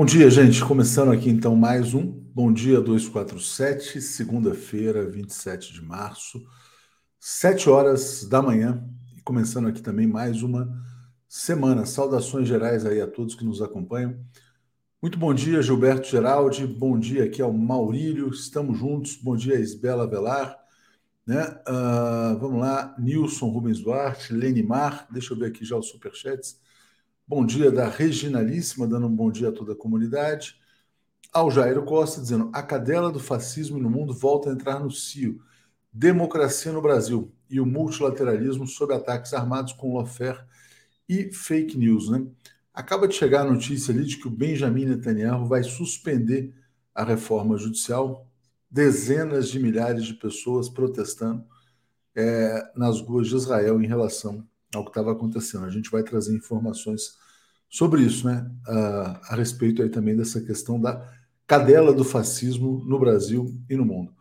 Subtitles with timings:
[0.00, 0.64] Bom dia, gente.
[0.64, 6.42] Começando aqui então mais um Bom Dia 247, segunda-feira, 27 de março,
[7.18, 8.82] 7 horas da manhã.
[9.14, 10.72] E começando aqui também mais uma
[11.28, 11.84] semana.
[11.84, 14.18] Saudações gerais aí a todos que nos acompanham.
[15.02, 16.66] Muito bom dia, Gilberto Geraldi.
[16.66, 18.30] Bom dia aqui ao Maurílio.
[18.30, 19.16] Estamos juntos.
[19.16, 20.56] Bom dia, Isbela Velar.
[21.26, 21.44] Né?
[21.68, 25.06] Uh, vamos lá, Nilson Rubens Duarte, Lenimar.
[25.10, 26.58] Deixa eu ver aqui já os superchats.
[27.32, 30.56] Bom dia da Reginalíssima, dando um bom dia a toda a comunidade.
[31.32, 35.40] Ao Jairo Costa, dizendo: a cadela do fascismo no mundo volta a entrar no cio.
[35.92, 40.40] Democracia no Brasil e o multilateralismo sob ataques armados com lawfare
[41.08, 42.10] e fake news.
[42.10, 42.26] Né?
[42.74, 46.52] Acaba de chegar a notícia ali de que o Benjamin Netanyahu vai suspender
[46.92, 48.26] a reforma judicial.
[48.68, 51.44] Dezenas de milhares de pessoas protestando
[52.12, 55.64] é, nas ruas de Israel em relação ao que estava acontecendo.
[55.64, 57.16] A gente vai trazer informações
[57.68, 58.50] sobre isso, né?
[58.66, 61.08] A, a respeito aí também dessa questão da
[61.46, 64.14] cadela do fascismo no Brasil e no mundo.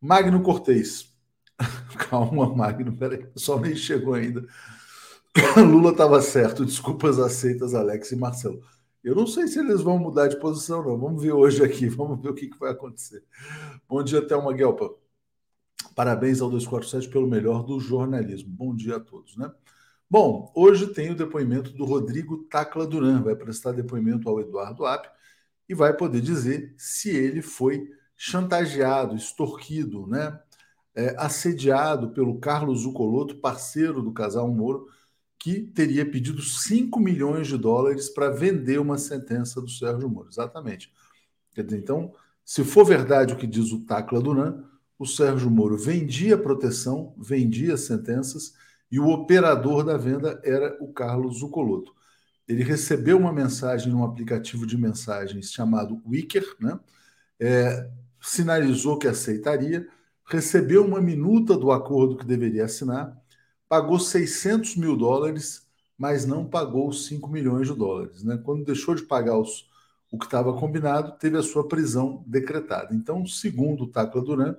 [0.00, 1.12] Magno Cortez.
[2.08, 4.46] Calma, Magno, peraí, pessoal nem chegou ainda.
[5.56, 8.60] Lula estava certo, desculpas aceitas, Alex e Marcelo.
[9.02, 10.98] Eu não sei se eles vão mudar de posição, não.
[10.98, 13.22] Vamos ver hoje aqui, vamos ver o que, que vai acontecer.
[13.88, 14.90] Bom dia, Thelma Guelpa.
[15.94, 18.50] Parabéns ao 247 pelo melhor do jornalismo.
[18.50, 19.50] Bom dia a todos, né?
[20.10, 25.08] Bom, hoje tem o depoimento do Rodrigo Tacla Duran, vai prestar depoimento ao Eduardo App
[25.68, 30.38] e vai poder dizer se ele foi chantageado, extorquido, né?
[30.92, 34.88] É, assediado pelo Carlos Zucoloto, parceiro do casal Moro,
[35.38, 40.28] que teria pedido 5 milhões de dólares para vender uma sentença do Sérgio Moro.
[40.28, 40.92] Exatamente.
[41.54, 42.12] Quer dizer, então,
[42.44, 44.64] se for verdade o que diz o Tacla Duran,
[44.98, 48.52] o Sérgio Moro vendia proteção, vendia sentenças
[48.90, 51.94] e o operador da venda era o Carlos Zucoloto.
[52.48, 56.78] Ele recebeu uma mensagem num aplicativo de mensagens chamado Wicker, né?
[57.38, 57.88] É,
[58.20, 59.86] sinalizou que aceitaria,
[60.26, 63.16] recebeu uma minuta do acordo que deveria assinar,
[63.68, 65.66] pagou 600 mil dólares,
[65.96, 68.24] mas não pagou os 5 milhões de dólares.
[68.24, 68.38] Né?
[68.44, 69.68] Quando deixou de pagar os,
[70.10, 72.94] o que estava combinado, teve a sua prisão decretada.
[72.94, 74.56] Então, segundo o Tacla Duran,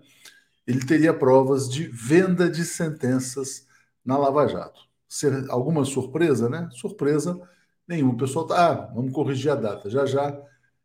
[0.66, 3.68] ele teria provas de venda de sentenças
[4.06, 4.82] na Lava Jato.
[5.08, 6.70] Ser alguma surpresa, né?
[6.72, 7.40] Surpresa
[7.88, 8.14] nenhuma.
[8.14, 9.90] O pessoal tá, ah, vamos corrigir a data.
[9.90, 10.42] Já já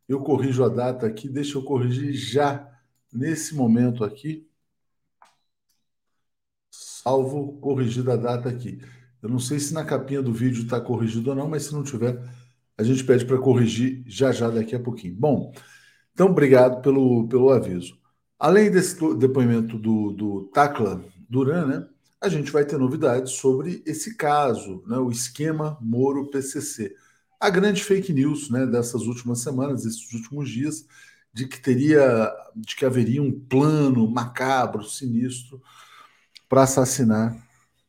[0.08, 2.68] eu corrijo a data aqui, deixa eu corrigir já
[3.12, 4.48] nesse momento aqui.
[6.70, 8.80] Salvo corrigida a data aqui.
[9.22, 11.82] Eu não sei se na capinha do vídeo está corrigido ou não, mas se não
[11.82, 12.22] tiver,
[12.78, 15.14] a gente pede para corrigir já já daqui a pouquinho.
[15.16, 15.52] Bom,
[16.12, 17.98] então obrigado pelo, pelo aviso.
[18.38, 21.88] Além desse depoimento do, do Tacla Duran, né?
[22.20, 26.94] A gente vai ter novidades sobre esse caso, né, o esquema Moro-PCC.
[27.38, 30.86] A grande fake news né, dessas últimas semanas, desses últimos dias,
[31.32, 35.62] de que teria, de que haveria um plano macabro, sinistro,
[36.48, 37.36] para assassinar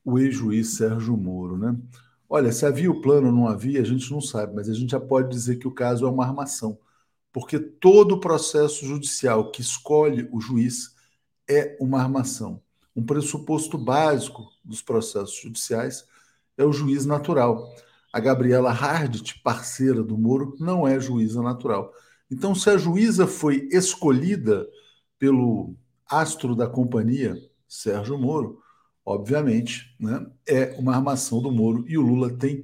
[0.04, 1.58] o ex-juiz Sérgio Moro.
[1.58, 1.78] Né?
[2.28, 4.92] Olha, se havia o plano ou não havia, a gente não sabe, mas a gente
[4.92, 6.78] já pode dizer que o caso é uma armação,
[7.32, 10.96] porque todo processo judicial que escolhe o juiz
[11.50, 12.62] é uma armação
[12.98, 16.04] um pressuposto básico dos processos judiciais
[16.58, 17.72] é o juiz natural.
[18.12, 21.94] A Gabriela Hardt, parceira do Moro, não é juíza natural.
[22.32, 24.68] Então, se a juíza foi escolhida
[25.20, 25.76] pelo
[26.10, 27.38] astro da companhia,
[27.68, 28.60] Sérgio Moro,
[29.06, 32.64] obviamente, né, é uma armação do Moro e o Lula tem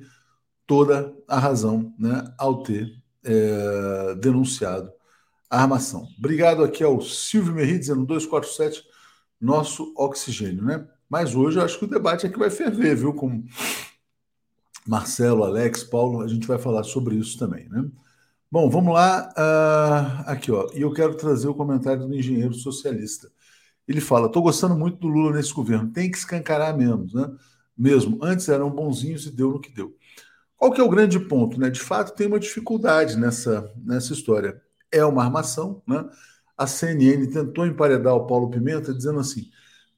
[0.65, 2.89] toda a razão né, ao ter
[3.23, 4.91] é, denunciado
[5.47, 6.07] a armação.
[6.17, 8.83] Obrigado aqui ao Silvio Merri, dizendo 247
[9.43, 10.87] nosso oxigênio, né?
[11.09, 13.13] Mas hoje eu acho que o debate aqui vai ferver, viu?
[13.13, 13.43] Com
[14.87, 17.85] Marcelo, Alex, Paulo, a gente vai falar sobre isso também, né?
[18.49, 19.33] Bom, vamos lá.
[19.37, 20.69] Uh, aqui, ó.
[20.73, 23.29] E eu quero trazer o comentário do engenheiro socialista.
[23.87, 27.29] Ele fala: estou gostando muito do Lula nesse governo, tem que escancarar mesmo, né?
[27.77, 28.19] Mesmo.
[28.21, 29.95] Antes eram bonzinhos e deu no que deu.
[30.55, 31.59] Qual que é o grande ponto?
[31.59, 31.69] Né?
[31.69, 34.61] De fato, tem uma dificuldade nessa, nessa história.
[34.91, 36.05] É uma armação, né?
[36.57, 39.49] A CNN tentou emparedar o Paulo Pimenta dizendo assim: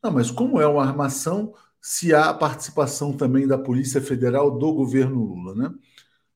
[0.04, 5.24] não, mas como é uma armação se há participação também da Polícia Federal do governo
[5.24, 5.76] Lula, né?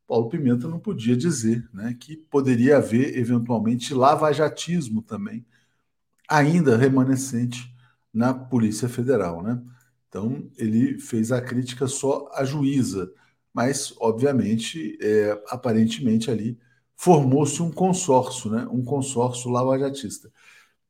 [0.07, 5.45] Paulo Pimenta não podia dizer né, que poderia haver, eventualmente, lavajatismo também,
[6.27, 7.71] ainda remanescente
[8.11, 9.43] na Polícia Federal.
[9.43, 9.61] Né?
[10.07, 13.11] Então, ele fez a crítica só à juíza,
[13.53, 16.59] mas, obviamente, é, aparentemente ali
[16.99, 18.67] formou-se um consórcio, né?
[18.69, 20.29] um consórcio lavajatista.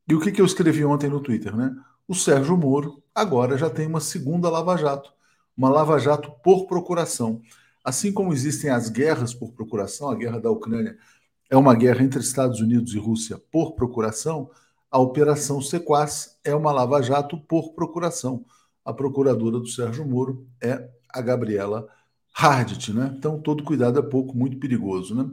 [0.08, 1.56] E o que, que eu escrevi ontem no Twitter?
[1.56, 1.72] Né?
[2.08, 5.12] O Sérgio Moro agora já tem uma segunda lava-jato,
[5.56, 7.40] uma lava-jato por procuração.
[7.84, 10.98] Assim como existem as guerras por procuração, a guerra da Ucrânia
[11.48, 14.50] é uma guerra entre Estados Unidos e Rússia por procuração,
[14.90, 18.44] a Operação Sequaz é uma lava-jato por procuração.
[18.84, 21.86] A procuradora do Sérgio Moro é a Gabriela
[22.34, 23.14] Hardt, né?
[23.16, 25.30] Então, todo cuidado é pouco, muito perigoso, né?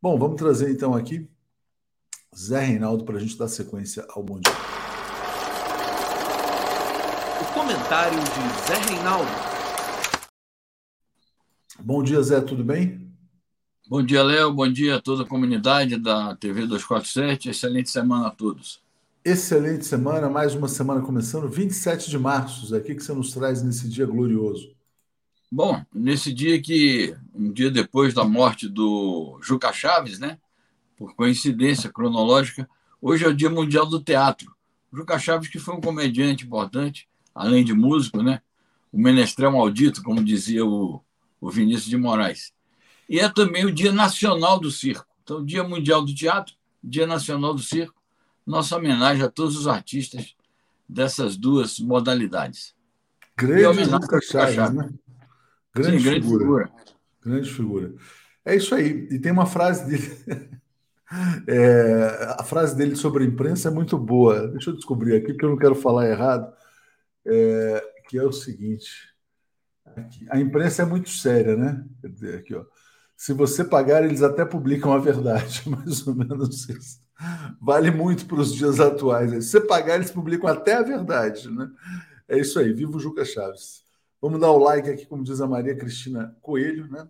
[0.00, 1.28] Bom, vamos trazer então aqui
[2.36, 4.54] Zé Reinaldo para a gente dar sequência ao Bom Dia.
[7.42, 9.28] O comentário de Zé Reinaldo.
[11.80, 13.12] Bom dia, Zé, tudo bem?
[13.88, 14.52] Bom dia, Léo.
[14.52, 17.50] Bom dia a toda a comunidade da TV 247.
[17.50, 18.80] Excelente semana a todos.
[19.24, 22.68] Excelente semana, mais uma semana começando, 27 de março.
[22.68, 24.77] Zé, o que você nos traz nesse dia glorioso?
[25.50, 30.38] Bom, nesse dia que, um dia depois da morte do Juca Chaves, né?
[30.94, 32.68] Por coincidência cronológica,
[33.00, 34.54] hoje é o Dia Mundial do Teatro.
[34.92, 38.42] O Juca Chaves, que foi um comediante importante, além de músico, né?
[38.92, 41.02] O menestrel maldito, como dizia o,
[41.40, 42.52] o Vinícius de Moraes.
[43.08, 45.06] E é também o Dia Nacional do Circo.
[45.22, 47.94] Então, Dia Mundial do Teatro, Dia Nacional do Circo,
[48.46, 50.34] nossa homenagem a todos os artistas
[50.86, 52.74] dessas duas modalidades.
[53.34, 54.90] Grande Juca Chaves, né?
[55.82, 56.40] Grande, Sim, grande figura.
[56.44, 56.72] figura.
[57.24, 57.94] Grande figura.
[58.44, 59.08] É isso aí.
[59.10, 60.58] E tem uma frase dele.
[61.46, 64.46] É, a frase dele sobre a imprensa é muito boa.
[64.48, 66.52] Deixa eu descobrir aqui, porque eu não quero falar errado.
[67.26, 68.90] É, que é o seguinte:
[70.30, 71.84] a imprensa é muito séria, né?
[72.38, 72.64] Aqui, ó.
[73.16, 77.00] Se você pagar, eles até publicam a verdade, mais ou menos isso.
[77.60, 79.30] Vale muito para os dias atuais.
[79.32, 81.68] Se você pagar, eles publicam até a verdade, né?
[82.28, 82.72] É isso aí.
[82.72, 83.82] Viva o Juca Chaves.
[84.20, 87.08] Vamos dar o like aqui, como diz a Maria Cristina Coelho, né?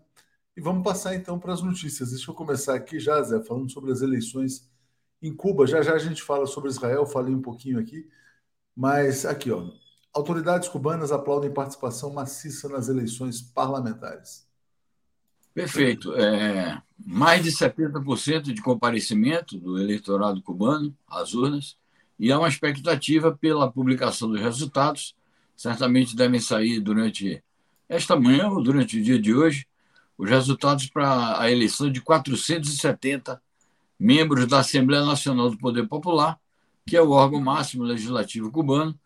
[0.57, 2.11] E vamos passar então para as notícias.
[2.11, 4.69] Deixa eu começar aqui já, Zé, falando sobre as eleições
[5.23, 5.67] em Cuba.
[5.67, 8.09] Já já a gente fala sobre Israel, falei um pouquinho aqui.
[8.77, 9.71] Mas aqui, ó.
[10.13, 14.49] Autoridades cubanas aplaudem participação maciça nas eleições parlamentares.
[15.55, 16.15] Perfeito.
[16.15, 21.77] É, mais de 70% de comparecimento do eleitorado cubano às urnas
[22.19, 25.17] e há uma expectativa pela publicação dos resultados
[25.59, 27.43] certamente devem sair durante
[27.89, 29.67] esta manhã ou durante o dia de hoje
[30.17, 33.43] os resultados para a eleição de 470
[33.99, 36.39] membros da Assembleia Nacional do Poder Popular,
[36.87, 38.97] que é o órgão máximo legislativo cubano,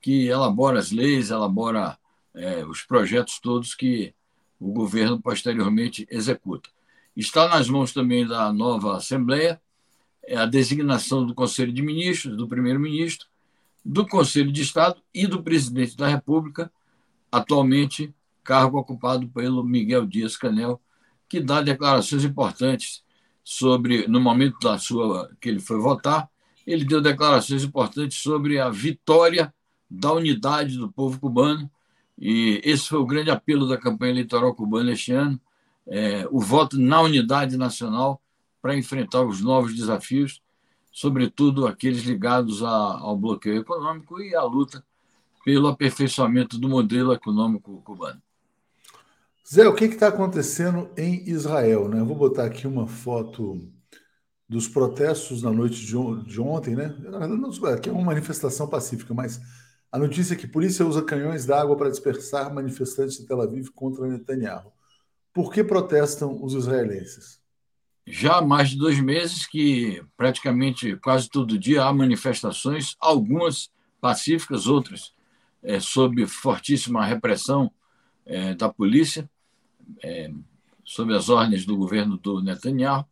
[0.00, 1.96] que elabora as leis, elabora
[2.34, 4.12] é, os projetos todos que
[4.58, 6.68] o governo posteriormente executa.
[7.16, 9.60] Está nas mãos também da nova Assembleia
[10.24, 13.26] é a designação do Conselho de Ministros, do primeiro-ministro,
[13.84, 16.70] do Conselho de Estado e do presidente da República,
[17.30, 20.80] atualmente cargo ocupado pelo Miguel Dias Canel,
[21.28, 23.02] que dá declarações importantes
[23.42, 26.28] sobre, no momento da sua que ele foi votar,
[26.66, 29.52] ele deu declarações importantes sobre a vitória
[29.90, 31.70] da unidade do povo cubano,
[32.18, 35.40] e esse foi o grande apelo da campanha eleitoral cubana este ano,
[35.86, 38.20] é, o voto na unidade nacional
[38.60, 40.41] para enfrentar os novos desafios
[40.92, 44.84] sobretudo aqueles ligados a, ao bloqueio econômico e à luta
[45.44, 48.22] pelo aperfeiçoamento do modelo econômico cubano.
[49.50, 51.88] Zé, o que está acontecendo em Israel?
[51.88, 51.98] Né?
[51.98, 53.60] Eu vou botar aqui uma foto
[54.48, 56.94] dos protestos na noite de, de ontem, né?
[57.82, 59.40] Que é uma manifestação pacífica, mas
[59.90, 63.70] a notícia é que a polícia usa canhões d'água para dispersar manifestantes de Tel Aviv
[63.74, 64.72] contra Netanyahu.
[65.32, 67.41] Por que protestam os israelenses?
[68.06, 74.66] Já há mais de dois meses que praticamente quase todo dia há manifestações, algumas pacíficas,
[74.66, 75.12] outras
[75.62, 77.70] é, sob fortíssima repressão
[78.26, 79.30] é, da polícia,
[80.02, 80.30] é,
[80.84, 83.06] sob as ordens do governo do Netanyahu.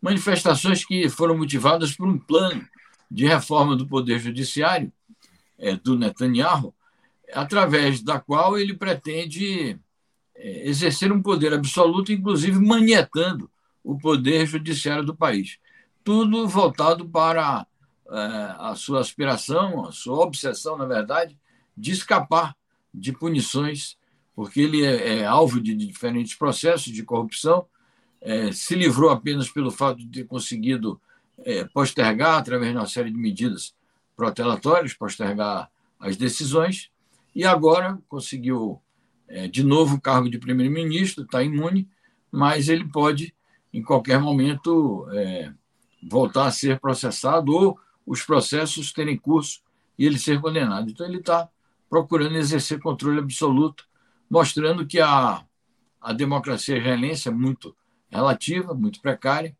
[0.00, 2.66] Manifestações que foram motivadas por um plano
[3.10, 4.92] de reforma do Poder Judiciário
[5.82, 6.74] do Netanyahu,
[7.32, 9.78] através da qual ele pretende
[10.36, 13.48] exercer um poder absoluto, inclusive manietando
[13.84, 15.58] o poder judiciário do país.
[16.02, 17.66] Tudo voltado para
[18.10, 18.16] é,
[18.58, 21.38] a sua aspiração, a sua obsessão, na verdade,
[21.76, 22.56] de escapar
[22.92, 23.96] de punições,
[24.34, 27.66] porque ele é, é alvo de diferentes processos de corrupção,
[28.20, 31.00] é, se livrou apenas pelo fato de ter conseguido
[31.38, 33.74] é, postergar, através de uma série de medidas
[34.16, 36.90] protelatórias, postergar as decisões,
[37.34, 38.80] e agora conseguiu
[39.28, 41.88] é, de novo o cargo de primeiro-ministro, está imune,
[42.30, 43.34] mas ele pode
[43.74, 45.52] em qualquer momento é,
[46.00, 49.60] voltar a ser processado ou os processos terem curso
[49.98, 50.88] e ele ser condenado.
[50.88, 51.48] Então, ele está
[51.90, 53.84] procurando exercer controle absoluto,
[54.30, 55.44] mostrando que a,
[56.00, 57.76] a democracia israelense é muito
[58.08, 59.56] relativa, muito precária.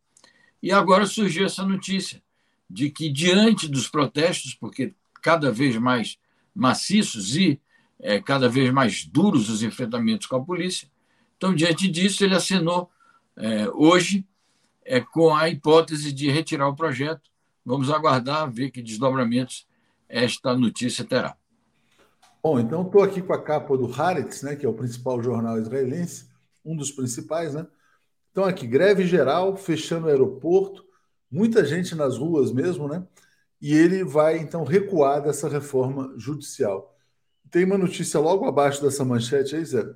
[0.62, 2.22] E agora surgiu essa notícia
[2.70, 6.18] de que, diante dos protestos, porque cada vez mais
[6.54, 7.60] maciços e
[7.98, 10.88] é, cada vez mais duros os enfrentamentos com a polícia,
[11.36, 12.88] então, diante disso, ele assinou
[13.36, 14.26] é, hoje
[14.84, 17.30] é, com a hipótese de retirar o projeto.
[17.64, 19.66] Vamos aguardar, ver que desdobramentos
[20.08, 21.36] esta notícia terá.
[22.42, 25.58] Bom, então estou aqui com a capa do Haaretz, né, que é o principal jornal
[25.58, 26.26] israelense,
[26.64, 27.66] um dos principais, né?
[28.30, 30.84] Então aqui, greve geral, fechando o aeroporto,
[31.30, 33.06] muita gente nas ruas mesmo, né?
[33.62, 36.94] E ele vai então recuar dessa reforma judicial.
[37.50, 39.94] Tem uma notícia logo abaixo dessa manchete aí, Zé,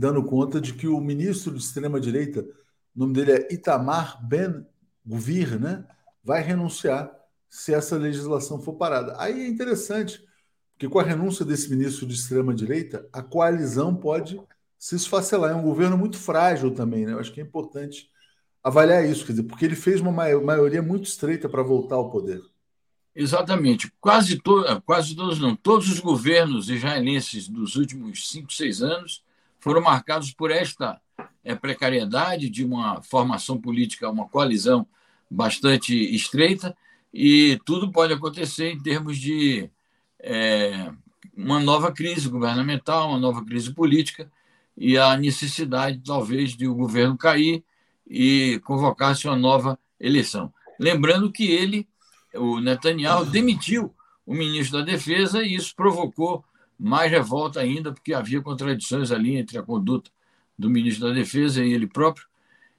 [0.00, 4.66] dando conta de que o ministro de extrema-direita, o nome dele é Itamar Ben
[5.04, 5.84] Guvir, né?
[6.24, 7.12] Vai renunciar
[7.50, 9.14] se essa legislação for parada.
[9.18, 10.24] Aí é interessante,
[10.72, 14.40] porque com a renúncia desse ministro de extrema-direita, a coalizão pode
[14.78, 15.50] se esfacelar.
[15.50, 17.12] É um governo muito frágil também, né?
[17.12, 18.08] Eu acho que é importante
[18.62, 22.40] avaliar isso, quer dizer, porque ele fez uma maioria muito estreita para voltar ao poder.
[23.14, 23.92] Exatamente.
[24.00, 29.28] Quase, to quase todos, não, todos os governos israelenses dos últimos cinco, seis anos
[29.60, 31.00] foram marcados por esta
[31.44, 34.86] é, precariedade de uma formação política, uma coalizão
[35.30, 36.76] bastante estreita,
[37.12, 39.70] e tudo pode acontecer em termos de
[40.18, 40.92] é,
[41.36, 44.30] uma nova crise governamental, uma nova crise política
[44.76, 47.64] e a necessidade, talvez, de o governo cair
[48.08, 50.52] e convocar-se uma nova eleição.
[50.78, 51.88] Lembrando que ele,
[52.34, 56.44] o Netanyahu, demitiu o ministro da Defesa e isso provocou
[56.80, 60.10] mais revolta ainda, porque havia contradições ali entre a conduta
[60.58, 62.26] do ministro da Defesa e ele próprio.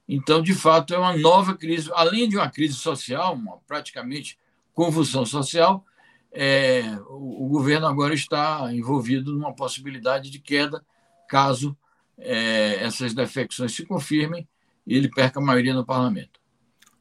[0.09, 4.39] Então, de fato, é uma nova crise, além de uma crise social, uma praticamente
[4.73, 5.85] convulsão social,
[6.31, 10.83] é, o, o, governo agora está envolvido numa possibilidade de queda
[11.27, 11.77] caso
[12.17, 14.47] é, essas defecções se confirmem
[14.87, 16.39] e ele perca a maioria no parlamento.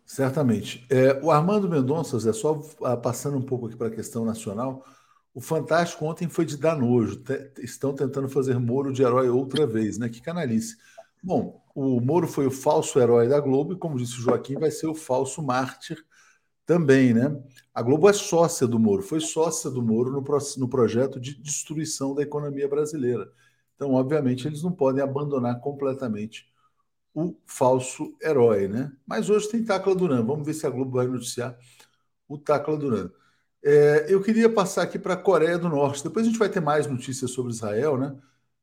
[0.05, 0.85] Certamente.
[0.91, 4.85] É, o Armando Mendonça, é só ah, passando um pouco aqui para a questão nacional,
[5.35, 7.23] o Fantástico ontem foi de dar nojo.
[7.59, 10.09] Estão tentando fazer Moro de herói outra vez, né?
[10.09, 10.77] Que canalice.
[11.23, 14.71] Bom, o Moro foi o falso herói da Globo e, como disse o Joaquim, vai
[14.71, 16.05] ser o falso mártir
[16.67, 17.37] também, né?
[17.75, 20.25] A Globo é sócia do Moro, foi sócia do Moro no,
[20.59, 23.31] no projeto de destruição da economia brasileira.
[23.75, 26.47] Então, obviamente, eles não podem abandonar completamente
[27.15, 28.93] o falso herói, né?
[29.07, 30.25] Mas hoje tem Tacla Duran.
[30.25, 31.57] Vamos ver se a Globo vai noticiar
[32.29, 33.11] o Tacla Duran.
[33.63, 36.03] É, eu queria passar aqui para a Coreia do Norte.
[36.03, 38.17] Depois a gente vai ter mais notícias sobre Israel, né?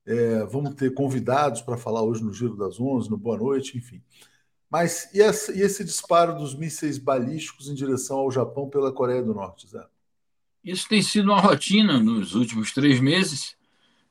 [0.05, 4.01] É, vamos ter convidados para falar hoje no Giro das Onze, no Boa Noite, enfim.
[4.69, 9.21] Mas e, essa, e, esse disparo dos mísseis balísticos em direção ao Japão pela Coreia
[9.21, 9.85] do Norte, Zé?
[10.63, 13.55] Isso tem sido uma rotina nos últimos três meses,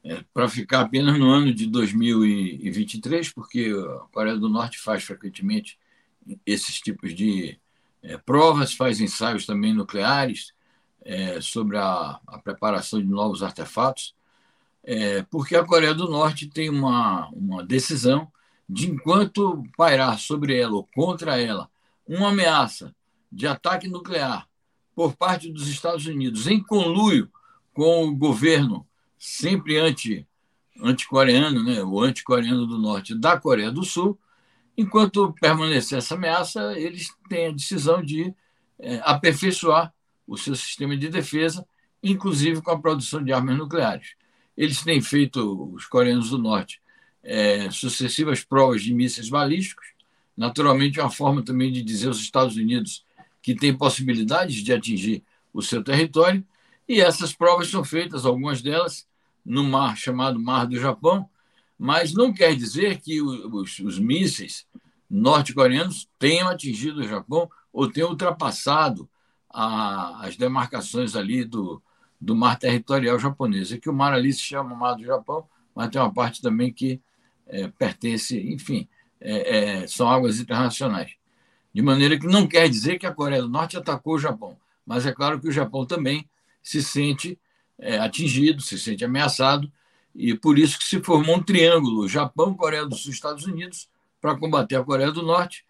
[0.04, 5.78] é, para ficar apenas no ano de 2023, porque a Coreia do Norte faz frequentemente
[6.44, 7.58] esses tipos de
[8.02, 10.54] é, provas, faz ensaios também nucleares
[11.06, 14.14] é, sobre a, a, preparação de novos artefatos.
[14.82, 18.30] É, porque a Coreia do Norte tem uma, uma decisão
[18.68, 21.70] de, enquanto pairar sobre ela ou contra ela
[22.06, 22.94] uma ameaça
[23.30, 24.48] de ataque nuclear
[24.94, 27.30] por parte dos Estados Unidos, em conluio
[27.72, 28.86] com o governo
[29.18, 30.26] sempre anti,
[30.80, 34.18] anti-coreano, né, o anti-coreano do Norte da Coreia do Sul,
[34.76, 38.34] enquanto permanecer essa ameaça, eles têm a decisão de
[38.78, 39.92] é, aperfeiçoar
[40.26, 41.66] o seu sistema de defesa,
[42.02, 44.14] inclusive com a produção de armas nucleares.
[44.56, 46.80] Eles têm feito, os coreanos do norte,
[47.22, 49.86] é, sucessivas provas de mísseis balísticos,
[50.36, 53.04] naturalmente uma forma também de dizer aos Estados Unidos
[53.42, 56.44] que tem possibilidades de atingir o seu território,
[56.88, 59.06] e essas provas são feitas, algumas delas,
[59.44, 61.28] no mar chamado Mar do Japão,
[61.78, 64.66] mas não quer dizer que os, os mísseis
[65.08, 69.08] norte-coreanos tenham atingido o Japão ou tenham ultrapassado
[69.56, 71.82] a, as demarcações ali do,
[72.20, 73.72] do mar territorial japonês.
[73.72, 76.70] É que o mar ali se chama Mar do Japão, mas tem uma parte também
[76.70, 77.00] que
[77.46, 78.86] é, pertence, enfim,
[79.18, 81.12] é, é, são águas internacionais.
[81.72, 85.06] De maneira que não quer dizer que a Coreia do Norte atacou o Japão, mas
[85.06, 86.28] é claro que o Japão também
[86.62, 87.38] se sente
[87.78, 89.72] é, atingido, se sente ameaçado,
[90.14, 93.88] e por isso que se formou um triângulo: Japão, Coreia do Sul, Estados Unidos,
[94.20, 95.64] para combater a Coreia do Norte.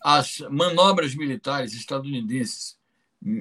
[0.00, 2.76] As manobras militares estadunidenses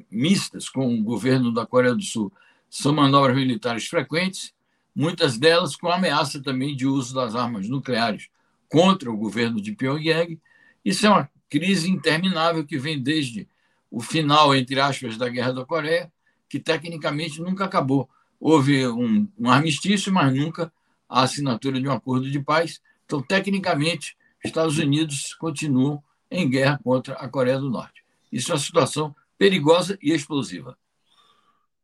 [0.10, 2.32] mistas com o governo da Coreia do Sul
[2.70, 4.54] são manobras militares frequentes,
[4.96, 8.30] muitas delas com ameaça também de uso das armas nucleares
[8.70, 10.40] contra o governo de Pyongyang.
[10.86, 13.48] Isso é uma crise interminável que vem desde
[13.90, 16.12] o final, entre aspas, da Guerra da Coreia,
[16.48, 18.10] que tecnicamente nunca acabou.
[18.40, 20.72] Houve um, um armistício, mas nunca
[21.10, 22.82] a assinatura de um acordo de paz.
[23.06, 28.02] Então, tecnicamente, Estados Unidos continuam em guerra contra a Coreia do Norte.
[28.32, 30.78] Isso é uma situação perigosa e explosiva.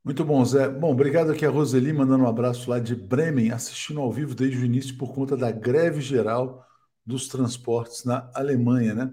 [0.04, 0.70] Muito bom, Zé.
[0.70, 4.60] Bom, obrigado aqui a Roseli, mandando um abraço lá de Bremen, assistindo ao vivo desde
[4.60, 6.64] o início por conta da greve geral
[7.04, 9.12] dos transportes na Alemanha, né?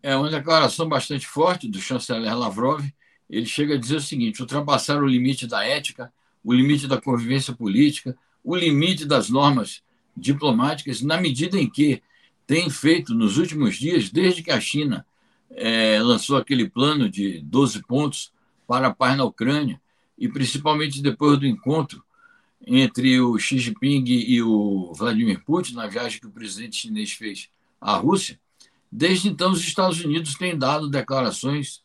[0.03, 2.83] É uma declaração bastante forte do chanceler Lavrov.
[3.29, 6.11] Ele chega a dizer o seguinte: ultrapassaram o limite da ética,
[6.43, 9.83] o limite da convivência política, o limite das normas
[10.17, 12.03] diplomáticas, na medida em que
[12.47, 15.05] tem feito nos últimos dias, desde que a China
[15.51, 18.33] é, lançou aquele plano de 12 pontos
[18.67, 19.81] para a paz na Ucrânia,
[20.19, 22.03] e principalmente depois do encontro
[22.67, 27.49] entre o Xi Jinping e o Vladimir Putin, na viagem que o presidente chinês fez
[27.81, 28.41] à Rússia,
[28.91, 31.83] desde então os Estados Unidos têm dado declarações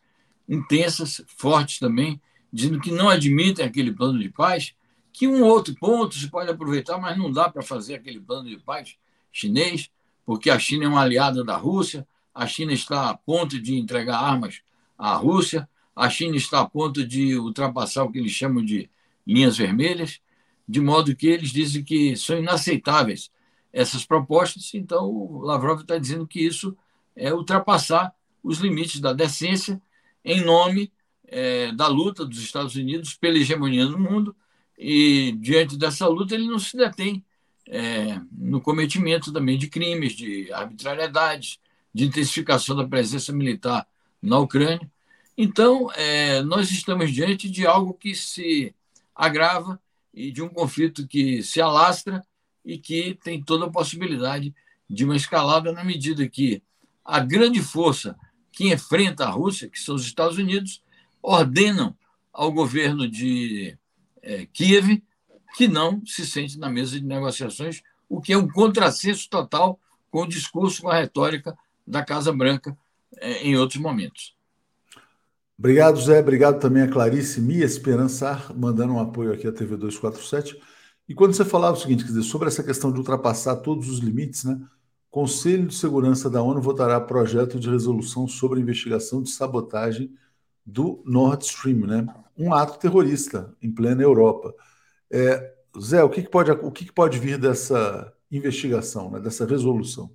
[0.48, 2.20] intensas, fortes também,
[2.52, 4.74] dizendo que não admitem aquele plano de paz,
[5.14, 8.58] que um outro ponto se pode aproveitar, mas não dá para fazer aquele plano de
[8.58, 8.96] paz
[9.32, 9.90] chinês,
[10.26, 14.18] porque a China é uma aliada da Rússia, a China está a ponto de entregar
[14.18, 14.62] armas
[14.98, 18.90] à Rússia, a China está a ponto de ultrapassar o que eles chamam de
[19.26, 20.20] linhas vermelhas,
[20.68, 23.30] de modo que eles dizem que são inaceitáveis
[23.74, 24.74] essas propostas.
[24.74, 26.76] Então, o Lavrov está dizendo que isso
[27.16, 28.14] é ultrapassar
[28.44, 29.82] os limites da decência
[30.24, 30.92] em nome
[31.28, 34.36] é, da luta dos Estados Unidos pela hegemonia no mundo.
[34.78, 37.24] E, diante dessa luta, ele não se detém
[37.68, 41.60] é, no cometimento também de crimes, de arbitrariedades,
[41.94, 43.88] de intensificação da presença militar
[44.22, 44.90] na Ucrânia.
[45.38, 48.74] Então, é, nós estamos diante de algo que se
[49.16, 49.80] agrava
[50.14, 52.22] e de um conflito que se alastra
[52.64, 54.54] e que tem toda a possibilidade
[54.90, 56.62] de uma escalada na medida que
[57.04, 58.16] a grande força
[58.52, 60.84] que enfrenta a Rússia, que são os Estados Unidos,
[61.22, 61.96] ordenam
[62.32, 63.78] ao governo de
[64.22, 65.02] é, Kiev
[65.56, 70.24] que não se sente na mesa de negociações, o que é um contrassenso total com
[70.24, 71.58] o discurso, com a retórica
[71.92, 72.76] da Casa Branca
[73.18, 74.34] é, em outros momentos.
[75.60, 76.22] Obrigado, Zé.
[76.22, 80.60] Obrigado também a Clarice Mia Esperançar, mandando um apoio aqui à TV 247.
[81.08, 84.46] E quando você falava o seguinte, dizer, sobre essa questão de ultrapassar todos os limites,
[84.46, 84.60] né?
[85.10, 90.16] Conselho de Segurança da ONU votará projeto de resolução sobre a investigação de sabotagem
[90.66, 92.08] do Nord Stream, né?
[92.38, 94.56] Um ato terrorista em plena Europa.
[95.12, 99.20] É, Zé, o que, que pode, o que, que, pode vir dessa investigação, né?
[99.20, 100.10] dessa resolução?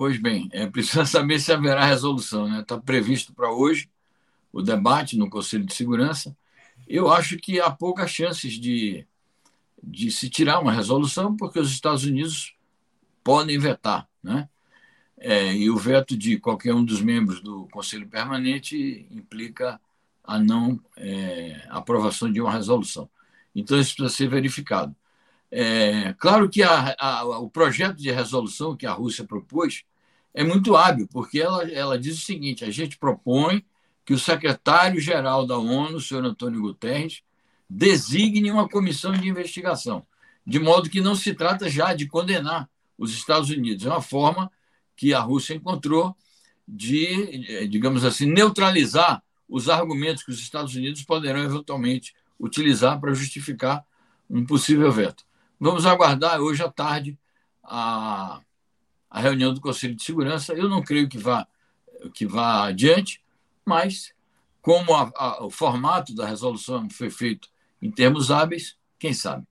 [0.00, 2.46] Pois bem, é preciso saber se haverá resolução.
[2.46, 2.64] Está né?
[2.66, 3.90] Tá previsto para hoje
[4.50, 6.34] o debate no Conselho de Segurança.
[6.88, 9.06] Eu acho que há poucas chances de,
[9.82, 12.54] de se tirar uma resolução, porque os Estados Unidos
[13.22, 14.08] podem vetar.
[14.22, 14.48] Né?
[15.18, 19.78] É, e o veto de qualquer um dos membros do Conselho Permanente implica
[20.24, 23.06] a não é, aprovação de uma resolução.
[23.54, 24.96] Então, isso precisa ser verificado.
[25.50, 29.84] É, claro que a, a, o projeto de resolução que a Rússia propôs
[30.32, 33.64] é muito hábil, porque ela, ela diz o seguinte: a gente propõe
[34.04, 37.22] que o secretário-geral da ONU, o senhor Antônio Guterres,
[37.68, 40.04] designe uma comissão de investigação,
[40.46, 43.86] de modo que não se trata já de condenar os Estados Unidos.
[43.86, 44.50] É uma forma
[44.96, 46.16] que a Rússia encontrou
[46.66, 53.84] de, digamos assim, neutralizar os argumentos que os Estados Unidos poderão eventualmente utilizar para justificar
[54.28, 55.24] um possível veto.
[55.58, 57.18] Vamos aguardar hoje à tarde
[57.62, 58.40] a,
[59.10, 60.54] a reunião do Conselho de Segurança.
[60.54, 61.46] Eu não creio que vá,
[62.14, 63.20] que vá adiante,
[63.64, 64.12] mas
[64.62, 67.48] como a, a, o formato da resolução foi feito
[67.82, 69.44] em termos hábeis, quem sabe.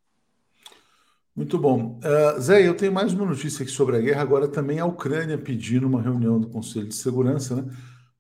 [1.36, 2.00] Muito bom.
[2.04, 4.22] Uh, Zé, eu tenho mais uma notícia aqui sobre a guerra.
[4.22, 7.76] Agora também a Ucrânia pedindo uma reunião do Conselho de Segurança, né?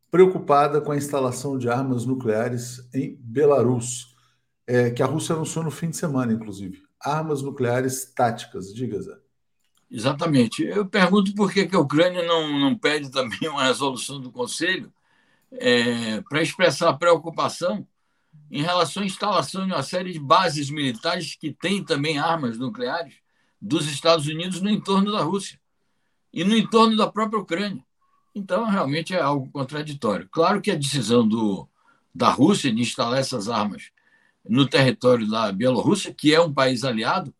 [0.09, 4.15] preocupada com a instalação de armas nucleares em Belarus
[4.65, 6.81] é, que a Rússia anunciou no fim de semana, inclusive.
[7.01, 9.15] Armas nucleares táticas, diga, Zé.
[9.91, 10.63] Exatamente.
[10.63, 14.93] Eu pergunto por que, que a Ucrânia não, não pede também uma resolução do Conselho
[15.51, 17.87] é, para expressar preocupação
[18.51, 23.15] em relação à instalação de uma série de bases militares que têm também armas nucleares
[23.61, 25.59] dos Estados Unidos no entorno da Rússia
[26.31, 27.83] e no entorno da própria Ucrânia.
[28.33, 30.29] Então, realmente é algo contraditório.
[30.31, 31.67] Claro que a decisão do,
[32.13, 33.91] da Rússia de instalar essas armas
[34.47, 37.33] no território da Bielorrússia, que é um país aliado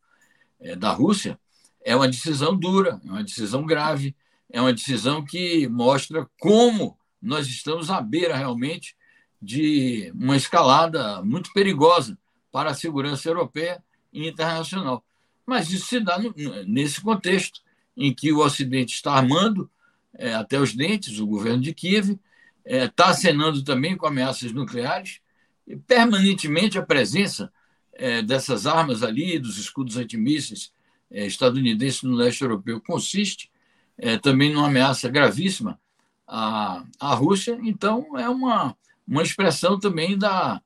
[0.60, 1.40] é, da Rússia,
[1.84, 4.16] é uma decisão dura, é uma decisão grave,
[4.50, 8.96] é uma decisão que mostra como nós estamos à beira realmente
[9.42, 12.18] de uma escalada muito perigosa
[12.52, 15.04] para a segurança europeia e internacional.
[15.46, 16.20] Mas isso se dá
[16.68, 17.62] nesse contexto
[17.96, 19.70] em que o Ocidente está armando
[20.14, 22.20] é, até os dentes o governo de Kiev,
[22.66, 25.20] está é, acenando também com ameaças nucleares,
[25.68, 27.52] e permanentemente a presença
[27.94, 30.72] é, dessas armas ali, dos escudos antimísseis
[31.12, 33.50] é, estadunidenses no leste europeu, consiste
[33.98, 35.80] é, também numa ameaça gravíssima
[36.28, 37.60] à, à Rússia.
[37.64, 38.76] Então, é uma,
[39.08, 40.62] uma expressão também da,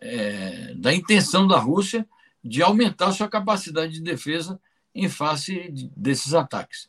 [0.00, 2.06] é, da intenção da Rússia
[2.42, 4.60] de aumentar sua capacidade de defesa
[4.94, 6.88] em face desses ataques.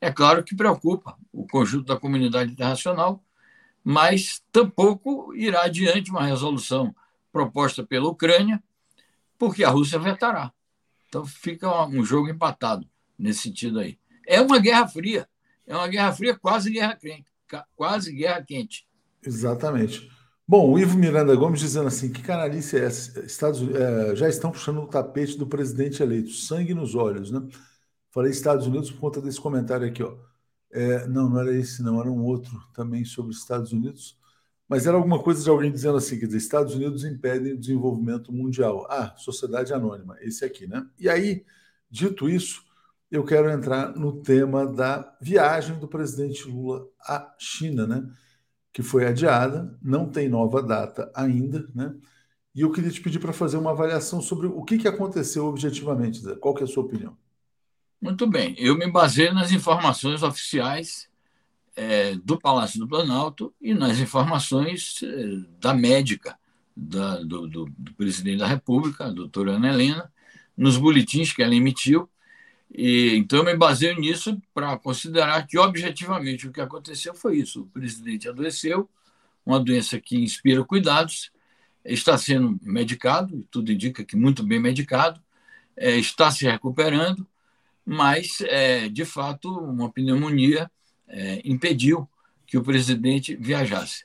[0.00, 3.22] É claro que preocupa o conjunto da comunidade internacional,
[3.82, 6.94] mas tampouco irá adiante uma resolução
[7.32, 8.62] proposta pela Ucrânia,
[9.38, 10.52] porque a Rússia vetará.
[11.08, 12.86] Então fica um jogo empatado
[13.18, 13.98] nesse sentido aí.
[14.26, 15.28] É uma guerra fria,
[15.66, 17.32] é uma guerra fria, quase guerra quente,
[17.74, 18.86] quase guerra quente.
[19.24, 20.10] Exatamente.
[20.46, 23.20] Bom, o Ivo Miranda Gomes dizendo assim: que canalice é essa?
[23.20, 27.46] Estados, é, já estão puxando o tapete do presidente eleito, sangue nos olhos, né?
[28.10, 30.16] Falei Estados Unidos por conta desse comentário aqui, ó.
[30.70, 34.17] É, não, não era esse, não, era um outro também sobre os Estados Unidos,
[34.68, 38.32] mas era alguma coisa de alguém dizendo assim: quer dizer, Estados Unidos impedem o desenvolvimento
[38.32, 38.86] mundial.
[38.90, 40.86] Ah, sociedade anônima, esse aqui, né?
[40.98, 41.44] E aí,
[41.90, 42.64] dito isso,
[43.10, 48.08] eu quero entrar no tema da viagem do presidente Lula à China, né?
[48.78, 51.96] que foi adiada, não tem nova data ainda, né?
[52.54, 56.22] E eu queria te pedir para fazer uma avaliação sobre o que, que aconteceu objetivamente.
[56.36, 57.16] Qual que é a sua opinião?
[58.00, 58.54] Muito bem.
[58.56, 61.07] Eu me baseio nas informações oficiais
[61.78, 65.26] é, do Palácio do Planalto e nas informações é,
[65.60, 66.38] da médica
[66.76, 70.12] da, do, do, do, presidente da República, a doutora Ana Helena,
[70.56, 72.08] nos boletins que ela emitiu
[72.70, 77.62] e, então, eu me baseio nisso para considerar que, objetivamente, o que aconteceu foi isso.
[77.62, 78.88] O presidente adoeceu,
[79.44, 81.30] uma doença que inspira cuidados,
[81.84, 85.20] está sendo medicado, tudo indica que muito bem medicado,
[85.76, 87.26] é, está se recuperando,
[87.86, 90.70] mas, é, de fato, uma pneumonia
[91.08, 92.08] é, impediu
[92.46, 94.04] que o presidente viajasse.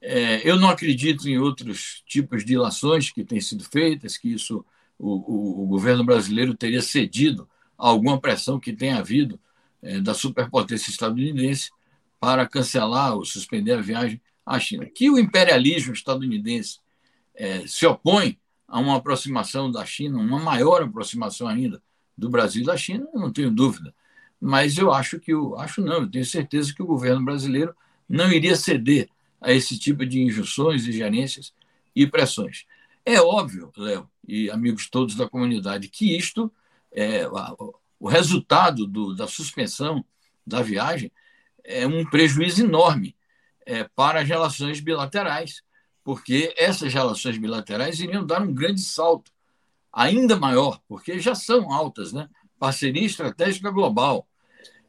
[0.00, 4.64] É, eu não acredito em outros tipos de ilações que têm sido feitas, que isso
[4.98, 9.38] o, o, o governo brasileiro teria cedido alguma pressão que tenha havido
[9.82, 11.70] é, da superpotência estadunidense
[12.18, 14.86] para cancelar ou suspender a viagem à China.
[14.86, 16.80] Que o imperialismo estadunidense
[17.34, 21.82] é, se opõe a uma aproximação da China, uma maior aproximação ainda
[22.16, 23.94] do Brasil da China, eu não tenho dúvida.
[24.40, 27.74] Mas eu acho que o acho não, eu tenho certeza que o governo brasileiro
[28.08, 29.08] não iria ceder
[29.40, 31.52] a esse tipo de injunções e gerências
[31.94, 32.66] e pressões.
[33.04, 36.52] É óbvio, Léo e amigos todos da comunidade, que isto
[36.92, 37.26] é,
[37.98, 40.04] o resultado do, da suspensão
[40.46, 41.12] da viagem
[41.64, 43.16] é um prejuízo enorme
[43.64, 45.62] é, para as relações bilaterais,
[46.02, 49.32] porque essas relações bilaterais iriam dar um grande salto,
[49.92, 52.28] ainda maior, porque já são altas, né?
[52.58, 54.26] Parceria estratégica global.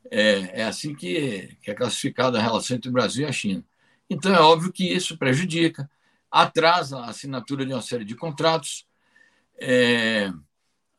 [0.10, 3.64] É, é assim que, que é classificada a relação entre o Brasil e a China.
[4.10, 5.90] Então, é óbvio que isso prejudica,
[6.32, 8.86] atrasa a assinatura de uma série de contratos,
[9.60, 10.32] é,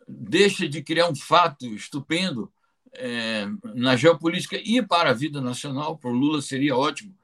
[0.07, 2.52] deixa de criar um fato estupendo
[2.92, 5.96] é, na geopolítica e para a vida nacional.
[5.96, 7.14] Para o Lula seria ótimo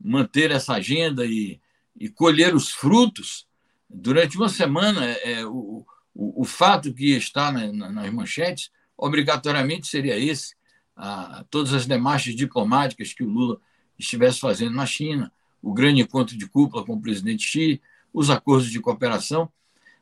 [0.00, 1.60] manter essa agenda e,
[1.98, 3.46] e colher os frutos.
[3.88, 9.86] Durante uma semana, é, o, o, o, fato que está na, na, nas manchetes, obrigatoriamente
[9.86, 10.54] seria esse:
[10.96, 13.60] a, todas as demarches diplomáticas que o Lula
[13.98, 17.80] estivesse fazendo na China, o grande encontro de cúpula com o presidente Xi,
[18.12, 19.50] os acordos de cooperação.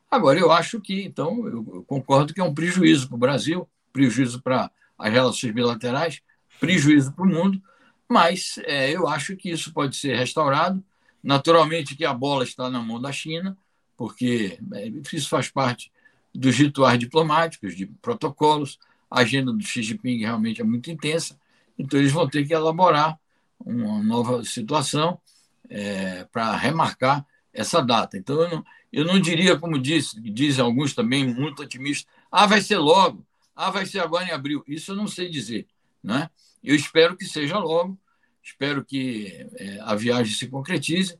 [0.09, 4.41] Agora, eu acho que, então, eu concordo que é um prejuízo para o Brasil, prejuízo
[4.41, 6.21] para as relações bilaterais,
[6.59, 7.61] prejuízo para o mundo,
[8.07, 10.83] mas é, eu acho que isso pode ser restaurado.
[11.23, 13.57] Naturalmente que a bola está na mão da China,
[13.97, 14.59] porque
[15.11, 15.91] isso faz parte
[16.33, 18.79] dos rituais diplomáticos, de protocolos.
[19.09, 21.39] A agenda do Xi Jinping realmente é muito intensa,
[21.77, 23.17] então eles vão ter que elaborar
[23.59, 25.19] uma nova situação
[25.69, 28.17] é, para remarcar essa data.
[28.17, 32.61] Então, eu não, eu não diria, como diz, dizem alguns também, muito otimistas, ah, vai
[32.61, 34.63] ser logo, ah, vai ser agora em abril.
[34.67, 35.67] Isso eu não sei dizer.
[36.03, 36.29] Né?
[36.63, 37.97] Eu espero que seja logo,
[38.41, 41.17] espero que é, a viagem se concretize,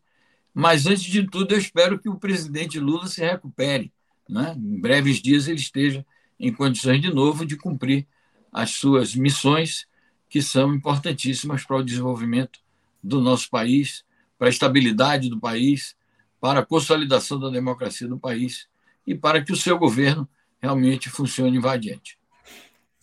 [0.53, 3.91] mas, antes de tudo, eu espero que o presidente Lula se recupere.
[4.29, 4.55] Né?
[4.57, 6.05] Em breves dias ele esteja
[6.39, 8.07] em condições de novo de cumprir
[8.51, 9.87] as suas missões,
[10.29, 12.59] que são importantíssimas para o desenvolvimento
[13.01, 14.03] do nosso país,
[14.37, 15.95] para a estabilidade do país,
[16.39, 18.67] para a consolidação da democracia no país
[19.05, 20.27] e para que o seu governo
[20.61, 22.17] realmente funcione invadiante.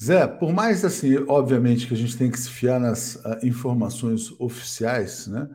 [0.03, 4.33] Zé, por mais assim, obviamente que a gente tem que se fiar nas uh, informações
[4.39, 5.49] oficiais, né?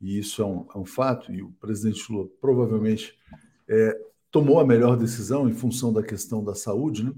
[0.00, 3.14] E isso é um, é um, fato, e o presidente Lula provavelmente
[3.68, 3.98] é,
[4.32, 7.12] tomou a melhor decisão em função da questão da saúde, né?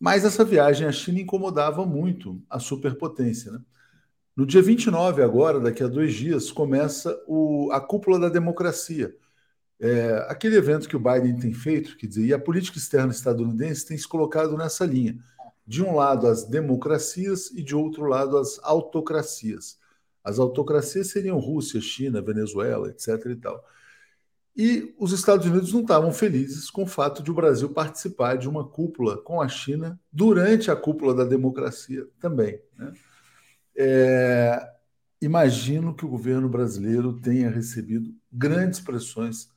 [0.00, 3.60] Mas essa viagem à China incomodava muito a superpotência, né?
[4.34, 9.14] No dia 29, agora, daqui a dois dias, começa o, a cúpula da democracia.
[9.80, 13.86] É, aquele evento que o Biden tem feito, quer dizer, e a política externa estadunidense
[13.86, 15.18] tem se colocado nessa linha.
[15.66, 19.76] De um lado, as democracias e de outro lado, as autocracias.
[20.22, 23.08] As autocracias seriam Rússia, China, Venezuela, etc.
[23.26, 23.62] e tal.
[24.58, 28.48] E os Estados Unidos não estavam felizes com o fato de o Brasil participar de
[28.48, 32.60] uma cúpula com a China durante a cúpula da democracia também.
[32.76, 32.92] Né?
[33.76, 34.68] É,
[35.22, 39.48] imagino que o governo brasileiro tenha recebido grandes pressões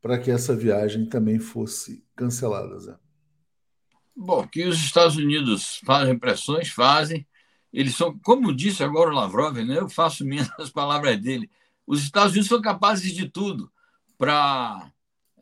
[0.00, 2.96] para que essa viagem também fosse cancelada, Zé.
[4.16, 7.26] Bom, que os Estados Unidos fazem pressões, fazem.
[7.70, 11.50] Eles são, como disse agora o Lavrov, né, eu faço minhas as palavras dele.
[11.86, 13.70] Os Estados Unidos são capazes de tudo
[14.20, 14.92] para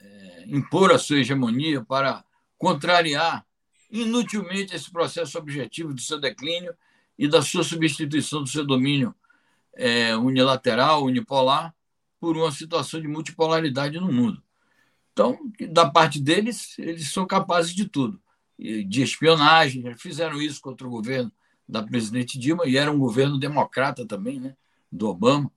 [0.00, 2.24] é, impor a sua hegemonia, para
[2.56, 3.44] contrariar
[3.90, 6.72] inutilmente esse processo objetivo do seu declínio
[7.18, 9.12] e da sua substituição do seu domínio
[9.74, 11.74] é, unilateral, unipolar,
[12.20, 14.40] por uma situação de multipolaridade no mundo.
[15.12, 15.36] Então,
[15.70, 18.22] da parte deles, eles são capazes de tudo.
[18.56, 21.32] De espionagem, fizeram isso contra o governo
[21.68, 24.56] da presidente Dilma, e era um governo democrata também, né,
[24.90, 25.50] do Obama.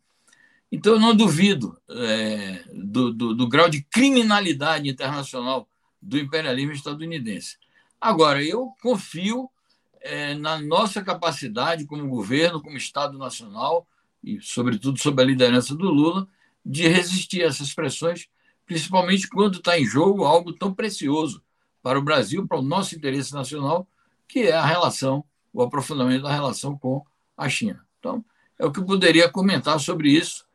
[0.71, 5.67] Então, eu não duvido é, do, do, do grau de criminalidade internacional
[6.01, 7.57] do imperialismo estadunidense.
[7.99, 9.49] Agora, eu confio
[9.99, 13.85] é, na nossa capacidade como governo, como Estado Nacional,
[14.23, 16.27] e, sobretudo, sob a liderança do Lula,
[16.65, 18.27] de resistir a essas pressões,
[18.65, 21.43] principalmente quando está em jogo algo tão precioso
[21.81, 23.87] para o Brasil, para o nosso interesse nacional,
[24.27, 27.03] que é a relação, o aprofundamento da relação com
[27.35, 27.85] a China.
[27.99, 28.23] Então,
[28.57, 30.45] é o que eu poderia comentar sobre isso,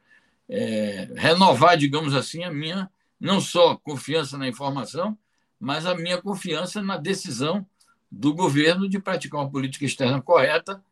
[0.48, 5.16] é, renovar, digamos assim, a minha, não só confiança na informação,
[5.58, 7.66] mas a minha confiança na decisão
[8.10, 10.82] do governo de praticar uma política externa correta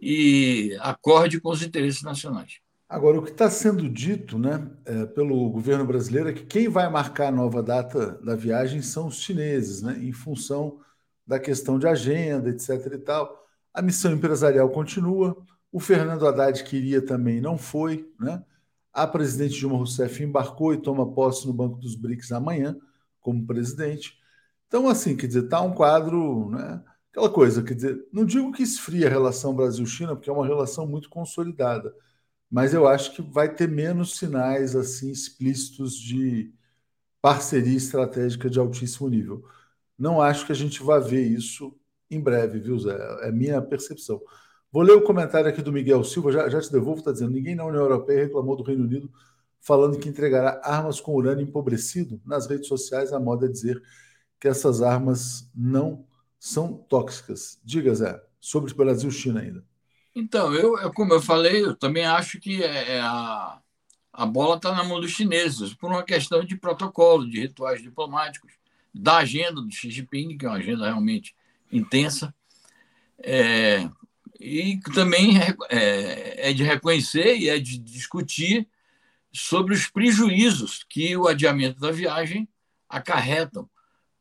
[0.00, 2.58] e acorde com os interesses nacionais.
[2.88, 6.88] Agora, o que está sendo dito né, é, pelo governo brasileiro é que quem vai
[6.88, 10.78] marcar a nova data da viagem são os chineses, né, em função
[11.26, 12.92] da questão de agenda, etc.
[12.92, 13.46] e tal.
[13.72, 15.36] A missão empresarial continua.
[15.72, 18.08] O Fernando Haddad queria também, não foi.
[18.20, 18.42] Né?
[18.94, 22.76] A presidente Dilma Rousseff embarcou e toma posse no Banco dos BRICS amanhã
[23.20, 24.18] como presidente.
[24.68, 26.82] Então, assim, quer dizer, está um quadro, né?
[27.10, 30.86] Aquela coisa, quer dizer, não digo que esfria a relação Brasil-China, porque é uma relação
[30.86, 31.94] muito consolidada,
[32.50, 36.52] mas eu acho que vai ter menos sinais assim explícitos de
[37.22, 39.44] parceria estratégica de altíssimo nível.
[39.98, 41.74] Não acho que a gente vá ver isso
[42.10, 42.96] em breve, viu, Zé?
[43.22, 44.20] É minha percepção.
[44.74, 47.54] Vou ler o comentário aqui do Miguel Silva, já, já te devolvo, está dizendo: ninguém
[47.54, 49.08] na União Europeia reclamou do Reino Unido
[49.60, 52.20] falando que entregará armas com urânio empobrecido.
[52.26, 53.80] Nas redes sociais, a moda é dizer
[54.40, 56.04] que essas armas não
[56.40, 57.60] são tóxicas.
[57.62, 59.64] Diga, Zé, sobre o Brasil-China ainda.
[60.12, 63.60] Então, eu, como eu falei, eu também acho que é, é a,
[64.12, 68.50] a bola está na mão dos chineses, por uma questão de protocolo, de rituais diplomáticos,
[68.92, 71.32] da agenda do Xi Jinping, que é uma agenda realmente
[71.70, 72.34] intensa,
[73.18, 73.88] é,
[74.44, 78.68] e também é, é, é de reconhecer e é de discutir
[79.32, 82.46] sobre os prejuízos que o adiamento da viagem
[82.86, 83.68] acarretam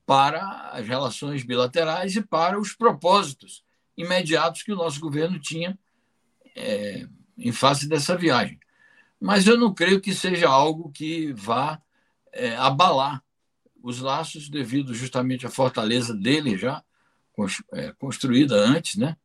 [0.05, 3.65] para as relações bilaterais e para os propósitos
[3.97, 5.77] imediatos que o nosso governo tinha
[6.55, 7.05] é,
[7.38, 8.57] em face dessa viagem.
[9.19, 11.81] Mas eu não creio que seja algo que vá
[12.31, 13.21] é, abalar
[13.81, 16.81] os laços devido justamente à fortaleza dele já
[17.73, 19.17] é, construída antes, né?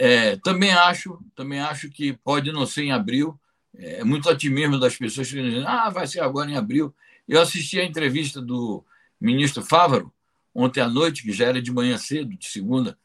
[0.00, 3.36] É, também acho, também acho que pode não ser em abril.
[3.76, 6.94] É muito otimismo das pessoas que dizem, ah, vai ser agora em abril.
[7.26, 8.84] Eu assisti a entrevista do
[9.20, 10.12] ministro Fávaro,
[10.54, 12.96] ontem à noite, que já era de manhã cedo, de segunda,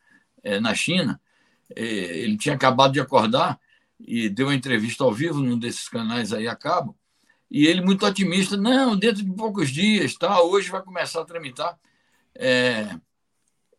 [0.43, 1.19] é, na China.
[1.75, 3.59] É, ele tinha acabado de acordar
[3.99, 6.95] e deu uma entrevista ao vivo num desses canais aí a cabo.
[7.49, 11.75] E ele, muito otimista, não, dentro de poucos dias, tá, hoje vai começar a tramitar.
[12.35, 12.95] É,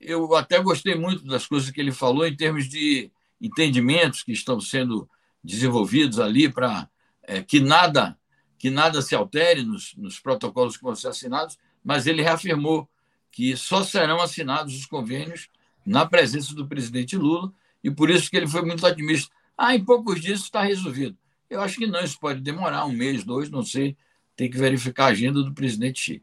[0.05, 3.11] eu até gostei muito das coisas que ele falou em termos de
[3.41, 5.09] entendimentos que estão sendo
[5.43, 6.89] desenvolvidos ali para
[7.23, 8.17] é, que nada
[8.59, 12.89] que nada se altere nos, nos protocolos que vão ser assinados, mas ele reafirmou
[13.31, 15.51] que só serão assinados os convênios
[15.85, 17.53] na presença do presidente Lula,
[17.83, 19.31] e por isso que ele foi muito otimista.
[19.55, 21.15] Ah, em poucos dias está resolvido.
[21.51, 23.99] Eu acho que não, isso pode demorar um mês, dois, não sei,
[24.35, 26.23] tem que verificar a agenda do presidente Xi.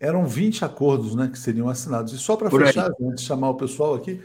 [0.00, 2.12] Eram 20 acordos né, que seriam assinados.
[2.12, 4.20] E só para fechar, antes de chamar o pessoal aqui,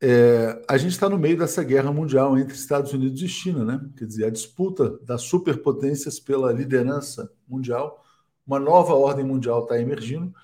[0.00, 3.80] é, a gente está no meio dessa guerra mundial entre Estados Unidos e China, né?
[3.96, 8.04] Quer dizer, a disputa das superpotências pela liderança mundial
[8.46, 10.34] uma nova ordem mundial está emergindo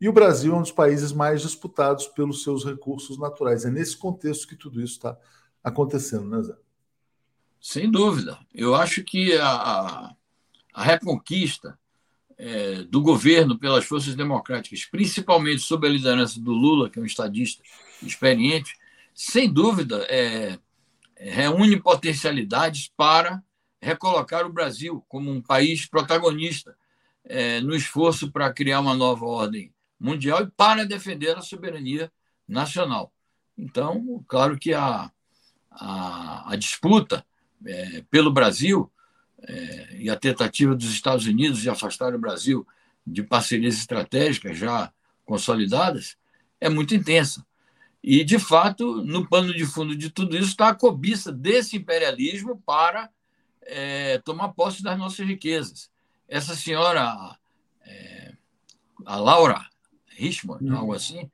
[0.00, 3.64] e o Brasil é um dos países mais disputados pelos seus recursos naturais.
[3.64, 5.16] É nesse contexto que tudo isso está
[5.62, 6.56] acontecendo, né, Zé?
[7.60, 8.38] Sem dúvida.
[8.52, 10.14] Eu acho que a,
[10.74, 11.78] a reconquista
[12.38, 17.06] é, do governo pelas forças democráticas, principalmente sob a liderança do Lula, que é um
[17.06, 17.62] estadista
[18.02, 18.76] experiente,
[19.14, 20.58] sem dúvida é,
[21.16, 23.42] reúne potencialidades para
[23.80, 26.76] recolocar o Brasil como um país protagonista
[27.24, 32.10] é, no esforço para criar uma nova ordem mundial e para defender a soberania
[32.46, 33.12] nacional.
[33.56, 35.10] Então, claro que a,
[35.70, 37.24] a, a disputa
[37.64, 38.90] é, pelo Brasil
[39.46, 42.66] é, e a tentativa dos Estados Unidos de afastar o Brasil
[43.06, 44.92] de parcerias estratégicas já
[45.24, 46.16] consolidadas
[46.60, 47.44] é muito intensa.
[48.02, 52.60] E, de fato, no pano de fundo de tudo isso está a cobiça desse imperialismo
[52.64, 53.10] para
[53.62, 55.90] é, tomar posse das nossas riquezas.
[56.28, 57.36] Essa senhora,
[57.86, 58.32] é,
[59.06, 59.66] a Laura
[60.08, 60.76] Richmond, uhum.
[60.76, 61.30] algo assim,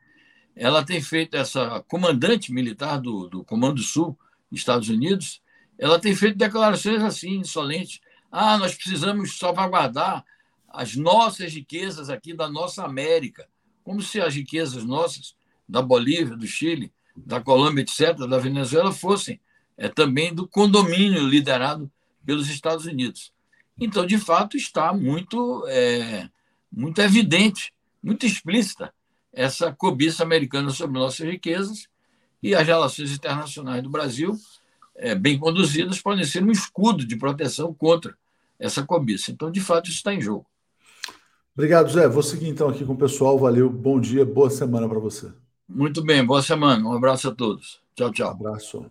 [0.54, 4.18] ela tem feito, essa comandante militar do, do Comando Sul,
[4.50, 5.40] Estados Unidos,
[5.80, 8.00] ela tem feito declarações assim, insolentes.
[8.30, 10.22] Ah, nós precisamos salvaguardar
[10.68, 13.48] as nossas riquezas aqui da nossa América,
[13.82, 15.34] como se as riquezas nossas
[15.66, 19.40] da Bolívia, do Chile, da Colômbia, etc., da Venezuela, fossem
[19.76, 21.90] é, também do condomínio liderado
[22.26, 23.32] pelos Estados Unidos.
[23.80, 26.28] Então, de fato, está muito, é,
[26.70, 27.72] muito evidente,
[28.02, 28.92] muito explícita
[29.32, 31.88] essa cobiça americana sobre nossas riquezas
[32.42, 34.38] e as relações internacionais do Brasil
[34.96, 38.14] é, bem conduzidas, podem ser um escudo de proteção contra
[38.58, 39.30] essa cobiça.
[39.30, 40.46] Então, de fato, isso está em jogo.
[41.54, 42.06] Obrigado, Zé.
[42.08, 43.38] Vou seguir então aqui com o pessoal.
[43.38, 45.30] Valeu, bom dia, boa semana para você.
[45.68, 46.86] Muito bem, boa semana.
[46.86, 47.80] Um abraço a todos.
[47.94, 48.28] Tchau, tchau.
[48.28, 48.90] Um abraço.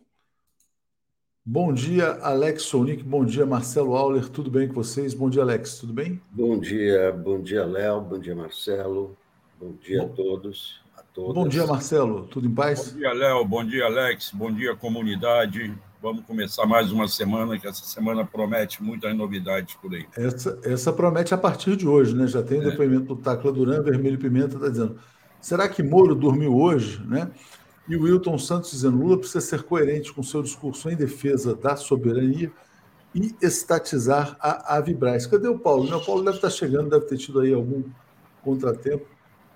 [1.45, 3.03] Bom dia, Alex Sonic.
[3.03, 4.29] Bom dia, Marcelo Auler.
[4.29, 5.13] Tudo bem com vocês?
[5.13, 5.79] Bom dia, Alex.
[5.79, 6.21] Tudo bem?
[6.31, 8.01] Bom dia, bom dia, Léo.
[8.01, 9.17] Bom dia, Marcelo.
[9.59, 10.05] Bom dia bom.
[10.05, 10.81] a todos.
[10.95, 11.33] A todas.
[11.33, 12.27] Bom dia, Marcelo.
[12.27, 12.91] Tudo em paz?
[12.91, 13.45] Bom dia, Léo.
[13.45, 14.31] Bom dia, Alex.
[14.31, 15.75] Bom dia, comunidade.
[16.01, 20.07] Vamos começar mais uma semana, que essa semana promete muitas novidades por aí.
[20.15, 22.25] Essa, essa promete a partir de hoje, né?
[22.25, 22.71] Já tem o é.
[22.71, 24.97] depoimento do Tacla Duran, Vermelho Pimenta, está dizendo.
[25.41, 27.29] Será que Moro dormiu hoje, né?
[27.85, 31.75] E o Wilton Santos dizendo: Lula precisa ser coerente com seu discurso em defesa da
[31.75, 32.49] soberania
[33.13, 35.27] e estatizar a Avibraz.
[35.27, 35.93] Cadê o Paulo?
[35.93, 37.83] O Paulo deve estar chegando, deve ter tido aí algum
[38.41, 39.05] contratempo,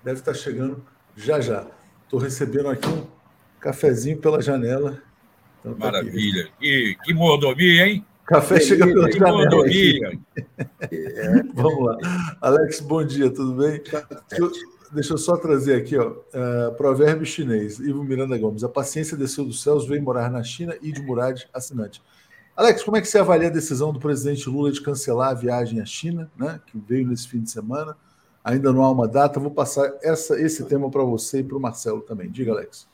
[0.02, 0.84] deve estar chegando
[1.16, 1.66] já já.
[2.02, 3.06] Estou recebendo aqui um
[3.58, 5.02] cafezinho pela janela
[5.64, 6.50] então, tá Maravilha.
[6.60, 8.04] Que, que mordomia, hein?
[8.26, 10.18] Café que, chega pela que mordomia.
[10.90, 11.42] É.
[11.54, 12.36] Vamos lá.
[12.42, 13.82] Alex, bom dia, tudo bem?
[13.82, 14.52] Deixa eu,
[14.92, 18.62] deixa eu só trazer aqui, ó, uh, provérbio chinês, Ivo Miranda Gomes.
[18.62, 22.02] A paciência desceu dos céus, veio morar na China e de Murad, assinante.
[22.54, 25.80] Alex, como é que você avalia a decisão do presidente Lula de cancelar a viagem
[25.80, 27.96] à China, né, que veio nesse fim de semana?
[28.44, 29.40] Ainda não há uma data.
[29.40, 32.30] Vou passar essa, esse tema para você e para o Marcelo também.
[32.30, 32.86] Diga, Alex.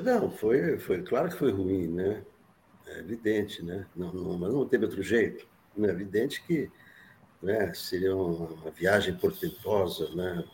[0.00, 2.24] Não, foi, foi claro que foi ruim, né?
[2.86, 3.86] É evidente, né?
[3.94, 5.46] Não, não, mas não teve outro jeito.
[5.78, 6.70] É evidente que
[7.42, 10.44] né, seria uma viagem portentosa, né?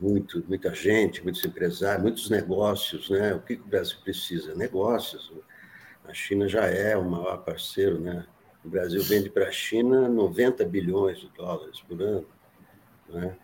[0.00, 3.34] Muito, muita gente, muitos empresários, muitos negócios, né?
[3.34, 4.54] O que o Brasil precisa?
[4.54, 5.32] Negócios.
[6.04, 8.26] A China já é o maior parceiro, né?
[8.64, 12.26] O Brasil vende para a China 90 bilhões de dólares por ano,
[13.08, 13.36] né?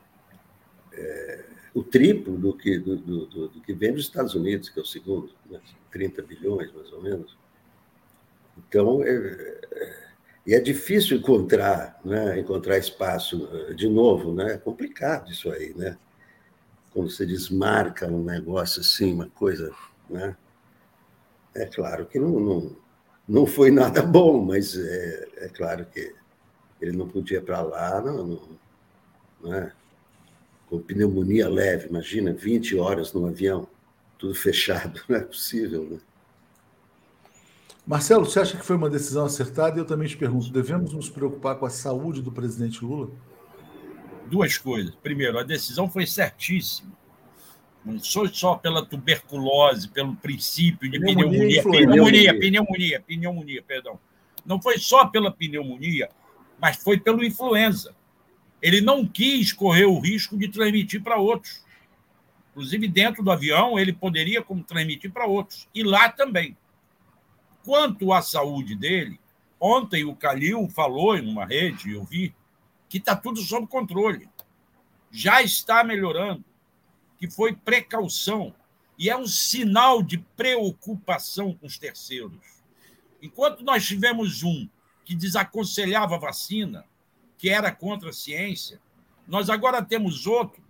[0.93, 1.45] É,
[1.75, 4.87] o triplo do que, do, do, do, que vem dos Estados Unidos, que é o
[4.87, 5.61] segundo, né?
[5.91, 7.37] 30 bilhões, mais ou menos.
[8.57, 9.61] Então, é,
[10.47, 12.39] é, é difícil encontrar, né?
[12.39, 14.55] encontrar espaço de novo, né?
[14.55, 15.97] É complicado isso aí, né?
[16.93, 19.73] Quando você desmarca um negócio assim, uma coisa,
[20.09, 20.37] né?
[21.55, 22.77] É claro que não, não,
[23.27, 26.15] não foi nada bom, mas é, é claro que
[26.81, 28.49] ele não podia ir para lá, não, não,
[29.43, 29.73] não é?
[30.69, 33.67] Com pneumonia leve, imagina, 20 horas no avião,
[34.19, 35.99] tudo fechado, não é possível, né?
[37.87, 39.79] Marcelo, você acha que foi uma decisão acertada?
[39.79, 43.11] E eu também te pergunto, devemos nos preocupar com a saúde do presidente Lula?
[44.27, 44.95] Duas coisas.
[44.97, 46.93] Primeiro, a decisão foi certíssima.
[47.83, 53.99] Não foi só pela tuberculose, pelo princípio de pneumonia, pneumonia, pneumonia, pneumonia, pneumonia, perdão.
[54.45, 56.11] Não foi só pela pneumonia,
[56.61, 57.95] mas foi pelo influenza.
[58.61, 61.65] Ele não quis correr o risco de transmitir para outros.
[62.51, 65.69] Inclusive, dentro do avião, ele poderia como transmitir para outros.
[65.75, 66.57] E lá também.
[67.65, 69.21] Quanto à saúde dele,
[69.61, 72.35] ontem o Calil falou em uma rede, eu vi,
[72.89, 74.29] que está tudo sob controle.
[75.11, 76.45] Já está melhorando,
[77.17, 78.55] que foi precaução.
[78.99, 82.59] E é um sinal de preocupação com os terceiros.
[83.23, 84.69] Enquanto nós tivemos um
[85.05, 86.85] que desaconselhava a vacina,
[87.39, 88.81] que era contra a ciência,
[89.27, 90.63] nós agora temos outro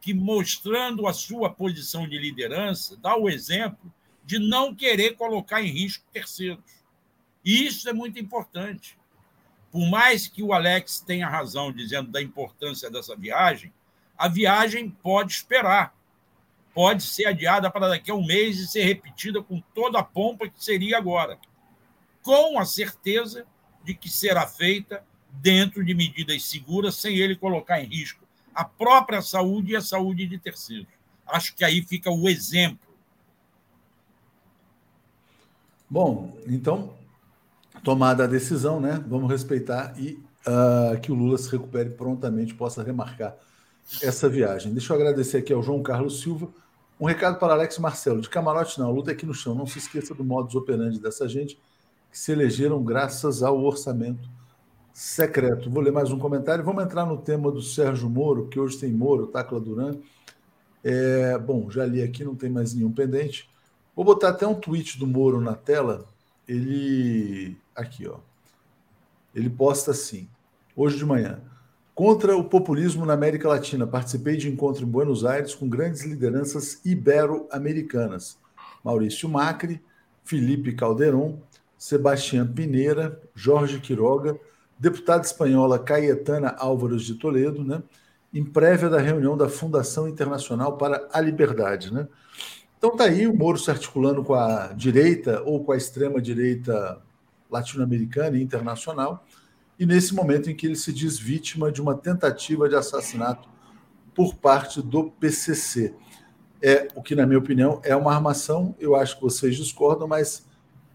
[0.00, 3.92] que, mostrando a sua posição de liderança, dá o exemplo
[4.24, 6.64] de não querer colocar em risco terceiros.
[7.44, 8.98] E isso é muito importante.
[9.70, 13.72] Por mais que o Alex tenha razão dizendo da importância dessa viagem,
[14.16, 15.94] a viagem pode esperar.
[16.74, 20.48] Pode ser adiada para daqui a um mês e ser repetida com toda a pompa
[20.48, 21.38] que seria agora.
[22.22, 23.46] Com a certeza
[23.84, 25.04] de que será feita
[25.40, 28.22] dentro de medidas seguras, sem ele colocar em risco
[28.54, 30.86] a própria saúde e a saúde de terceiros.
[31.26, 32.92] Acho que aí fica o exemplo.
[35.88, 36.94] Bom, então,
[37.82, 39.02] tomada a decisão, né?
[39.06, 43.36] Vamos respeitar e uh, que o Lula se recupere prontamente, possa remarcar
[44.02, 44.72] essa viagem.
[44.72, 46.48] Deixa eu agradecer aqui ao João Carlos Silva.
[47.00, 48.20] Um recado para Alex Marcelo.
[48.20, 49.54] De camarote não, luta aqui no chão.
[49.54, 51.58] Não se esqueça do modus operandi dessa gente
[52.10, 54.28] que se elegeram graças ao orçamento
[54.92, 55.70] secreto.
[55.70, 56.64] Vou ler mais um comentário.
[56.64, 59.96] Vamos entrar no tema do Sérgio Moro, que hoje tem Moro, Tacla Duran.
[60.84, 63.48] É, bom, já li aqui, não tem mais nenhum pendente.
[63.94, 66.06] Vou botar até um tweet do Moro na tela.
[66.46, 67.56] Ele.
[67.74, 68.18] Aqui, ó.
[69.34, 70.28] Ele posta assim,
[70.76, 71.40] hoje de manhã.
[71.94, 73.86] Contra o populismo na América Latina.
[73.86, 78.38] Participei de encontro em Buenos Aires com grandes lideranças ibero-americanas.
[78.84, 79.80] Maurício Macri,
[80.24, 81.38] Felipe Calderon,
[81.78, 84.38] Sebastião Pineira, Jorge Quiroga,
[84.82, 87.80] deputada espanhola Cayetana Álvares de Toledo, né,
[88.34, 91.94] em prévia da reunião da Fundação Internacional para a Liberdade.
[91.94, 92.08] Né?
[92.76, 97.00] Então está aí o Moro se articulando com a direita ou com a extrema-direita
[97.48, 99.24] latino-americana e internacional,
[99.78, 103.48] e nesse momento em que ele se diz vítima de uma tentativa de assassinato
[104.12, 105.94] por parte do PCC.
[106.60, 108.74] É o que, na minha opinião, é uma armação.
[108.80, 110.44] Eu acho que vocês discordam, mas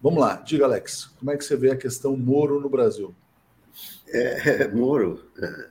[0.01, 0.35] vamos lá.
[0.35, 3.15] Diga, Alex, como é que você vê a questão Moro no Brasil?
[4.07, 5.29] É, Moro.
[5.41, 5.69] É,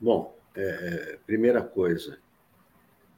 [0.00, 2.18] bom, é, primeira coisa,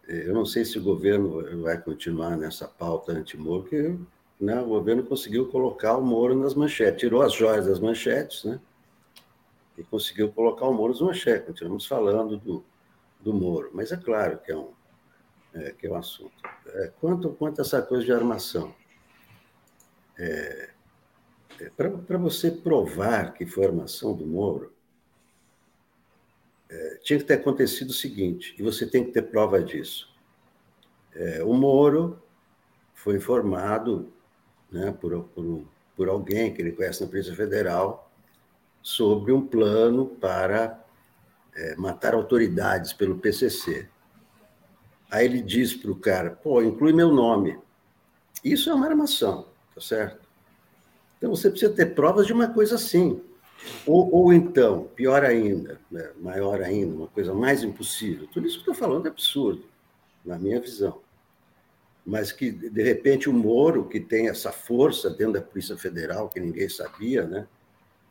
[0.08, 3.96] é, eu não sei se o governo vai continuar nessa pauta anti-Moro, porque
[4.40, 8.60] né, o governo conseguiu colocar o Moro nas manchetes, tirou as joias das manchetes, né?
[9.78, 11.46] E conseguiu colocar o Moro nas manchetes.
[11.46, 12.64] Continuamos falando do,
[13.20, 14.70] do Moro, mas é claro que é um,
[15.54, 16.32] é, que é um assunto.
[16.66, 18.74] É, quanto, quanto a essa coisa de armação,
[20.18, 20.70] é,
[21.76, 24.72] para você provar que foi armação do Moro,
[26.68, 30.08] é, tinha que ter acontecido o seguinte, e você tem que ter prova disso.
[31.14, 32.22] É, o Moro
[32.94, 34.12] foi informado
[34.70, 35.64] né, por, por,
[35.96, 38.10] por alguém que ele conhece na Polícia Federal
[38.80, 40.82] sobre um plano para
[41.54, 43.88] é, matar autoridades pelo PCC.
[45.10, 47.58] Aí ele diz para o cara, pô, inclui meu nome.
[48.44, 50.29] Isso é uma armação, tá certo?
[51.20, 53.20] Então, você precisa ter provas de uma coisa assim.
[53.86, 58.26] Ou, ou então, pior ainda, né, maior ainda, uma coisa mais impossível.
[58.32, 59.62] Tudo isso que estou falando é absurdo,
[60.24, 60.98] na minha visão.
[62.06, 66.40] Mas que, de repente, o Moro, que tem essa força dentro da Polícia Federal, que
[66.40, 67.46] ninguém sabia, né?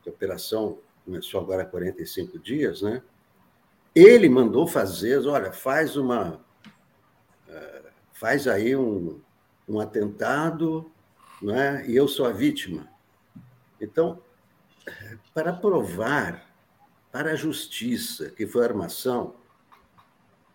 [0.04, 3.02] Que a operação começou agora há 45 dias, né?
[3.92, 6.40] Ele mandou fazer, olha, faz uma.
[7.48, 7.82] Eh,
[8.12, 9.20] faz aí um,
[9.68, 10.88] um atentado,
[11.42, 11.84] né?
[11.88, 12.88] e eu sou a vítima.
[13.80, 14.20] Então,
[15.34, 16.48] para provar
[17.12, 19.34] para a justiça que foi armação,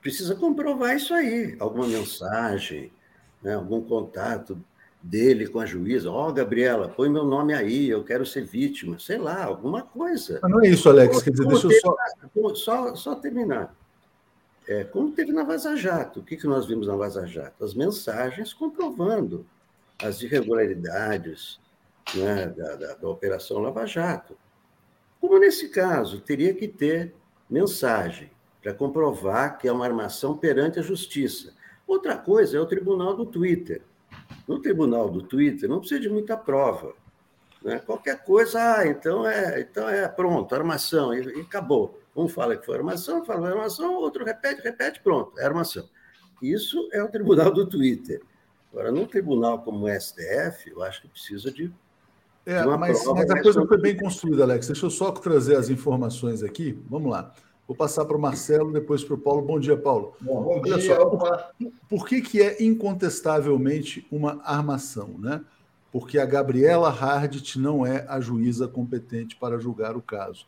[0.01, 2.91] precisa comprovar isso aí, alguma mensagem,
[3.41, 4.57] né, algum contato
[5.01, 6.09] dele com a juíza.
[6.09, 10.39] Ó, oh, Gabriela, põe meu nome aí, eu quero ser vítima, sei lá, alguma coisa.
[10.41, 12.55] Mas não é isso, Alex, quer dizer, deixa eu só...
[12.55, 12.95] só...
[12.95, 13.76] Só terminar.
[14.67, 17.63] É, como teve na Vaza Jato, o que, que nós vimos na Vaza Jato?
[17.63, 19.45] As mensagens comprovando
[20.01, 21.59] as irregularidades,
[22.13, 24.37] né, da, da, da Operação Lava Jato.
[25.19, 27.15] Como nesse caso, teria que ter
[27.49, 28.29] mensagem
[28.61, 31.53] para comprovar que é uma armação perante a justiça.
[31.87, 33.81] Outra coisa é o tribunal do Twitter.
[34.47, 36.93] No tribunal do Twitter não precisa de muita prova.
[37.63, 37.79] Né?
[37.79, 41.99] Qualquer coisa, ah, então é, então é pronto, armação, e, e acabou.
[42.15, 45.87] Um fala que foi armação, fala que foi armação, outro repete, repete, pronto, é armação.
[46.41, 48.21] Isso é o tribunal do Twitter.
[48.71, 51.73] Agora, num tribunal como o STF, eu acho que precisa de
[52.45, 54.67] é, mas, mas, a coisa foi bem construída, Alex.
[54.67, 56.77] Deixa eu só trazer as informações aqui.
[56.89, 57.33] Vamos lá.
[57.67, 59.41] Vou passar para o Marcelo, depois para o Paulo.
[59.41, 60.13] Bom dia, Paulo.
[60.21, 60.95] Bom, bom Olha dia.
[60.95, 61.51] Só, por,
[61.89, 65.15] por, que, que é incontestavelmente uma armação?
[65.17, 65.43] Né?
[65.91, 70.45] Porque a Gabriela Hardt não é a juíza competente para julgar o caso.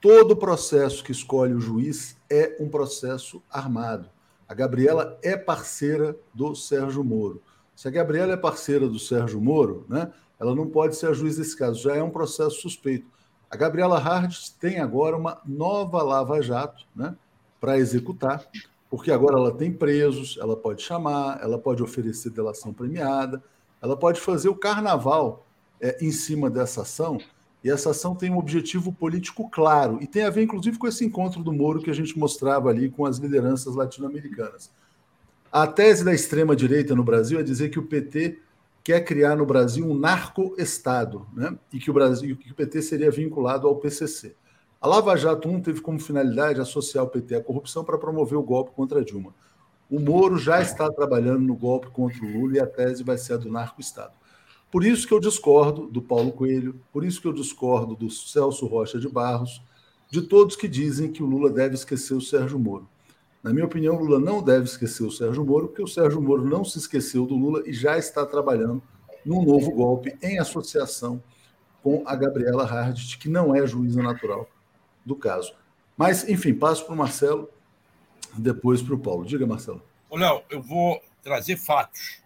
[0.00, 4.08] Todo processo que escolhe o juiz é um processo armado.
[4.48, 7.42] A Gabriela é parceira do Sérgio Moro.
[7.76, 11.36] Se a Gabriela é parceira do Sérgio Moro, né, ela não pode ser a juiz
[11.36, 13.06] desse caso, já é um processo suspeito.
[13.50, 17.16] A Gabriela Hard tem agora uma nova Lava Jato né,
[17.60, 18.46] para executar,
[18.90, 23.42] porque agora ela tem presos, ela pode chamar, ela pode oferecer delação premiada,
[23.80, 25.46] ela pode fazer o carnaval
[25.80, 27.18] é, em cima dessa ação,
[27.62, 31.04] e essa ação tem um objetivo político claro, e tem a ver, inclusive, com esse
[31.04, 34.70] encontro do Moro que a gente mostrava ali com as lideranças latino-americanas.
[35.50, 38.38] A tese da extrema-direita no Brasil é dizer que o PT
[38.88, 41.54] quer criar no Brasil um narco-estado, né?
[41.70, 44.34] e que o, Brasil, que o PT seria vinculado ao PCC.
[44.80, 48.42] A Lava Jato 1 teve como finalidade associar o PT à corrupção para promover o
[48.42, 49.34] golpe contra Dilma.
[49.90, 53.34] O Moro já está trabalhando no golpe contra o Lula e a tese vai ser
[53.34, 54.14] a do narco-estado.
[54.70, 58.64] Por isso que eu discordo do Paulo Coelho, por isso que eu discordo do Celso
[58.64, 59.60] Rocha de Barros,
[60.10, 62.88] de todos que dizem que o Lula deve esquecer o Sérgio Moro.
[63.42, 66.44] Na minha opinião, o Lula não deve esquecer o Sérgio Moro, porque o Sérgio Moro
[66.44, 68.82] não se esqueceu do Lula e já está trabalhando
[69.24, 71.22] num novo golpe em associação
[71.82, 74.48] com a Gabriela Hardt, que não é juíza natural
[75.04, 75.54] do caso.
[75.96, 77.48] Mas, enfim, passo para o Marcelo,
[78.36, 79.24] depois para o Paulo.
[79.24, 79.82] Diga, Marcelo.
[80.10, 82.22] Ô, Léo, eu vou trazer fatos.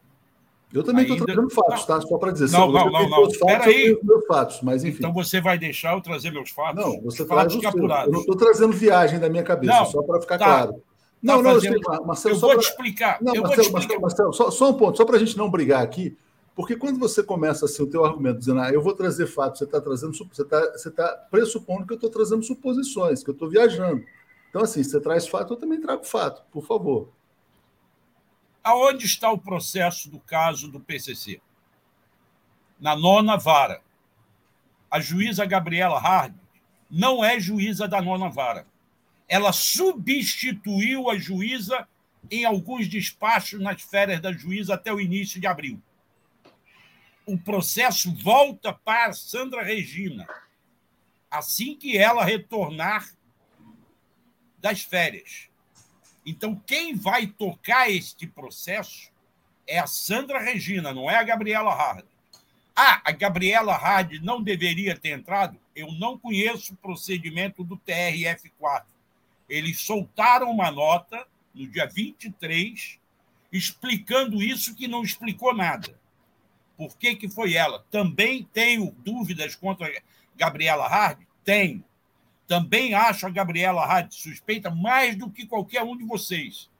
[0.73, 2.01] Eu também estou trazendo fatos, tá?
[2.01, 2.51] Só para dizer.
[2.51, 3.27] Não, não, não, não.
[3.27, 3.99] Espera aí.
[4.03, 4.99] Meus fatos, mas enfim.
[4.99, 6.83] Então você vai deixar eu trazer meus fatos?
[6.83, 8.07] Não, você traz capturados.
[8.07, 10.45] Eu não estou trazendo viagem da minha cabeça, não, só para ficar tá.
[10.45, 10.83] claro.
[11.23, 11.75] Não, tá não, fazendo...
[11.75, 12.59] eu, Marcelo, eu vou pra...
[12.59, 13.19] te explicar.
[13.23, 14.01] Não, eu Marcelo, vou te explicar.
[14.01, 16.17] Marcelo, Marcelo, só, só um ponto, só para a gente não brigar aqui,
[16.55, 19.65] porque quando você começa assim o teu argumento dizendo, ah, eu vou trazer fatos, você
[19.65, 23.49] está trazendo, você está você tá pressupondo que eu estou trazendo suposições, que eu estou
[23.49, 24.05] viajando.
[24.51, 27.09] Então, assim, você traz fato, eu também trago fato, por favor.
[28.63, 31.41] Aonde está o processo do caso do PCC?
[32.79, 33.81] Na nona vara.
[34.91, 36.35] A juíza Gabriela Hard
[36.91, 38.67] não é juíza da nona vara.
[39.29, 41.89] Ela substituiu a juíza
[42.31, 45.83] em alguns despachos nas férias da juíza até o início de abril
[47.25, 50.27] o processo volta para Sandra Regina
[51.31, 53.11] assim que ela retornar
[54.59, 55.49] das férias.
[56.27, 59.11] Então, quem vai tocar este processo
[59.67, 62.05] é a Sandra Regina, não é a Gabriela Hard.
[62.77, 65.59] Ah, a Gabriela Hard não deveria ter entrado?
[65.75, 68.85] Eu não conheço o procedimento do TRF4.
[69.53, 72.99] Eles soltaram uma nota no dia 23
[73.53, 75.95] explicando isso que não explicou nada.
[76.75, 77.85] Por que, que foi ela?
[77.91, 79.93] Também tenho dúvidas contra
[80.35, 81.27] Gabriela Hard?
[81.45, 81.85] Tenho.
[82.47, 86.71] Também acho a Gabriela Hard suspeita mais do que qualquer um de vocês.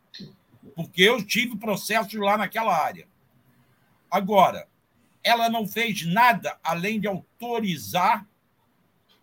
[0.75, 3.07] Porque eu tive processos lá naquela área.
[4.11, 4.67] Agora,
[5.23, 8.27] ela não fez nada além de autorizar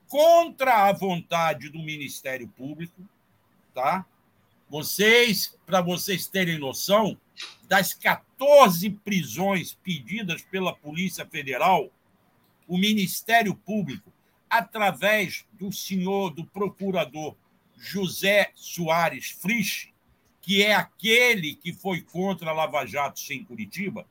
[0.07, 3.09] contra a vontade do Ministério Público,
[3.79, 4.05] tá?
[4.69, 7.17] Vocês, para vocês terem noção,
[7.63, 11.89] das 14 prisões pedidas pela Polícia Federal,
[12.67, 14.11] o Ministério Público,
[14.49, 17.35] através do senhor, do procurador
[17.77, 19.93] José Soares Frisch,
[20.41, 24.05] que é aquele que foi contra a Lava Jato em Curitiba,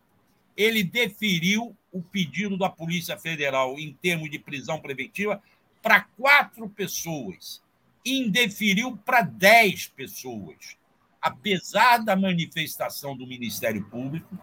[0.57, 5.43] ele deferiu o pedido da Polícia Federal em termos de prisão preventiva
[5.83, 7.63] para quatro pessoas,
[8.05, 10.79] indeferiu para dez pessoas
[11.21, 14.39] apesar da manifestação do Ministério Público,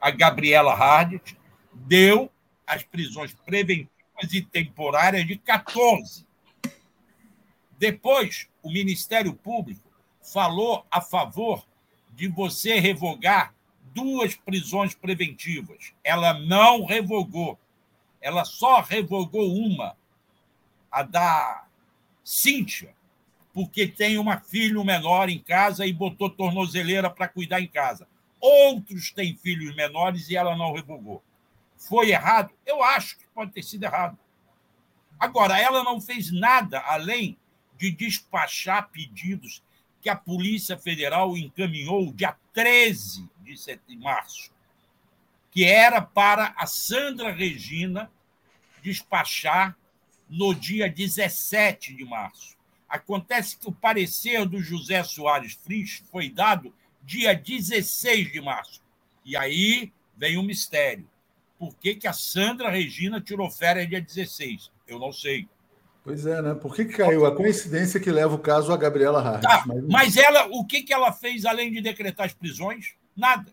[0.00, 1.36] a Gabriela Hardt
[1.72, 2.30] deu
[2.66, 6.26] as prisões preventivas e temporárias de 14.
[7.78, 9.88] Depois, o Ministério Público
[10.20, 11.66] falou a favor
[12.14, 13.54] de você revogar
[13.94, 15.92] duas prisões preventivas.
[16.02, 17.58] Ela não revogou.
[18.20, 19.96] Ela só revogou uma,
[20.90, 21.66] a da
[22.24, 22.95] Cíntia,
[23.56, 28.06] porque tem uma filho menor em casa e botou tornozeleira para cuidar em casa.
[28.38, 31.24] Outros têm filhos menores e ela não revogou.
[31.74, 32.52] Foi errado?
[32.66, 34.18] Eu acho que pode ter sido errado.
[35.18, 37.38] Agora, ela não fez nada além
[37.78, 39.62] de despachar pedidos
[40.02, 44.50] que a Polícia Federal encaminhou dia 13 de março,
[45.50, 48.12] que era para a Sandra Regina
[48.82, 49.74] despachar
[50.28, 52.55] no dia 17 de março.
[52.96, 58.82] Acontece que o parecer do José Soares Frisch foi dado dia 16 de março.
[59.24, 61.08] E aí vem o um mistério.
[61.58, 64.70] Por que, que a Sandra Regina tirou férias dia 16?
[64.86, 65.48] Eu não sei.
[66.04, 66.54] Pois é, né?
[66.54, 67.26] Por que, que caiu?
[67.26, 69.42] A coincidência que leva o caso a Gabriela Hart.
[69.42, 69.84] Tá, mas...
[69.84, 72.94] mas ela, o que, que ela fez além de decretar as prisões?
[73.16, 73.52] Nada.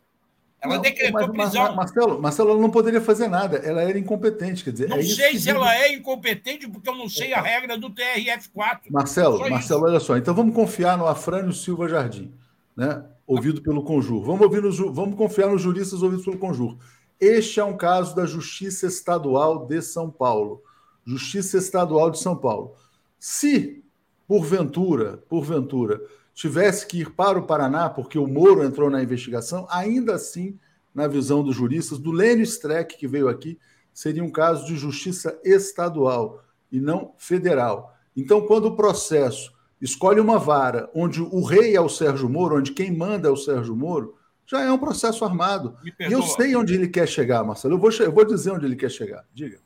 [0.63, 1.75] Ela não, decretou mas, prisão.
[1.75, 3.57] Marcelo, Marcelo, ela não poderia fazer nada.
[3.57, 4.63] Ela era incompetente.
[4.63, 7.77] Quer dizer, não é sei se ela é incompetente, porque eu não sei a regra
[7.77, 8.79] do TRF4.
[8.89, 9.83] Marcelo, Marcelo, isso.
[9.83, 10.17] olha só.
[10.17, 12.33] Então vamos confiar no Afrânio Silva Jardim,
[12.77, 13.03] né?
[13.25, 14.23] ouvido pelo Conjur.
[14.23, 16.77] Vamos, ouvir no, vamos confiar nos juristas ouvidos pelo Conjur.
[17.19, 20.61] Este é um caso da Justiça Estadual de São Paulo.
[21.05, 22.75] Justiça Estadual de São Paulo.
[23.19, 23.83] Se,
[24.27, 26.01] porventura, porventura,
[26.33, 30.57] tivesse que ir para o Paraná, porque o Moro entrou na investigação, ainda assim,
[30.93, 33.59] na visão dos juristas, do Lênio Streck, que veio aqui,
[33.93, 37.95] seria um caso de justiça estadual e não federal.
[38.15, 42.71] Então, quando o processo escolhe uma vara onde o rei é o Sérgio Moro, onde
[42.71, 44.15] quem manda é o Sérgio Moro,
[44.45, 45.77] já é um processo armado.
[45.83, 47.75] E eu sei onde ele quer chegar, Marcelo.
[47.75, 49.25] Eu vou, eu vou dizer onde ele quer chegar.
[49.33, 49.59] Diga.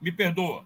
[0.00, 0.64] Me perdoa.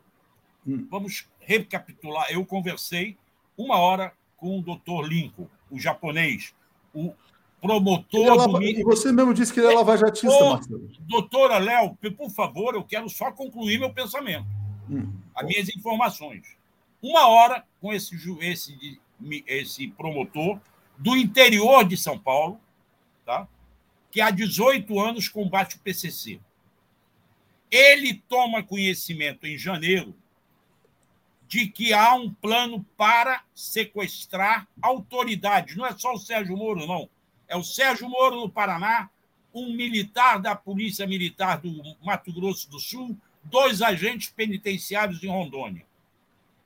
[0.67, 0.87] Hum.
[0.91, 2.27] Vamos recapitular.
[2.31, 3.17] Eu conversei
[3.57, 6.55] uma hora com o doutor Lincoln, o japonês,
[6.95, 7.13] o
[7.61, 8.27] promotor.
[8.27, 8.59] É lava...
[8.59, 8.63] do...
[8.63, 10.89] E você mesmo disse que ele é lavajatista, Marcelo.
[11.01, 14.47] Doutora Léo, por favor, eu quero só concluir meu pensamento.
[14.89, 15.13] Hum.
[15.35, 16.57] As minhas informações.
[17.03, 19.01] Uma hora com esse, esse,
[19.47, 20.59] esse promotor
[20.99, 22.59] do interior de São Paulo,
[23.25, 23.47] tá?
[24.11, 26.41] que há 18 anos combate o PCC.
[27.71, 30.15] Ele toma conhecimento em janeiro
[31.49, 35.77] de que há um plano para sequestrar autoridades.
[35.77, 37.09] Não é só o Sérgio Moro, não.
[37.47, 39.09] É o Sérgio Moro no Paraná,
[39.55, 45.87] um militar da Polícia Militar do Mato Grosso do Sul, dois agentes penitenciários em Rondônia.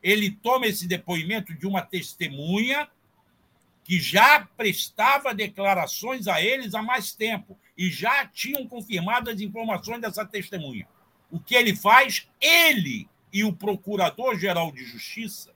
[0.03, 2.89] Ele toma esse depoimento de uma testemunha
[3.85, 10.01] que já prestava declarações a eles há mais tempo e já tinham confirmado as informações
[10.01, 10.89] dessa testemunha.
[11.31, 12.28] O que ele faz?
[12.41, 15.53] Ele e o Procurador-Geral de Justiça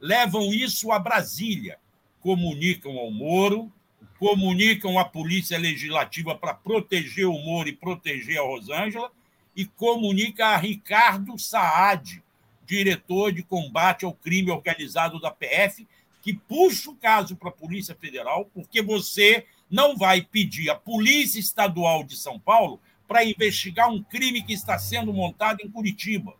[0.00, 1.78] levam isso a Brasília,
[2.20, 3.72] comunicam ao Moro,
[4.18, 9.10] comunicam à Polícia Legislativa para proteger o Moro e proteger a Rosângela,
[9.54, 12.22] e comunica a Ricardo Saad,
[12.66, 15.86] diretor de combate ao crime organizado da PF,
[16.20, 21.38] que puxa o caso para a Polícia Federal, porque você não vai pedir à Polícia
[21.38, 26.34] Estadual de São Paulo para investigar um crime que está sendo montado em Curitiba.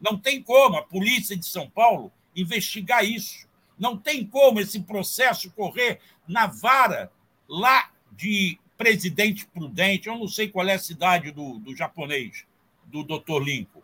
[0.00, 3.46] Não tem como a polícia de São Paulo investigar isso.
[3.78, 7.10] Não tem como esse processo correr na vara
[7.48, 10.08] lá de Presidente Prudente.
[10.08, 12.44] Eu não sei qual é a cidade do, do japonês,
[12.84, 13.42] do Dr.
[13.42, 13.82] Lincoln.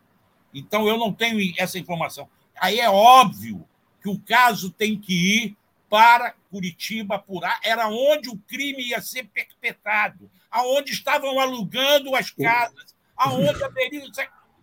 [0.55, 2.29] Então, eu não tenho essa informação.
[2.61, 3.67] Aí é óbvio
[4.03, 5.57] que o caso tem que ir
[5.89, 7.61] para Curitiba apurar.
[7.63, 14.05] Era onde o crime ia ser perpetrado, aonde estavam alugando as casas, aonde haveria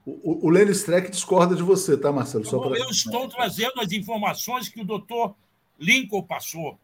[0.06, 2.46] o, o Lênin Streck discorda de você, tá, Marcelo?
[2.46, 2.78] Só pra...
[2.78, 5.36] Eu estou trazendo as informações que o doutor
[5.80, 6.80] Lincoln passou.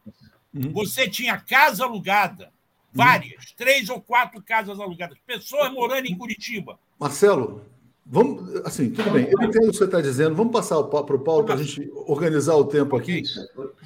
[0.54, 0.72] Uhum.
[0.72, 2.50] Você tinha casa alugada,
[2.92, 3.56] várias, uhum.
[3.56, 6.78] três ou quatro casas alugadas, pessoas morando em Curitiba.
[6.98, 7.62] Marcelo,
[8.06, 11.18] vamos, assim, tudo bem, eu entendo o que você está dizendo, vamos passar para o
[11.18, 13.22] Paulo para a gente organizar o tempo aqui.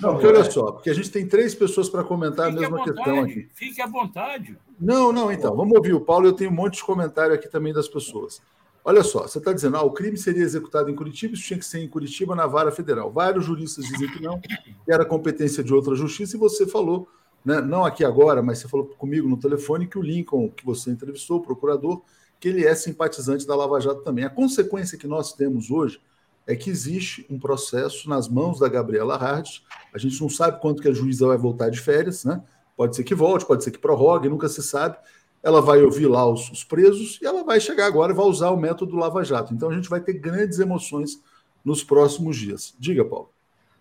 [0.01, 2.97] Porque olha só, porque a gente tem três pessoas para comentar Fique a mesma vontade,
[2.97, 3.49] questão aqui.
[3.55, 4.57] Fique à vontade.
[4.79, 7.73] Não, não, então, vamos ouvir o Paulo, eu tenho um monte de comentário aqui também
[7.73, 8.41] das pessoas.
[8.85, 11.67] Olha só, você está dizendo, ah, o crime seria executado em Curitiba, isso tinha que
[11.67, 13.13] ser em Curitiba na vara federal.
[13.13, 14.49] Vários juristas dizem que não, que
[14.89, 17.07] era competência de outra justiça, e você falou,
[17.45, 20.91] né, não aqui agora, mas você falou comigo no telefone que o Lincoln, que você
[20.91, 22.01] entrevistou, o procurador,
[22.39, 24.25] que ele é simpatizante da Lava Jato também.
[24.25, 26.01] A consequência que nós temos hoje
[26.47, 29.63] é que existe um processo nas mãos da Gabriela Hardes.
[29.93, 32.43] A gente não sabe quanto que a juíza vai voltar de férias, né?
[32.77, 34.97] Pode ser que volte, pode ser que prorrogue, nunca se sabe
[35.43, 38.51] ela vai ouvir lá os, os, presos e ela vai chegar agora e vai usar
[38.51, 39.55] o método Lava Jato.
[39.55, 41.23] Então a gente vai ter grandes emoções
[41.65, 42.75] nos próximos dias.
[42.79, 43.31] Diga, Paulo.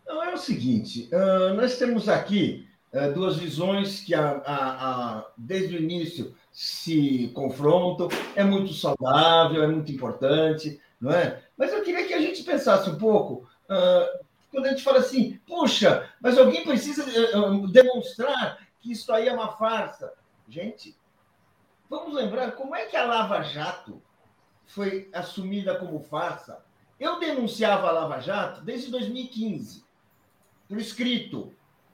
[0.08, 5.26] Não, é o seguinte: uh, nós temos aqui uh, duas visões que a, a, a,
[5.38, 8.08] desde o início se confrontam.
[8.36, 11.44] É muito saudável, é muito importante, não é?
[11.58, 13.48] Mas eu queria que a gente pensasse um pouco.
[13.70, 17.06] Uh, quando a gente fala assim, puxa, mas alguém precisa
[17.72, 20.12] demonstrar que isso aí é uma farsa.
[20.48, 20.98] Gente,
[21.90, 24.00] Vamos lembrar como é que a Lava Jato
[24.68, 26.64] foi assumida como farsa.
[27.00, 29.84] Eu denunciava a Lava Jato desde 2015,
[30.68, 31.52] por escrito,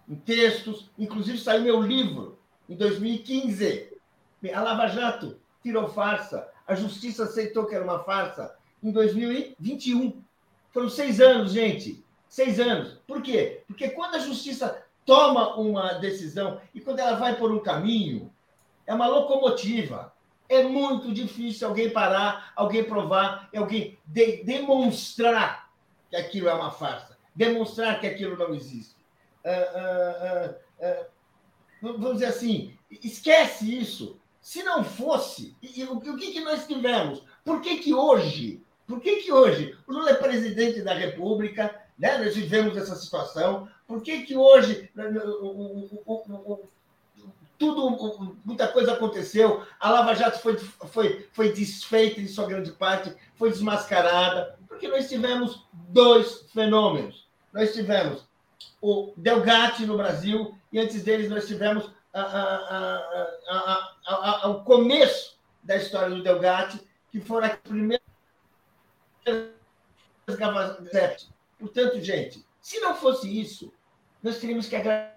[0.09, 2.37] em textos, inclusive saiu meu livro
[2.67, 3.97] em 2015.
[4.53, 10.21] A Lava Jato tirou farsa, a justiça aceitou que era uma farsa em 2021.
[10.71, 12.03] Foram seis anos, gente.
[12.27, 12.99] Seis anos.
[13.07, 13.63] Por quê?
[13.65, 18.34] Porque quando a justiça toma uma decisão e quando ela vai por um caminho,
[18.85, 20.13] é uma locomotiva.
[20.47, 25.69] É muito difícil alguém parar, alguém provar, alguém de, demonstrar
[26.09, 28.95] que aquilo é uma farsa, demonstrar que aquilo não existe.
[29.43, 31.05] Uh, uh, uh,
[31.81, 34.19] vamos dizer assim, esquece isso.
[34.39, 37.23] Se não fosse, e, e, o, o que, que nós tivemos?
[37.43, 42.19] Por que, que hoje, por que, que hoje o Lula é presidente da República, né?
[42.19, 44.91] nós vivemos essa situação, por que, que hoje
[45.41, 46.69] o, o,
[47.57, 49.65] tudo, muita coisa aconteceu.
[49.79, 55.07] A Lava Jato foi, foi, foi desfeita em sua grande parte, foi desmascarada, porque nós
[55.07, 57.27] tivemos dois fenômenos.
[57.53, 58.25] Nós tivemos
[58.81, 65.75] o Delgatti no Brasil, e antes deles nós tivemos a, a, a, o começo da
[65.77, 66.79] história do Delgatti,
[67.11, 68.05] que foram as primeiras
[71.59, 73.73] Portanto, gente, se não fosse isso,
[74.21, 75.14] nós teríamos que agradecer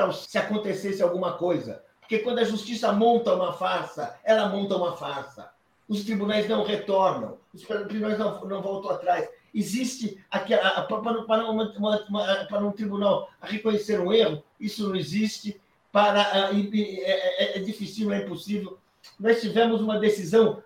[0.00, 1.82] ao, se acontecesse alguma coisa.
[2.00, 5.50] Porque quando a justiça monta uma farsa, ela monta uma farsa.
[5.88, 9.28] Os tribunais não retornam, os tribunais não, não voltam atrás.
[9.52, 15.60] Existe para, uma, um tribunal reconhecer um erro, isso não existe.
[15.92, 18.78] Para, é, é, é difícil, é impossível.
[19.18, 20.62] Nós tivemos uma decisão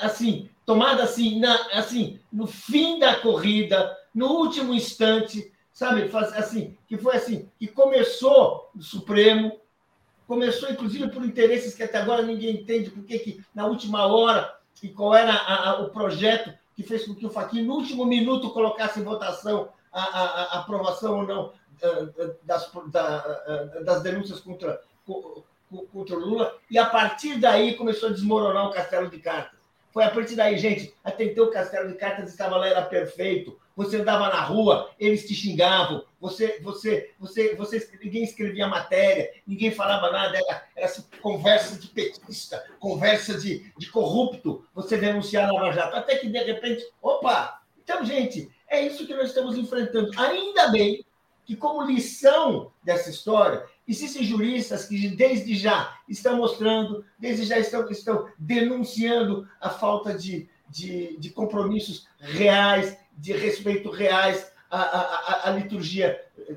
[0.00, 6.96] assim tomada assim, na, assim no fim da corrida, no último instante, sabe, assim, que
[6.96, 9.60] foi assim, que começou o Supremo,
[10.26, 14.88] começou inclusive por interesses que até agora ninguém entende porque que na última hora e
[14.88, 18.54] qual era a, a, o projeto que fez com que o Faquin no último minuto
[18.54, 21.52] colocasse em votação a, a aprovação ou não
[22.42, 23.18] das, da,
[23.84, 29.10] das denúncias contra, contra o Lula, e a partir daí começou a desmoronar o castelo
[29.10, 29.60] de cartas.
[29.92, 33.58] Foi a partir daí, gente, até então o castelo de cartas estava lá, era perfeito.
[33.76, 39.70] Você andava na rua, eles te xingavam, você, você, você, você, ninguém escrevia matéria, ninguém
[39.70, 45.94] falava nada, era, era conversa de petista, conversa de, de corrupto, você denunciar Lava Jato.
[45.94, 47.60] Até que, de repente, opa!
[47.84, 50.10] Então, gente, é isso que nós estamos enfrentando.
[50.18, 51.04] Ainda bem
[51.44, 57.88] que, como lição dessa história, existem juristas que, desde já, estão mostrando, desde já estão,
[57.88, 65.50] estão denunciando a falta de, de, de compromissos reais, de respeito reais à, à, à
[65.52, 66.56] liturgia eh,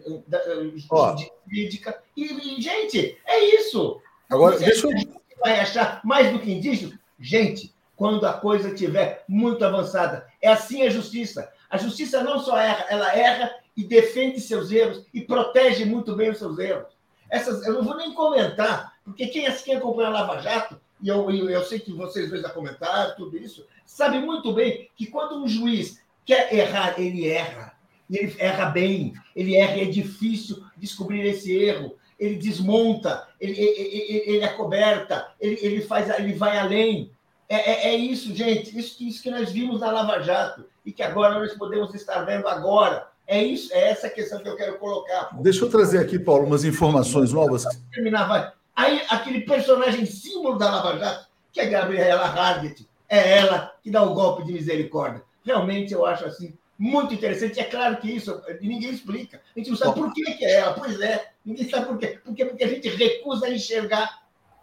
[1.45, 2.01] jurídica.
[2.15, 2.23] E,
[2.57, 4.01] e, gente, é isso.
[4.29, 5.19] Agora, Você deixa eu.
[5.41, 6.99] Vai achar mais do que indígena?
[7.17, 10.27] Gente, quando a coisa estiver muito avançada.
[10.41, 11.51] É assim a justiça.
[11.69, 16.29] A justiça não só erra, ela erra e defende seus erros e protege muito bem
[16.29, 16.87] os seus erros.
[17.29, 21.29] Essas, eu não vou nem comentar, porque quem, quem acompanha a Lava Jato, e eu,
[21.29, 25.41] eu, eu sei que vocês dois já comentaram tudo isso, sabe muito bem que quando
[25.41, 27.73] um juiz quer errar, ele erra.
[28.07, 31.95] E ele erra bem, ele erra e é difícil descobrir esse erro.
[32.19, 37.11] Ele desmonta, ele, ele, ele acoberta, ele, ele, faz, ele vai além.
[37.47, 41.01] É, é, é, isso, gente, isso, isso que nós vimos na Lava Jato e que
[41.01, 45.29] agora nós podemos estar vendo agora é isso, é essa questão que eu quero colocar.
[45.41, 47.63] Deixa eu trazer aqui, Paulo, umas informações novas.
[47.91, 48.51] Terminar, vai.
[48.75, 54.03] Aí, aquele personagem símbolo da Lava Jato, que é Gabriela Hargett, é ela que dá
[54.03, 55.23] o golpe de misericórdia.
[55.43, 57.59] Realmente, eu acho assim muito interessante.
[57.59, 59.41] É claro que isso ninguém explica.
[59.55, 60.73] A gente não sabe por que, que é ela.
[60.73, 62.19] Pois é, ninguém sabe por quê.
[62.23, 64.21] Porque, porque a gente recusa enxergar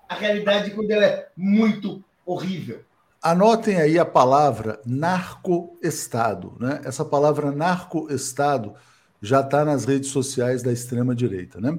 [0.08, 2.80] a realidade quando ela é muito horrível.
[3.20, 6.56] Anotem aí a palavra narcoestado.
[6.58, 6.80] Né?
[6.84, 8.74] Essa palavra narcoestado
[9.20, 11.60] já está nas redes sociais da extrema-direita.
[11.60, 11.78] Né?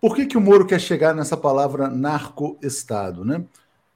[0.00, 3.24] Por que, que o Moro quer chegar nessa palavra narcoestado?
[3.24, 3.44] Né?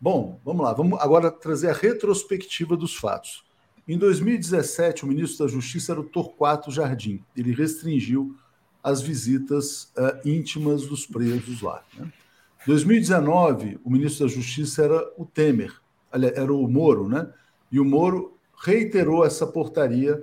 [0.01, 3.45] Bom, vamos lá, vamos agora trazer a retrospectiva dos fatos.
[3.87, 7.23] Em 2017, o ministro da Justiça era o Torquato Jardim.
[7.37, 8.37] Ele restringiu
[8.83, 11.83] as visitas uh, íntimas dos presos lá.
[11.97, 12.13] Né?
[12.67, 15.83] Em 2019, o ministro da Justiça era o Temer
[16.35, 17.29] era o Moro, né?
[17.71, 20.21] E o Moro reiterou essa portaria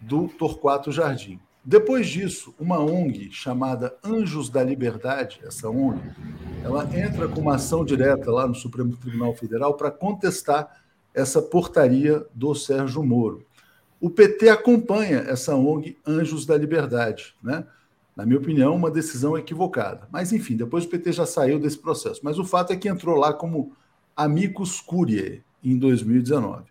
[0.00, 1.40] do Torquato Jardim.
[1.64, 6.00] Depois disso, uma ONG chamada Anjos da Liberdade, essa ONG,
[6.62, 10.81] ela entra com uma ação direta lá no Supremo Tribunal Federal para contestar
[11.14, 13.44] essa portaria do Sérgio Moro.
[14.00, 17.64] O PT acompanha essa ONG Anjos da Liberdade, né?
[18.16, 20.06] Na minha opinião, uma decisão equivocada.
[20.10, 22.20] Mas, enfim, depois o PT já saiu desse processo.
[22.22, 23.72] Mas o fato é que entrou lá como
[24.14, 26.64] amicus curiae em 2019.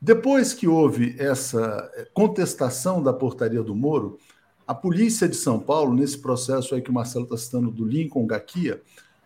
[0.00, 4.18] Depois que houve essa eh, contestação da portaria do Moro,
[4.64, 8.26] a polícia de São Paulo, nesse processo aí que o Marcelo está citando do Lincoln
[8.26, 8.80] Gaquia,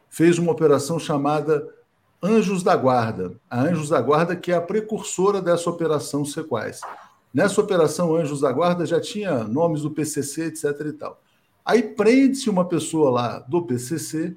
[0.08, 1.68] fez uma operação chamada
[2.22, 3.34] Anjos da Guarda.
[3.50, 6.80] A Anjos da Guarda, que é a precursora dessa operação Sequais.
[7.34, 10.64] Nessa operação Anjos da Guarda já tinha nomes do PCC, etc.
[10.86, 11.20] e tal.
[11.64, 14.36] Aí prende-se uma pessoa lá do PCC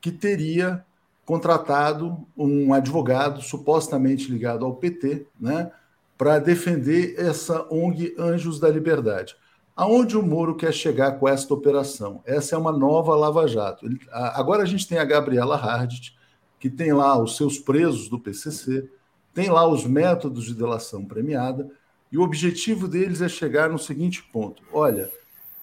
[0.00, 0.84] que teria
[1.26, 5.72] contratado um advogado supostamente ligado ao PT, né,
[6.16, 9.36] para defender essa ONG Anjos da Liberdade.
[9.74, 12.22] Aonde o Moro quer chegar com esta operação?
[12.24, 13.84] Essa é uma nova Lava Jato.
[13.84, 16.15] Ele, agora a gente tem a Gabriela Hardt,
[16.58, 18.88] que tem lá os seus presos do PCC,
[19.34, 21.70] tem lá os métodos de delação premiada,
[22.10, 25.10] e o objetivo deles é chegar no seguinte ponto: olha,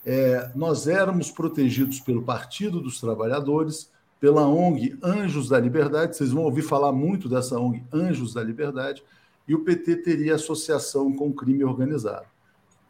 [0.05, 3.89] é, nós éramos protegidos pelo Partido dos Trabalhadores,
[4.19, 9.03] pela ONG Anjos da Liberdade, vocês vão ouvir falar muito dessa ONG Anjos da Liberdade,
[9.47, 12.25] e o PT teria associação com o crime organizado.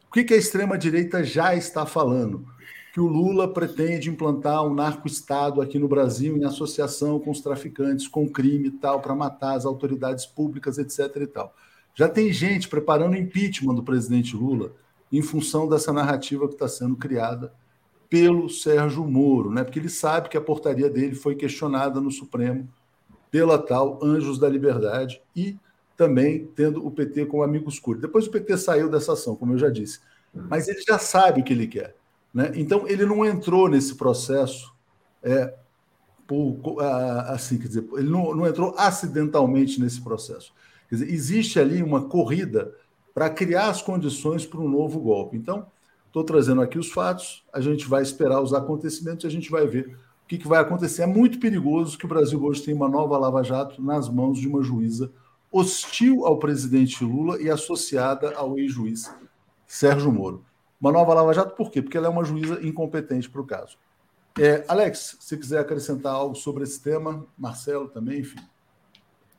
[0.09, 2.45] O que, que a extrema-direita já está falando?
[2.93, 8.07] Que o Lula pretende implantar um narco-estado aqui no Brasil em associação com os traficantes,
[8.07, 11.13] com crime e tal, para matar as autoridades públicas, etc.
[11.17, 11.53] e tal.
[11.95, 14.73] Já tem gente preparando impeachment do presidente Lula
[15.11, 17.53] em função dessa narrativa que está sendo criada
[18.09, 19.63] pelo Sérgio Moro, né?
[19.63, 22.69] porque ele sabe que a portaria dele foi questionada no Supremo
[23.31, 25.57] pela tal Anjos da Liberdade e
[25.97, 27.99] também tendo o PT como amigo escuro.
[27.99, 29.99] Depois o PT saiu dessa ação, como eu já disse,
[30.31, 31.95] mas ele já sabe o que ele quer.
[32.33, 32.51] Né?
[32.55, 34.73] Então ele não entrou nesse processo
[35.21, 35.53] é,
[36.25, 36.81] por,
[37.27, 40.53] assim, quer dizer, ele não, não entrou acidentalmente nesse processo.
[40.89, 42.73] Quer dizer, existe ali uma corrida
[43.13, 45.37] para criar as condições para um novo golpe.
[45.37, 45.67] Então,
[46.07, 49.67] estou trazendo aqui os fatos, a gente vai esperar os acontecimentos e a gente vai
[49.67, 51.03] ver o que, que vai acontecer.
[51.03, 54.47] É muito perigoso que o Brasil hoje tenha uma nova Lava Jato nas mãos de
[54.47, 55.11] uma juíza
[55.51, 59.13] hostil ao presidente Lula e associada ao ex-juiz
[59.67, 60.43] Sérgio Moro.
[60.83, 61.81] Uma nova Lava Jato, por quê?
[61.81, 63.77] Porque ela é uma juíza incompetente para o caso.
[64.37, 68.39] É, Alex, se quiser acrescentar algo sobre esse tema, Marcelo também, enfim.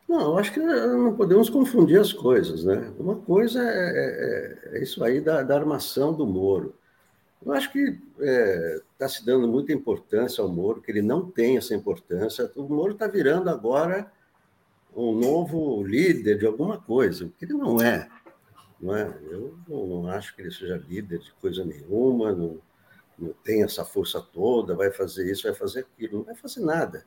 [0.09, 2.91] Não, acho que não podemos confundir as coisas, né?
[2.99, 3.69] Uma coisa é,
[4.73, 6.75] é, é isso aí da, da, armação do Moro.
[7.45, 11.59] Eu acho que está é, se dando muita importância ao Moro, que ele não tem
[11.59, 12.51] essa importância.
[12.57, 14.11] O Moro está virando agora
[14.97, 18.09] um novo líder de alguma coisa, que ele não é.
[18.85, 19.11] Não é?
[19.31, 22.59] Eu não acho que ele seja líder de coisa nenhuma, não,
[23.19, 27.03] não tem essa força toda, vai fazer isso, vai fazer aquilo, não vai fazer nada.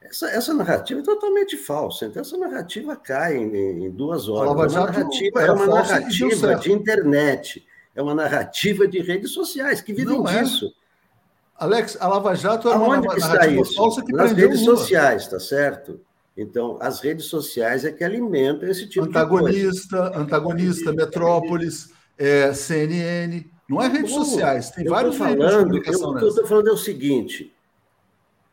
[0.00, 2.06] Essa, essa narrativa é totalmente falsa.
[2.06, 4.50] Então, essa narrativa cai em, em duas horas.
[4.50, 9.92] É uma narrativa, é uma narrativa de internet, é uma narrativa de redes sociais que
[9.92, 10.44] vivem não é.
[10.44, 10.66] disso.
[10.66, 10.86] É.
[11.64, 13.74] Alex, a Lava Jato é uma Aonde narrativa está isso?
[13.74, 16.00] falsa que Nas redes sociais, tá certo?
[16.36, 20.18] Então, as redes sociais é que alimentam esse tipo antagonista, de coisa.
[20.18, 23.44] Antagonista, Metrópolis, é, CNN.
[23.68, 26.76] Não é redes Bom, sociais, tem vários falando, de comunicação Eu estou falando é o
[26.76, 27.52] seguinte,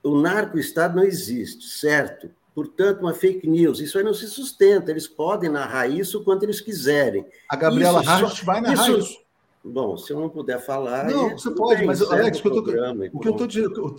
[0.02, 2.32] o narco-estado não existe, certo?
[2.56, 4.92] Portanto, uma fake news, isso aí não se sustenta.
[4.92, 7.26] Eles podem narrar isso quanto eles quiserem.
[7.50, 9.24] A Gabriela Hart vai narrar isso, isso.
[9.64, 11.06] Bom, se eu não puder falar.
[11.06, 13.28] Não, você pode, bem, mas, Alex, o que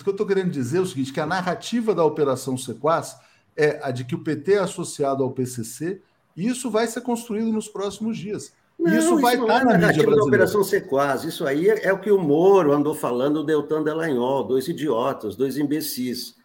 [0.09, 3.17] eu estou querendo dizer é o seguinte: que a narrativa da Operação Sequaz
[3.57, 6.01] é a de que o PT é associado ao PCC,
[6.37, 8.53] e isso vai ser construído nos próximos dias.
[8.79, 10.17] Não, isso vai isso estar é na mídia brasileira.
[10.17, 11.25] da Operação Sequaz.
[11.25, 15.37] Isso aí é, é, o que o Moro andou falando do Deltan Delagnol, dois idiotas,
[15.37, 16.37] dois imbecis.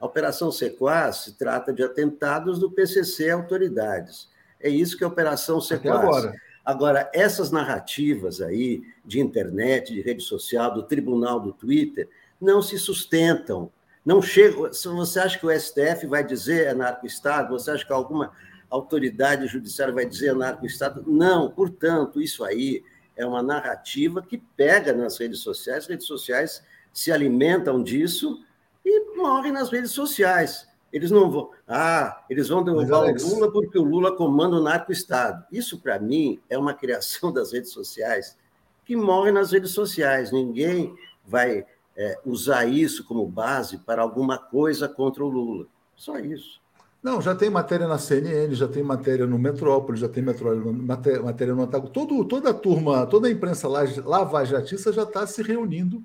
[0.00, 4.28] A Operação Sequaz se trata de atentados do PCC a autoridades.
[4.58, 6.00] É isso que é a Operação Sequaz.
[6.00, 6.34] agora.
[6.64, 12.08] Agora, essas narrativas aí de internet, de rede social, do tribunal do Twitter,
[12.40, 13.70] não se sustentam.
[14.06, 14.72] Não chega.
[14.72, 18.30] Se você acha que o STF vai dizer anarco-estado, você acha que alguma
[18.70, 21.02] autoridade judiciária vai dizer anarco-estado?
[21.04, 21.50] Não.
[21.50, 22.84] Portanto, isso aí
[23.16, 25.82] é uma narrativa que pega nas redes sociais.
[25.82, 28.44] As redes sociais se alimentam disso
[28.84, 30.68] e morrem nas redes sociais.
[30.92, 31.50] Eles não vão.
[31.66, 35.44] Ah, eles vão derrubar o Lula porque o Lula comanda o narco-estado.
[35.50, 38.38] Isso, para mim, é uma criação das redes sociais
[38.84, 40.30] que morre nas redes sociais.
[40.30, 40.94] Ninguém
[41.26, 41.66] vai
[41.96, 45.66] é, usar isso como base para alguma coisa contra o Lula.
[45.96, 46.60] Só isso.
[47.02, 51.62] Não, já tem matéria na CNN, já tem matéria no Metrópole, já tem matéria no
[51.62, 51.88] Antago.
[51.88, 56.02] Todo, toda a turma, toda a imprensa lavajatista já está se reunindo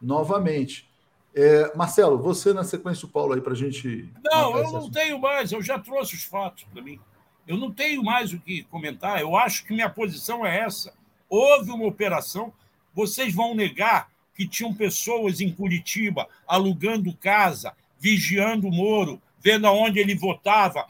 [0.00, 0.88] novamente.
[1.34, 4.08] É, Marcelo, você na sequência o Paulo aí para a gente.
[4.22, 7.00] Não, eu não tenho mais, eu já trouxe os fatos para mim.
[7.46, 10.94] Eu não tenho mais o que comentar, eu acho que minha posição é essa.
[11.28, 12.52] Houve uma operação,
[12.94, 19.98] vocês vão negar que tinham pessoas em Curitiba alugando casa, vigiando o Moro, vendo aonde
[19.98, 20.86] ele votava,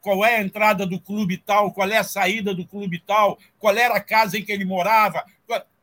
[0.00, 3.76] qual é a entrada do clube tal, qual é a saída do clube tal, qual
[3.76, 5.24] era a casa em que ele morava.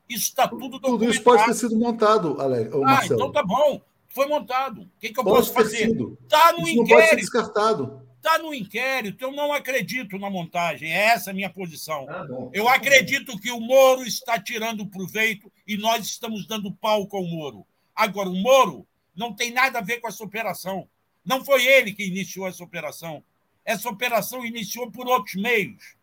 [0.10, 0.98] Isso está tudo documentado.
[0.98, 2.72] Tudo isso pode ter sido montado, Alex.
[2.84, 3.80] Ah, então tá bom.
[4.10, 4.82] Foi montado.
[4.82, 5.92] O que, que eu pode posso fazer?
[6.24, 6.90] Está no isso inquérito.
[6.90, 8.02] Não pode ser descartado.
[8.20, 12.06] Está no inquérito, eu não acredito na montagem, é essa a minha posição.
[12.10, 17.24] Ah, eu acredito que o Moro está tirando proveito e nós estamos dando palco ao
[17.24, 17.66] Moro.
[17.96, 20.86] Agora, o Moro não tem nada a ver com essa operação.
[21.24, 23.24] Não foi ele que iniciou essa operação.
[23.64, 25.96] Essa operação iniciou por outros meios.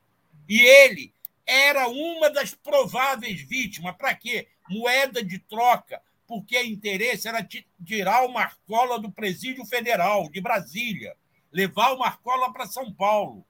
[0.49, 1.13] E ele
[1.45, 3.95] era uma das prováveis vítimas.
[3.95, 4.49] Para quê?
[4.71, 7.47] Moeda de troca, porque o interesse era
[7.85, 11.15] tirar o Marcola do Presídio Federal de Brasília
[11.57, 13.43] levar o Marcola para São Paulo.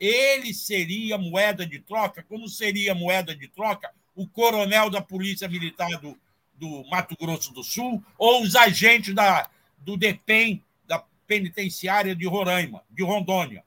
[0.00, 5.96] Ele seria moeda de troca, como seria moeda de troca o coronel da Polícia Militar
[6.00, 6.18] do,
[6.56, 9.48] do Mato Grosso do Sul ou os agentes da,
[9.78, 13.64] do DEPEN, da penitenciária de Roraima, de Rondônia.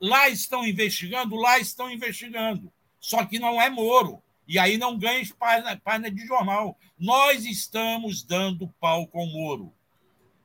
[0.00, 2.72] Lá estão investigando, lá estão investigando.
[3.00, 4.22] Só que não é Moro.
[4.46, 6.78] E aí não ganha página, página de jornal.
[6.96, 9.72] Nós estamos dando pau com o Moro.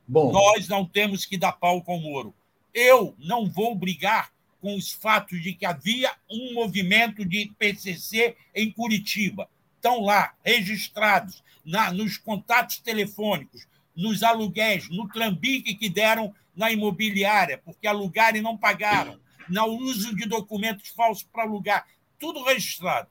[0.06, 0.32] Bom.
[0.32, 2.34] Nós não temos que dar pau com o Moro.
[2.72, 8.70] Eu não vou brigar com os fatos de que havia um movimento de PCC em
[8.70, 9.48] Curitiba.
[9.76, 17.60] Estão lá, registrados, na, nos contatos telefônicos, nos aluguéis, no trambique que deram na imobiliária,
[17.64, 21.86] porque alugaram e não pagaram, no uso de documentos falsos para alugar,
[22.18, 23.08] tudo registrado.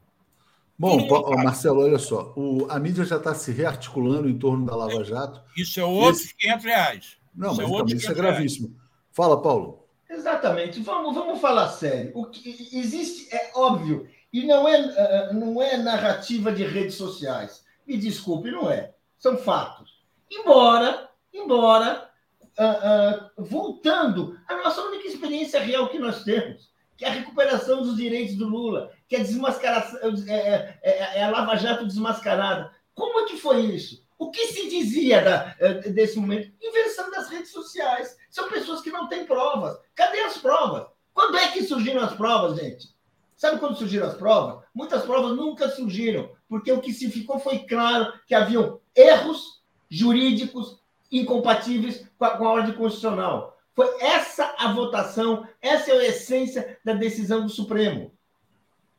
[0.77, 5.03] Bom, Marcelo, olha só, o, a mídia já está se rearticulando em torno da Lava
[5.03, 5.41] Jato.
[5.55, 6.35] Isso é outros Esse...
[6.35, 7.17] 500 reais.
[7.33, 8.67] Não, isso mas é, isso é gravíssimo.
[8.67, 8.86] Reais.
[9.17, 9.83] Fala, Paulo.
[10.07, 10.79] Exatamente.
[10.79, 12.11] Vamos, vamos falar sério.
[12.13, 17.65] O que existe é óbvio e não é, eh, não é narrativa de redes sociais.
[17.87, 18.93] Me desculpe, não é.
[19.17, 20.03] São fatos.
[20.29, 22.11] Embora, embora,
[22.59, 27.81] uh, uh, voltando à nossa única experiência real que nós temos, que é a recuperação
[27.81, 32.71] dos direitos do Lula, que é, desmascaração, é, é, é, é a Lava Jato desmascarada.
[32.93, 34.06] Como é que foi isso?
[34.17, 36.51] O que se dizia da, eh, desse momento?
[36.61, 38.17] Invenção das redes sociais.
[38.29, 39.77] São pessoas que não têm provas.
[39.93, 40.87] Cadê as provas?
[41.13, 42.89] Quando é que surgiram as provas, gente?
[43.35, 44.63] Sabe quando surgiram as provas?
[44.73, 50.79] Muitas provas nunca surgiram, porque o que se ficou foi claro que haviam erros jurídicos
[51.11, 53.57] incompatíveis com a, com a ordem constitucional.
[53.75, 58.11] Foi essa a votação, essa é a essência da decisão do Supremo.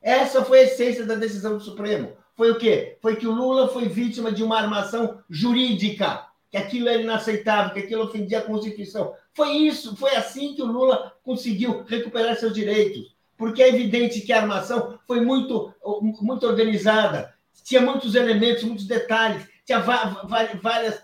[0.00, 2.16] Essa foi a essência da decisão do Supremo.
[2.38, 2.96] Foi o quê?
[3.02, 7.80] Foi que o Lula foi vítima de uma armação jurídica, que aquilo era inaceitável, que
[7.80, 9.12] aquilo ofendia a Constituição.
[9.34, 13.12] Foi isso, foi assim que o Lula conseguiu recuperar seus direitos.
[13.36, 15.74] Porque é evidente que a armação foi muito,
[16.22, 17.34] muito organizada,
[17.64, 21.02] tinha muitos elementos, muitos detalhes, tinha várias,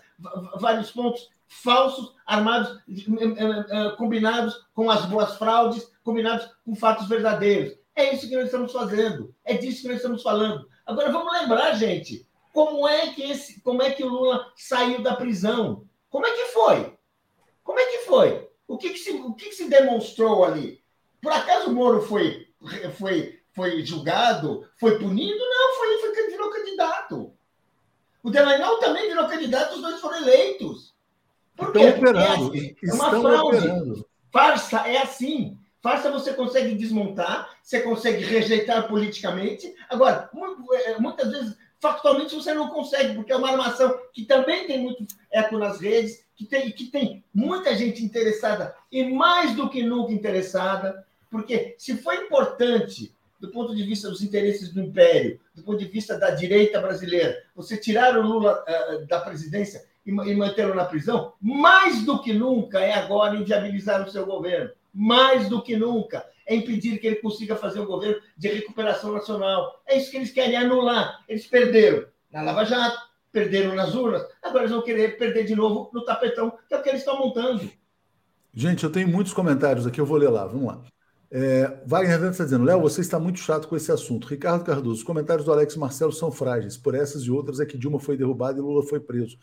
[0.57, 2.79] vários pontos falsos, armados,
[3.97, 7.77] combinados com as boas fraudes, combinados com fatos verdadeiros.
[7.93, 9.35] É isso que nós estamos fazendo.
[9.43, 10.65] É disso que nós estamos falando.
[10.85, 15.15] Agora vamos lembrar, gente, como é que esse, como é que o Lula saiu da
[15.15, 15.87] prisão?
[16.09, 16.93] Como é que foi?
[17.63, 18.49] Como é que foi?
[18.67, 20.81] O que, que se, o que, que se demonstrou ali?
[21.21, 22.47] Por acaso o Moro foi,
[22.97, 24.67] foi, foi julgado?
[24.79, 25.39] Foi punido?
[25.39, 27.33] Não, foi, foi virou candidato.
[28.23, 30.95] O Delanhol também virou candidato, os dois foram eleitos.
[31.55, 31.89] Por Estão quê?
[31.89, 32.55] operando.
[32.55, 33.57] É, assim, é uma fraude.
[33.57, 34.09] Operando.
[34.31, 35.57] Farsa é assim.
[35.85, 39.71] Farsa você consegue desmontar, você consegue rejeitar politicamente.
[39.87, 40.27] Agora,
[40.83, 45.05] é, muitas vezes, factualmente, você não consegue, porque é uma armação que também tem muito
[45.29, 50.11] eco nas redes, que tem, que tem muita gente interessada e mais do que nunca
[50.11, 55.77] interessada, porque se foi importante do ponto de vista dos interesses do império, do ponto
[55.77, 60.73] de vista da direita brasileira, você tirar o Lula uh, da presidência e, e mantê-lo
[60.73, 65.75] na prisão, mais do que nunca é agora inviabilizar o seu governo mais do que
[65.75, 69.81] nunca, é impedir que ele consiga fazer um governo de recuperação nacional.
[69.85, 71.23] É isso que eles querem anular.
[71.27, 72.97] Eles perderam na Lava Jato,
[73.31, 76.81] perderam nas urnas, agora eles vão querer perder de novo no tapetão, que é o
[76.81, 77.69] que eles estão montando.
[78.53, 80.81] Gente, eu tenho muitos comentários aqui, eu vou ler lá, vamos lá.
[81.29, 84.25] É, Wagner Dantas está dizendo, Léo, você está muito chato com esse assunto.
[84.25, 86.77] Ricardo Cardoso, os comentários do Alex Marcelo são frágeis.
[86.77, 89.37] Por essas e outras é que Dilma foi derrubada e Lula foi preso.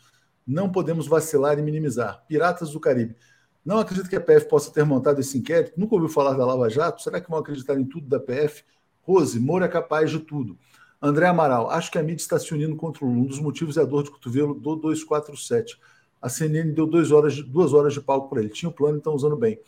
[0.45, 2.25] Não podemos vacilar e minimizar.
[2.27, 3.15] Piratas do Caribe.
[3.65, 5.79] Não acredito que a PF possa ter montado esse inquérito.
[5.79, 7.01] Nunca ouviu falar da Lava Jato?
[7.01, 8.63] Será que vão acreditar em tudo da PF?
[9.01, 10.57] Rose, Moro é capaz de tudo.
[11.01, 13.21] André Amaral, acho que a mídia está se unindo contra o Lula.
[13.21, 15.77] Um dos motivos é a dor de cotovelo do 247.
[16.21, 18.49] A CNN deu duas horas, de, duas horas de palco para ele.
[18.49, 19.59] Tinha o plano, então usando bem.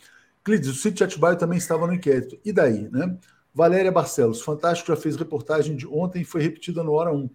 [0.44, 2.38] Clides, o sítio de também estava no inquérito.
[2.46, 3.18] E daí, né?
[3.54, 7.30] Valéria Barcelos, Fantástico já fez reportagem de ontem e foi repetida no Hora 1.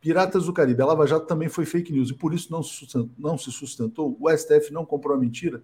[0.00, 2.70] Piratas do Caribe, a Lava Jato também foi fake news e por isso não se
[2.70, 3.10] sustentou.
[3.18, 4.16] Não se sustentou.
[4.20, 5.62] O STF não comprou a mentira.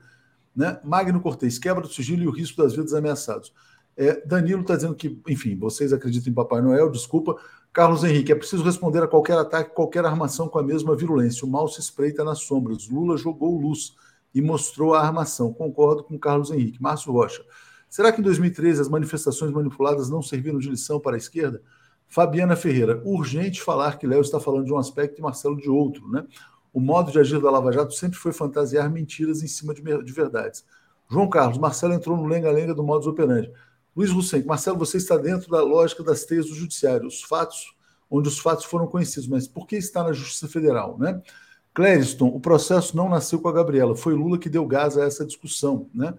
[0.55, 0.79] Né?
[0.85, 3.53] Magno Cortez, quebra do sigilo e o risco das vidas ameaçados.
[3.97, 7.37] É, Danilo está dizendo que, enfim, vocês acreditam em Papai Noel, desculpa.
[7.73, 11.47] Carlos Henrique, é preciso responder a qualquer ataque, qualquer armação com a mesma virulência.
[11.47, 12.89] O mal se espreita nas sombras.
[12.89, 13.95] Lula jogou luz
[14.35, 15.53] e mostrou a armação.
[15.53, 16.83] Concordo com Carlos Henrique.
[16.83, 17.45] Márcio Rocha,
[17.89, 21.63] será que em 2013 as manifestações manipuladas não serviram de lição para a esquerda?
[22.09, 26.11] Fabiana Ferreira, urgente falar que Léo está falando de um aspecto e Marcelo de outro,
[26.11, 26.27] né?
[26.73, 30.13] O modo de agir da Lava Jato sempre foi fantasiar mentiras em cima de, de
[30.13, 30.65] verdades.
[31.11, 33.51] João Carlos, Marcelo entrou no lenga-lenga do modus operandi.
[33.97, 37.75] Luiz Hussein, Marcelo, você está dentro da lógica das teias do judiciário, os fatos,
[38.09, 41.21] onde os fatos foram conhecidos, mas por que está na Justiça Federal, né?
[41.75, 45.25] Clériston, o processo não nasceu com a Gabriela, foi Lula que deu gás a essa
[45.25, 46.15] discussão, né?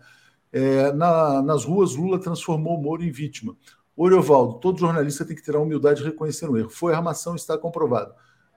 [0.52, 3.56] É, na, nas ruas, Lula transformou o Moro em vítima.
[3.96, 6.70] Oriovaldo, todo jornalista tem que ter a humildade de reconhecer o erro.
[6.70, 8.14] Foi armação, está comprovado.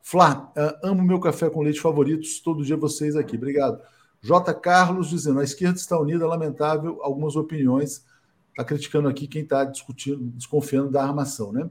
[0.07, 3.37] Flá, uh, amo meu café com leite favoritos, todo dia vocês aqui.
[3.37, 3.81] Obrigado.
[4.21, 4.53] J.
[4.53, 8.05] Carlos dizendo: a esquerda está unida, lamentável, algumas opiniões.
[8.51, 11.71] Está criticando aqui quem está discutindo, desconfiando da armação, né?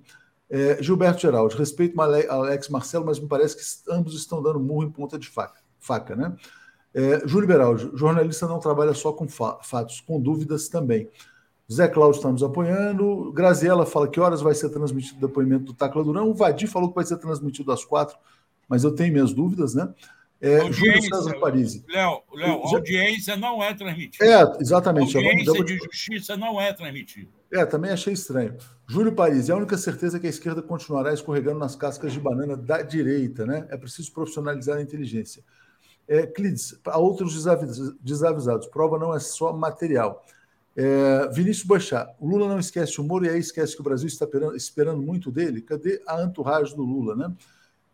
[0.50, 4.92] É, Gilberto Geraldo, respeito Alex Marcelo, mas me parece que ambos estão dando murro em
[4.92, 6.36] ponta de faca, faca né?
[6.92, 11.08] É, Júlio Beraldi, jornalista não trabalha só com fa fatos, com dúvidas também.
[11.72, 13.32] Zé Cláudio está nos apoiando.
[13.32, 16.30] Graziela fala que horas vai ser transmitido o depoimento do Tacla Durão.
[16.30, 18.18] O Vadir falou que vai ser transmitido às quatro,
[18.68, 19.94] mas eu tenho minhas dúvidas, né?
[20.42, 21.86] É, Júlio César Parisi.
[21.88, 24.26] Léo, Léo, audiência não é transmitida.
[24.26, 25.16] É, exatamente.
[25.16, 25.64] Audiência vou...
[25.64, 27.30] de justiça não é transmitida.
[27.50, 28.58] É, também achei estranho.
[28.86, 32.58] Júlio Parisi, a única certeza é que a esquerda continuará escorregando nas cascas de banana
[32.58, 33.66] da direita, né?
[33.70, 35.42] É preciso profissionalizar a inteligência.
[36.06, 37.46] É, Clides, a outros
[38.02, 40.26] desavisados, prova não é só material.
[40.76, 44.08] É, Vinícius Boixá, o Lula não esquece o Moro e aí esquece que o Brasil
[44.08, 45.62] está esperando, esperando muito dele.
[45.62, 47.34] Cadê a entourage do Lula, né?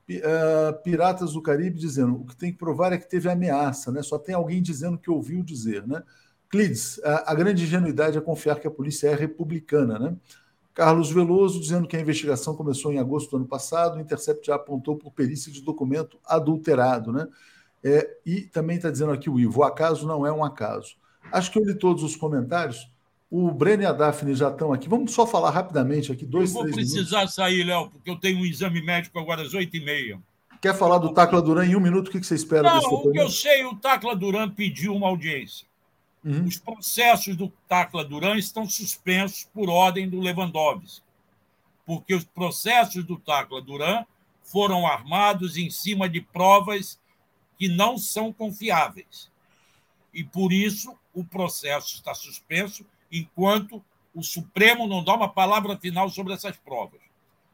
[0.10, 4.02] Uh, Piratas do Caribe dizendo o que tem que provar é que teve ameaça, né?
[4.02, 6.02] Só tem alguém dizendo que ouviu dizer, né?
[6.50, 10.16] Clides, a, a grande ingenuidade é confiar que a polícia é republicana, né?
[10.74, 14.56] Carlos Veloso dizendo que a investigação começou em agosto do ano passado, o Intercept já
[14.56, 17.28] apontou por perícia de documento adulterado, né?
[17.84, 20.96] É, e também está dizendo aqui o Ivo, o acaso não é um acaso.
[21.32, 22.90] Acho que eu li todos os comentários.
[23.30, 24.90] O Breno e a Daphne já estão aqui.
[24.90, 27.36] Vamos só falar rapidamente aqui, dois, eu vou precisar minutos.
[27.36, 30.20] sair, Léo, porque eu tenho um exame médico agora às oito e meia.
[30.62, 32.08] Quer falar do Tacla Duran em um minuto?
[32.08, 35.08] O que você espera Não, desse o que eu sei, o Tacla Duran pediu uma
[35.08, 35.68] audiência.
[36.24, 36.46] Uhum.
[36.46, 41.02] Os processos do Tacla Duran estão suspensos por ordem do Lewandowski,
[41.86, 44.04] porque os processos do Tacla Duran
[44.44, 47.00] foram armados em cima de provas
[47.58, 49.30] que não são confiáveis.
[50.14, 53.84] E por isso o processo está suspenso enquanto
[54.14, 57.02] o Supremo não dá uma palavra final sobre essas provas.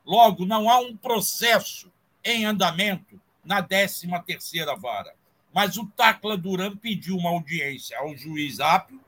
[0.06, 1.92] Logo, não há um processo
[2.24, 5.14] em andamento na 13ª vara.
[5.54, 9.00] Mas o Tacla Duran pediu uma audiência ao juiz Apio,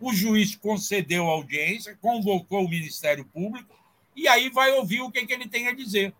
[0.00, 3.74] o juiz concedeu a audiência, convocou o Ministério Público
[4.16, 6.14] e aí vai ouvir o que, que ele tem a dizer.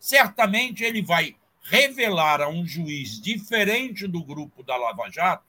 [0.00, 5.44] Certamente ele vai revelar a um juiz diferente do grupo da Lava Jato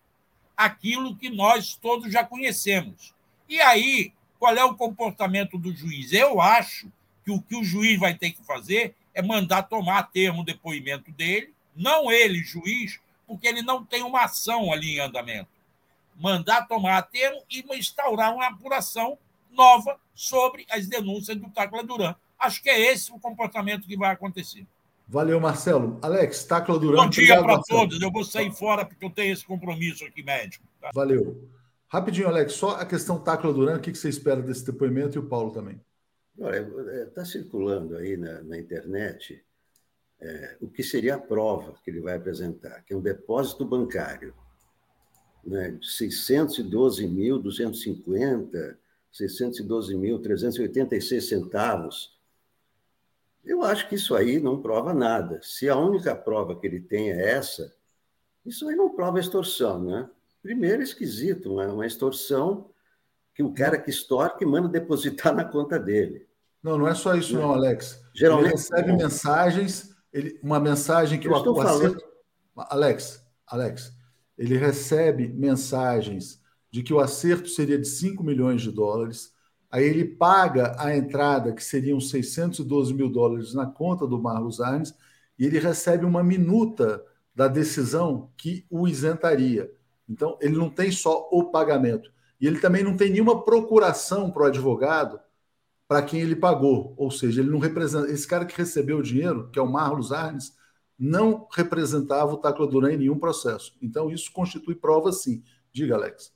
[0.55, 3.13] aquilo que nós todos já conhecemos.
[3.47, 6.11] E aí, qual é o comportamento do juiz?
[6.13, 6.91] Eu acho
[7.23, 10.45] que o que o juiz vai ter que fazer é mandar tomar a termo o
[10.45, 15.49] depoimento dele, não ele, juiz, porque ele não tem uma ação ali em andamento.
[16.15, 19.17] Mandar tomar a termo e instaurar uma apuração
[19.51, 22.15] nova sobre as denúncias do Tacla Duran.
[22.37, 24.65] Acho que é esse o comportamento que vai acontecer.
[25.07, 25.99] Valeu, Marcelo.
[26.01, 27.03] Alex, Tacla Duran.
[27.03, 28.01] Bom dia para todos.
[28.01, 30.65] Eu vou sair fora porque eu tenho esse compromisso aqui médico.
[30.81, 30.91] Tá?
[30.93, 31.49] Valeu.
[31.87, 35.27] Rapidinho, Alex, só a questão Tacla Duran, o que você espera desse depoimento e o
[35.27, 35.79] Paulo também?
[36.39, 36.67] Olha,
[37.07, 39.41] está é, circulando aí na, na internet
[40.19, 44.33] é, o que seria a prova que ele vai apresentar, que é um depósito bancário
[45.45, 48.77] né, de 612.250,
[49.13, 52.14] 612.386 centavos.
[53.45, 55.39] Eu acho que isso aí não prova nada.
[55.43, 57.73] Se a única prova que ele tem é essa,
[58.45, 60.09] isso aí não prova extorsão, né?
[60.41, 62.69] Primeiro, esquisito, uma, uma extorsão
[63.33, 66.27] que o cara que extorque manda depositar na conta dele.
[66.63, 68.01] Não, não é só isso, não, Alex.
[68.13, 68.97] Geralmente ele recebe não.
[68.97, 72.03] mensagens, ele, uma mensagem que Eu o, o acerto.
[72.55, 73.93] Alex, Alex,
[74.37, 76.41] ele recebe mensagens
[76.71, 79.33] de que o acerto seria de 5 milhões de dólares.
[79.75, 84.95] Aí ele paga a entrada, que seriam 612 mil dólares, na conta do Marlos Arnes,
[85.37, 87.03] e ele recebe uma minuta
[87.35, 89.69] da decisão que o isentaria.
[90.07, 92.09] Então, ele não tem só o pagamento.
[92.39, 95.19] E ele também não tem nenhuma procuração para o advogado
[95.89, 96.93] para quem ele pagou.
[96.95, 98.09] Ou seja, ele não representa.
[98.09, 100.53] Esse cara que recebeu o dinheiro, que é o Marlos Arnes,
[100.97, 103.75] não representava o Tacla Duran em nenhum processo.
[103.81, 105.43] Então, isso constitui prova, sim.
[105.73, 106.33] Diga, Alex.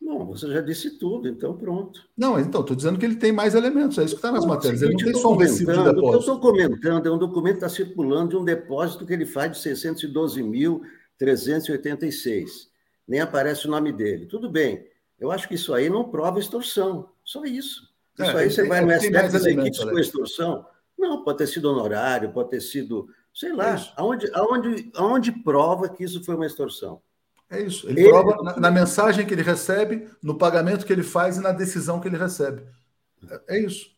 [0.00, 2.08] Não, você já disse tudo, então pronto.
[2.16, 4.54] Não, então, estou dizendo que ele tem mais elementos, é isso que está nas não,
[4.54, 4.80] matérias.
[4.80, 6.00] Seguinte, ele não tem só um recibo de depósito.
[6.00, 9.12] O que eu estou comentando é um documento que está circulando de um depósito que
[9.12, 10.82] ele faz de 612 mil
[11.18, 12.70] 386.
[13.06, 14.26] Nem aparece o nome dele.
[14.26, 14.86] Tudo bem.
[15.18, 17.10] Eu acho que isso aí não prova extorsão.
[17.22, 17.90] Só isso.
[18.18, 20.66] É, isso aí você vai no STF dizer que isso foi extorsão?
[20.98, 25.88] Não, pode ter sido honorário, pode ter sido, sei lá, é aonde, aonde, aonde prova
[25.88, 27.02] que isso foi uma extorsão?
[27.50, 27.88] É isso.
[27.88, 31.40] Ele, ele prova na, na, mensagem que ele recebe, no pagamento que ele faz e
[31.40, 32.62] na decisão que ele recebe.
[33.28, 33.90] É, é isso.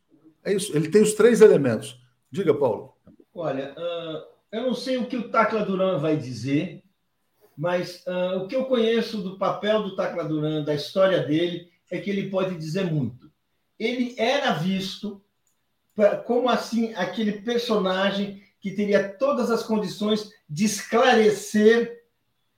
[0.42, 0.74] É isso.
[0.74, 2.00] Ele tem os três elementos.
[2.30, 2.94] Diga, Paulo.
[3.34, 6.82] Olha, uh, eu não sei o que o Tacla Duran vai dizer,
[7.56, 11.98] mas uh, o que eu conheço do papel do Tacla Duran, da história dele, é
[11.98, 13.30] que ele pode dizer muito.
[13.78, 15.22] Ele era visto
[16.24, 22.01] como assim aquele personagem que teria todas as condições de esclarecer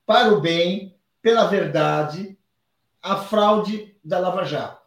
[0.06, 2.39] para o bem, pela verdade,
[3.02, 4.82] a fraude da Lava Jato.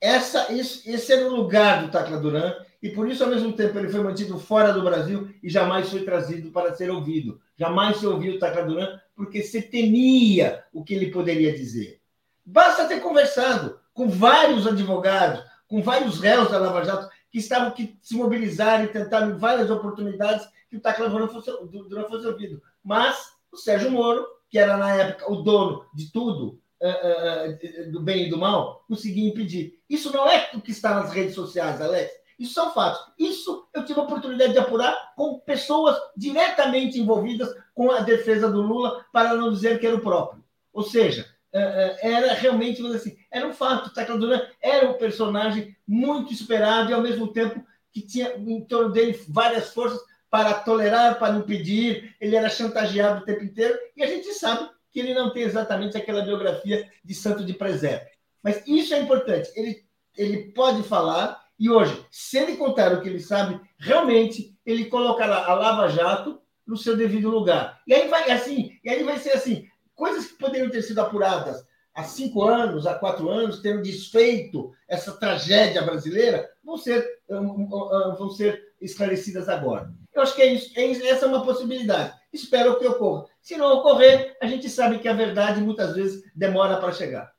[0.00, 3.78] Essa, esse, esse era o lugar do Tacla Duran E por isso, ao mesmo tempo,
[3.78, 7.40] ele foi mantido fora do Brasil e jamais foi trazido para ser ouvido.
[7.56, 12.00] Jamais se ouviu o Tacaduran, porque se temia o que ele poderia dizer.
[12.44, 17.96] Basta ter conversado com vários advogados, com vários réus da Lava Jato, que estavam que
[18.02, 22.62] se mobilizaram e tentaram várias oportunidades que o Tacaduran fosse, fosse ouvido.
[22.82, 28.00] Mas o Sérgio Moro, que era na época o dono de tudo, uh, uh, do
[28.00, 29.80] bem e do mal, conseguia impedir.
[29.88, 32.12] Isso não é o que está nas redes sociais, Alex.
[32.38, 33.00] Isso são fatos.
[33.18, 38.60] Isso eu tive a oportunidade de apurar com pessoas diretamente envolvidas com a defesa do
[38.60, 40.42] Lula, para não dizer que era o próprio.
[40.72, 43.92] Ou seja, era realmente assim, era um fato.
[43.94, 48.90] Tacla Duran era um personagem muito esperado e, ao mesmo tempo, que tinha em torno
[48.90, 50.00] dele várias forças
[50.34, 52.12] para tolerar, para impedir.
[52.20, 55.96] Ele era chantageado o tempo inteiro e a gente sabe que ele não tem exatamente
[55.96, 58.12] aquela biografia de santo de presépio.
[58.42, 59.48] Mas isso é importante.
[59.54, 59.84] Ele,
[60.16, 65.46] ele pode falar e hoje, se ele contar o que ele sabe, realmente ele colocará
[65.46, 67.80] a Lava Jato no seu devido lugar.
[67.86, 71.64] E aí vai assim, e aí vai ser assim, coisas que poderiam ter sido apuradas
[71.94, 78.74] há cinco anos, há quatro anos, tendo desfeito essa tragédia brasileira, vão ser, vão ser
[78.80, 79.94] esclarecidas agora.
[80.14, 82.14] Eu acho que é isso, é isso, essa é uma possibilidade.
[82.32, 83.24] Espero que ocorra.
[83.42, 87.32] Se não ocorrer, a gente sabe que a verdade muitas vezes demora para chegar.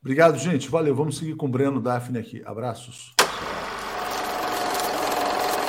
[0.00, 0.68] Obrigado, gente.
[0.68, 0.94] Valeu.
[0.94, 2.42] Vamos seguir com o Breno Daphne aqui.
[2.44, 3.14] Abraços.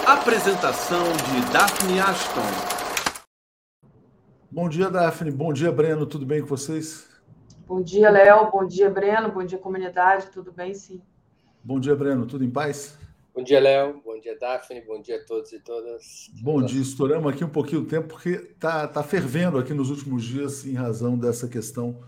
[0.06, 2.41] Apresentação de Daphne Ashton.
[4.52, 5.32] Bom dia, Daphne.
[5.32, 6.06] Bom dia, Breno.
[6.06, 7.07] Tudo bem com vocês?
[7.65, 8.52] Bom dia, Léo.
[8.52, 9.32] Bom dia, Breno.
[9.32, 10.28] Bom dia, comunidade.
[10.28, 11.02] Tudo bem, sim.
[11.64, 12.26] Bom dia, Breno.
[12.26, 12.98] Tudo em paz?
[13.35, 13.99] Bom dia, Léo.
[14.05, 14.81] Bom dia, Daphne.
[14.81, 16.30] Bom dia a todos e todas.
[16.39, 16.80] Bom dia.
[16.80, 20.73] Estouramos aqui um pouquinho o tempo porque tá, tá fervendo aqui nos últimos dias em
[20.73, 21.99] razão dessa questão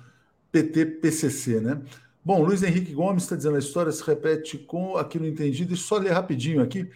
[0.52, 1.81] PT-PCC, né?
[2.23, 5.97] Bom, Luiz Henrique Gomes está dizendo a história se repete com aquilo entendido e só
[5.97, 6.89] ler rapidinho aqui.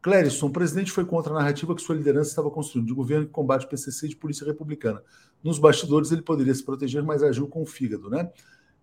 [0.00, 3.32] Clérison, o presidente foi contra a narrativa que sua liderança estava construindo, de governo que
[3.32, 5.02] combate o PCC e de polícia republicana.
[5.42, 8.30] Nos bastidores ele poderia se proteger, mas agiu com o fígado, né?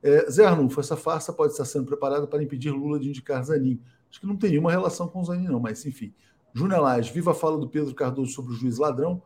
[0.02, 3.82] É, Zé Arnulfo, essa farsa pode estar sendo preparada para impedir Lula de indicar Zanin.
[4.10, 6.14] Acho que não tem nenhuma relação com o Zanin, não, mas enfim.
[6.54, 9.22] Júnior viva a fala do Pedro Cardoso sobre o juiz ladrão.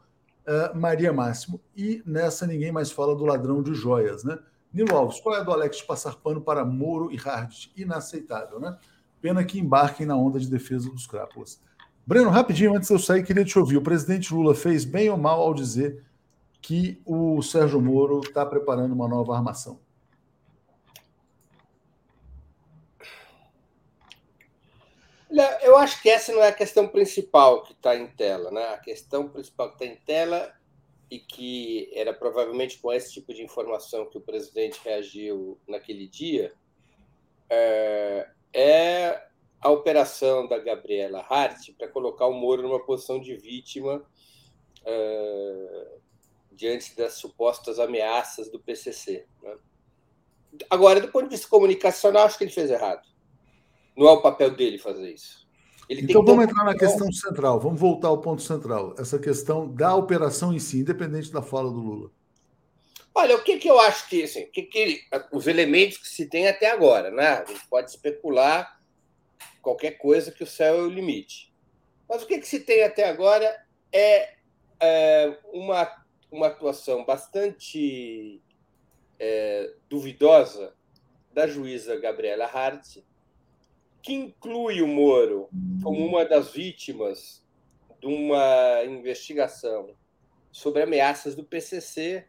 [0.45, 4.37] Uh, Maria Máximo, e nessa ninguém mais fala do ladrão de joias, né?
[4.73, 7.69] Nilo Alves, qual é do Alex de passar pano para Moro e Hard?
[7.77, 8.77] Inaceitável, né?
[9.21, 11.61] Pena que embarquem na onda de defesa dos crápulas.
[12.05, 13.77] Breno, rapidinho, antes de eu sair, queria te ouvir.
[13.77, 16.03] O presidente Lula fez bem ou mal ao dizer
[16.61, 19.79] que o Sérgio Moro está preparando uma nova armação?
[25.61, 28.51] Eu acho que essa não é a questão principal que está em tela.
[28.51, 28.63] Né?
[28.67, 30.53] A questão principal que está em tela
[31.09, 36.53] e que era provavelmente com esse tipo de informação que o presidente reagiu naquele dia
[37.49, 39.27] é, é
[39.61, 44.05] a operação da Gabriela Hart para colocar o Moro numa posição de vítima
[44.81, 46.01] uh,
[46.51, 49.25] diante das supostas ameaças do PCC.
[49.41, 49.57] Né?
[50.69, 53.12] Agora, do ponto de vista comunicacional, acho que ele fez errado.
[53.95, 55.47] Não é o papel dele fazer isso.
[55.89, 59.95] Ele então vamos entrar na questão central, vamos voltar ao ponto central, essa questão da
[59.95, 62.11] operação em si, independente da fala do Lula.
[63.13, 66.47] Olha, o que, que eu acho que, assim, que, que os elementos que se tem
[66.47, 67.27] até agora, né?
[67.27, 68.81] A gente pode especular
[69.61, 71.53] qualquer coisa que o céu é o limite.
[72.09, 73.55] Mas o que, que se tem até agora
[73.91, 74.33] é,
[74.79, 75.89] é uma,
[76.31, 78.41] uma atuação bastante
[79.19, 80.73] é, duvidosa
[81.31, 82.97] da juíza Gabriela Hart,
[84.03, 85.49] que inclui o Moro
[85.81, 87.41] como uma das vítimas
[88.01, 89.95] de uma investigação
[90.51, 92.25] sobre ameaças do PCC,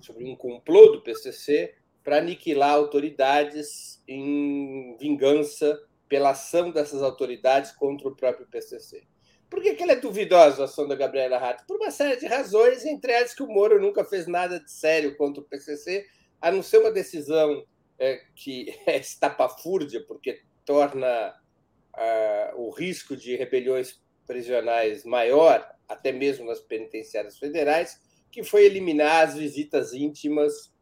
[0.00, 5.78] sobre um complô do PCC para aniquilar autoridades em vingança
[6.08, 9.02] pela ação dessas autoridades contra o próprio PCC.
[9.50, 11.66] Por que, que ela é duvidosa, a ação da Gabriela Rato?
[11.66, 15.14] Por uma série de razões, entre elas que o Moro nunca fez nada de sério
[15.16, 16.06] contra o PCC,
[16.40, 17.64] a não ser uma decisão
[17.98, 21.34] é, que é estapafúrdia, porque torna
[21.94, 29.28] uh, o risco de rebeliões prisionais maior, até mesmo nas penitenciárias federais, que foi eliminar
[29.28, 30.72] as visitas íntimas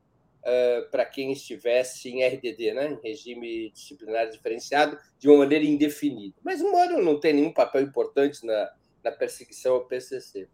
[0.40, 2.92] uh, para quem estivesse em RDD, né?
[2.92, 6.36] em regime disciplinar diferenciado, de uma maneira indefinida.
[6.42, 10.48] Mas o Moro não tem nenhum papel importante na, na perseguição ao PCC.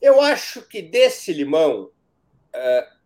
[0.00, 3.02] Eu acho que desse limão, uh,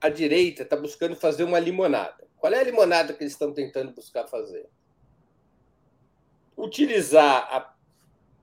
[0.00, 2.26] a direita está buscando fazer uma limonada.
[2.36, 4.68] Qual é a limonada que eles estão tentando buscar fazer?
[6.56, 7.74] Utilizar a,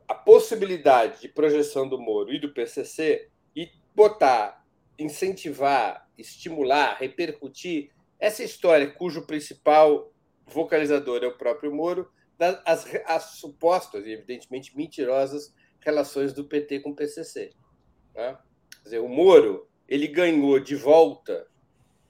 [0.07, 4.65] a possibilidade de projeção do Moro e do PCC e botar,
[4.97, 10.11] incentivar estimular, repercutir essa história cujo principal
[10.45, 16.81] vocalizador é o próprio Moro, das as, as supostas e, evidentemente, mentirosas relações do PT
[16.81, 17.51] com o PCC.
[18.15, 18.37] Né?
[18.71, 21.47] Quer dizer, o Moro ele ganhou de volta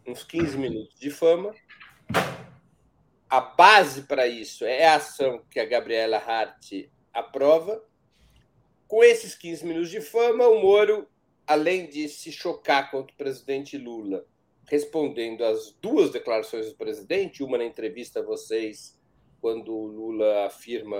[0.06, 1.54] uns 15 minutos de fama.
[3.30, 7.84] A base para isso é a ação que a Gabriela Hart aprova.
[8.88, 11.08] Com esses 15 minutos de fama, o Moro,
[11.46, 14.26] além de se chocar contra o presidente Lula,
[14.68, 18.98] respondendo às duas declarações do presidente, uma na entrevista a vocês,
[19.40, 20.98] quando o Lula afirma,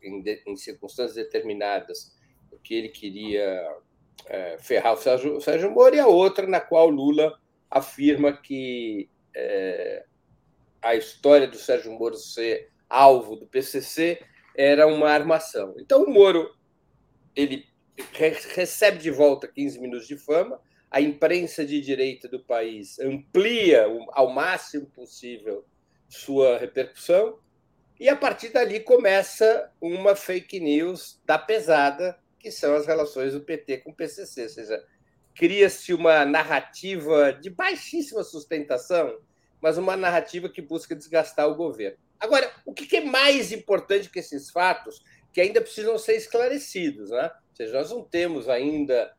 [0.00, 2.16] em, de, em circunstâncias determinadas,
[2.62, 3.76] que ele queria
[4.26, 7.38] é, ferrar o Sérgio, o Sérgio Moro, e a outra na qual Lula
[7.68, 10.04] afirma que é,
[10.82, 14.20] a história do Sérgio Moro ser alvo do PCC
[14.54, 15.74] era uma armação.
[15.78, 16.50] Então, o Moro
[17.34, 17.66] ele
[18.54, 20.60] recebe de volta 15 minutos de fama,
[20.90, 25.64] a imprensa de direita do país amplia ao máximo possível
[26.08, 27.38] sua repercussão,
[27.98, 33.40] e a partir dali começa uma fake news da pesada que são as relações do
[33.40, 34.84] PT com o PCC, ou seja,
[35.34, 39.16] cria-se uma narrativa de baixíssima sustentação,
[39.62, 41.96] mas uma narrativa que busca desgastar o governo.
[42.18, 45.02] Agora, o que é mais importante que esses fatos,
[45.32, 47.30] que ainda precisam ser esclarecidos, né?
[47.50, 49.14] Ou seja, nós não temos ainda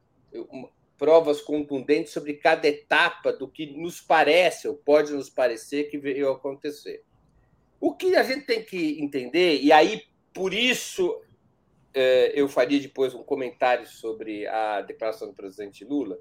[0.98, 6.30] provas contundentes sobre cada etapa do que nos parece ou pode nos parecer que veio
[6.30, 7.04] acontecer.
[7.80, 10.04] O que a gente tem que entender, e aí
[10.34, 11.22] por isso
[11.94, 16.18] é, eu faria depois um comentário sobre a declaração do presidente Lula,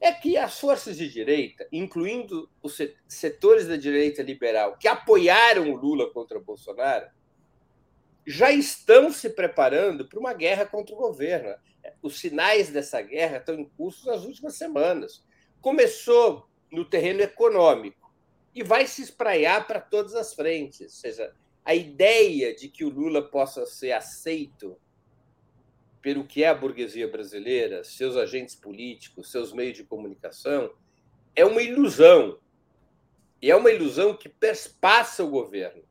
[0.00, 5.76] é que as forças de direita, incluindo os setores da direita liberal que apoiaram o
[5.76, 7.06] Lula contra o Bolsonaro,
[8.26, 11.54] já estão se preparando para uma guerra contra o governo.
[12.02, 15.22] Os sinais dessa guerra estão em curso nas últimas semanas.
[15.60, 18.10] Começou no terreno econômico
[18.54, 20.80] e vai se espraiar para todas as frentes.
[20.80, 24.78] Ou seja, a ideia de que o Lula possa ser aceito
[26.02, 30.72] pelo que é a burguesia brasileira, seus agentes políticos, seus meios de comunicação,
[31.34, 32.38] é uma ilusão.
[33.42, 35.82] E é uma ilusão que perspassa o governo.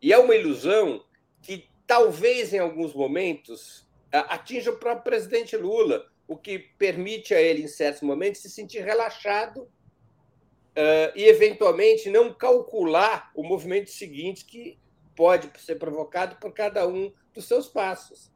[0.00, 1.04] E é uma ilusão
[1.42, 7.62] que talvez em alguns momentos atinja o próprio presidente Lula, o que permite a ele,
[7.62, 14.78] em certos momentos, se sentir relaxado uh, e, eventualmente, não calcular o movimento seguinte que
[15.16, 18.33] pode ser provocado por cada um dos seus passos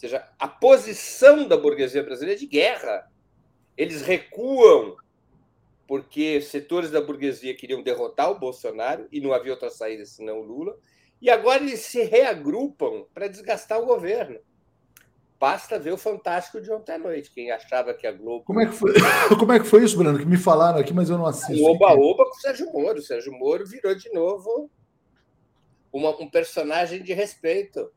[0.00, 3.10] seja, a posição da burguesia brasileira é de guerra.
[3.76, 4.96] Eles recuam
[5.86, 10.42] porque setores da burguesia queriam derrotar o Bolsonaro e não havia outra saída senão o
[10.42, 10.76] Lula.
[11.20, 14.38] E agora eles se reagrupam para desgastar o governo.
[15.38, 17.30] Basta ver o Fantástico de ontem à noite.
[17.30, 18.44] Quem achava que a Globo.
[18.44, 18.92] Como é que foi,
[19.38, 20.18] Como é que foi isso, Bruno?
[20.18, 21.62] Que me falaram aqui, mas eu não assisto.
[21.62, 22.98] O Oba-Oba com o Sérgio Moro.
[22.98, 24.70] O Sérgio Moro virou de novo
[25.92, 27.90] uma, um personagem de respeito.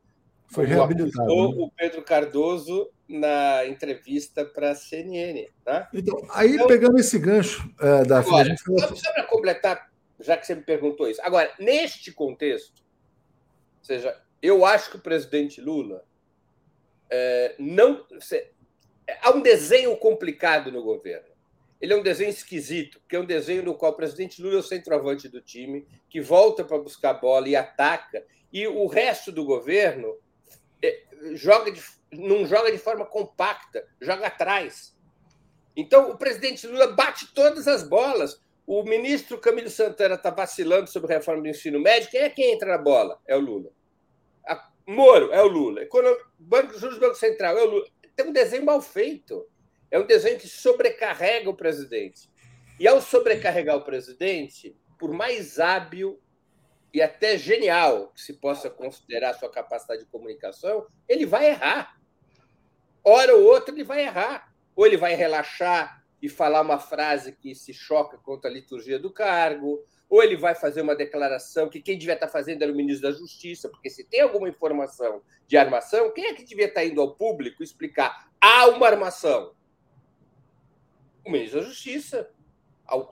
[0.48, 1.28] Foi reabilitado.
[1.28, 1.64] Né?
[1.64, 5.48] O Pedro Cardoso na entrevista para a CNN.
[5.64, 5.90] Tá?
[5.94, 10.46] Então, aí então, pegando esse gancho é, da agora, só, só para completar, já que
[10.46, 11.22] você me perguntou isso.
[11.22, 12.84] Agora, neste contexto,
[13.80, 16.04] ou seja, eu acho que o presidente Lula
[17.10, 18.06] é, não.
[19.22, 21.34] há um desenho complicado no governo.
[21.80, 24.60] Ele é um desenho esquisito, porque é um desenho no qual o presidente Lula é
[24.60, 29.32] o centroavante do time, que volta para buscar a bola e ataca, e o resto
[29.32, 30.18] do governo
[31.34, 31.82] joga de,
[32.12, 34.96] não joga de forma compacta, joga atrás.
[35.76, 38.42] Então, o presidente Lula bate todas as bolas.
[38.66, 42.10] O ministro Camilo Santana está vacilando sobre a reforma do ensino médio.
[42.10, 43.20] Quem é quem entra na bola?
[43.28, 43.72] É o Lula.
[44.48, 45.82] A Moro é o Lula.
[46.38, 47.86] Banco Juros Banco Central é o Lula.
[48.16, 49.46] Tem um desenho mal feito.
[49.90, 52.30] É um desenho que sobrecarrega o presidente.
[52.80, 56.20] E ao sobrecarregar o presidente, por mais hábil
[56.94, 62.00] e até genial que se possa considerar sua capacidade de comunicação, ele vai errar.
[63.04, 64.54] Hora ou outra ele vai errar.
[64.76, 69.12] Ou ele vai relaxar e falar uma frase que se choca contra a liturgia do
[69.12, 73.10] cargo, ou ele vai fazer uma declaração que quem devia estar fazendo era o ministro
[73.10, 77.02] da Justiça, porque se tem alguma informação de armação, quem é que devia estar indo
[77.02, 79.54] ao público explicar há uma armação?
[81.26, 82.30] O ministro da Justiça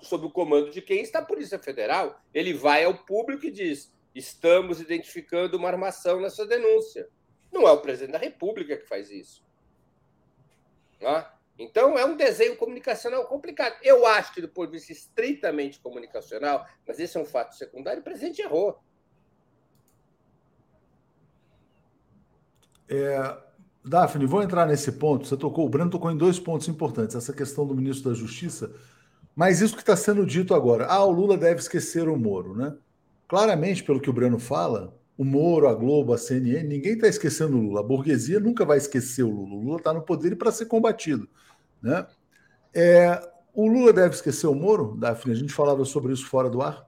[0.01, 2.21] sob o comando de quem está a Polícia Federal.
[2.33, 7.09] Ele vai ao público e diz: estamos identificando uma armação nessa denúncia.
[7.51, 9.43] Não é o presidente da República que faz isso.
[10.99, 11.25] É?
[11.57, 13.75] Então, é um desenho comunicacional complicado.
[13.83, 18.01] Eu acho que, do ponto de vista estritamente comunicacional, mas esse é um fato secundário,
[18.01, 18.79] o presidente errou.
[22.89, 23.37] É,
[23.83, 25.27] Daphne, vou entrar nesse ponto.
[25.27, 27.15] Você tocou, o Breno tocou em dois pontos importantes.
[27.15, 28.73] Essa questão do ministro da Justiça
[29.35, 32.75] mas isso que está sendo dito agora, ah, o Lula deve esquecer o Moro, né?
[33.27, 37.55] Claramente, pelo que o Breno fala, o Moro, a Globo, a CNN, ninguém está esquecendo
[37.55, 37.79] o Lula.
[37.79, 39.55] A burguesia nunca vai esquecer o Lula.
[39.55, 41.29] O Lula está no poder e para ser combatido.
[41.81, 42.05] Né?
[42.73, 43.21] É,
[43.53, 45.33] o Lula deve esquecer o Moro, Daphne?
[45.33, 46.85] A gente falava sobre isso fora do ar?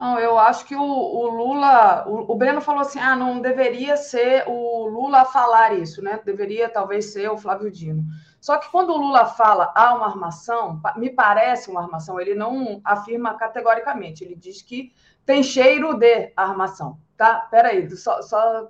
[0.00, 3.96] Não, eu acho que o, o Lula, o, o, Breno falou assim, ah, não deveria
[3.96, 6.20] ser o Lula falar isso, né?
[6.24, 8.04] Deveria talvez ser o Flávio Dino.
[8.40, 12.80] Só que quando o Lula fala há uma armação, me parece uma armação, ele não
[12.84, 14.92] afirma categoricamente, ele diz que
[15.26, 17.48] tem cheiro de armação, tá?
[17.50, 18.68] Peraí, só, só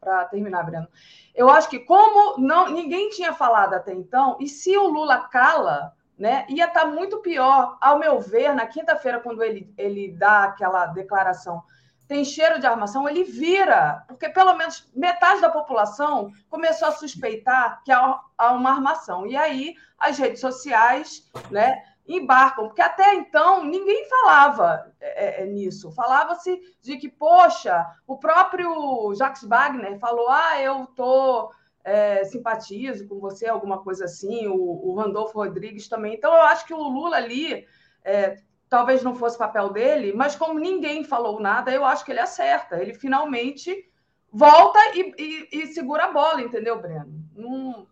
[0.00, 0.86] para terminar, Breno.
[1.34, 5.92] Eu acho que como não ninguém tinha falado até então, e se o Lula cala,
[6.22, 10.44] né, ia estar tá muito pior, ao meu ver, na quinta-feira, quando ele, ele dá
[10.44, 11.64] aquela declaração
[12.06, 17.82] tem cheiro de armação, ele vira, porque pelo menos metade da população começou a suspeitar
[17.82, 19.26] que há uma armação.
[19.26, 25.90] E aí as redes sociais né, embarcam, porque até então ninguém falava é, é, nisso.
[25.92, 31.50] Falava-se de que, poxa, o próprio Jacques Wagner falou: ah, eu estou.
[31.84, 36.14] É, simpatizo com você, alguma coisa assim, o, o Randolfo Rodrigues também.
[36.14, 37.66] Então, eu acho que o Lula ali
[38.04, 38.36] é,
[38.68, 42.80] talvez não fosse papel dele, mas como ninguém falou nada, eu acho que ele acerta.
[42.80, 43.90] Ele finalmente
[44.30, 47.12] volta e, e, e segura a bola, entendeu, Breno?
[47.34, 47.86] Não,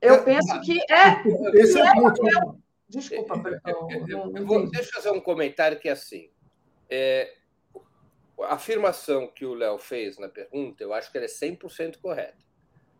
[0.00, 1.22] eu é, penso que é.
[1.54, 2.58] Esse é, é papel...
[2.88, 3.34] Desculpa,
[4.44, 6.30] vou, deixa eu fazer um comentário que é assim.
[6.88, 7.34] É,
[8.42, 12.45] a afirmação que o Léo fez na pergunta, eu acho que ela é 100% correta.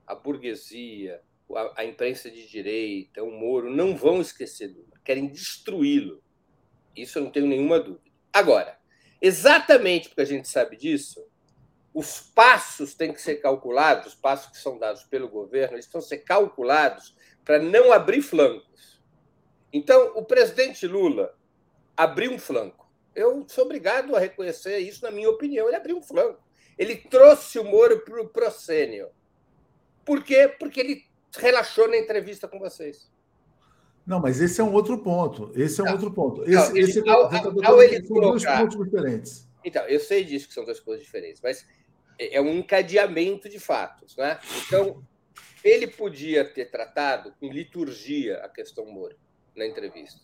[0.06, 1.20] A burguesia,
[1.54, 6.22] a, a imprensa de direita, o Moro, não vão esquecer Lula, querem destruí-lo.
[6.94, 8.10] Isso eu não tenho nenhuma dúvida.
[8.32, 8.78] Agora,
[9.20, 11.26] exatamente porque a gente sabe disso,
[11.92, 16.06] os passos têm que ser calculados, os passos que são dados pelo governo, eles precisam
[16.06, 19.00] ser calculados para não abrir flancos.
[19.72, 21.34] Então, o presidente Lula
[21.96, 22.86] abriu um flanco.
[23.14, 25.66] Eu sou obrigado a reconhecer isso, na minha opinião.
[25.66, 26.42] Ele abriu um flanco.
[26.76, 29.08] Ele trouxe o Moro para o proscênio.
[30.06, 30.48] Por quê?
[30.58, 31.04] Porque ele
[31.36, 33.10] relaxou na entrevista com vocês.
[34.06, 35.50] Não, mas esse é um outro ponto.
[35.56, 36.44] Esse é um não, outro ponto.
[36.44, 39.48] Esse, não, esse, esse ao, ao, ao ele são dois pontos diferentes.
[39.64, 41.66] Então, eu sei disso que são duas coisas diferentes, mas
[42.16, 44.38] é, é um encadeamento de fatos, né?
[44.64, 45.02] Então,
[45.64, 49.16] ele podia ter tratado com liturgia a questão Moro
[49.56, 50.20] na entrevista.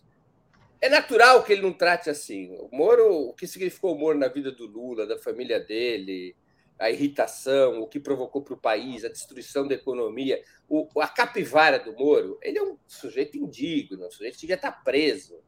[0.79, 2.55] É natural que ele não trate assim.
[2.57, 6.35] O Moro, o que significou o Moro na vida do Lula, da família dele,
[6.83, 10.43] a irritação, o que provocou para o país, a destruição da economia.
[10.67, 14.83] O, a capivara do Moro, ele é um sujeito indigno, um sujeito que devia estar
[14.83, 15.39] preso.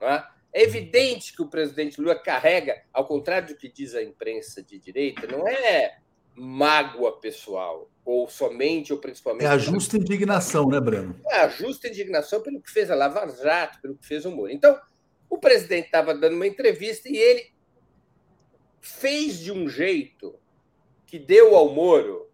[0.00, 0.24] É?
[0.50, 4.78] é evidente que o presidente Lula carrega, ao contrário do que diz a imprensa de
[4.78, 5.98] direita, não é
[6.34, 9.44] mágoa pessoal, ou somente ou principalmente.
[9.44, 11.20] É a justa indignação, né, Breno?
[11.28, 14.50] É a justa indignação pelo que fez a Lava Jato, pelo que fez o Moro.
[14.50, 14.80] Então,
[15.28, 17.52] o presidente estava dando uma entrevista e ele
[18.80, 20.38] fez de um jeito
[21.08, 22.30] que deu ao Moro,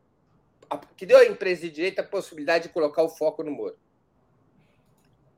[0.96, 3.78] que deu à empresa de direita a possibilidade de colocar o foco no Moro.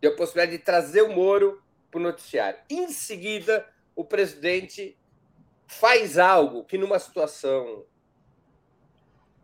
[0.00, 2.58] Deu a possibilidade de trazer o Moro para o noticiário.
[2.70, 4.98] Em seguida, o presidente
[5.66, 7.84] faz algo que, numa situação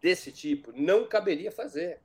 [0.01, 2.01] desse tipo, não caberia fazer.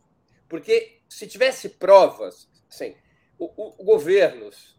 [0.49, 2.97] Porque se tivesse provas, assim,
[3.39, 4.77] o, o, governos,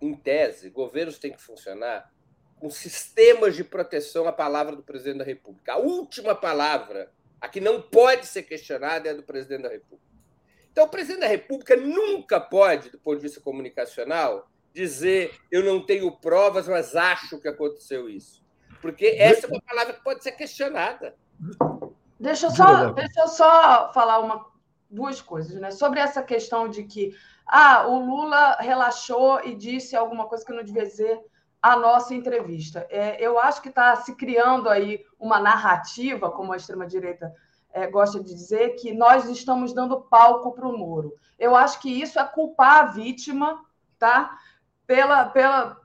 [0.00, 2.12] em tese, governos têm que funcionar
[2.58, 5.74] com sistemas de proteção à palavra do presidente da República.
[5.74, 7.10] A última palavra,
[7.40, 10.08] a que não pode ser questionada, é a do presidente da República.
[10.70, 15.84] Então, o presidente da República nunca pode, do ponto de vista comunicacional, dizer eu não
[15.84, 18.44] tenho provas, mas acho que aconteceu isso.
[18.80, 21.16] Porque essa é uma palavra que pode ser questionada.
[22.18, 24.46] Deixa eu só, deixa eu só falar uma,
[24.88, 25.70] duas coisas, né?
[25.70, 27.14] Sobre essa questão de que
[27.46, 31.20] ah, o Lula relaxou e disse alguma coisa que não devia dizer
[31.60, 32.86] a nossa entrevista.
[32.88, 37.34] É, eu acho que está se criando aí uma narrativa, como a extrema-direita
[37.72, 41.14] é, gosta de dizer, que nós estamos dando palco para o Moro.
[41.38, 43.64] Eu acho que isso é culpar a vítima
[43.98, 44.38] tá?
[44.86, 45.77] pela, pela,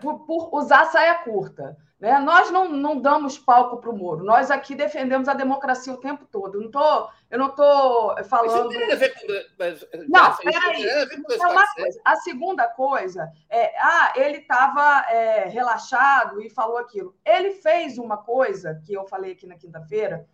[0.00, 1.76] por, por usar saia curta.
[2.00, 2.16] Né?
[2.20, 6.24] Nós não, não damos palco para o Moro, nós aqui defendemos a democracia o tempo
[6.30, 6.60] todo.
[6.60, 8.70] Não tô, eu não estou falando.
[8.70, 10.06] Isso não tem a ver com.
[10.08, 10.86] Não, peraí.
[10.86, 12.00] É uma coisa.
[12.04, 17.16] A segunda coisa é: ah, ele estava é, relaxado e falou aquilo.
[17.24, 20.24] Ele fez uma coisa que eu falei aqui na quinta-feira,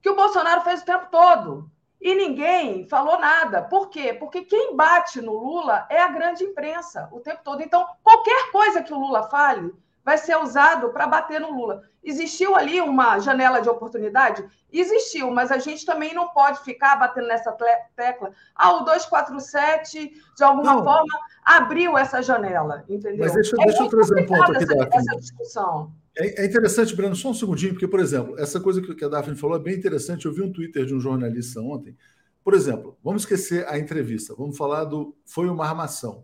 [0.00, 1.68] que o Bolsonaro fez o tempo todo.
[2.00, 3.62] E ninguém falou nada.
[3.62, 4.14] Por quê?
[4.14, 7.62] Porque quem bate no Lula é a grande imprensa o tempo todo.
[7.62, 9.72] Então, qualquer coisa que o Lula fale
[10.02, 11.82] vai ser usado para bater no Lula.
[12.02, 14.48] Existiu ali uma janela de oportunidade?
[14.72, 17.54] Existiu, mas a gente também não pode ficar batendo nessa
[17.94, 18.32] tecla.
[18.54, 20.84] Ah, o 247, de alguma não.
[20.84, 23.18] forma, abriu essa janela, entendeu?
[23.18, 25.92] Mas deixa, é deixa eu trazer um ponto aqui, essa, essa discussão.
[26.20, 29.34] É, é, interessante, Breno, só um segundinho, porque, por exemplo, essa coisa que a Daphne
[29.34, 30.26] falou é bem interessante.
[30.26, 31.96] Eu vi um Twitter de um jornalista ontem.
[32.44, 35.16] Por exemplo, vamos esquecer a entrevista, vamos falar do.
[35.24, 36.22] Foi uma armação.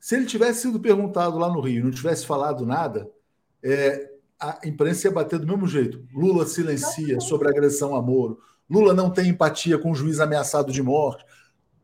[0.00, 3.08] Se ele tivesse sido perguntado lá no Rio e não tivesse falado nada,
[3.62, 6.04] é, a imprensa ia bater do mesmo jeito.
[6.12, 8.40] Lula silencia sobre agressão a Moro.
[8.68, 11.24] Lula não tem empatia com o juiz ameaçado de morte.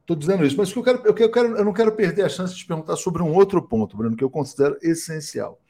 [0.01, 2.61] Estou dizendo isso, mas eu, quero, eu, quero, eu não quero perder a chance de
[2.61, 5.61] te perguntar sobre um outro ponto, Bruno, que eu considero essencial.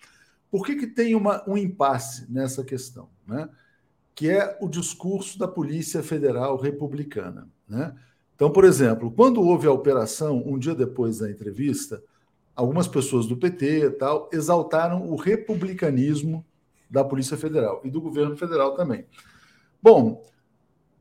[0.56, 3.10] Por que, que tem uma, um impasse nessa questão?
[3.26, 3.46] Né?
[4.14, 7.46] Que é o discurso da Polícia Federal Republicana.
[7.68, 7.94] Né?
[8.34, 12.02] Então, por exemplo, quando houve a operação, um dia depois da entrevista,
[12.54, 16.42] algumas pessoas do PT e tal exaltaram o republicanismo
[16.88, 19.04] da Polícia Federal e do governo federal também.
[19.82, 20.24] Bom,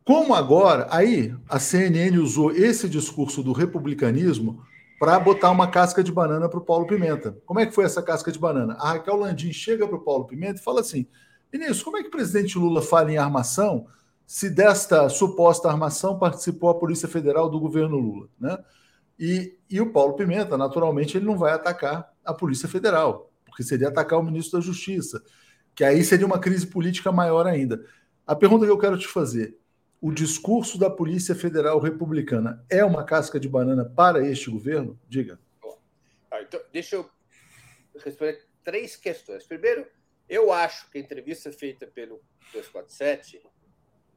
[0.03, 4.61] como agora, aí a CNN usou esse discurso do republicanismo
[4.99, 7.37] para botar uma casca de banana para o Paulo Pimenta.
[7.45, 8.75] Como é que foi essa casca de banana?
[8.79, 11.07] A Raquel Landim chega para o Paulo Pimenta e fala assim:
[11.51, 13.87] Vinícius, como é que o presidente Lula fala em armação
[14.25, 18.27] se desta suposta armação participou a Polícia Federal do governo Lula?
[18.39, 18.57] Né?
[19.19, 23.87] E, e o Paulo Pimenta, naturalmente, ele não vai atacar a Polícia Federal, porque seria
[23.87, 25.21] atacar o ministro da Justiça,
[25.73, 27.81] que aí seria uma crise política maior ainda.
[28.25, 29.57] A pergunta que eu quero te fazer:
[30.05, 35.01] o discurso da Polícia Federal Republicana é uma casca de banana para este governo?
[35.09, 35.39] Diga.
[36.29, 37.09] Ah, então, deixa eu
[37.97, 39.47] responder três questões.
[39.47, 39.87] Primeiro,
[40.29, 42.21] eu acho que a entrevista feita pelo
[42.53, 43.41] 247,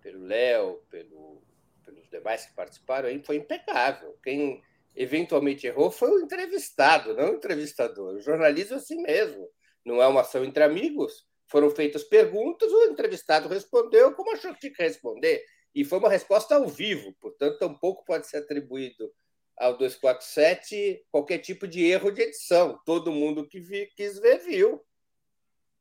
[0.03, 1.43] pelo Léo, pelo,
[1.83, 4.15] pelos demais que participaram, foi impecável.
[4.23, 4.63] Quem
[4.95, 8.17] eventualmente errou foi o entrevistado, não o entrevistador.
[8.17, 9.49] O jornalismo é assim mesmo.
[9.87, 11.27] Não é uma ação entre amigos.
[11.47, 15.43] Foram feitas perguntas, o entrevistado respondeu como achou que tinha que responder.
[15.75, 19.13] E foi uma resposta ao vivo, portanto, tampouco pode ser atribuído
[19.57, 22.81] ao 247 qualquer tipo de erro de edição.
[22.85, 24.81] Todo mundo que vi, quis ver, viu.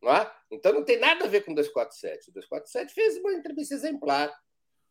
[0.02, 0.32] Não é?
[0.52, 2.30] Então não tem nada a ver com o 247.
[2.30, 4.34] O 247 fez uma entrevista exemplar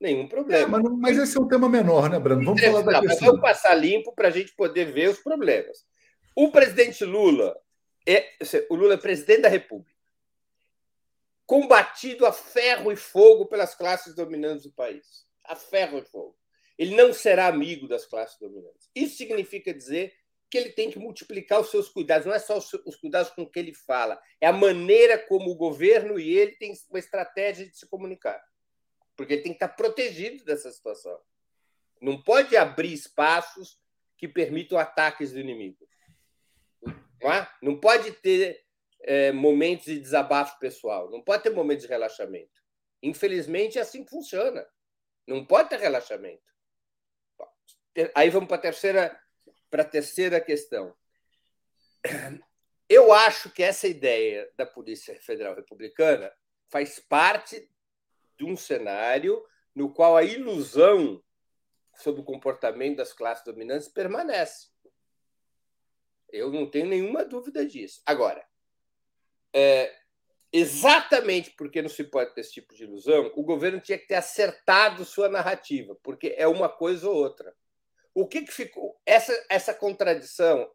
[0.01, 0.78] nenhum problema.
[0.78, 2.44] É, mas, mas, esse é um tema menor, né, Brando?
[2.44, 3.28] Vamos falar da questão.
[3.28, 5.85] Vamos passar limpo para a gente poder ver os problemas.
[6.35, 7.56] O presidente Lula
[8.06, 8.32] é
[8.68, 9.95] o Lula é presidente da República,
[11.47, 16.36] combatido a ferro e fogo pelas classes dominantes do país, a ferro e fogo.
[16.78, 18.90] Ele não será amigo das classes dominantes.
[18.94, 20.12] Isso significa dizer
[20.51, 22.27] que ele tem que multiplicar os seus cuidados.
[22.27, 26.18] Não é só os cuidados com que ele fala, é a maneira como o governo
[26.18, 28.43] e ele têm uma estratégia de se comunicar
[29.16, 31.18] porque ele tem que estar protegido dessa situação.
[32.01, 33.81] Não pode abrir espaços
[34.18, 35.89] que permitam ataques do inimigo.
[37.20, 37.51] Não, é?
[37.62, 38.66] não pode ter
[39.07, 42.61] é, momentos de desabafo pessoal, não pode ter momentos de relaxamento.
[43.03, 44.66] Infelizmente, é assim que funciona.
[45.27, 46.43] Não pode ter relaxamento.
[48.15, 49.20] Aí vamos para a terceira,
[49.70, 50.95] para a terceira questão.
[52.89, 56.33] Eu acho que essa ideia da Polícia Federal Republicana
[56.69, 57.69] faz parte
[58.37, 59.43] de um cenário
[59.74, 61.23] no qual a ilusão
[61.95, 64.69] sobre o comportamento das classes dominantes permanece.
[66.31, 68.03] Eu não tenho nenhuma dúvida disso.
[68.05, 68.47] Agora,
[69.59, 69.91] é,
[70.53, 74.16] exatamente porque não se pode ter esse tipo de ilusão, o governo tinha que ter
[74.16, 77.55] acertado sua narrativa, porque é uma coisa ou outra.
[78.15, 79.01] O que, que ficou?
[79.07, 80.70] Essa, essa contradição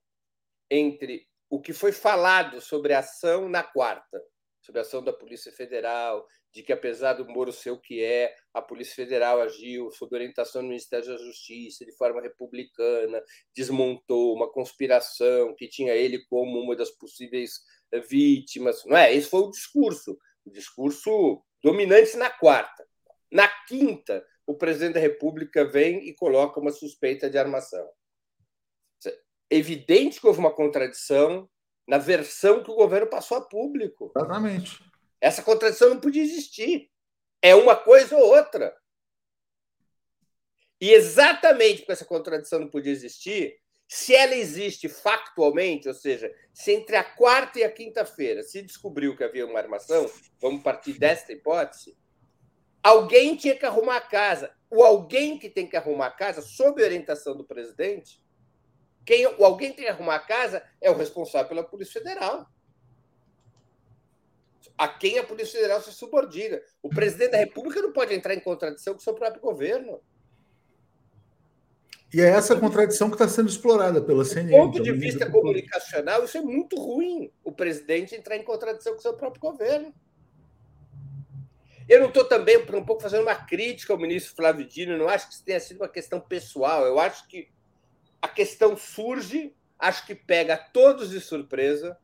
[0.68, 4.20] entre o que foi falado sobre a ação na quarta,
[4.62, 8.36] sobre a ação da Polícia Federal, de que, apesar do Moro ser o que é,
[8.53, 13.24] a Polícia Federal agiu sob orientação do Ministério da Justiça, de forma republicana,
[13.56, 17.62] desmontou uma conspiração que tinha ele como uma das possíveis
[18.00, 18.84] vítimas.
[18.86, 19.14] Não é?
[19.14, 22.88] Esse foi o discurso, o discurso dominante na quarta.
[23.32, 27.88] Na quinta, o presidente da República vem e coloca uma suspeita de armação.
[29.06, 31.50] É evidente que houve uma contradição
[31.88, 34.12] na versão que o governo passou a público.
[34.16, 34.80] Exatamente.
[35.20, 36.90] Essa contradição não podia existir.
[37.42, 38.76] É uma coisa ou outra.
[40.80, 43.61] E exatamente porque essa contradição não podia existir,
[43.94, 49.18] se ela existe factualmente, ou seja, se entre a quarta e a quinta-feira se descobriu
[49.18, 50.10] que havia uma armação,
[50.40, 51.98] vamos partir desta hipótese,
[52.82, 54.56] alguém tinha que arrumar a casa.
[54.70, 58.24] O alguém que tem que arrumar a casa, sob orientação do presidente,
[59.06, 62.50] quem, o alguém tem que arrumar a casa é o responsável pela Polícia Federal
[64.78, 66.62] a quem a Polícia Federal se subordina.
[66.82, 70.02] O presidente da República não pode entrar em contradição com o seu próprio governo.
[72.14, 74.52] E é essa contradição que está sendo explorada pela CNN.
[74.52, 79.00] Do ponto de vista comunicacional, isso é muito ruim, o presidente entrar em contradição com
[79.00, 79.94] o seu próprio governo.
[81.88, 85.08] Eu não estou também, por um pouco, fazendo uma crítica ao ministro Flávio Dino, não
[85.08, 87.50] acho que isso tenha sido uma questão pessoal, eu acho que
[88.22, 91.98] a questão surge, acho que pega todos de surpresa,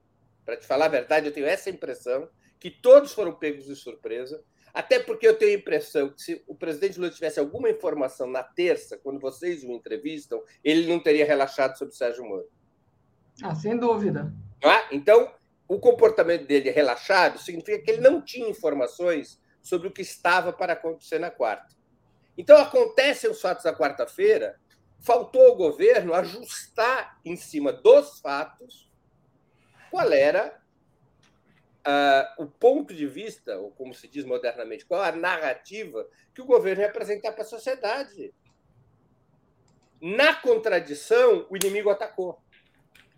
[0.45, 2.29] para te falar a verdade, eu tenho essa impressão,
[2.59, 4.43] que todos foram pegos de surpresa,
[4.77, 8.43] até porque eu tenho a impressão que se o presidente Lula tivesse alguma informação na
[8.43, 12.47] terça, quando vocês o entrevistam, ele não teria relaxado sobre o Sérgio Moro.
[13.41, 14.31] Ah, sem dúvida.
[14.63, 14.95] É?
[14.95, 15.33] Então,
[15.67, 20.73] o comportamento dele relaxado significa que ele não tinha informações sobre o que estava para
[20.73, 21.75] acontecer na quarta.
[22.37, 24.59] Então, acontecem os fatos da quarta-feira,
[24.99, 28.91] faltou ao governo ajustar em cima dos fatos
[29.89, 30.55] qual era
[31.87, 36.45] uh, o ponto de vista, ou como se diz modernamente, qual a narrativa que o
[36.45, 38.33] governo ia apresentar para a sociedade.
[40.01, 42.37] Na contradição, o inimigo atacou.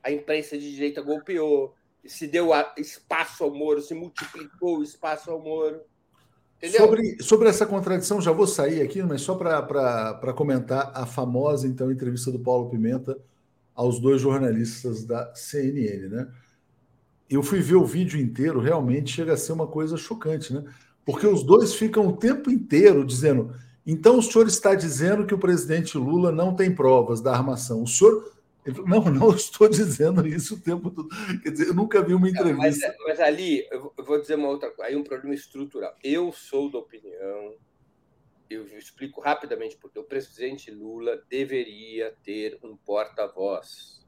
[0.02, 1.74] A imprensa de direita golpeou,
[2.06, 5.82] se deu espaço ao Moro, se multiplicou o espaço ao Moro.
[6.78, 11.92] Sobre, sobre essa contradição, já vou sair aqui, mas só para comentar a famosa então
[11.92, 13.18] entrevista do Paulo Pimenta
[13.74, 16.28] aos dois jornalistas da CNN, né?
[17.30, 20.64] Eu fui ver o vídeo inteiro, realmente chega a ser uma coisa chocante, né?
[21.06, 23.54] Porque os dois ficam o tempo inteiro dizendo:
[23.86, 27.84] então o senhor está dizendo que o presidente Lula não tem provas da armação.
[27.84, 28.32] O senhor
[28.86, 31.10] não, não estou dizendo isso o tempo todo.
[31.42, 32.88] Quer dizer, eu nunca vi uma entrevista.
[32.88, 34.92] Mas, mas, ali, eu vou dizer uma outra coisa.
[34.92, 35.96] Aí um problema estrutural.
[36.04, 37.56] Eu sou da opinião,
[38.50, 43.99] eu explico rapidamente, porque o presidente Lula deveria ter um porta-voz.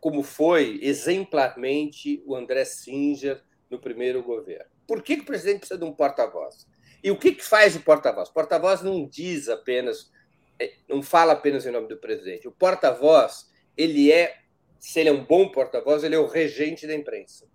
[0.00, 4.70] Como foi exemplarmente o André Singer no primeiro governo.
[4.86, 6.66] Por que, que o presidente precisa de um porta-voz?
[7.02, 8.28] E o que, que faz o porta-voz?
[8.28, 10.10] O porta-voz não diz apenas
[10.60, 12.46] é, não fala apenas em nome do presidente.
[12.46, 14.36] O porta-voz, ele é,
[14.78, 17.48] se ele é um bom porta-voz, ele é o regente da imprensa.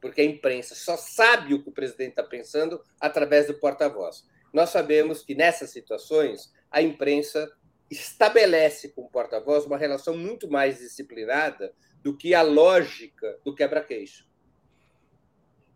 [0.00, 4.24] Porque a imprensa só sabe o que o presidente está pensando através do porta-voz.
[4.52, 7.50] Nós sabemos que nessas situações a imprensa
[7.92, 14.26] estabelece com o porta-voz uma relação muito mais disciplinada do que a lógica do quebra-queixo.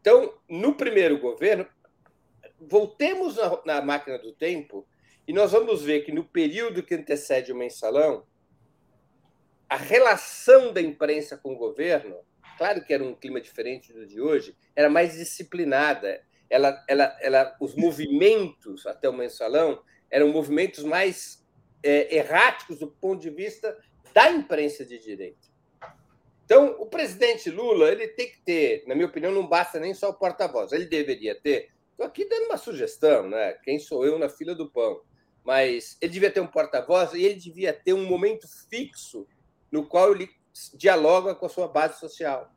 [0.01, 1.67] Então, no primeiro governo,
[2.59, 4.87] voltemos na, na máquina do tempo
[5.29, 8.27] e nós vamos ver que no período que antecede o mensalão,
[9.69, 12.17] a relação da imprensa com o governo,
[12.57, 16.25] claro que era um clima diferente do de hoje, era mais disciplinada.
[16.49, 21.45] Ela, ela, ela, os movimentos até o mensalão eram movimentos mais
[21.83, 23.77] erráticos do ponto de vista
[24.13, 25.47] da imprensa de direita.
[26.45, 30.11] Então, o presidente Lula ele tem que ter, na minha opinião, não basta nem só
[30.11, 31.71] o porta-voz, ele deveria ter.
[31.91, 33.55] Estou aqui dando uma sugestão, né?
[33.65, 35.01] Quem sou eu na fila do pão?
[35.47, 39.29] mas ele devia ter um porta-voz e ele devia ter um momento fixo
[39.71, 40.29] no qual ele
[40.75, 42.53] dialoga com a sua base social.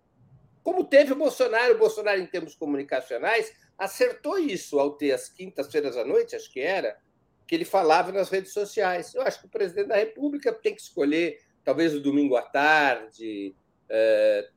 [0.64, 5.96] Como teve o Bolsonaro, o Bolsonaro, em termos comunicacionais, acertou isso ao ter as quintas-feiras
[5.98, 6.98] à noite, acho que era,
[7.50, 9.16] que ele falava nas redes sociais.
[9.16, 13.56] Eu acho que o presidente da República tem que escolher, talvez, o domingo à tarde,
[13.90, 14.48] é,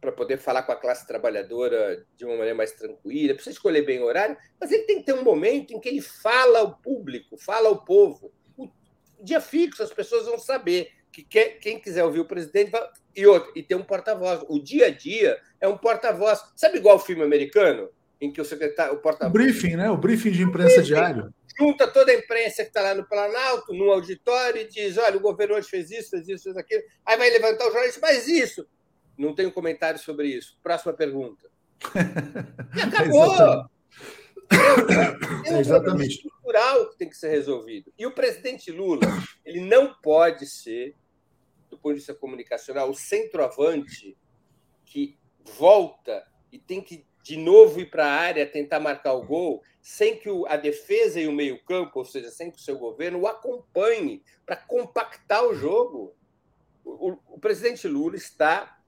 [0.00, 4.00] para poder falar com a classe trabalhadora de uma maneira mais tranquila, precisa escolher bem
[4.00, 7.38] o horário, mas ele tem que ter um momento em que ele fala ao público,
[7.38, 8.32] fala ao povo.
[8.58, 8.68] O
[9.22, 12.84] dia fixo, as pessoas vão saber que quem quiser ouvir o presidente vai...
[13.14, 14.44] e outro, e ter um porta-voz.
[14.48, 16.40] O dia a dia é um porta-voz.
[16.56, 17.90] Sabe igual o filme americano,
[18.20, 19.32] em que o secretário, o porta-voz.
[19.32, 19.90] Briefing, né?
[19.90, 20.86] O briefing de imprensa briefing.
[20.86, 21.34] diário.
[21.58, 25.20] Junta toda a imprensa que está lá no Planalto, no auditório, e diz: olha, o
[25.20, 26.82] governo hoje fez isso, fez isso, fez aquilo.
[27.04, 28.66] Aí vai levantar o jornalista, mas isso.
[29.18, 30.58] Não tenho comentário sobre isso.
[30.62, 31.48] Próxima pergunta.
[32.76, 33.68] E acabou!
[34.52, 36.16] É, um Exatamente.
[36.16, 37.92] estrutural que tem que ser resolvido.
[37.96, 39.06] E o presidente Lula,
[39.44, 40.96] ele não pode ser,
[41.68, 44.16] do ponto de vista comunicacional, o centroavante
[44.84, 45.18] que
[45.56, 50.16] volta e tem que de novo ir para a área tentar marcar o gol, sem
[50.18, 54.20] que a defesa e o meio-campo, ou seja, sem que o seu governo o acompanhe
[54.44, 56.12] para compactar o jogo.
[56.84, 58.80] O, o, o presidente Lula está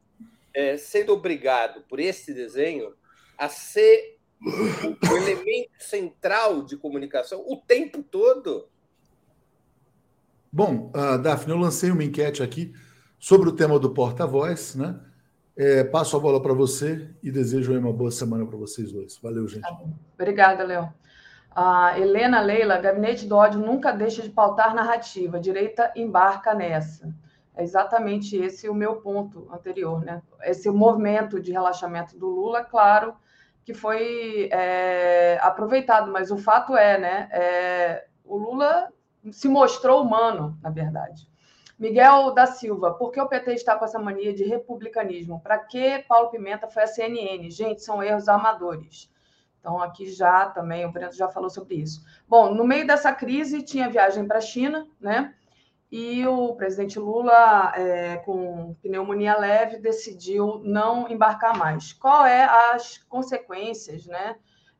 [0.52, 2.96] é, sendo obrigado por esse desenho
[3.38, 8.68] a ser o elemento central de comunicação o tempo todo.
[10.52, 12.74] Bom, uh, Daphne, eu lancei uma enquete aqui
[13.20, 15.00] sobre o tema do porta-voz, né?
[15.56, 19.18] É, passo a bola para você e desejo uma boa semana para vocês dois.
[19.18, 19.62] Valeu, gente.
[19.62, 19.78] Tá
[20.14, 20.92] Obrigada, Léo.
[21.54, 25.38] A Helena Leila, Gabinete do Ódio nunca deixa de pautar narrativa.
[25.38, 27.14] Direita embarca nessa.
[27.54, 30.22] É exatamente esse o meu ponto anterior, né?
[30.42, 33.14] Esse movimento de relaxamento do Lula, claro,
[33.62, 37.28] que foi é, aproveitado, mas o fato é, né?
[37.30, 38.88] É, o Lula
[39.30, 41.30] se mostrou humano, na verdade.
[41.82, 45.40] Miguel da Silva, por que o PT está com essa mania de republicanismo?
[45.40, 47.50] Para que Paulo Pimenta foi a CNN?
[47.50, 49.10] Gente, são erros amadores.
[49.58, 52.04] Então, aqui já também, o Breno já falou sobre isso.
[52.28, 55.34] Bom, no meio dessa crise, tinha viagem para a China, né?
[55.90, 61.92] e o presidente Lula, é, com pneumonia leve, decidiu não embarcar mais.
[61.92, 64.36] Qual é as consequências, né?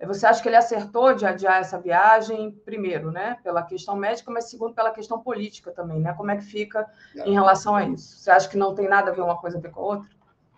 [0.07, 4.51] Você acha que ele acertou de adiar essa viagem, primeiro, né, pela questão médica, mas
[4.51, 6.13] segundo pela questão política também, né?
[6.15, 6.91] Como é que fica
[7.25, 8.19] em relação a isso?
[8.19, 10.11] Você acha que não tem nada a ver uma coisa a ver com a outra?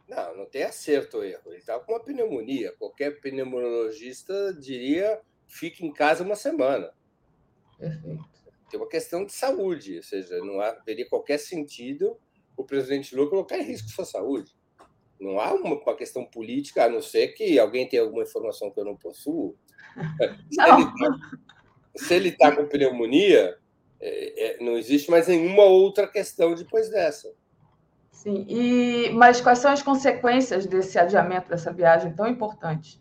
[0.09, 1.43] Não, não tem acerto ou erro.
[1.47, 2.75] Ele estava com uma pneumonia.
[2.79, 6.93] Qualquer pneumologista diria fique em casa uma semana.
[7.79, 8.25] Perfeito.
[8.71, 12.19] Tem uma questão de saúde, ou seja, não haveria qualquer sentido
[12.57, 14.54] o presidente Lula colocar em risco sua saúde.
[15.25, 18.79] Não há uma, uma, questão política, a não ser que alguém tenha alguma informação que
[18.79, 19.57] eu não possuo.
[21.97, 23.57] Se ele está tá com pneumonia,
[24.01, 27.33] é, é, não existe mais nenhuma outra questão depois dessa.
[28.13, 33.01] Sim, e, mas quais são as consequências desse adiamento dessa viagem tão importante?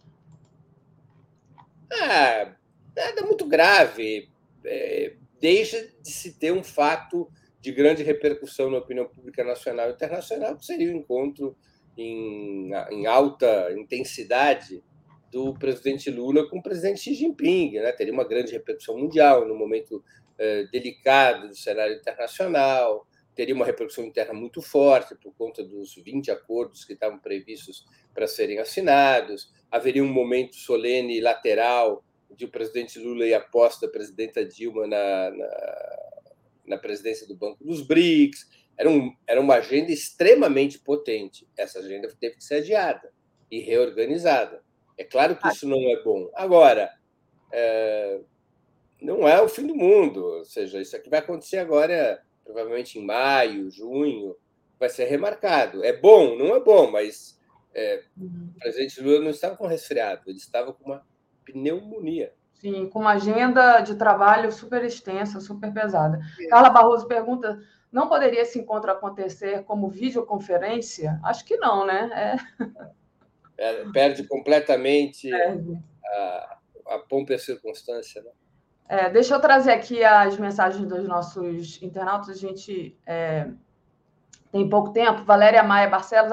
[1.92, 2.54] Ah,
[2.96, 4.32] nada muito grave.
[4.64, 7.30] É, deixa de se ter um fato
[7.60, 11.58] de grande repercussão na opinião pública nacional e internacional, que seria o encontro
[11.98, 14.84] em, em alta intensidade
[15.32, 17.74] do presidente Lula com o presidente Xi Jinping.
[17.74, 17.92] Né?
[17.92, 20.04] Teria uma grande repercussão mundial no momento
[20.38, 26.32] eh, delicado do cenário internacional, teria uma repercussão interna muito forte por conta dos 20
[26.32, 32.04] acordos que estavam previstos para serem assinados, haveria um momento solene lateral
[32.36, 36.00] de o presidente Lula e após da presidenta Dilma na, na,
[36.68, 41.48] na presidência do Banco dos BRICS, era, um, era uma agenda extremamente potente.
[41.58, 43.12] Essa agenda teve que ser adiada
[43.50, 44.64] e reorganizada.
[44.98, 46.30] É claro que isso não é bom.
[46.34, 46.92] Agora,
[47.52, 48.20] é,
[49.02, 50.24] não é o fim do mundo.
[50.24, 54.36] Ou seja, isso aqui vai acontecer agora, provavelmente em maio, junho,
[54.80, 55.84] vai ser remarcado.
[55.84, 56.38] É bom?
[56.38, 57.40] Não é bom, mas
[57.74, 58.50] é, uhum.
[58.56, 61.06] o presidente Lula não estava com resfriado, ele estava com uma
[61.46, 62.34] pneumonia.
[62.54, 66.20] Sim, com uma agenda de trabalho super extensa, super pesada.
[66.40, 66.48] É.
[66.48, 67.60] Carla Barroso pergunta
[67.94, 71.20] não poderia esse encontro acontecer como videoconferência?
[71.24, 72.38] Acho que não, né?
[73.56, 73.86] É...
[73.94, 75.80] Perde completamente Perde.
[76.04, 76.58] A,
[76.88, 78.32] a pompa e a circunstância, né?
[78.90, 82.30] É, deixa eu trazer aqui as mensagens dos nossos internautas.
[82.30, 83.50] A gente é,
[84.52, 85.24] tem pouco tempo.
[85.24, 86.32] Valéria Maia Barcelos,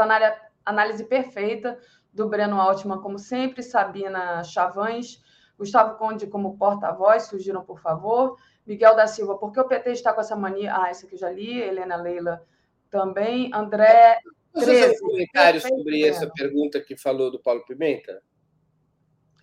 [0.65, 1.79] análise perfeita
[2.13, 3.63] do Breno Altman, como sempre.
[3.63, 5.23] Sabina Chavães,
[5.59, 8.37] Gustavo Conde como porta-voz, surgiram, por favor.
[8.71, 10.73] Miguel da Silva, por que o PT está com essa mania?
[10.73, 11.61] Ah, esse aqui eu já li.
[11.61, 12.47] Helena Leila
[12.89, 13.51] também.
[13.53, 14.21] André.
[14.55, 18.23] Você um comentário sobre essa pergunta que falou do Paulo Pimenta?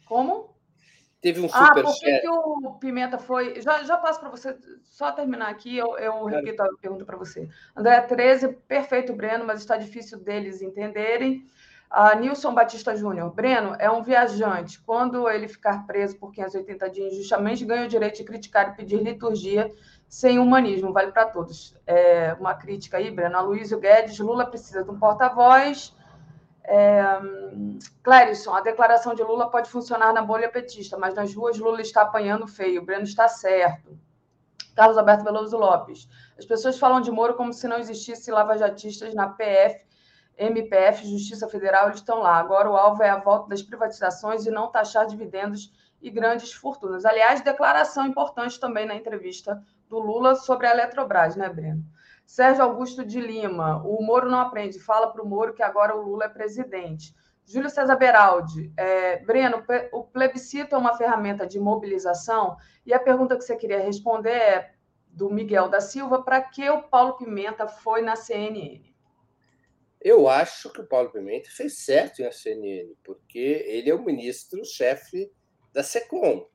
[0.06, 0.56] Como?
[1.20, 3.60] Teve um super Ah, por que, que o Pimenta foi.
[3.62, 7.50] Já, já passo para você, só terminar aqui, eu, eu repito a pergunta para você.
[7.76, 11.46] André 13, perfeito, Breno, mas está difícil deles entenderem.
[11.90, 14.82] A Nilson Batista Júnior, Breno é um viajante.
[14.82, 19.02] Quando ele ficar preso por 580 dias injustamente, ganha o direito de criticar e pedir
[19.02, 19.72] liturgia
[20.08, 20.92] sem humanismo.
[20.92, 21.74] Vale para todos.
[21.86, 23.38] É uma crítica aí, Breno.
[23.38, 25.96] Aloysio Guedes, Lula precisa de um porta-voz.
[26.66, 27.20] É,
[28.04, 32.02] Clérison, a declaração de Lula pode funcionar na bolha petista, mas nas ruas Lula está
[32.02, 32.86] apanhando feio.
[32.86, 33.98] Breno está certo.
[34.76, 36.10] Carlos Alberto Veloso Lopes.
[36.38, 39.87] As pessoas falam de Moro como se não existisse lavajatistas na PF
[40.38, 42.36] MPF, Justiça Federal, eles estão lá.
[42.38, 47.06] Agora o alvo é a volta das privatizações e não taxar dividendos e grandes fortunas.
[47.06, 51.84] Aliás, declaração importante também na entrevista do Lula sobre a Eletrobras, né, Breno?
[52.26, 56.02] Sérgio Augusto de Lima, o Moro não aprende, fala para o Moro que agora o
[56.02, 57.16] Lula é presidente.
[57.46, 62.58] Júlio César Beraldi, é, Breno, o plebiscito é uma ferramenta de mobilização?
[62.86, 64.72] E a pergunta que você queria responder é
[65.08, 68.84] do Miguel da Silva, para que o Paulo Pimenta foi na CNN?
[70.08, 75.30] Eu acho que o Paulo Pimenta fez certo em CNN, porque ele é o ministro-chefe
[75.74, 76.48] da SECOM.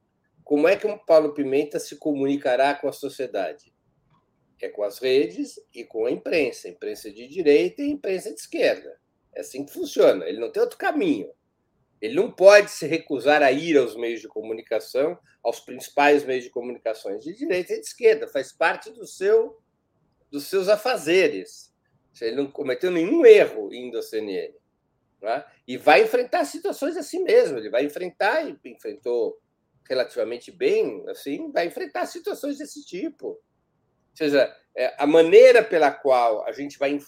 [0.43, 3.71] Como é que o Paulo Pimenta se comunicará com a sociedade?
[4.59, 8.99] É com as redes e com a imprensa, imprensa de direita e imprensa de esquerda.
[9.35, 10.25] É assim que funciona.
[10.25, 11.31] Ele não tem outro caminho.
[12.01, 16.51] Ele não pode se recusar a ir aos meios de comunicação, aos principais meios de
[16.51, 18.27] comunicação de direita e de esquerda.
[18.29, 19.61] Faz parte do seu,
[20.31, 21.71] dos seus afazeres.
[22.21, 24.55] Ele não cometeu nenhum erro indo à CNN.
[25.21, 25.45] Né?
[25.67, 27.59] E vai enfrentar situações assim mesmo.
[27.59, 29.41] Ele vai enfrentar, e enfrentou
[29.89, 33.27] relativamente bem, assim, vai enfrentar situações desse tipo.
[33.29, 33.43] Ou
[34.17, 36.99] seja, é, a maneira pela qual a gente vai,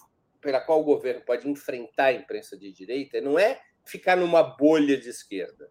[0.40, 4.96] pela qual o governo pode enfrentar a imprensa de direita não é ficar numa bolha
[4.98, 5.70] de esquerda.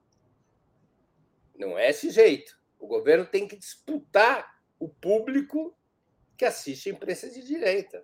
[1.56, 2.58] Não é esse jeito.
[2.80, 5.76] O governo tem que disputar o público
[6.38, 8.04] que assiste a imprensa de direita.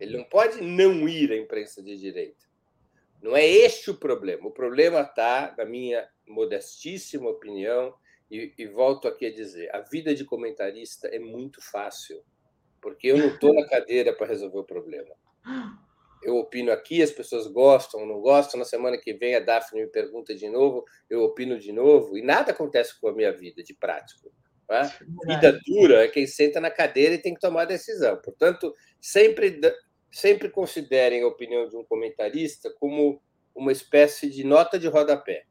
[0.00, 2.46] Ele não pode não ir à imprensa de direita.
[3.20, 4.46] Não é este o problema.
[4.46, 7.94] O problema está, na minha modestíssima opinião,
[8.30, 12.22] e, e, volto aqui a dizer: a vida de comentarista é muito fácil.
[12.80, 15.14] porque eu não estou na cadeira para resolver o problema.
[16.22, 18.58] Eu opino aqui, as pessoas gostam, não gostam.
[18.58, 22.22] Na semana que vem a Daphne me pergunta de novo, eu opino de novo, e
[22.22, 24.32] nada acontece com a minha vida de prático.
[24.68, 24.92] Né?
[25.26, 28.16] Vida dura é quem senta na cadeira e tem que tomar decisão.
[28.18, 29.60] Portanto, sempre,
[30.10, 33.22] sempre considerem a opinião de um comentarista como
[33.54, 35.46] uma espécie de nota de rodapé.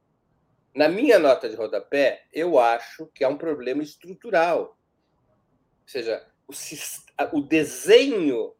[0.73, 4.77] Na minha nota de rodapé, eu acho que há um problema estrutural.
[5.81, 6.53] Ou seja, o,
[7.37, 8.53] o desenho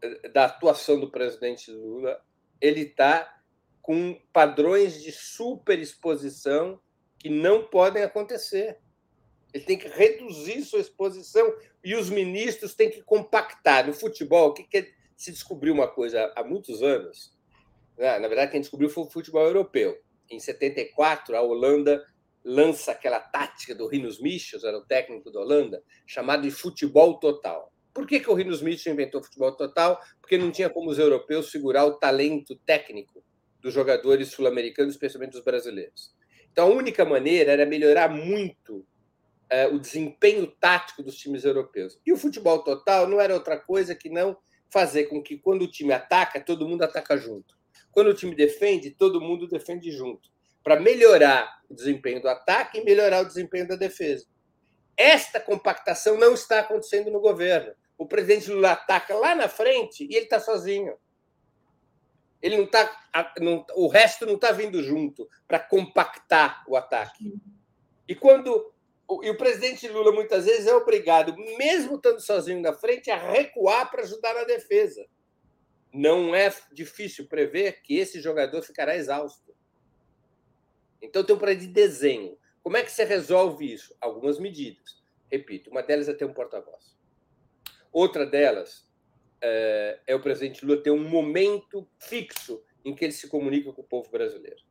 [0.00, 2.24] eh, da atuação do presidente Lula
[2.60, 3.40] ele está
[3.82, 6.80] com padrões de superexposição
[7.18, 8.78] que não podem acontecer.
[9.56, 11.50] Ele tem que reduzir sua exposição
[11.82, 13.86] e os ministros têm que compactar.
[13.86, 17.34] No futebol, o que, que se descobriu uma coisa há muitos anos?
[17.96, 18.18] Né?
[18.18, 19.98] Na verdade, quem descobriu foi o futebol europeu.
[20.28, 22.04] Em 74, a Holanda
[22.44, 27.72] lança aquela tática do Rinos Michels, era o técnico da Holanda, chamado de futebol total.
[27.94, 29.98] Por que, que o Rinos Michels inventou futebol total?
[30.20, 33.24] Porque não tinha como os europeus segurar o talento técnico
[33.62, 36.14] dos jogadores sul-americanos, especialmente dos brasileiros.
[36.52, 38.86] Então, a única maneira era melhorar muito
[39.48, 42.00] é, o desempenho tático dos times europeus.
[42.04, 44.36] E o futebol total não era outra coisa que não
[44.68, 47.56] fazer com que, quando o time ataca, todo mundo ataca junto.
[47.92, 50.28] Quando o time defende, todo mundo defende junto
[50.62, 54.26] para melhorar o desempenho do ataque e melhorar o desempenho da defesa.
[54.96, 57.72] Esta compactação não está acontecendo no governo.
[57.96, 60.96] O presidente Lula ataca lá na frente e ele está sozinho.
[62.42, 62.94] Ele não está,
[63.76, 67.34] o resto não está vindo junto para compactar o ataque.
[68.08, 68.74] E quando
[69.22, 73.90] e o presidente Lula muitas vezes é obrigado, mesmo estando sozinho na frente, a recuar
[73.90, 75.06] para ajudar na defesa.
[75.92, 79.54] Não é difícil prever que esse jogador ficará exausto.
[81.00, 82.36] Então tem um problema de desenho.
[82.62, 83.94] Como é que você resolve isso?
[84.00, 85.00] Algumas medidas.
[85.30, 86.96] Repito, uma delas é ter um porta-voz.
[87.92, 88.88] Outra delas
[89.40, 93.82] é, é o presidente Lula ter um momento fixo em que ele se comunica com
[93.82, 94.62] o povo brasileiro.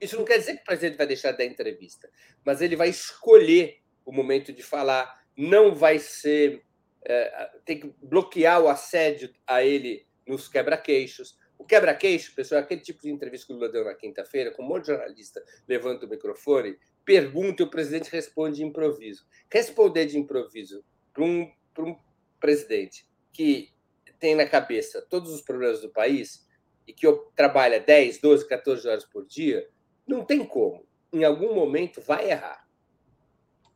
[0.00, 2.10] Isso não quer dizer que o presidente vai deixar de dar entrevista,
[2.44, 5.22] mas ele vai escolher o momento de falar.
[5.36, 6.64] Não vai ser.
[7.04, 11.38] É, tem que bloquear o assédio a ele nos quebra-queixos.
[11.56, 14.62] O quebra-queixo, pessoal, é aquele tipo de entrevista que o Lula deu na quinta-feira, com
[14.62, 19.26] um monte de jornalista levanta o microfone, pergunta e o presidente responde de improviso.
[19.50, 21.96] Responder de improviso para um, um
[22.38, 23.72] presidente que
[24.20, 26.46] tem na cabeça todos os problemas do país
[26.86, 29.68] e que trabalha 10, 12, 14 horas por dia,
[30.08, 30.86] não tem como.
[31.12, 32.66] Em algum momento vai errar.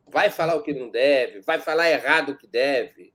[0.07, 3.15] Vai falar o que não deve, vai falar errado o que deve.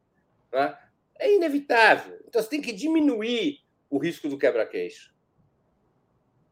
[0.51, 0.77] É?
[1.19, 2.19] é inevitável.
[2.27, 5.13] Então você tem que diminuir o risco do quebra-queixo.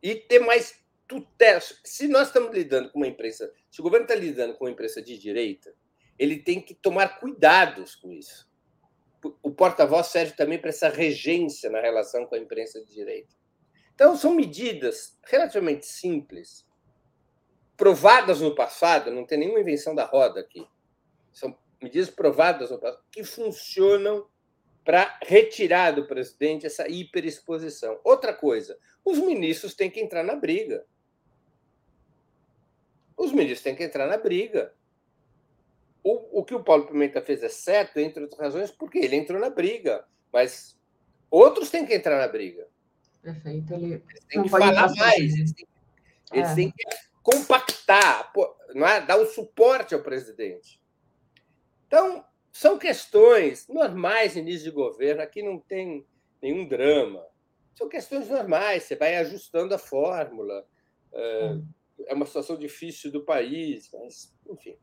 [0.01, 1.61] E ter mais tutela.
[1.83, 5.01] Se nós estamos lidando com uma imprensa, se o governo está lidando com uma imprensa
[5.01, 5.73] de direita,
[6.17, 8.49] ele tem que tomar cuidados com isso.
[9.41, 13.35] O porta-voz serve também para essa regência na relação com a imprensa de direita.
[13.95, 16.65] Então, são medidas relativamente simples,
[17.77, 20.67] provadas no passado, não tem nenhuma invenção da roda aqui.
[21.31, 24.27] São medidas provadas no passado que funcionam
[24.83, 27.99] para retirar do presidente essa hiperexposição.
[28.03, 30.85] Outra coisa, os ministros têm que entrar na briga.
[33.17, 34.73] Os ministros têm que entrar na briga.
[36.03, 39.39] O, o que o Paulo Pimenta fez é certo, entre outras razões, porque ele entrou
[39.39, 40.05] na briga.
[40.31, 40.77] Mas
[41.31, 42.67] outros têm que entrar na briga.
[43.25, 43.73] Perfeito.
[43.73, 45.17] Ele eles têm que falar mais.
[45.17, 45.67] Eles têm,
[46.31, 46.55] eles é.
[46.55, 46.83] têm que
[47.23, 48.31] compactar,
[48.75, 49.01] não é?
[49.01, 50.79] dar o um suporte ao presidente.
[51.87, 56.05] Então, são questões normais no início de governo, aqui não tem
[56.39, 57.25] nenhum drama.
[57.73, 60.63] São questões normais, você vai ajustando a fórmula.
[61.11, 61.57] É,
[62.07, 64.77] é uma situação difícil do país, mas, enfim.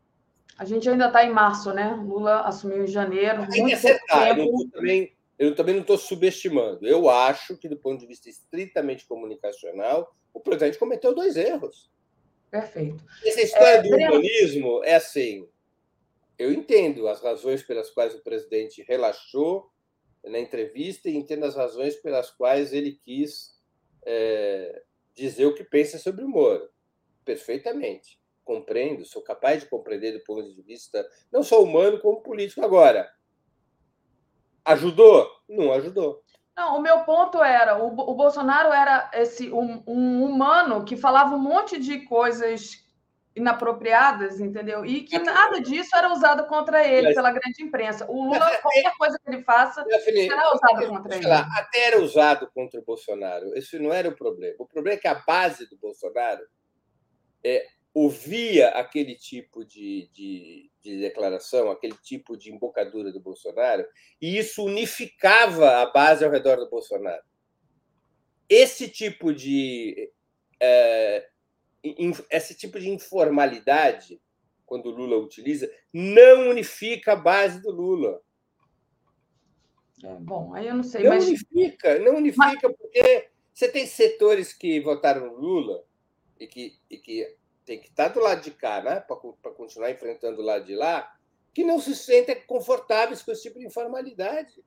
[0.59, 1.95] A gente ainda está em março, né?
[1.95, 3.49] Lula assumiu em janeiro.
[3.49, 4.37] Tem que acertar.
[4.37, 6.87] Eu, não também, eu também não estou subestimando.
[6.87, 11.91] Eu acho que, do ponto de vista estritamente comunicacional, o presidente cometeu dois erros.
[12.51, 13.03] Perfeito.
[13.25, 15.49] Essa história é, do urbanismo é assim:
[16.39, 19.71] eu entendo as razões pelas quais o presidente relaxou
[20.25, 23.61] na entrevista e entendo as razões pelas quais ele quis
[24.07, 24.83] é,
[25.15, 26.69] dizer o que pensa sobre o Moro.
[27.25, 28.21] Perfeitamente.
[28.45, 32.65] Compreendo, sou capaz de compreender do ponto de vista não só humano, como político.
[32.65, 33.11] Agora,
[34.65, 35.29] ajudou?
[35.49, 36.23] Não ajudou.
[36.57, 41.35] Não, o meu ponto era: o, o Bolsonaro era esse um, um humano que falava
[41.35, 42.83] um monte de coisas
[43.35, 44.85] inapropriadas, entendeu?
[44.85, 48.05] E que nada disso era usado contra ele pela grande imprensa.
[48.07, 51.27] O Lula, qualquer coisa que ele faça, será usado contra ele.
[51.27, 53.57] Lá, até era usado contra o Bolsonaro.
[53.57, 54.55] Esse não era o problema.
[54.59, 56.43] O problema é que a base do Bolsonaro
[57.43, 63.87] é, ouvia aquele tipo de, de, de, declaração, aquele tipo de embocadura do Bolsonaro,
[64.21, 67.23] e isso unificava a base ao redor do Bolsonaro.
[68.49, 70.11] Esse tipo de
[70.61, 71.29] é,
[72.31, 74.21] esse tipo de informalidade,
[74.65, 78.21] quando o Lula utiliza, não unifica a base do Lula.
[80.03, 81.03] É, bom, aí eu não sei.
[81.03, 81.27] Não mas...
[81.27, 82.77] unifica, não unifica, mas...
[82.77, 85.85] porque você tem setores que votaram no Lula
[86.39, 90.41] e que, e que tem que estar do lado de cá, né, para continuar enfrentando
[90.41, 91.11] o lado de lá,
[91.55, 94.63] que não se sentem confortáveis com esse tipo de informalidade.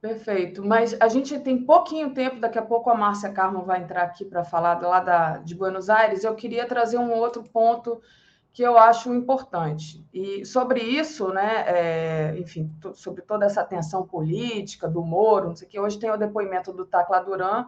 [0.00, 4.02] Perfeito, mas a gente tem pouquinho tempo, daqui a pouco a Márcia Carmo vai entrar
[4.02, 6.24] aqui para falar lá da, de Buenos Aires.
[6.24, 8.00] Eu queria trazer um outro ponto
[8.52, 10.04] que eu acho importante.
[10.12, 15.68] E sobre isso, né, é, enfim, sobre toda essa tensão política do Moro, não sei
[15.68, 17.66] o que, hoje tem o depoimento do Tacla Duran,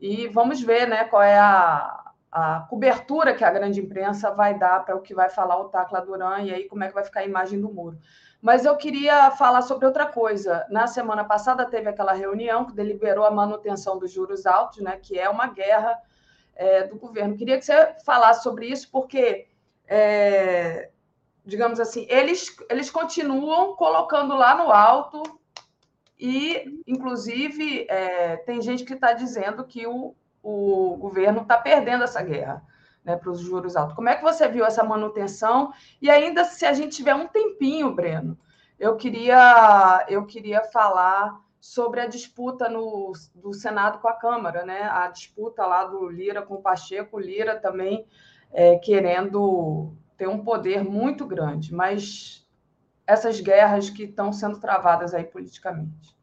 [0.00, 2.05] e vamos ver né, qual é a,
[2.36, 6.02] a cobertura que a grande imprensa vai dar para o que vai falar o Tacla
[6.02, 7.98] Duran e aí como é que vai ficar a imagem do Moro.
[8.42, 10.66] Mas eu queria falar sobre outra coisa.
[10.68, 15.18] Na semana passada teve aquela reunião que deliberou a manutenção dos juros altos, né, que
[15.18, 15.98] é uma guerra
[16.54, 17.38] é, do governo.
[17.38, 19.48] Queria que você falasse sobre isso, porque,
[19.88, 20.90] é,
[21.42, 25.22] digamos assim, eles, eles continuam colocando lá no alto
[26.20, 30.14] e, inclusive, é, tem gente que está dizendo que o,
[30.48, 32.62] o governo está perdendo essa guerra
[33.04, 33.96] né, para os juros altos.
[33.96, 35.72] Como é que você viu essa manutenção?
[36.00, 38.38] E ainda, se a gente tiver um tempinho, Breno,
[38.78, 44.82] eu queria, eu queria falar sobre a disputa no, do Senado com a Câmara, né?
[44.84, 48.06] A disputa lá do Lira com o Pacheco, Lira também
[48.52, 52.46] é, querendo ter um poder muito grande, mas
[53.04, 56.16] essas guerras que estão sendo travadas aí politicamente.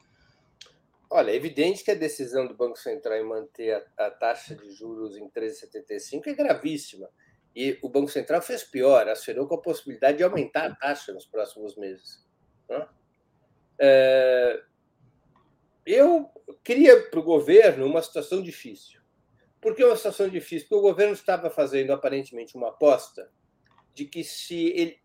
[1.16, 4.72] Olha, é evidente que a decisão do Banco Central em manter a, a taxa de
[4.72, 7.08] juros em 13,75 é gravíssima.
[7.56, 11.28] E o Banco Central fez pior, assinou com a possibilidade de aumentar a taxa nos
[11.28, 12.26] próximos meses.
[12.68, 12.88] Né?
[13.78, 14.64] É,
[15.86, 16.32] eu
[16.64, 19.00] queria para o governo uma situação difícil.
[19.62, 20.68] Por que uma situação difícil?
[20.68, 23.30] Porque o governo estava fazendo aparentemente uma aposta
[23.94, 25.04] de que se ele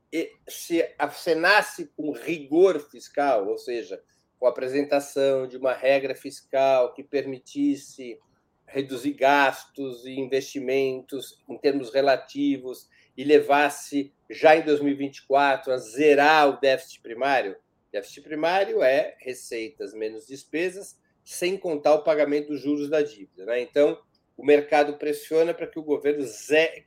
[0.48, 4.02] se acenasse com rigor fiscal, ou seja,
[4.38, 8.18] com a apresentação de uma regra fiscal que permitisse
[8.66, 16.60] reduzir gastos e investimentos em termos relativos e levasse já em 2024 a zerar o
[16.60, 17.56] déficit primário.
[17.90, 23.46] Déficit primário é receitas menos despesas, sem contar o pagamento dos juros da dívida.
[23.46, 23.62] Né?
[23.62, 23.98] Então,
[24.36, 26.24] o mercado pressiona para que o governo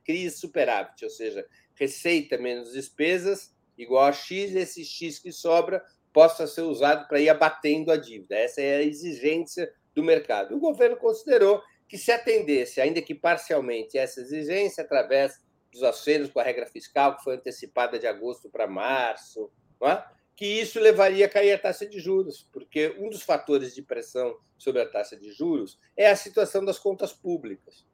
[0.06, 1.46] crie superávit, ou seja,
[1.76, 5.84] receita menos despesas igual a X, esse X que sobra
[6.14, 8.36] possa ser usado para ir abatendo a dívida.
[8.36, 10.56] Essa é a exigência do mercado.
[10.56, 15.40] O governo considerou que se atendesse, ainda que parcialmente, essa exigência através
[15.72, 19.50] dos acenos com a regra fiscal que foi antecipada de agosto para março,
[19.84, 20.04] é?
[20.36, 24.38] que isso levaria a cair a taxa de juros, porque um dos fatores de pressão
[24.58, 27.86] sobre a taxa de juros é a situação das contas públicas.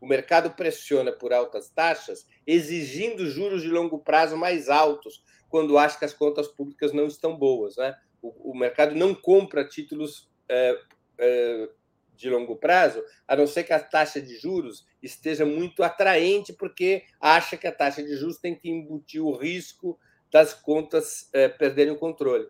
[0.00, 5.98] O mercado pressiona por altas taxas, exigindo juros de longo prazo mais altos, quando acha
[5.98, 7.76] que as contas públicas não estão boas.
[7.76, 7.96] Né?
[8.22, 10.78] O, o mercado não compra títulos é,
[11.18, 11.68] é,
[12.16, 17.04] de longo prazo, a não ser que a taxa de juros esteja muito atraente, porque
[17.20, 19.98] acha que a taxa de juros tem que embutir o risco
[20.32, 22.48] das contas é, perderem o controle.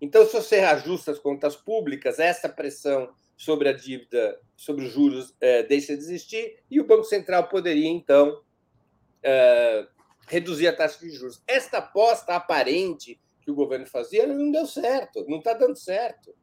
[0.00, 5.34] Então, se você ajusta as contas públicas, essa pressão sobre a dívida, sobre os juros,
[5.40, 8.42] é, deixa de existir e o Banco Central poderia, então,
[9.22, 9.86] é,
[10.26, 11.42] reduzir a taxa de juros.
[11.46, 16.34] Esta aposta aparente que o governo fazia não deu certo, não está dando certo.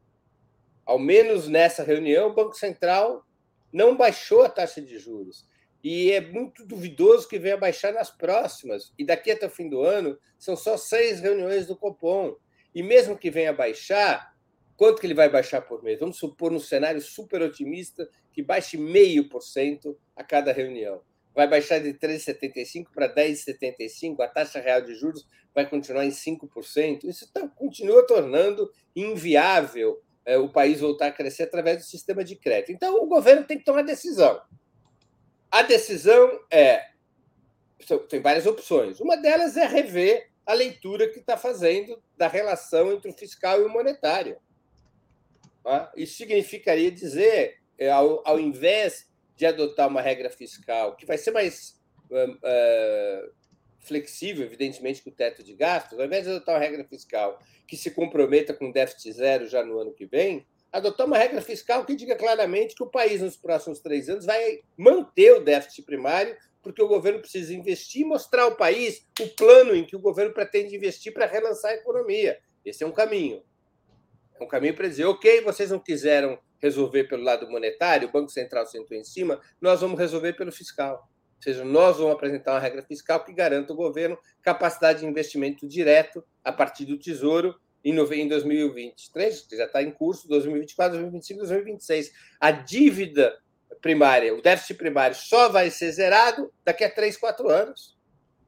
[0.85, 3.25] Ao menos nessa reunião, o Banco Central
[3.71, 5.47] não baixou a taxa de juros.
[5.83, 8.93] E é muito duvidoso que venha baixar nas próximas.
[8.97, 12.35] E daqui até o fim do ano, são só seis reuniões do Copom.
[12.73, 14.33] E mesmo que venha baixar,
[14.77, 15.99] quanto que ele vai baixar por mês?
[15.99, 21.01] Vamos supor, num cenário super otimista, que baixe meio por cento a cada reunião
[21.33, 27.03] vai baixar de 3,75 para 10,75, a taxa real de juros vai continuar em 5%.
[27.05, 32.35] Isso tá, continua tornando inviável é, o país voltar a crescer através do sistema de
[32.35, 32.71] crédito.
[32.71, 34.41] Então, o governo tem que tomar decisão.
[35.51, 36.93] A decisão é.
[38.09, 38.99] Tem várias opções.
[38.99, 43.65] Uma delas é rever a leitura que está fazendo da relação entre o fiscal e
[43.65, 44.37] o monetário.
[45.63, 45.91] Tá?
[45.95, 51.31] Isso significaria dizer, é, ao, ao invés de adotar uma regra fiscal que vai ser
[51.31, 51.81] mais
[52.11, 53.31] uh,
[53.79, 57.75] flexível, evidentemente, que o teto de gastos, ao invés de adotar uma regra fiscal que
[57.75, 61.95] se comprometa com déficit zero já no ano que vem, adotar uma regra fiscal que
[61.95, 66.81] diga claramente que o país, nos próximos três anos, vai manter o déficit primário porque
[66.81, 70.75] o governo precisa investir e mostrar ao país o plano em que o governo pretende
[70.75, 72.39] investir para relançar a economia.
[72.63, 73.43] Esse é um caminho.
[74.39, 78.31] É um caminho para dizer, ok, vocês não quiseram resolver pelo lado monetário, o Banco
[78.31, 81.09] Central sentou em cima, nós vamos resolver pelo fiscal.
[81.35, 85.67] Ou seja, nós vamos apresentar uma regra fiscal que garanta ao governo capacidade de investimento
[85.67, 87.53] direto a partir do Tesouro
[87.83, 87.93] em
[88.29, 92.13] 2023, que já está em curso, 2024, 2025, 2026.
[92.39, 93.37] A dívida
[93.81, 97.97] primária, o déficit primário só vai ser zerado daqui a 3, 4 anos.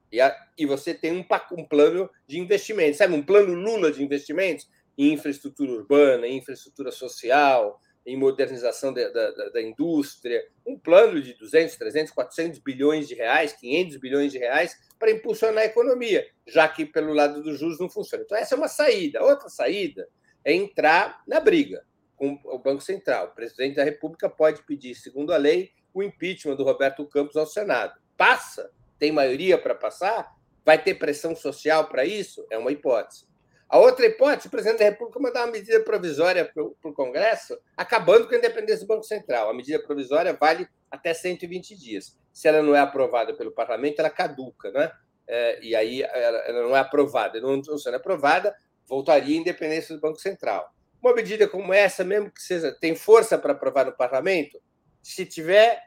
[0.10, 1.26] E, a, e você tem um,
[1.58, 3.14] um plano de investimentos, sabe?
[3.14, 9.50] Um plano Lula de investimentos em infraestrutura urbana, em infraestrutura social, em modernização da, da,
[9.50, 14.78] da, indústria, um plano de 200, 300, 400 bilhões de reais, 500 bilhões de reais
[15.00, 18.24] para impulsionar a economia, já que pelo lado dos juros não funciona.
[18.24, 19.24] Então, essa é uma saída.
[19.24, 20.08] Outra saída
[20.44, 21.84] é entrar na briga
[22.16, 23.28] com o Banco Central.
[23.28, 27.48] O presidente da República pode pedir, segundo a lei, o impeachment do Roberto Campos ao
[27.48, 28.00] Senado.
[28.16, 28.72] Passa?
[29.00, 30.36] Tem maioria para passar?
[30.64, 32.46] Vai ter pressão social para isso?
[32.50, 33.26] É uma hipótese.
[33.68, 38.28] A outra hipótese, o presidente da República mandar uma medida provisória para o Congresso, acabando
[38.28, 39.50] com a independência do Banco Central.
[39.50, 42.18] A medida provisória vale até 120 dias.
[42.32, 44.92] Se ela não é aprovada pelo parlamento, ela caduca, né?
[45.28, 47.42] É, e aí ela, ela, não é aprovada.
[47.42, 48.56] Não, não sendo aprovada,
[48.88, 50.72] voltaria à independência do Banco Central.
[51.02, 54.62] Uma medida como essa, mesmo que seja, tem força para aprovar no parlamento,
[55.02, 55.82] se tiver,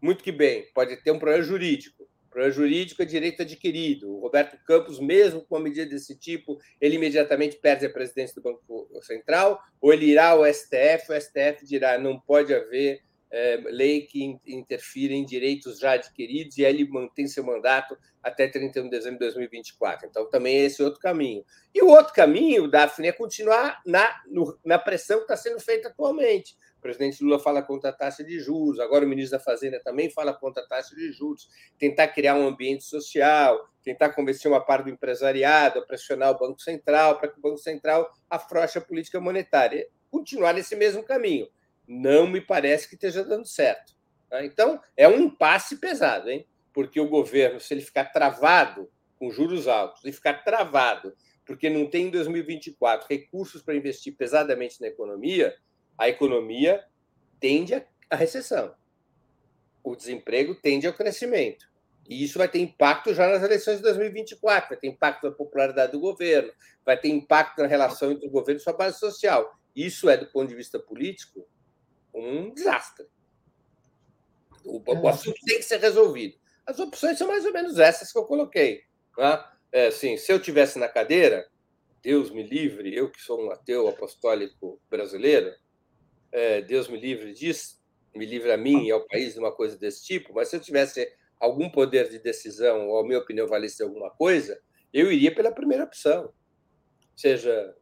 [0.00, 4.14] muito que bem, pode ter um problema jurídico problema jurídico é direito adquirido.
[4.14, 8.42] O Roberto Campos, mesmo com uma medida desse tipo, ele imediatamente perde a presidência do
[8.42, 13.00] Banco Central, ou ele irá ao STF, o STF dirá não pode haver
[13.30, 18.84] é, lei que interfira em direitos já adquiridos, e ele mantém seu mandato até 31
[18.84, 20.06] de dezembro de 2024.
[20.06, 21.42] Então, também é esse outro caminho.
[21.74, 25.88] E o outro caminho, Daphne, é continuar na, no, na pressão que está sendo feita
[25.88, 30.10] atualmente presidente Lula fala contra a taxa de juros, agora o ministro da Fazenda também
[30.10, 31.48] fala contra a taxa de juros,
[31.78, 37.18] tentar criar um ambiente social, tentar convencer uma parte do empresariado pressionar o Banco Central
[37.18, 39.86] para que o Banco Central afroche a política monetária.
[40.10, 41.48] Continuar nesse mesmo caminho.
[41.86, 43.94] Não me parece que esteja dando certo.
[44.28, 44.44] Tá?
[44.44, 46.46] Então, é um impasse pesado, hein?
[46.76, 51.14] porque o governo, se ele ficar travado com juros altos e ficar travado
[51.46, 55.54] porque não tem em 2024 recursos para investir pesadamente na economia,
[55.98, 56.84] a economia
[57.40, 57.74] tende
[58.10, 58.74] à recessão.
[59.82, 61.66] O desemprego tende ao crescimento.
[62.08, 65.92] E isso vai ter impacto já nas eleições de 2024, vai ter impacto na popularidade
[65.92, 66.52] do governo,
[66.84, 69.58] vai ter impacto na relação entre o governo e sua base social.
[69.74, 71.46] Isso é, do ponto de vista político,
[72.14, 73.06] um desastre.
[74.64, 76.36] O, o assunto tem que ser resolvido.
[76.64, 78.82] As opções são mais ou menos essas que eu coloquei.
[79.16, 79.44] Né?
[79.72, 81.48] É, assim, se eu tivesse na cadeira,
[82.02, 85.54] Deus me livre, eu que sou um ateu apostólico brasileiro,
[86.36, 87.80] é, Deus me livre disso,
[88.14, 90.60] me livre a mim e ao país de uma coisa desse tipo, mas se eu
[90.60, 91.10] tivesse
[91.40, 94.60] algum poder de decisão, ou a minha opinião valesse alguma coisa,
[94.92, 96.24] eu iria pela primeira opção.
[96.24, 96.32] Ou
[97.16, 97.74] seja,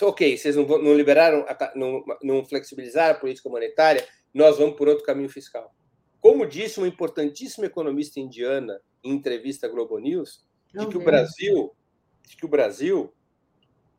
[0.00, 1.44] ok, vocês não, não liberaram,
[1.74, 5.74] não, não flexibilizaram a política monetária, nós vamos por outro caminho fiscal.
[6.18, 11.76] Como disse uma importantíssima economista indiana em entrevista à Globo News, de que o Brasil,
[12.26, 13.12] de que o Brasil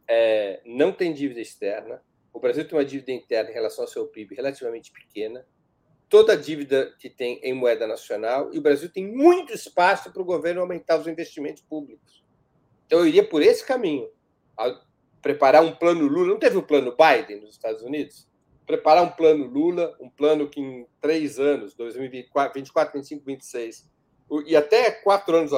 [0.08, 2.02] é, não tem dívida externa,
[2.40, 5.46] o Brasil tem uma dívida interna em relação ao seu PIB relativamente pequena,
[6.08, 10.22] toda a dívida que tem em moeda nacional, e o Brasil tem muito espaço para
[10.22, 12.24] o governo aumentar os investimentos públicos.
[12.86, 14.10] Então, eu iria por esse caminho.
[15.22, 16.30] preparar um plano Lula.
[16.30, 18.26] Não teve o um plano Biden nos Estados Unidos?
[18.66, 23.90] Preparar um plano Lula, um plano que em três anos, 2024, 24, 25, 26,
[24.46, 25.52] e até quatro anos,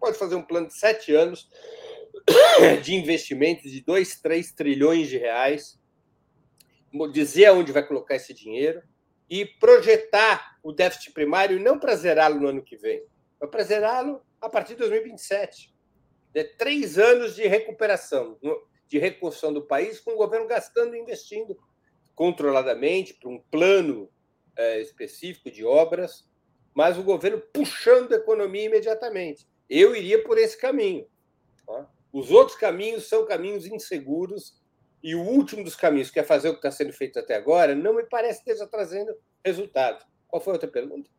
[0.00, 1.48] pode fazer um plano de sete anos
[2.82, 5.78] de investimentos de 2, 3 trilhões de reais
[7.12, 8.82] dizer aonde vai colocar esse dinheiro
[9.28, 13.04] e projetar o déficit primário não para zerá-lo no ano que vem,
[13.40, 15.74] mas para zerá-lo a partir de 2027.
[16.34, 18.38] É três anos de recuperação,
[18.86, 21.58] de reconstrução do país, com o governo gastando e investindo
[22.14, 24.10] controladamente para um plano
[24.56, 26.28] é, específico de obras,
[26.74, 29.46] mas o governo puxando a economia imediatamente.
[29.68, 31.06] Eu iria por esse caminho.
[31.66, 31.88] Tá?
[32.12, 34.60] Os outros caminhos são caminhos inseguros
[35.02, 37.74] e o último dos caminhos, que é fazer o que está sendo feito até agora,
[37.74, 39.14] não me parece que esteja trazendo
[39.44, 40.04] resultado.
[40.26, 41.10] Qual foi a outra pergunta?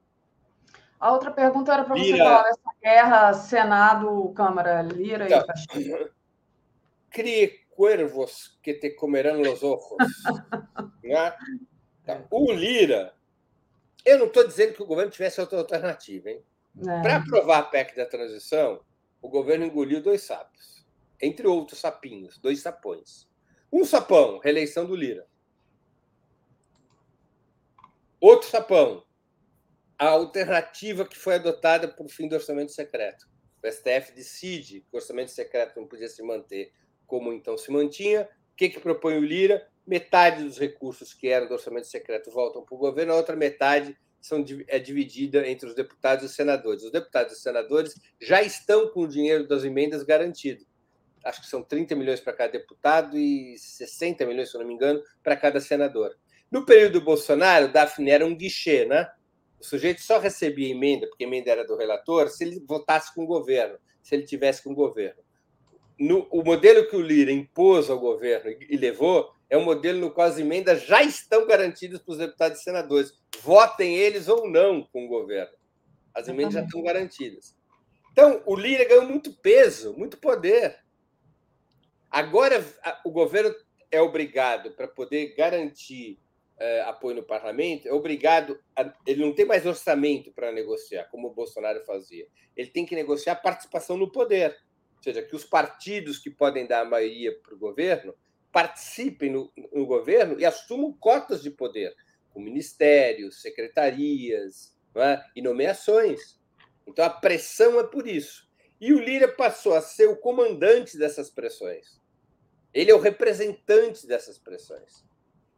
[1.00, 6.12] A outra pergunta era para você falar dessa guerra Senado-Câmara, Lira então, e Castilho.
[7.10, 9.96] Crie cuervos que te comerão os ojos.
[11.04, 11.36] né?
[12.02, 13.14] então, o Lira,
[14.04, 16.32] eu não estou dizendo que o governo tivesse outra alternativa.
[16.32, 16.44] Hein?
[16.80, 17.02] É.
[17.02, 18.82] Para aprovar a PEC da transição,
[19.22, 20.86] o governo engoliu dois sapos,
[21.22, 23.27] entre outros sapinhos, dois sapões.
[23.72, 25.28] Um sapão, reeleição do Lira.
[28.20, 29.04] Outro sapão,
[29.98, 33.28] a alternativa que foi adotada por fim do orçamento secreto.
[33.64, 36.72] O STF decide que o orçamento secreto não podia se manter
[37.06, 38.24] como então se mantinha.
[38.54, 39.68] O que, que propõe o Lira?
[39.86, 43.98] Metade dos recursos que eram do orçamento secreto voltam para o governo, a outra metade
[44.20, 46.84] são, é dividida entre os deputados e os senadores.
[46.84, 50.66] Os deputados e os senadores já estão com o dinheiro das emendas garantido.
[51.24, 55.02] Acho que são 30 milhões para cada deputado e 60 milhões, se não me engano,
[55.24, 56.16] para cada senador.
[56.50, 59.10] No período do Bolsonaro, Daphne era um guichê, né?
[59.60, 63.24] O sujeito só recebia emenda, porque a emenda era do relator, se ele votasse com
[63.24, 65.22] o governo, se ele tivesse com o governo.
[66.00, 70.12] No, o modelo que o Lira impôs ao governo e levou é um modelo no
[70.12, 73.14] qual as emendas já estão garantidas para os deputados e senadores.
[73.42, 75.54] Votem eles ou não com o governo.
[76.14, 77.56] As emendas já estão garantidas.
[78.12, 80.78] Então, o Lira ganhou muito peso, muito poder.
[82.10, 82.64] Agora,
[83.06, 83.54] o governo
[83.92, 86.20] é obrigado, para poder garantir
[86.60, 88.60] é, apoio no parlamento, é obrigado.
[88.76, 92.28] A, ele não tem mais orçamento para negociar, como o Bolsonaro fazia.
[92.56, 94.58] Ele tem que negociar participação no poder.
[94.98, 98.16] Ou seja, que os partidos que podem dar a maioria para o governo
[98.52, 101.96] participem no, no governo e assumam cotas de poder,
[102.32, 105.22] com ministérios, secretarias é?
[105.36, 106.40] e nomeações.
[106.88, 108.47] Então a pressão é por isso.
[108.80, 112.00] E o Lira passou a ser o comandante dessas pressões.
[112.74, 115.04] Ele é o representante dessas pressões.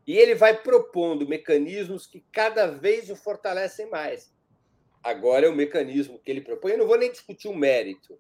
[0.08, 4.34] E ele vai propondo mecanismos que cada vez o fortalecem mais.
[5.04, 6.72] Agora é o mecanismo que ele propõe.
[6.72, 8.20] Eu não vou nem discutir o mérito,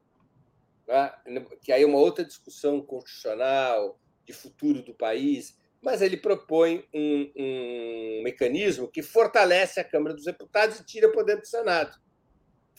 [0.86, 1.22] tá?
[1.62, 7.32] que aí é uma outra discussão constitucional, de futuro do país, mas ele propõe um,
[7.36, 11.98] um mecanismo que fortalece a Câmara dos Deputados e tira o poder do Senado.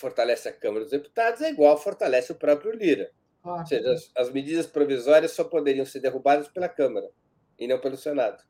[0.00, 3.10] Fortalece a Câmara dos Deputados é igual fortalece o próprio Lira.
[3.44, 7.08] Ou seja, as, as medidas provisórias só poderiam ser derrubadas pela Câmara
[7.58, 8.42] e não pelo Senado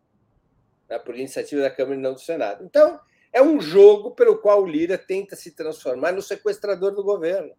[0.90, 2.64] né, por iniciativa da Câmara e não do Senado.
[2.64, 3.01] Então,
[3.32, 7.55] é um jogo pelo qual o Lira tenta se transformar no sequestrador do governo.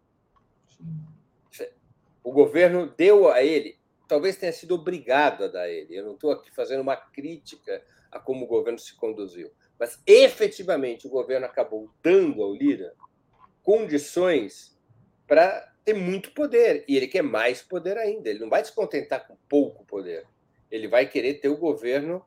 [2.22, 5.96] O governo deu a ele, talvez tenha sido obrigado a dar a ele.
[5.96, 7.82] Eu não estou aqui fazendo uma crítica
[8.12, 12.94] a como o governo se conduziu, mas efetivamente o governo acabou dando ao Lira
[13.62, 14.76] condições
[15.26, 16.84] para ter muito poder.
[16.88, 18.28] E ele quer mais poder ainda.
[18.28, 20.26] Ele não vai se contentar com pouco poder.
[20.70, 22.24] Ele vai querer ter o governo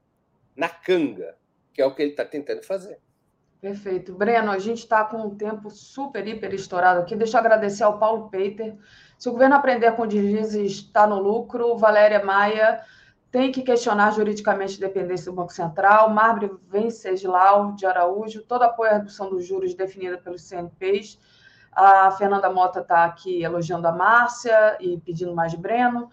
[0.56, 1.36] na canga,
[1.74, 3.00] que é o que ele está tentando fazer.
[3.60, 4.14] Perfeito.
[4.14, 7.16] Breno, a gente está com um tempo super, hiper estourado aqui.
[7.16, 8.76] Deixa eu agradecer ao Paulo Peiter.
[9.18, 11.76] Se o governo aprender com deslizes, está no lucro.
[11.78, 12.82] Valéria Maia
[13.36, 16.10] tem que questionar juridicamente a dependência do Banco Central.
[16.10, 21.20] Marbre Venceslau de Araújo, todo apoio à redução dos juros definida pelos CNPs.
[21.70, 26.10] A Fernanda Mota está aqui elogiando a Márcia e pedindo mais Breno.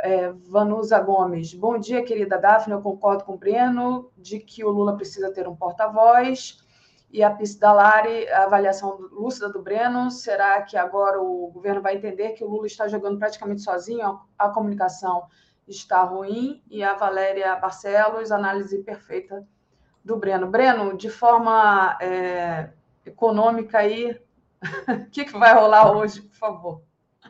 [0.00, 2.74] É, Vanusa Gomes, bom dia, querida Daphne.
[2.74, 6.62] Eu concordo com o Breno de que o Lula precisa ter um porta-voz.
[7.10, 11.96] E a Pis Dalari, a avaliação lúcida do Breno, será que agora o governo vai
[11.96, 14.20] entender que o Lula está jogando praticamente sozinho?
[14.38, 15.22] A comunicação
[15.66, 16.62] está ruim.
[16.70, 19.46] E a Valéria Barcelos, análise perfeita
[20.04, 20.46] do Breno.
[20.48, 22.70] Breno, de forma é,
[23.04, 26.82] econômica aí, o que, que vai rolar hoje, por favor?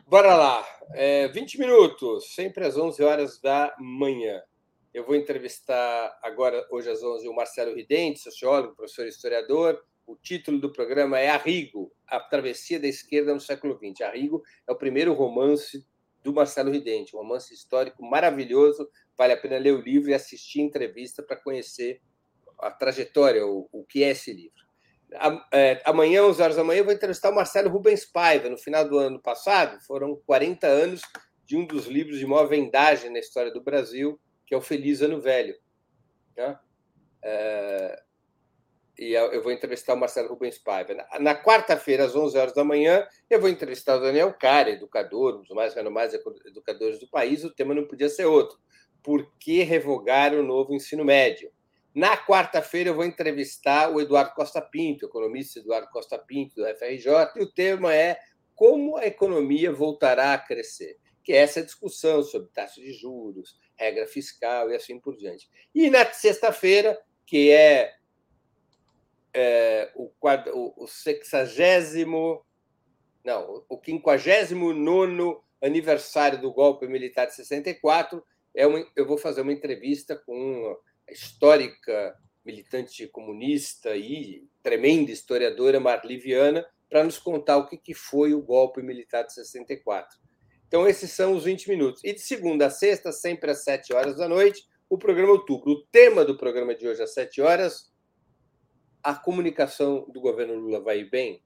[0.05, 0.65] Bora lá.
[0.93, 4.41] É, 20 minutos, sempre às 11 horas da manhã.
[4.93, 9.83] Eu vou entrevistar agora, hoje às 11, o Marcelo Ridente, sociólogo, professor e historiador.
[10.05, 14.01] O título do programa é Arrigo, a travessia da esquerda no século XX.
[14.01, 15.85] Arrigo é o primeiro romance
[16.27, 18.89] do Marcelo Ridente, um romance histórico maravilhoso.
[19.17, 22.01] Vale a pena ler o livro e assistir a entrevista para conhecer
[22.59, 24.57] a trajetória, o, o que é esse livro.
[25.53, 28.49] É, amanhã, 11 horas da manhã, eu vou entrevistar o Marcelo Rubens Paiva.
[28.49, 31.01] No final do ano passado, foram 40 anos
[31.45, 35.01] de um dos livros de maior vendagem na história do Brasil, que é o Feliz
[35.01, 35.55] Ano Velho.
[36.35, 36.59] Né?
[37.23, 38.03] É,
[38.97, 40.93] e eu vou entrevistar o Marcelo Rubens Paiva.
[40.93, 45.37] Na, na quarta-feira, às 11 horas da manhã, eu vou entrevistar o Daniel Cara, educador,
[45.37, 46.15] um dos mais renomados
[46.45, 47.43] educadores do país.
[47.43, 48.57] O tema não podia ser outro.
[49.03, 51.51] Por que revogar o novo ensino médio?
[51.93, 57.31] Na quarta-feira eu vou entrevistar o Eduardo Costa Pinto, economista Eduardo Costa Pinto, do FRJ,
[57.35, 58.19] e o tema é
[58.53, 64.07] como a economia voltará a crescer, que é essa discussão sobre taxa de juros, regra
[64.07, 65.49] fiscal e assim por diante.
[65.73, 67.93] E na sexta-feira, que é,
[69.39, 70.11] é o,
[70.53, 72.43] o, o sexagésimo,
[73.23, 78.23] não, o quinquagésimo nono aniversário do golpe militar de 64,
[78.55, 80.75] é uma, eu vou fazer uma entrevista com
[81.07, 88.41] histórica militante comunista e tremenda historiadora Marli Viana para nos contar o que foi o
[88.41, 90.17] golpe militar de 64.
[90.67, 92.03] Então, esses são os 20 minutos.
[92.03, 95.71] E de segunda a sexta, sempre às 7 horas da noite, o programa Outubro.
[95.71, 97.91] O tema do programa de hoje às 7 horas,
[99.07, 101.41] a comunicação do governo Lula vai bem?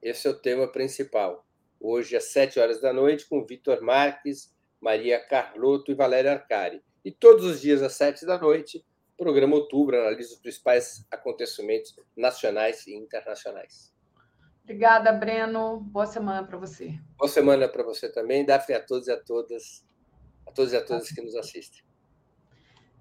[0.00, 1.46] Esse é o tema principal.
[1.78, 6.82] Hoje, às sete horas da noite, com Vitor Marques, Maria Carlotto e Valéria Arcari.
[7.04, 8.82] E todos os dias, às sete da noite,
[9.14, 13.92] programa Outubro analisa os principais acontecimentos nacionais e internacionais.
[14.64, 15.80] Obrigada, Breno.
[15.80, 16.98] Boa semana para você.
[17.18, 19.84] Boa semana para você também, Daphne, a todos e a todas,
[20.46, 21.84] a todos e a todas que nos assistem.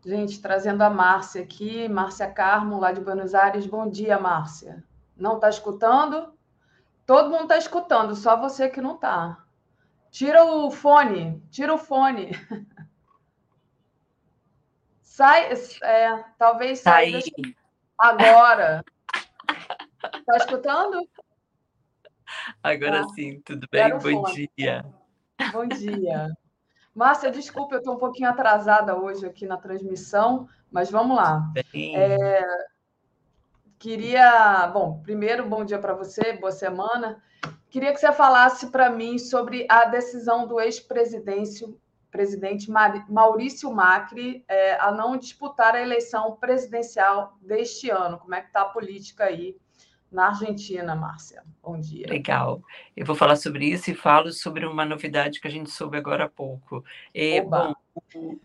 [0.03, 3.67] Gente, trazendo a Márcia aqui, Márcia Carmo, lá de Buenos Aires.
[3.67, 4.83] Bom dia, Márcia.
[5.15, 6.33] Não está escutando?
[7.05, 9.45] Todo mundo está escutando, só você que não está.
[10.09, 12.31] Tira o fone, tira o fone.
[15.03, 15.51] Sai,
[15.83, 17.19] é, talvez saia
[17.97, 18.83] agora.
[20.03, 21.07] Está escutando?
[22.63, 23.89] Agora ah, sim, tudo bem?
[23.91, 24.49] Bom fone.
[24.57, 24.85] dia.
[25.51, 26.29] Bom dia.
[27.01, 31.51] Márcia, desculpa, eu estou um pouquinho atrasada hoje aqui na transmissão, mas vamos lá.
[31.73, 32.41] É,
[33.79, 37.19] queria, bom, primeiro, bom dia para você, boa semana.
[37.71, 41.65] Queria que você falasse para mim sobre a decisão do ex-presidente
[42.11, 42.69] presidente
[43.09, 48.19] Maurício Macri é, a não disputar a eleição presidencial deste ano.
[48.19, 49.57] Como é que está a política aí
[50.11, 51.41] na Argentina, Márcia.
[51.63, 52.05] Bom dia.
[52.07, 52.61] Legal.
[52.97, 56.25] Eu vou falar sobre isso e falo sobre uma novidade que a gente soube agora
[56.25, 56.83] há pouco.
[57.13, 57.73] É, bom,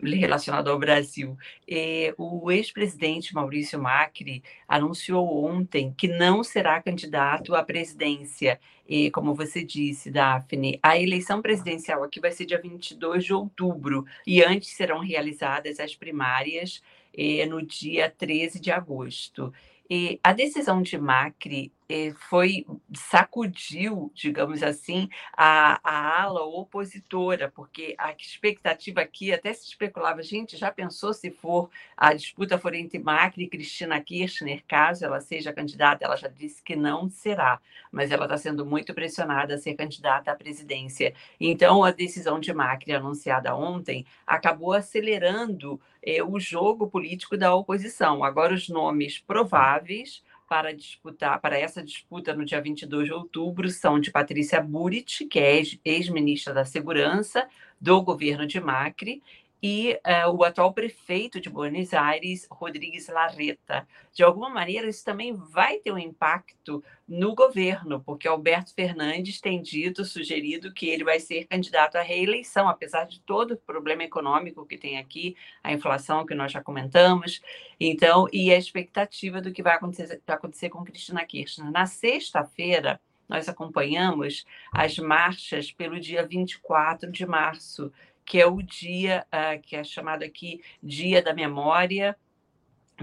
[0.01, 1.37] relacionado ao Brasil.
[1.69, 8.61] É, o ex-presidente Maurício Macri anunciou ontem que não será candidato à presidência.
[8.89, 14.07] E, como você disse, Daphne, a eleição presidencial aqui vai ser dia 22 de outubro
[14.25, 16.81] e antes serão realizadas as primárias
[17.17, 19.53] é, no dia 13 de agosto.
[19.91, 21.73] E a decisão de Macri
[22.17, 30.23] foi sacudiu, digamos assim, a, a ala opositora, porque a expectativa aqui até se especulava,
[30.23, 35.21] gente, já pensou se for a disputa for entre Macri e Cristina Kirchner, caso ela
[35.21, 37.61] seja candidata, ela já disse que não será,
[37.93, 41.15] mas ela está sendo muito pressionada a ser candidata à presidência.
[41.41, 48.25] Então, a decisão de Macri anunciada ontem acabou acelerando eh, o jogo político da oposição.
[48.25, 53.99] Agora, os nomes prováveis para disputar para essa disputa no dia 22 de outubro são
[53.99, 57.49] de Patrícia Burit, que é ex-ministra da Segurança
[57.81, 59.23] do governo de Macri,
[59.69, 63.85] e uh, o atual prefeito de Buenos Aires, Rodrigues Larreta.
[64.13, 69.61] De alguma maneira, isso também vai ter um impacto no governo, porque Alberto Fernandes tem
[69.61, 74.65] dito, sugerido que ele vai ser candidato à reeleição, apesar de todo o problema econômico
[74.65, 77.43] que tem aqui, a inflação que nós já comentamos,
[77.81, 81.73] então, e a expectativa do que vai acontecer, vai acontecer com Cristina Kirchner.
[81.73, 87.93] Na sexta-feira, nós acompanhamos as marchas pelo dia 24 de março,
[88.27, 92.17] que é o dia uh, que é chamado aqui Dia da Memória,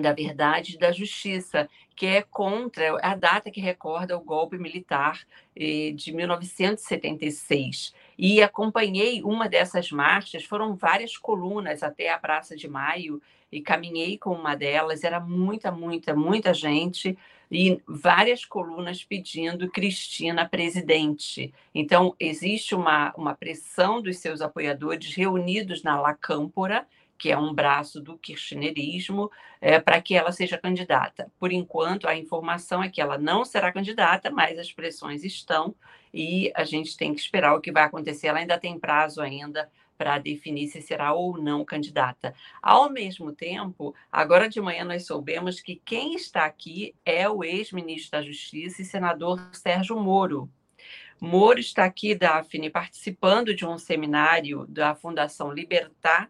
[0.02, 4.58] da Verdade e da Justiça, que é contra é a data que recorda o golpe
[4.58, 5.22] militar
[5.56, 7.94] eh, de 1976.
[8.18, 13.22] E acompanhei uma dessas marchas, foram várias colunas até a Praça de Maio,
[13.52, 17.16] e caminhei com uma delas, era muita, muita, muita gente,
[17.54, 21.54] e várias colunas pedindo Cristina presidente.
[21.74, 27.54] Então, existe uma, uma pressão dos seus apoiadores reunidos na La Câmpora, que é um
[27.54, 29.30] braço do kirchnerismo,
[29.62, 31.32] é, para que ela seja candidata.
[31.40, 35.76] Por enquanto, a informação é que ela não será candidata, mas as pressões estão
[36.12, 38.28] e a gente tem que esperar o que vai acontecer.
[38.28, 39.70] Ela ainda tem prazo ainda
[40.04, 42.36] para definir se será ou não candidata.
[42.62, 48.12] Ao mesmo tempo, agora de manhã nós soubemos que quem está aqui é o ex-ministro
[48.12, 50.50] da Justiça e senador Sérgio Moro.
[51.22, 56.30] Moro está aqui, Daphne, participando de um seminário da Fundação Libertar,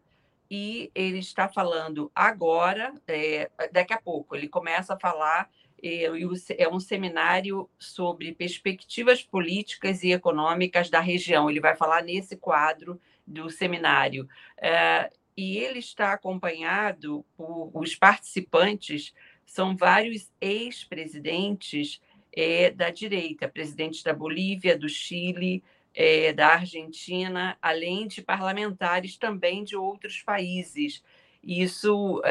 [0.51, 5.49] e ele está falando agora, é, daqui a pouco, ele começa a falar,
[5.81, 6.11] é,
[6.59, 11.49] é um seminário sobre perspectivas políticas e econômicas da região.
[11.49, 14.27] Ele vai falar nesse quadro do seminário.
[14.57, 19.13] É, e ele está acompanhado por os participantes,
[19.45, 21.99] são vários ex-presidentes
[22.35, 25.63] é, da direita, presidentes da Bolívia, do Chile,
[25.93, 31.03] é, da Argentina, além de parlamentares também de outros países.
[31.43, 32.21] Isso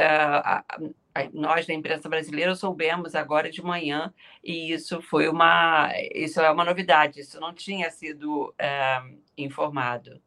[1.35, 4.13] nós da imprensa brasileira soubemos agora de manhã
[4.43, 7.21] e isso foi uma isso é uma novidade.
[7.21, 8.55] Isso não tinha sido
[9.37, 10.19] informado.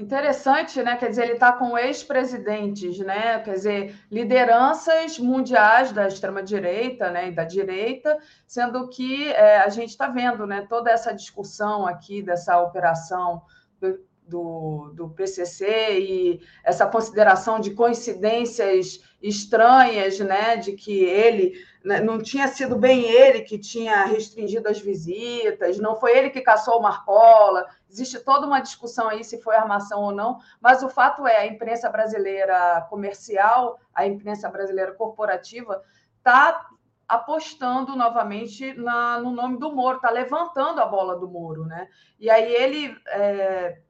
[0.00, 0.96] Interessante, né?
[0.96, 3.38] Quer dizer, ele está com ex-presidentes, né?
[3.40, 7.28] Quer dizer, lideranças mundiais da extrema-direita né?
[7.28, 8.16] e da direita,
[8.46, 10.64] sendo que é, a gente está vendo né?
[10.66, 13.42] toda essa discussão aqui dessa operação
[13.78, 21.52] do, do, do PCC e essa consideração de coincidências estranhas, né, de que ele
[21.82, 26.78] não tinha sido bem ele que tinha restringido as visitas, não foi ele que caçou
[26.78, 27.66] o Marcola.
[27.88, 31.46] Existe toda uma discussão aí se foi armação ou não, mas o fato é a
[31.46, 35.82] imprensa brasileira comercial, a imprensa brasileira corporativa
[36.18, 36.66] está
[37.08, 41.88] apostando novamente na, no nome do Moro, está levantando a bola do Moro, né?
[42.20, 43.80] E aí ele é,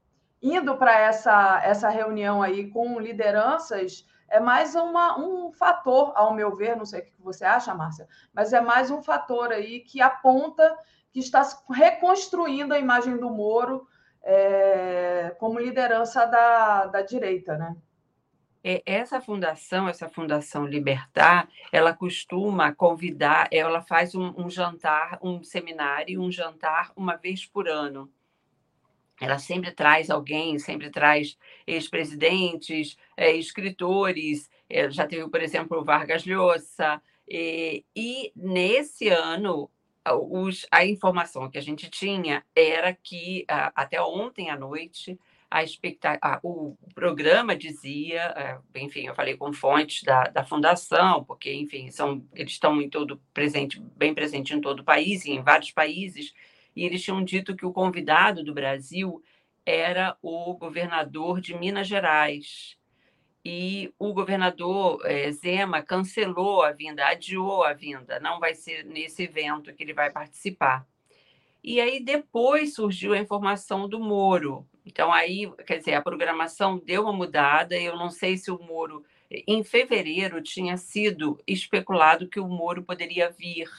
[0.41, 6.55] indo para essa, essa reunião aí com lideranças é mais uma, um fator, ao meu
[6.55, 10.01] ver, não sei o que você acha, Márcia, mas é mais um fator aí que
[10.01, 10.75] aponta
[11.11, 13.85] que está reconstruindo a imagem do Moro
[14.23, 17.75] é, como liderança da, da direita, né?
[18.63, 25.43] É, essa fundação, essa fundação Libertar, ela costuma convidar, ela faz um, um jantar, um
[25.43, 28.09] seminário, um jantar uma vez por ano
[29.21, 31.37] ela sempre traz alguém, sempre traz
[31.67, 36.99] ex-presidentes, é, escritores, é, já teve, por exemplo, o Vargas Llosa,
[37.29, 39.69] e, e nesse ano
[40.03, 45.19] os, a informação que a gente tinha era que até ontem à noite
[45.51, 51.91] a expectativa, o programa dizia, enfim, eu falei com fontes da, da fundação, porque, enfim,
[51.91, 56.33] são, eles estão em todo presente, bem presente em todo o país, em vários países,
[56.75, 59.21] e eles tinham dito que o convidado do Brasil
[59.65, 62.77] era o governador de Minas Gerais.
[63.43, 69.23] E o governador é, Zema cancelou a vinda, adiou a vinda, não vai ser nesse
[69.23, 70.85] evento que ele vai participar.
[71.63, 74.67] E aí depois surgiu a informação do Moro.
[74.85, 79.03] Então aí, quer dizer, a programação deu uma mudada, eu não sei se o Moro
[79.29, 83.69] em fevereiro tinha sido especulado que o Moro poderia vir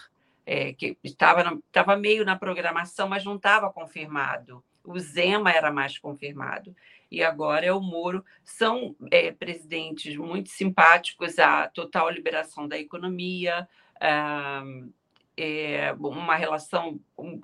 [0.47, 4.62] é, que estava, estava meio na programação, mas não estava confirmado.
[4.85, 6.74] O Zema era mais confirmado.
[7.10, 8.24] E agora é o Moro.
[8.43, 13.69] São é, presidentes muito simpáticos à total liberação da economia,
[15.36, 16.98] é, uma relação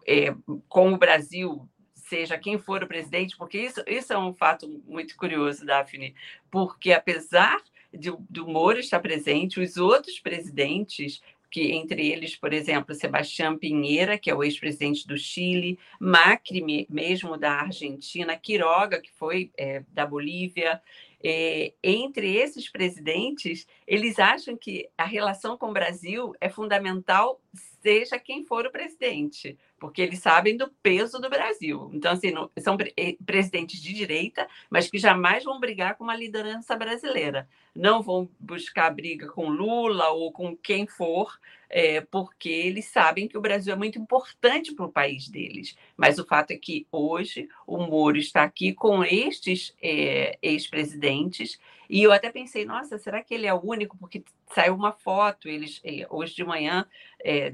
[0.07, 0.35] é,
[0.69, 5.17] com o Brasil, seja quem for o presidente, porque isso, isso é um fato muito
[5.17, 6.15] curioso, Daphne,
[6.51, 7.61] porque apesar
[7.93, 11.21] de, do Moro estar presente, os outros presidentes
[11.51, 17.37] que entre eles, por exemplo, Sebastião Pinheira, que é o ex-presidente do Chile, Macri, mesmo
[17.37, 20.81] da Argentina, Quiroga, que foi é, da Bolívia.
[21.23, 27.41] É, entre esses presidentes, eles acham que a relação com o Brasil é fundamental,
[27.83, 31.91] seja quem for o presidente porque eles sabem do peso do Brasil.
[31.93, 36.17] Então, assim, não, são eh, presidentes de direita, mas que jamais vão brigar com uma
[36.17, 37.49] liderança brasileira.
[37.75, 41.39] Não vão buscar briga com Lula ou com quem for,
[41.71, 45.77] é, porque eles sabem que o Brasil é muito importante para o país deles.
[45.97, 51.59] Mas o fato é que hoje o Moro está aqui com estes é, ex-presidentes,
[51.89, 53.97] e eu até pensei, nossa, será que ele é o único?
[53.97, 54.23] Porque
[54.55, 56.87] saiu uma foto, eles hoje de manhã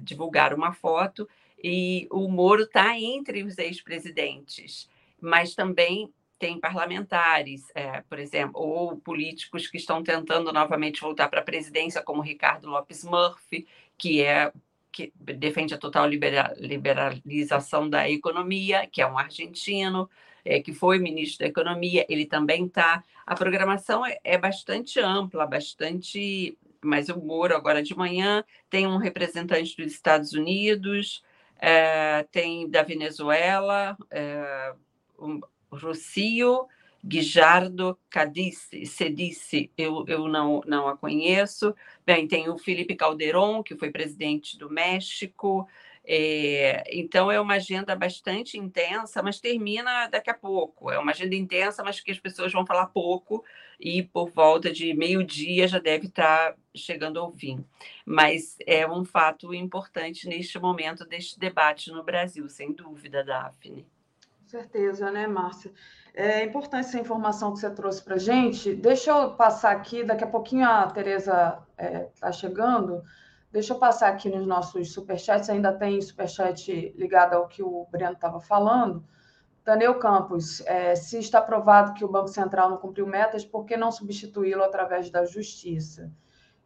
[0.01, 1.29] divulgaram uma foto
[1.63, 4.91] e o Moro está entre os ex-presidentes,
[5.21, 11.41] mas também tem parlamentares, é, por exemplo, ou políticos que estão tentando novamente voltar para
[11.41, 13.67] a presidência, como Ricardo Lopes Murphy,
[13.97, 14.53] que é
[14.93, 20.09] que defende a total liberalização da economia, que é um argentino,
[20.45, 23.03] é, que foi ministro da Economia, ele também está.
[23.27, 26.57] A programação é, é bastante ampla, bastante.
[26.83, 31.23] Mas o Moro, agora de manhã, tem um representante dos Estados Unidos,
[31.59, 34.75] é, tem da Venezuela, é,
[35.19, 35.41] um,
[35.71, 36.69] Rocio
[37.07, 41.75] Guijardo Cadice, Cedice, eu, eu não, não a conheço.
[42.07, 45.69] Bem, tem o Felipe Calderon, que foi presidente do México.
[46.07, 50.91] É, então, é uma agenda bastante intensa, mas termina daqui a pouco.
[50.91, 53.43] É uma agenda intensa, mas que as pessoas vão falar pouco,
[53.81, 57.65] e por volta de meio-dia já deve estar chegando ao fim.
[58.05, 63.87] Mas é um fato importante neste momento deste debate no Brasil, sem dúvida, Daphne.
[64.43, 65.73] Com certeza, né, Márcia?
[66.13, 68.73] É importante essa informação que você trouxe para gente.
[68.75, 73.03] Deixa eu passar aqui, daqui a pouquinho a Tereza está é, tá chegando.
[73.55, 78.15] Deixa eu passar aqui nos nossos superchats, ainda tem superchat ligado ao que o Breno
[78.15, 79.05] estava falando.
[79.65, 83.77] Daniel Campos, é, se está provado que o Banco Central não cumpriu metas, por que
[83.77, 86.11] não substituí-lo através da justiça?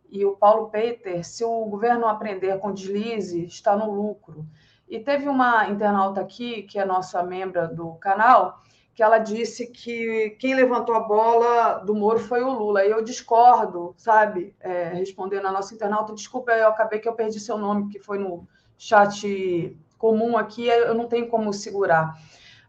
[0.08, 4.46] E o Paulo Peter, se o governo aprender com deslize, está no lucro.
[4.88, 8.62] E teve uma internauta aqui, que é nossa membra do canal,
[8.98, 12.84] que ela disse que quem levantou a bola do Moro foi o Lula.
[12.84, 14.56] E eu discordo, sabe?
[14.58, 18.18] É, respondendo a nossa internauta, desculpa, eu acabei que eu perdi seu nome, que foi
[18.18, 18.44] no
[18.76, 22.18] chat comum aqui, eu não tenho como segurar.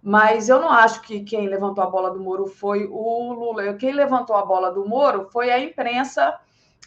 [0.03, 3.73] Mas eu não acho que quem levantou a bola do Moro foi o Lula.
[3.73, 6.39] Quem levantou a bola do Moro foi a imprensa,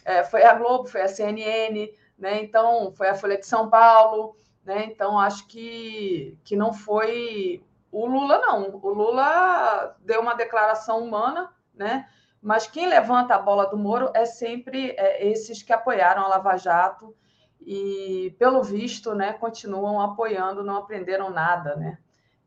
[0.05, 2.41] é, foi a Globo, foi a CNN, né?
[2.41, 4.85] Então foi a Folha de São Paulo, né?
[4.85, 7.61] Então acho que, que não foi
[7.93, 8.75] o Lula, não.
[8.75, 12.09] O Lula deu uma declaração humana, né?
[12.41, 16.57] Mas quem levanta a bola do Moro é sempre é, esses que apoiaram a Lava
[16.57, 17.15] Jato
[17.61, 21.99] e, pelo visto, né, continuam apoiando, não aprenderam nada, né?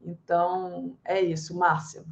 [0.03, 2.05] Então, é isso, Márcia.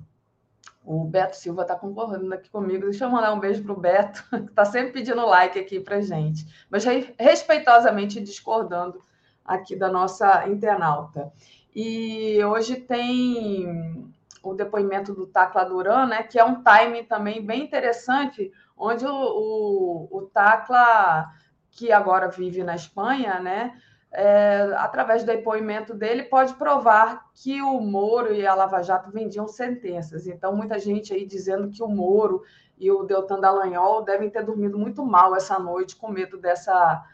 [0.84, 2.84] O Beto Silva está concordando aqui comigo.
[2.84, 6.00] Deixa eu mandar um beijo para o Beto, que está sempre pedindo like aqui para
[6.00, 6.84] gente, mas
[7.18, 9.02] respeitosamente discordando
[9.44, 11.32] aqui da nossa internauta.
[11.74, 17.64] E hoje tem o depoimento do Tacla Duran, né, que é um time também bem
[17.64, 21.30] interessante, onde o, o, o Tacla,
[21.70, 23.74] que agora vive na Espanha, né,
[24.12, 29.48] é, através do depoimento dele, pode provar que o Moro e a Lava Jato vendiam
[29.48, 30.28] sentenças.
[30.28, 32.44] Então, muita gente aí dizendo que o Moro
[32.78, 37.04] e o Deltan Dallagnol devem ter dormido muito mal essa noite, com medo dessa,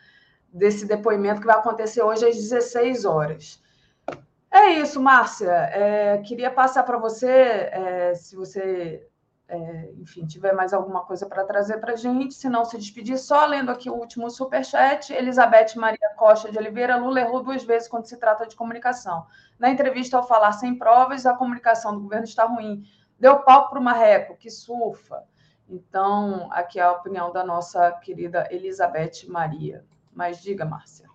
[0.52, 3.62] desse depoimento que vai acontecer hoje às 16 horas.
[4.50, 5.50] É isso, Márcia.
[5.50, 9.08] É, queria passar para você, é, se você
[9.50, 13.18] é, enfim, tiver mais alguma coisa para trazer para a gente, se não se despedir,
[13.18, 17.88] só lendo aqui o último superchat, Elizabeth Maria Costa de Oliveira, Lula errou duas vezes
[17.88, 19.26] quando se trata de comunicação.
[19.58, 22.84] Na entrevista, ao falar sem provas, a comunicação do governo está ruim.
[23.18, 25.24] Deu palco para o Marreco, que surfa.
[25.68, 29.84] Então, aqui é a opinião da nossa querida Elizabeth Maria.
[30.12, 31.09] Mas diga, Márcia.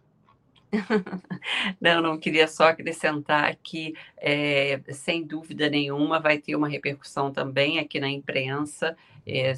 [1.80, 7.80] Não, não queria só acrescentar que, é, sem dúvida nenhuma, vai ter uma repercussão também
[7.80, 8.98] aqui na imprensa.
[9.26, 9.54] É,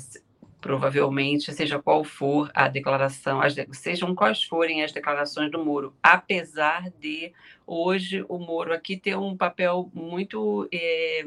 [0.59, 6.89] provavelmente, seja qual for a declaração, as, sejam quais forem as declarações do Moro, apesar
[6.99, 7.31] de
[7.65, 10.67] hoje o Moro aqui ter um papel muito.
[10.73, 11.25] É,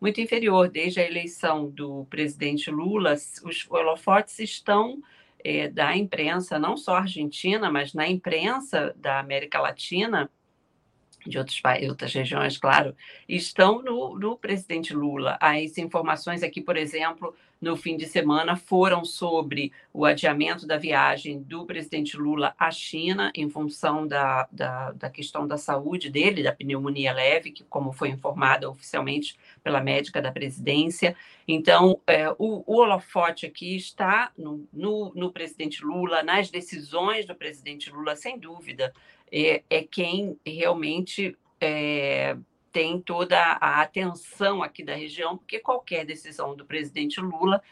[0.00, 3.12] muito inferior, desde a eleição do presidente Lula,
[3.44, 4.98] os holofotes estão
[5.44, 10.30] é, da imprensa, não só argentina, mas na imprensa da América Latina,
[11.26, 12.96] de outros outras regiões, claro,
[13.28, 15.36] estão no, no presidente Lula.
[15.40, 21.42] As informações aqui, por exemplo, no fim de semana foram sobre o adiamento da viagem
[21.42, 26.52] do presidente Lula à China, em função da, da, da questão da saúde dele, da
[26.52, 31.14] pneumonia leve, que, como foi informada oficialmente pela médica da presidência.
[31.46, 37.34] Então, é, o, o holofote aqui está no, no, no presidente Lula, nas decisões do
[37.34, 38.92] presidente Lula, sem dúvida
[39.30, 42.36] é, é quem realmente é,
[42.72, 47.62] tem toda a atenção aqui da região, porque qualquer decisão do presidente Lula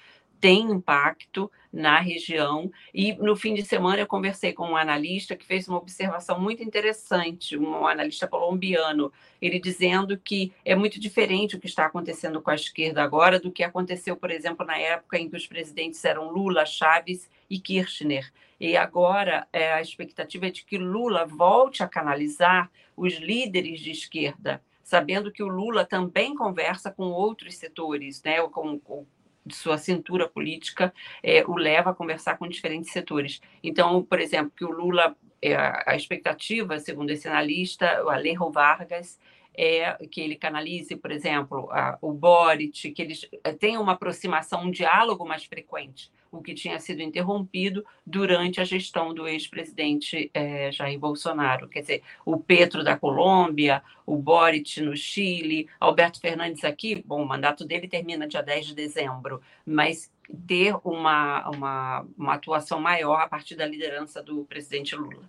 [0.40, 2.70] tem impacto na região.
[2.94, 6.62] E no fim de semana eu conversei com um analista que fez uma observação muito
[6.62, 12.50] interessante, um analista colombiano, ele dizendo que é muito diferente o que está acontecendo com
[12.50, 16.30] a esquerda agora do que aconteceu, por exemplo, na época em que os presidentes eram
[16.30, 18.30] Lula, Chaves e Kirchner.
[18.60, 23.92] E agora é, a expectativa é de que Lula volte a canalizar os líderes de
[23.92, 29.04] esquerda, sabendo que o Lula também conversa com outros setores, né, com, com
[29.52, 33.38] sua cintura política é, o leva a conversar com diferentes setores.
[33.62, 39.20] Então, por exemplo, que o Lula, é, a expectativa, segundo esse analista, o Alejo Vargas,
[39.56, 44.64] é que ele canalize, por exemplo, a, o Boric, que eles é, tenham uma aproximação,
[44.64, 50.70] um diálogo mais frequente o que tinha sido interrompido durante a gestão do ex-presidente é,
[50.70, 51.68] Jair Bolsonaro.
[51.68, 57.26] Quer dizer, o Petro da Colômbia, o Boric no Chile, Alberto Fernandes aqui, bom, o
[57.26, 60.10] mandato dele termina dia 10 de dezembro, mas
[60.46, 65.28] ter uma, uma, uma atuação maior a partir da liderança do presidente Lula.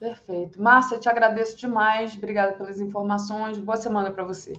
[0.00, 0.60] Perfeito.
[0.62, 2.14] Márcia, te agradeço demais.
[2.16, 3.58] Obrigada pelas informações.
[3.58, 4.54] Boa semana para você.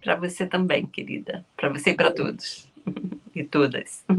[0.00, 1.44] Para você também, querida.
[1.56, 2.70] Para você e para todos.
[3.34, 4.04] e todas.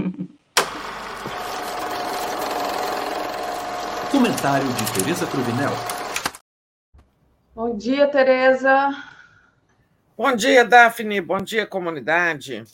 [4.11, 5.71] Comentário de Tereza Cruvinel.
[7.55, 8.89] Bom dia, Tereza.
[10.17, 11.21] Bom dia, Daphne.
[11.21, 12.65] Bom dia, comunidade.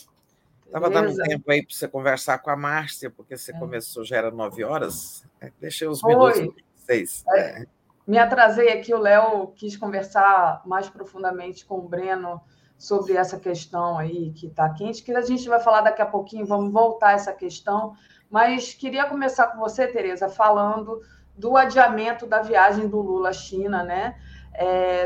[0.66, 3.60] Estava dando tempo aí para você conversar com a Márcia, porque você é.
[3.60, 5.24] começou, já era nove horas.
[5.40, 7.24] É, deixei os minutos para vocês.
[7.36, 7.68] É.
[8.11, 12.41] Me atrasei aqui, o Léo quis conversar mais profundamente com o Breno
[12.77, 16.45] sobre essa questão aí que está quente, que a gente vai falar daqui a pouquinho,
[16.45, 17.93] vamos voltar a essa questão,
[18.30, 20.99] mas queria começar com você, Tereza, falando
[21.38, 24.19] do adiamento da viagem do Lula à China, né?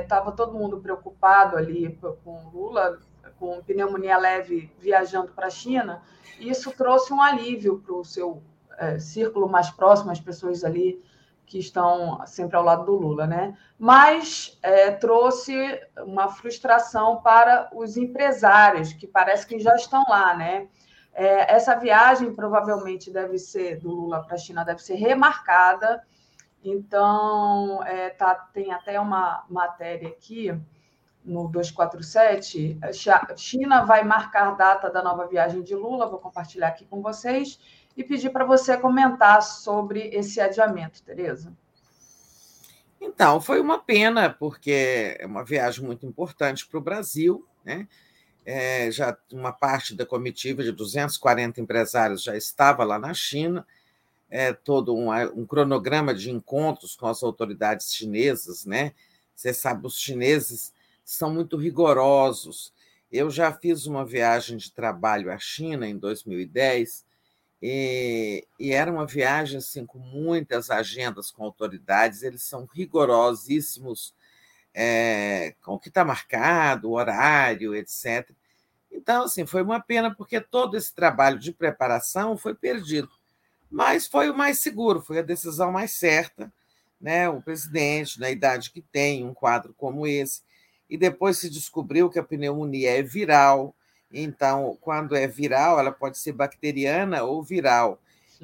[0.01, 2.97] Estava é, todo mundo preocupado ali com o Lula,
[3.37, 6.01] com pneumonia leve viajando para a China,
[6.39, 8.41] e isso trouxe um alívio para o seu
[8.79, 10.99] é, círculo mais próximo, as pessoas ali
[11.45, 13.55] que estão sempre ao lado do Lula, né?
[13.77, 20.67] Mas é, trouxe uma frustração para os empresários, que parece que já estão lá, né?
[21.13, 26.03] É, essa viagem provavelmente deve ser do Lula para a China, deve ser remarcada.
[26.63, 30.51] Então, é, tá, tem até uma matéria aqui
[31.23, 32.79] no 247.
[33.37, 37.59] China vai marcar data da nova viagem de Lula, vou compartilhar aqui com vocês
[37.95, 41.55] e pedir para você comentar sobre esse adiamento, Tereza.
[42.99, 47.87] Então, foi uma pena, porque é uma viagem muito importante para o Brasil, né?
[48.45, 53.65] É, já uma parte da comitiva de 240 empresários já estava lá na China,
[54.29, 58.93] é, todo um, um, cronograma de encontros com as autoridades chinesas, né?
[59.35, 62.73] Você sabe, os chineses são muito rigorosos.
[63.11, 67.05] Eu já fiz uma viagem de trabalho à China em 2010
[67.67, 74.13] e, e, era uma viagem assim, com muitas agendas com autoridades, eles são rigorosíssimos
[74.71, 78.29] é, com o que está marcado, o horário, etc.
[78.91, 83.09] Então, assim, foi uma pena, porque todo esse trabalho de preparação foi perdido.
[83.71, 86.53] Mas foi o mais seguro, foi a decisão mais certa.
[87.01, 87.27] Né?
[87.27, 90.43] O presidente, na idade que tem, um quadro como esse,
[90.87, 93.73] e depois se descobriu que a pneumonia é viral,
[94.23, 97.99] então, quando é viral, ela pode ser bacteriana ou viral.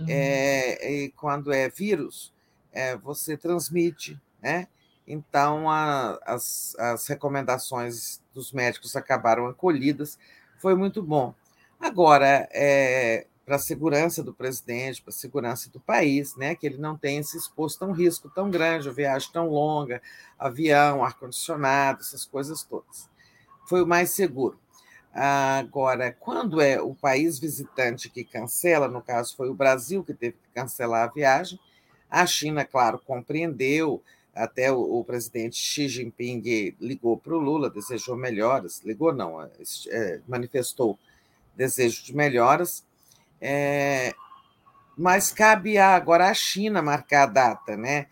[0.07, 2.33] É, e quando é vírus,
[2.71, 4.67] é, você transmite, né?
[5.07, 10.17] Então, a, as, as recomendações dos médicos acabaram acolhidas,
[10.59, 11.33] foi muito bom.
[11.79, 16.77] Agora, é, para a segurança do presidente, para a segurança do país, né, que ele
[16.77, 20.01] não tenha se exposto a um risco tão grande, a viagem tão longa,
[20.37, 23.09] avião, ar-condicionado, essas coisas todas.
[23.67, 24.59] Foi o mais seguro.
[25.13, 30.37] Agora, quando é o país visitante que cancela, no caso foi o Brasil que teve
[30.37, 31.59] que cancelar a viagem,
[32.09, 34.01] a China, claro, compreendeu,
[34.33, 39.41] até o, o presidente Xi Jinping ligou para o Lula, desejou melhoras, ligou não,
[39.89, 40.97] é, manifestou
[41.57, 42.85] desejo de melhoras,
[43.41, 44.13] é,
[44.97, 48.07] mas cabe agora à China marcar a data, né?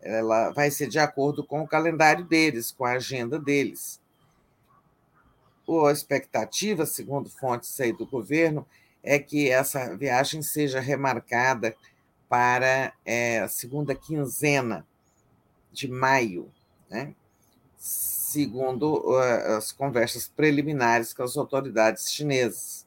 [0.00, 3.98] Ela vai ser de acordo com o calendário deles, com a agenda deles
[5.86, 8.66] a expectativa, segundo fontes aí do governo,
[9.02, 11.74] é que essa viagem seja remarcada
[12.28, 14.86] para é, a segunda quinzena
[15.72, 16.50] de maio,
[16.88, 17.14] né?
[17.76, 22.86] segundo uh, as conversas preliminares com as autoridades chinesas.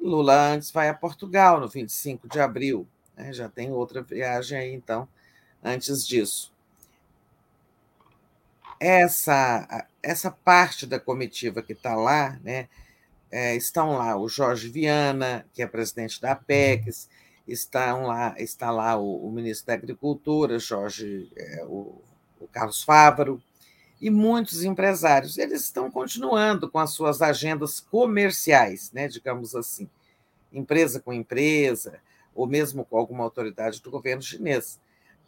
[0.00, 3.32] Lula antes vai a Portugal no 25 de abril, né?
[3.32, 5.08] já tem outra viagem aí, então,
[5.64, 6.51] antes disso.
[8.84, 12.68] Essa essa parte da comitiva que está lá, né,
[13.30, 17.08] é, estão lá o Jorge Viana, que é presidente da APEX,
[17.46, 22.02] estão lá, está lá o, o ministro da Agricultura, Jorge, é, o,
[22.40, 23.40] o Carlos Fávaro,
[24.00, 25.38] e muitos empresários.
[25.38, 29.88] Eles estão continuando com as suas agendas comerciais, né, digamos assim,
[30.52, 32.00] empresa com empresa,
[32.34, 34.80] ou mesmo com alguma autoridade do governo chinês.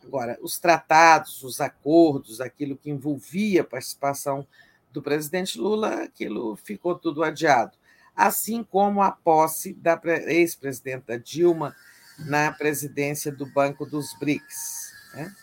[0.06, 4.46] Agora, os tratados, os acordos, aquilo que envolvia a participação
[4.92, 7.72] do presidente Lula, aquilo ficou tudo adiado.
[8.14, 11.74] Assim como a posse da ex-presidenta Dilma
[12.18, 14.92] na presidência do Banco dos BRICS.
[15.14, 15.34] Né?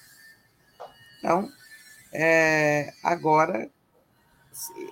[1.17, 1.51] Então,
[2.13, 3.69] é, agora,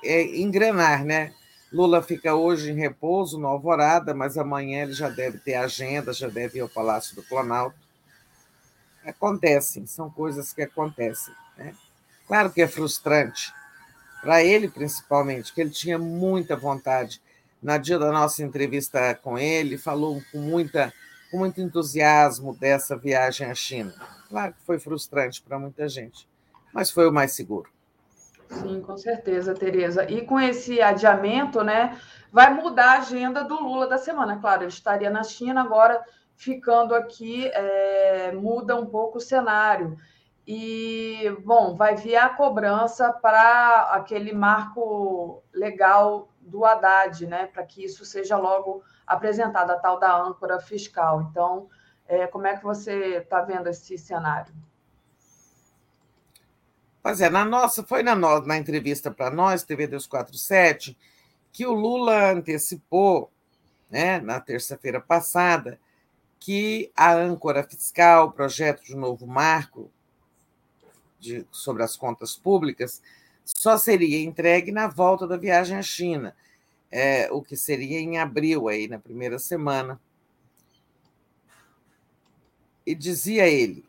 [0.04, 1.34] é engrenar, né?
[1.72, 6.28] Lula fica hoje em repouso no Alvorada, mas amanhã ele já deve ter agenda, já
[6.28, 7.89] deve ir ao Palácio do Planalto
[9.06, 11.34] acontecem, são coisas que acontecem.
[11.58, 11.74] Né?
[12.28, 13.54] Claro que é frustrante,
[14.22, 17.22] para ele principalmente, que ele tinha muita vontade.
[17.62, 20.94] Na dia da nossa entrevista com ele, falou com, muita,
[21.30, 23.94] com muito entusiasmo dessa viagem à China.
[24.30, 26.28] Claro que foi frustrante para muita gente,
[26.74, 27.70] mas foi o mais seguro.
[28.50, 30.10] Sim, com certeza, Tereza.
[30.10, 32.00] E com esse adiamento, né,
[32.32, 34.38] vai mudar a agenda do Lula da semana.
[34.40, 36.02] Claro, ele estaria na China agora
[36.40, 39.98] ficando aqui é, muda um pouco o cenário.
[40.48, 47.48] E, bom, vai vir a cobrança para aquele marco legal do Haddad, né?
[47.48, 51.28] Para que isso seja logo apresentado, a tal da âncora fiscal.
[51.30, 51.68] Então,
[52.08, 54.54] é, como é que você está vendo esse cenário?
[57.04, 60.98] Pois é, na nossa, foi na, na entrevista para nós, TV 247,
[61.52, 63.30] que o Lula antecipou,
[63.90, 65.80] né, na terça-feira passada,
[66.40, 69.92] que a âncora fiscal, o projeto de novo marco
[71.20, 73.02] de, sobre as contas públicas,
[73.44, 76.36] só seria entregue na volta da viagem à China,
[76.92, 80.00] é, o que seria em abril, aí, na primeira semana.
[82.86, 83.86] E dizia ele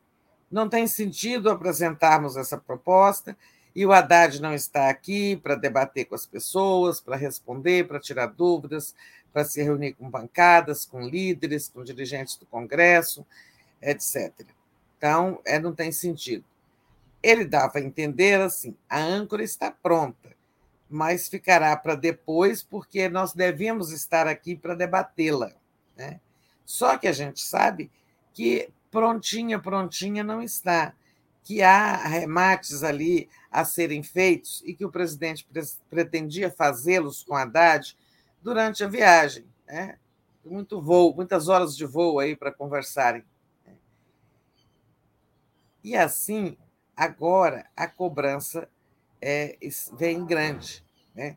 [0.51, 3.37] Não tem sentido apresentarmos essa proposta
[3.75, 8.27] e o Haddad não está aqui para debater com as pessoas, para responder, para tirar
[8.27, 8.95] dúvidas,
[9.33, 13.25] para se reunir com bancadas, com líderes, com dirigentes do Congresso,
[13.81, 14.33] etc.
[14.99, 16.45] Então, é, não tem sentido.
[17.23, 20.31] Ele dava a entender assim: a âncora está pronta,
[20.89, 25.53] mas ficará para depois, porque nós devemos estar aqui para debatê-la.
[25.97, 26.21] Né?
[26.67, 27.91] Só que a gente sabe
[28.35, 30.93] que prontinha, prontinha não está,
[31.45, 35.47] que há remates ali a serem feitos e que o presidente
[35.89, 37.97] pretendia fazê-los com Haddad
[38.41, 39.45] durante a viagem.
[39.67, 39.99] Né?
[40.45, 43.25] Muito voo, muitas horas de voo aí para conversarem.
[43.67, 43.75] Né?
[45.83, 46.57] E assim,
[46.97, 48.69] agora a cobrança
[49.20, 49.59] é,
[49.95, 51.37] vem grande, né?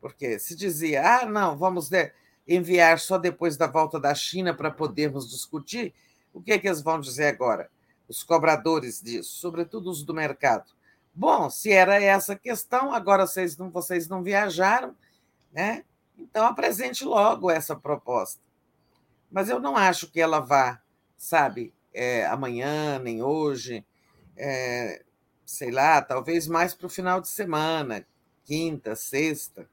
[0.00, 1.88] porque se dizia, ah, não, vamos
[2.46, 5.94] enviar só depois da volta da China para podermos discutir,
[6.34, 7.70] o que é que eles vão dizer agora?
[8.08, 10.72] Os cobradores disso, sobretudo os do mercado.
[11.14, 14.96] Bom, se era essa questão, agora vocês não, vocês não viajaram,
[15.52, 15.84] né?
[16.16, 18.40] Então apresente logo essa proposta.
[19.30, 20.80] Mas eu não acho que ela vá,
[21.16, 23.84] sabe, é, amanhã, nem hoje,
[24.36, 25.02] é,
[25.44, 28.06] sei lá, talvez mais para o final de semana,
[28.44, 29.68] quinta, sexta,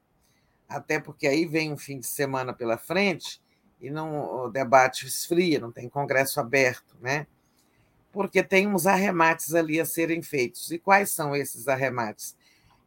[0.68, 3.42] até porque aí vem um fim de semana pela frente
[3.80, 7.28] e não o debate esfria, não tem congresso aberto, né?
[8.12, 10.72] Porque tem uns arremates ali a serem feitos.
[10.72, 12.36] E quais são esses arremates?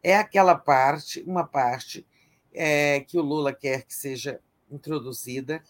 [0.03, 2.05] É aquela parte, uma parte
[2.53, 5.63] é, que o Lula quer que seja introduzida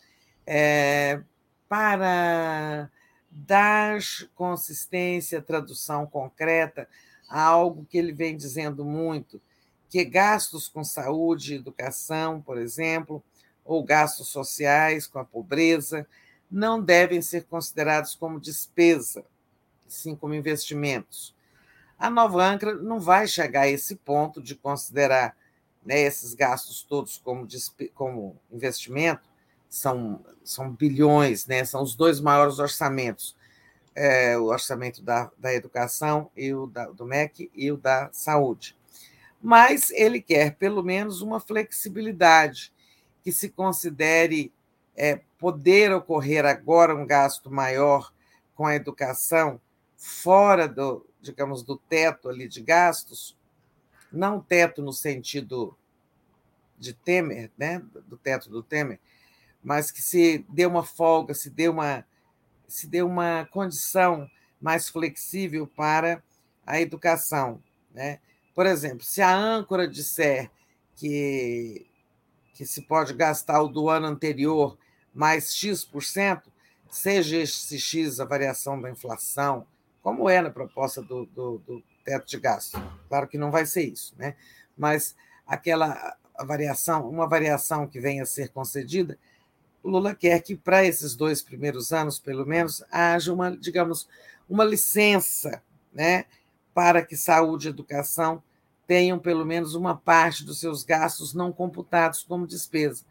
[0.47, 1.21] é,
[1.69, 2.91] para
[3.31, 3.99] dar
[4.35, 6.89] consistência, tradução concreta
[7.29, 9.41] a algo que ele vem dizendo muito,
[9.89, 13.23] que gastos com saúde educação, por exemplo,
[13.65, 16.07] ou gastos sociais com a pobreza,
[16.51, 19.25] não devem ser considerados como despesa,
[19.93, 21.35] sim como investimentos.
[21.99, 25.37] A nova âncora não vai chegar a esse ponto de considerar
[25.85, 27.47] né, esses gastos todos como,
[27.95, 29.29] como investimento,
[29.69, 33.37] são, são bilhões, né, são os dois maiores orçamentos,
[33.95, 38.77] é, o orçamento da, da educação e o da, do MEC e o da saúde.
[39.41, 42.73] Mas ele quer pelo menos uma flexibilidade
[43.23, 44.53] que se considere
[44.97, 48.13] é, poder ocorrer agora um gasto maior
[48.55, 49.61] com a educação
[50.03, 53.37] fora do, digamos, do teto ali de gastos,
[54.13, 55.79] não teto no sentido
[56.77, 58.99] de Temer, né, do teto do Temer,
[59.63, 62.05] mas que se dê uma folga, se dê uma
[62.67, 64.29] se dê uma condição
[64.61, 66.23] mais flexível para
[66.67, 67.63] a educação,
[67.95, 68.19] né?
[68.55, 70.51] Por exemplo, se a âncora disser
[70.97, 71.87] que
[72.55, 74.77] que se pode gastar o do ano anterior
[75.15, 76.51] mais X%,
[76.91, 79.67] seja esse X a variação da inflação,
[80.03, 82.83] como é na proposta do, do, do teto de gasto.
[83.09, 84.35] Claro que não vai ser isso, né?
[84.77, 85.15] mas
[85.47, 89.19] aquela variação, uma variação que venha a ser concedida,
[89.83, 94.09] o Lula quer que para esses dois primeiros anos, pelo menos, haja uma, digamos,
[94.49, 96.25] uma licença, né,
[96.73, 98.43] para que saúde e educação
[98.87, 103.05] tenham pelo menos uma parte dos seus gastos não computados como despesa.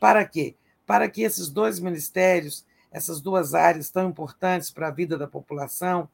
[0.00, 0.54] Para quê?
[0.86, 6.08] Para que esses dois ministérios, essas duas áreas tão importantes para a vida da população,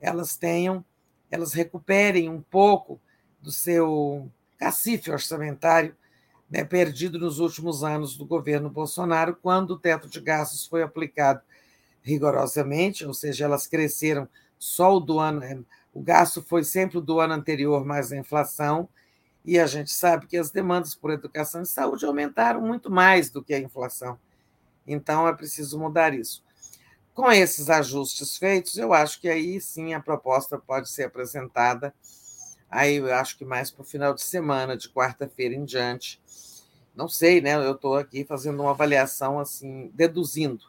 [0.00, 0.84] elas tenham,
[1.30, 3.00] elas recuperem um pouco
[3.40, 5.94] do seu cacife orçamentário
[6.50, 11.40] né, perdido nos últimos anos do governo Bolsonaro, quando o teto de gastos foi aplicado
[12.02, 17.18] rigorosamente, ou seja, elas cresceram só o do ano o gasto foi sempre o do
[17.20, 18.88] ano anterior mais a inflação,
[19.44, 23.42] e a gente sabe que as demandas por educação e saúde aumentaram muito mais do
[23.42, 24.18] que a inflação.
[24.86, 26.44] Então é preciso mudar isso.
[27.20, 31.92] Com esses ajustes feitos, eu acho que aí sim a proposta pode ser apresentada.
[32.70, 36.18] Aí eu acho que mais para o final de semana, de quarta-feira em diante.
[36.96, 37.56] Não sei, né?
[37.56, 40.64] Eu estou aqui fazendo uma avaliação assim, deduzindo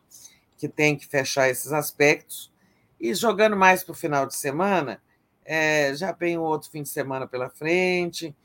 [0.58, 2.52] que tem que fechar esses aspectos
[3.00, 5.02] e jogando mais para o final de semana
[5.46, 8.36] é, já vem um outro fim de semana pela frente,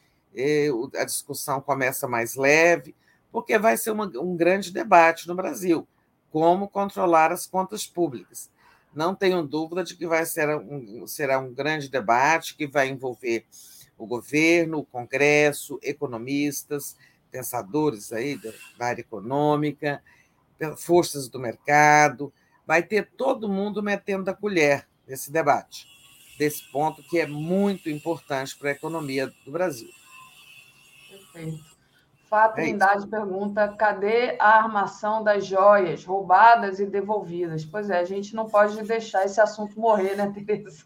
[0.94, 2.94] a discussão começa mais leve,
[3.32, 5.88] porque vai ser uma, um grande debate no Brasil
[6.30, 8.50] como controlar as contas públicas.
[8.94, 13.44] Não tenho dúvida de que vai ser um, será um grande debate que vai envolver
[13.98, 16.96] o governo, o Congresso, economistas,
[17.30, 18.52] pensadores aí da
[18.86, 20.02] área econômica,
[20.78, 22.32] forças do mercado,
[22.66, 25.86] vai ter todo mundo metendo a colher nesse debate
[26.38, 29.90] desse ponto que é muito importante para a economia do Brasil.
[31.08, 31.75] Perfeito.
[32.26, 37.64] Fá Trindade é pergunta: cadê a armação das joias roubadas e devolvidas?
[37.64, 40.84] Pois é, a gente não pode deixar esse assunto morrer, né, Tereza?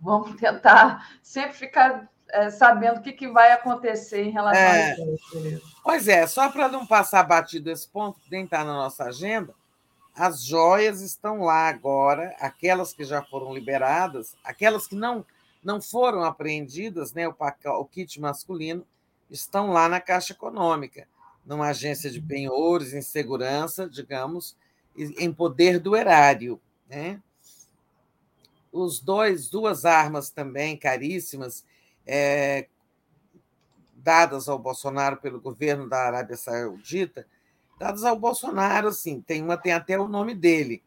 [0.00, 4.94] Vamos tentar sempre ficar é, sabendo o que, que vai acontecer em relação é, a
[4.94, 5.72] isso.
[5.82, 9.54] Pois é, só para não passar batido esse ponto, nem está na nossa agenda,
[10.14, 15.24] as joias estão lá agora, aquelas que já foram liberadas, aquelas que não,
[15.62, 17.34] não foram apreendidas, né, o,
[17.80, 18.84] o kit masculino,
[19.30, 21.08] estão lá na Caixa Econômica,
[21.44, 24.56] numa agência de penhores, em segurança, digamos,
[24.96, 26.60] em poder do erário.
[26.88, 27.20] Né?
[28.72, 31.64] Os dois, duas armas também caríssimas,
[32.06, 32.68] é,
[33.94, 37.26] dadas ao Bolsonaro pelo governo da Arábia Saudita,
[37.78, 40.82] dadas ao Bolsonaro, assim, tem uma tem até o nome dele.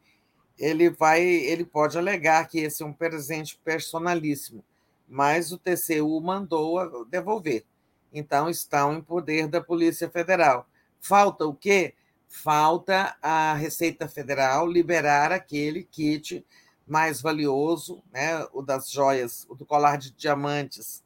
[0.58, 4.64] Ele vai, ele pode alegar que esse é um presente personalíssimo,
[5.08, 7.64] mas o TCU mandou devolver.
[8.12, 10.66] Então estão em poder da Polícia Federal.
[11.00, 11.94] Falta o quê?
[12.28, 16.44] Falta a Receita Federal liberar aquele kit
[16.86, 21.04] mais valioso, né, o das joias, o do colar de diamantes,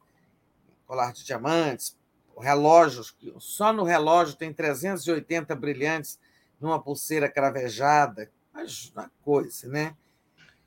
[0.86, 1.97] colar de diamantes,
[2.39, 6.18] relógios, só no relógio tem 380 brilhantes
[6.60, 9.94] numa pulseira cravejada, mas uma coisa, né?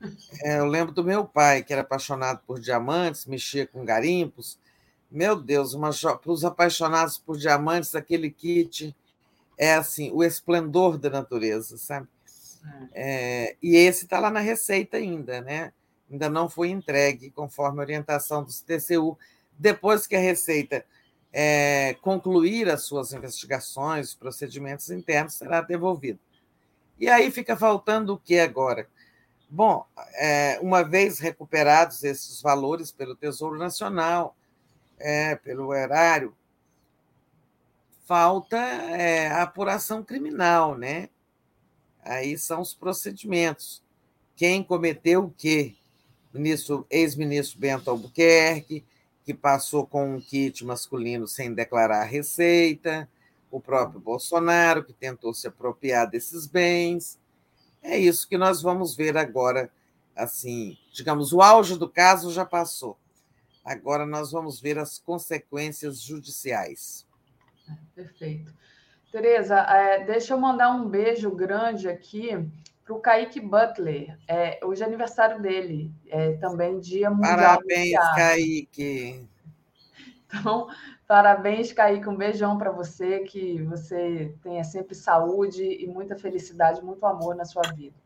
[0.44, 4.56] É, eu lembro do meu pai, que era apaixonado por diamantes, mexia com garimpos.
[5.10, 8.94] Meu Deus, para os apaixonados por diamantes, aquele kit
[9.56, 12.06] é assim, o esplendor da natureza, sabe?
[12.92, 15.72] É, e esse está lá na receita ainda, né?
[16.10, 19.18] Ainda não foi entregue conforme a orientação do TCU.
[19.58, 20.84] Depois que a Receita
[21.32, 26.18] é, concluir as suas investigações, procedimentos internos, será devolvido.
[26.98, 28.88] E aí fica faltando o que agora?
[29.50, 34.36] Bom, é, uma vez recuperados esses valores pelo Tesouro Nacional,
[34.98, 36.34] é, pelo erário,
[38.06, 41.08] falta é, a apuração criminal, né?
[42.02, 43.82] Aí são os procedimentos.
[44.34, 45.74] Quem cometeu o quê?
[46.90, 48.84] Ex-ministro Bento Albuquerque,
[49.24, 53.08] que passou com um kit masculino sem declarar receita,
[53.50, 57.18] o próprio Bolsonaro, que tentou se apropriar desses bens.
[57.82, 59.70] É isso que nós vamos ver agora.
[60.16, 62.96] Assim, digamos, o auge do caso já passou.
[63.68, 67.06] Agora nós vamos ver as consequências judiciais.
[67.94, 68.50] Perfeito.
[69.12, 72.30] Tereza, é, deixa eu mandar um beijo grande aqui
[72.82, 74.18] para o Kaique Butler.
[74.26, 77.36] É, hoje é aniversário dele, é também Dia Mundial.
[77.36, 79.28] Parabéns, Kaique.
[80.26, 80.68] Então,
[81.06, 82.08] parabéns, Kaique.
[82.08, 87.44] Um beijão para você, que você tenha sempre saúde e muita felicidade, muito amor na
[87.44, 87.96] sua vida.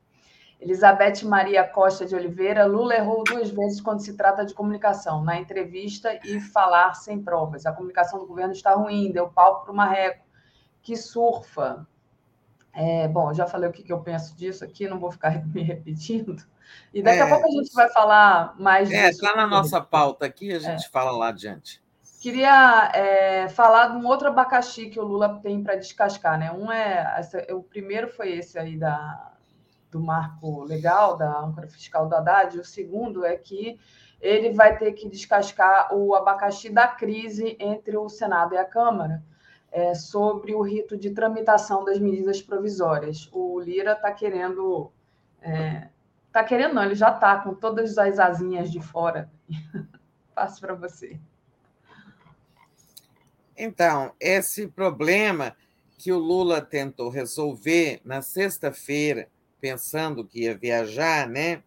[0.63, 5.37] Elizabeth Maria Costa de Oliveira, Lula errou duas vezes quando se trata de comunicação, na
[5.37, 7.67] entrevista e falar sem provas.
[7.67, 10.25] A comunicação do governo está ruim, deu palco para o Marreco,
[10.81, 11.85] que surfa.
[12.73, 15.63] É, bom, já falei o que, que eu penso disso aqui, não vou ficar me
[15.63, 16.37] repetindo.
[16.95, 19.25] E daqui é, a pouco a gente vai falar mais é, disso.
[19.25, 20.91] Está na nossa pauta aqui, a gente é.
[20.91, 21.83] fala lá adiante.
[22.21, 26.53] Queria é, falar de um outro abacaxi que o Lula tem para descascar, né?
[26.53, 29.32] Um é o primeiro foi esse aí da,
[29.93, 32.59] do marco legal da âncora fiscal do Haddad.
[32.59, 33.79] O segundo é que
[34.21, 39.23] ele vai ter que descascar o abacaxi da crise entre o Senado e a Câmara
[39.71, 43.29] é, sobre o rito de tramitação das medidas provisórias.
[43.33, 44.91] O Lira está querendo.
[46.27, 49.31] Está é, querendo, não, ele já está com todas as asinhas de fora.
[50.35, 51.21] Passo para você.
[53.55, 55.55] Então, esse problema
[55.99, 59.29] que o Lula tentou resolver na sexta-feira,
[59.63, 61.63] pensando que ia viajar, né?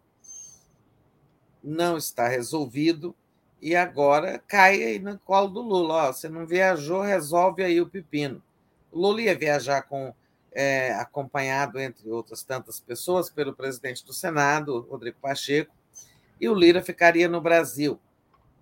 [1.64, 3.16] Não está resolvido
[3.60, 5.94] e agora cai aí no colo do Lula.
[5.94, 8.42] Ó, você não viajou, resolve aí o pepino.
[8.92, 10.14] O Lula ia viajar com
[10.52, 15.74] é, acompanhado, entre outras tantas pessoas, pelo presidente do Senado, Rodrigo Pacheco,
[16.38, 17.98] e o Lira ficaria no Brasil,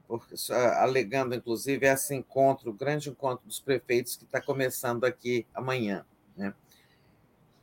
[0.06, 0.36] porque,
[0.78, 6.06] alegando, inclusive, esse encontro, o grande encontro dos prefeitos que está começando aqui amanhã.
[6.36, 6.54] Né?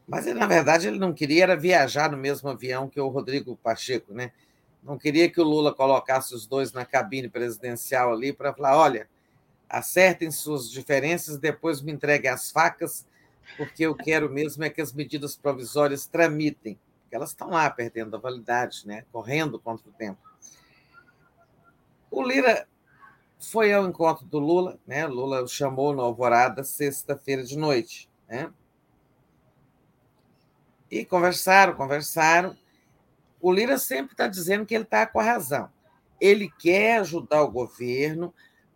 [0.08, 3.56] Mas, ele, na verdade, ele não queria era viajar no mesmo avião que o Rodrigo
[3.56, 4.32] Pacheco, né?
[4.84, 9.08] não queria que o Lula colocasse os dois na cabine presidencial ali para falar: olha,
[9.70, 13.06] acertem suas diferenças, depois me entreguem as facas,
[13.58, 18.16] porque eu quero mesmo é que as medidas provisórias tramitem, porque elas estão lá perdendo
[18.16, 19.06] a validade, né?
[19.12, 20.20] correndo contra o tempo.
[22.10, 22.68] O Lira
[23.40, 25.08] foi ao encontro do Lula, né?
[25.08, 28.52] Lula o chamou no Alvorada sexta-feira de noite, né?
[30.92, 32.56] E conversaram, conversaram.
[33.40, 35.70] O Lira sempre está dizendo que ele está com a razão.
[36.20, 38.34] Ele quer ajudar o governo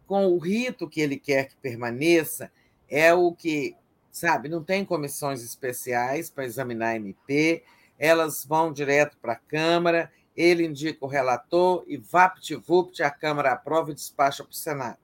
[0.07, 2.51] com o rito que ele quer que permaneça,
[2.87, 3.75] é o que,
[4.11, 7.63] sabe, não tem comissões especiais para examinar a MP,
[7.97, 13.91] elas vão direto para a Câmara, ele indica o relator e vapt-vupt, a Câmara aprova
[13.91, 14.97] e despacha para o Senado.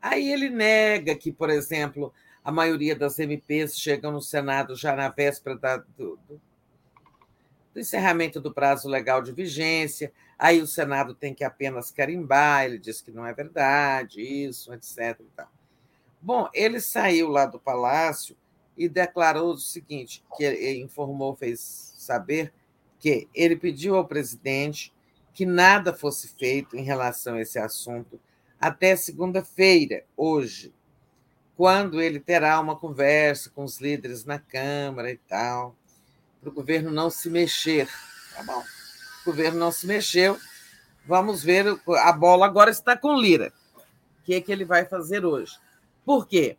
[0.00, 2.12] Aí ele nega que, por exemplo,
[2.44, 6.40] a maioria das MPs chegam no Senado já na véspera da, do, do,
[7.76, 13.00] encerramento do prazo legal de vigência, aí o Senado tem que apenas carimbar, ele diz
[13.00, 15.20] que não é verdade, isso, etc.
[16.20, 18.36] Bom, ele saiu lá do palácio
[18.76, 21.60] e declarou o seguinte, que ele informou, fez
[21.96, 22.52] saber
[22.98, 24.92] que ele pediu ao presidente
[25.32, 28.20] que nada fosse feito em relação a esse assunto
[28.60, 30.72] até segunda-feira, hoje,
[31.62, 35.76] quando ele terá uma conversa com os líderes na Câmara e tal
[36.40, 37.88] para o governo não se mexer.
[38.34, 38.64] Tá bom.
[39.20, 40.36] O governo não se mexeu.
[41.06, 41.66] Vamos ver.
[41.98, 43.52] A bola agora está com Lira.
[43.76, 45.56] O que, é que ele vai fazer hoje?
[46.04, 46.56] Por quê?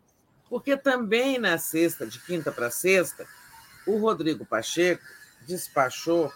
[0.48, 3.26] Porque também na sexta, de quinta para sexta,
[3.86, 5.04] o Rodrigo Pacheco
[5.46, 6.32] despachou,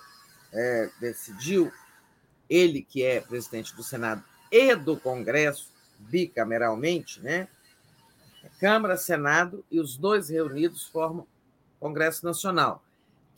[0.53, 1.73] é, decidiu,
[2.51, 4.23] ele que é presidente do Senado
[4.53, 7.49] e do Congresso, bicameralmente, né?
[8.59, 11.27] Câmara, Senado e os dois reunidos formam
[11.79, 12.83] Congresso Nacional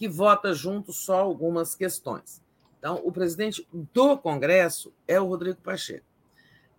[0.00, 2.42] que vota junto só algumas questões.
[2.78, 6.06] Então, o presidente do Congresso é o Rodrigo Pacheco.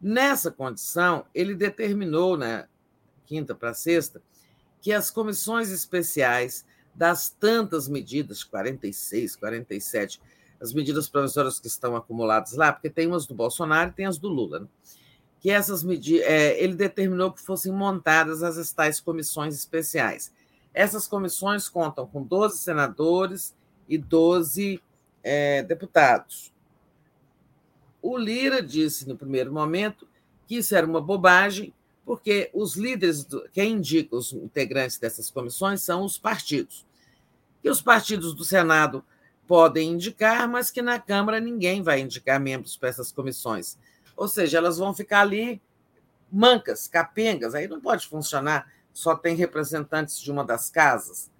[0.02, 2.68] Nessa condição, ele determinou, na
[3.28, 4.24] quinta para sexta,
[4.82, 10.20] que as comissões especiais das tantas medidas, 46, 47,
[10.60, 14.18] as medidas provisórias que estão acumuladas lá, porque tem umas do Bolsonaro e tem as
[14.18, 14.68] do Lula, né?
[15.42, 20.32] Que essas medidas, é, ele determinou que fossem montadas as tais comissões especiais.
[20.72, 23.56] Essas comissões contam com 12 senadores
[23.90, 24.80] e 12
[25.24, 26.54] é, deputados.
[28.02, 30.08] O Lira disse no primeiro momento
[30.48, 31.74] que isso era uma bobagem,
[32.06, 36.86] porque os líderes, do, quem indica os integrantes dessas comissões são os partidos.
[37.64, 39.04] Que os partidos do Senado
[39.48, 43.78] podem indicar, mas que na Câmara ninguém vai indicar membros para essas comissões.
[44.22, 45.60] Ou seja, elas vão ficar ali
[46.32, 51.32] mancas, capengas, aí não pode funcionar só tem representantes de uma das casas.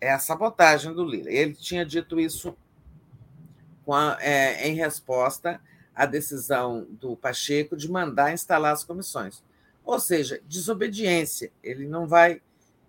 [0.00, 1.30] É a sabotagem do Lira.
[1.30, 2.56] Ele tinha dito isso
[3.88, 5.60] a, é, em resposta
[5.94, 9.42] à decisão do Pacheco de mandar instalar as comissões.
[9.84, 11.52] Ou seja, desobediência.
[11.62, 12.40] Ele não vai.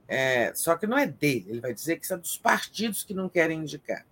[0.08, 3.14] É, só que não é dele, ele vai dizer que isso é dos partidos que
[3.14, 4.06] não querem indicar.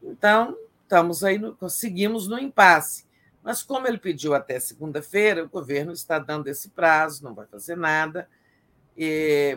[0.00, 3.07] Então, estamos aí, no, seguimos no impasse.
[3.42, 7.76] Mas, como ele pediu até segunda-feira, o governo está dando esse prazo, não vai fazer
[7.76, 8.28] nada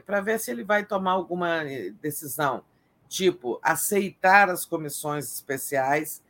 [0.05, 2.63] para ver se ele vai tomar alguma eh, decisão,
[3.09, 6.21] tipo aceitar as comissões especiais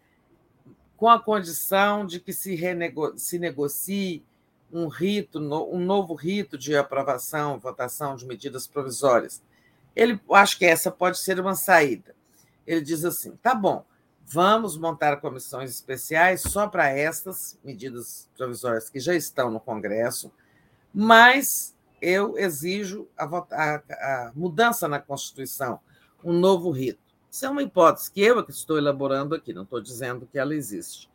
[0.95, 4.23] com a condição de que se, renego se negocie
[4.71, 9.43] um rito, um novo rito de aprovação, votação de medidas provisórias.
[9.93, 12.15] Ele acho que essa pode ser uma saída.
[12.65, 13.83] Ele diz assim: tá bom,
[14.31, 20.31] vamos montar comissões especiais só para estas medidas provisórias que já estão no Congresso,
[20.93, 25.79] mas eu exijo a, a, a, mudança na Constituição,
[26.23, 26.99] um novo rito.
[27.29, 30.55] Isso é uma hipótese que eu é estou elaborando aqui, não estou dizendo que ela
[30.55, 31.09] existe.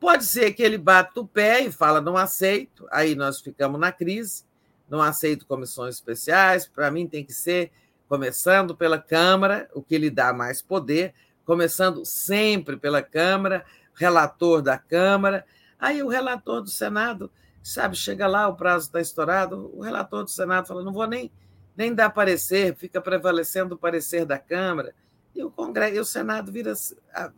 [0.00, 3.92] Pode ser que ele bata o pé e fala, não aceito, aí nós ficamos na
[3.92, 4.44] crise,
[4.88, 7.70] não aceito comissões especiais, para mim tem que ser
[8.08, 11.14] começando pela Câmara, o que lhe dá mais poder,
[11.48, 15.46] começando sempre pela Câmara, relator da Câmara,
[15.78, 20.30] aí o relator do Senado sabe, chega lá, o prazo está estourado, o relator do
[20.30, 21.32] Senado fala, não vou nem,
[21.74, 24.94] nem dar parecer, fica prevalecendo o parecer da Câmara,
[25.34, 26.74] e o Congresso, e o Senado vira,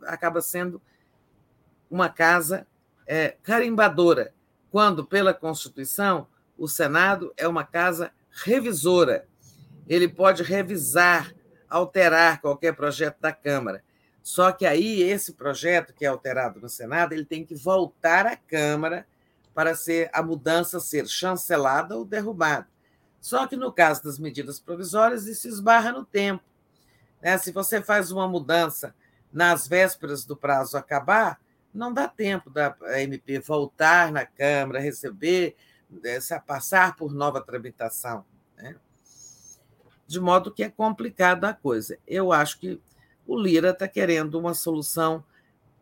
[0.05, 0.81] acaba sendo
[1.89, 2.67] uma casa
[3.07, 4.33] é, carimbadora,
[4.69, 8.11] quando, pela Constituição, o Senado é uma casa
[8.43, 9.25] revisora.
[9.87, 11.33] Ele pode revisar,
[11.69, 13.81] alterar qualquer projeto da Câmara.
[14.23, 18.35] Só que aí esse projeto que é alterado no Senado, ele tem que voltar à
[18.35, 19.07] Câmara
[19.53, 22.67] para ser a mudança ser chancelada ou derrubada.
[23.19, 26.43] Só que no caso das medidas provisórias, isso esbarra no tempo.
[27.21, 27.37] Né?
[27.37, 28.95] Se você faz uma mudança
[29.31, 31.39] nas vésperas do prazo acabar,
[31.73, 35.55] não dá tempo da MP voltar na Câmara, receber,
[36.03, 38.25] eh, passar por nova tramitação.
[38.57, 38.75] Né?
[40.05, 41.97] De modo que é complicada a coisa.
[42.05, 42.81] Eu acho que
[43.31, 45.23] o Lira está querendo uma solução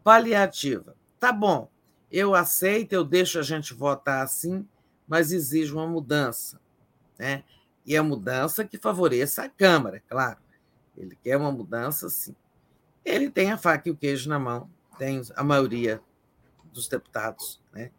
[0.03, 0.95] paliativa.
[1.19, 1.67] Tá bom,
[2.11, 4.67] eu aceito, eu deixo a gente votar assim,
[5.07, 6.61] mas exijo uma mudança.
[7.17, 7.43] Né?
[7.83, 10.37] E a mudança que favoreça a Câmara, é claro.
[10.95, 12.35] Ele quer uma mudança, sim.
[13.03, 14.69] Ele tem a faca e o queijo na mão,
[14.99, 15.99] tem a maioria
[16.71, 17.59] dos deputados.
[17.73, 17.89] Né?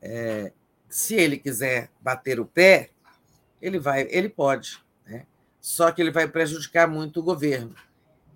[0.00, 0.52] É,
[0.88, 2.90] se ele quiser bater o pé,
[3.60, 5.24] ele vai, ele pode, né?
[5.60, 7.76] só que ele vai prejudicar muito o governo.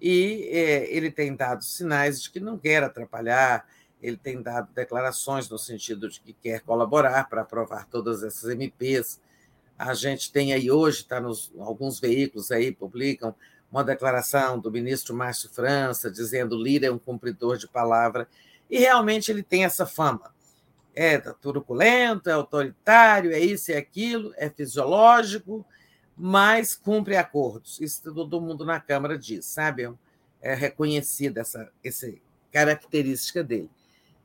[0.01, 3.67] E é, ele tem dado sinais de que não quer atrapalhar,
[4.03, 9.21] ele tem dado declarações no sentido de que quer colaborar para aprovar todas essas MPs.
[9.79, 13.35] A gente tem aí hoje, está nos alguns veículos aí publicam
[13.71, 18.29] uma declaração do ministro Márcio França dizendo Lira é um cumpridor de palavra
[18.71, 20.35] e realmente ele tem essa fama.
[20.95, 25.67] É truculento, é autoritário, é isso e é aquilo, é fisiológico,
[26.17, 27.81] mas cumpre acordos.
[27.81, 29.93] Isso todo mundo na Câmara diz, sabe?
[30.41, 32.13] É reconhecida essa, essa
[32.51, 33.71] característica dele.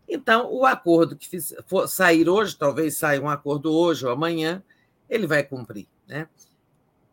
[0.08, 1.28] Então, o acordo que
[1.68, 4.64] for sair hoje, talvez saia um acordo hoje ou amanhã,
[5.10, 5.88] ele vai cumprir.
[6.08, 6.28] Né?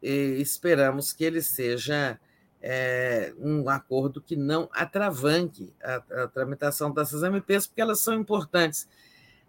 [0.03, 2.19] E esperamos que ele seja
[2.61, 8.89] é, um acordo que não atravanque a, a tramitação dessas MPs, porque elas são importantes.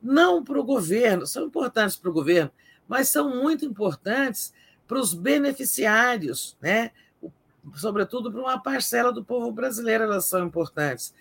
[0.01, 2.51] Não para o governo, são importantes para o governo,
[2.87, 4.53] mas são muito importantes
[4.89, 6.89] para os beneficiários, né?
[7.75, 11.13] sobretudo para uma parcela do povo brasileiro, elas são importantes.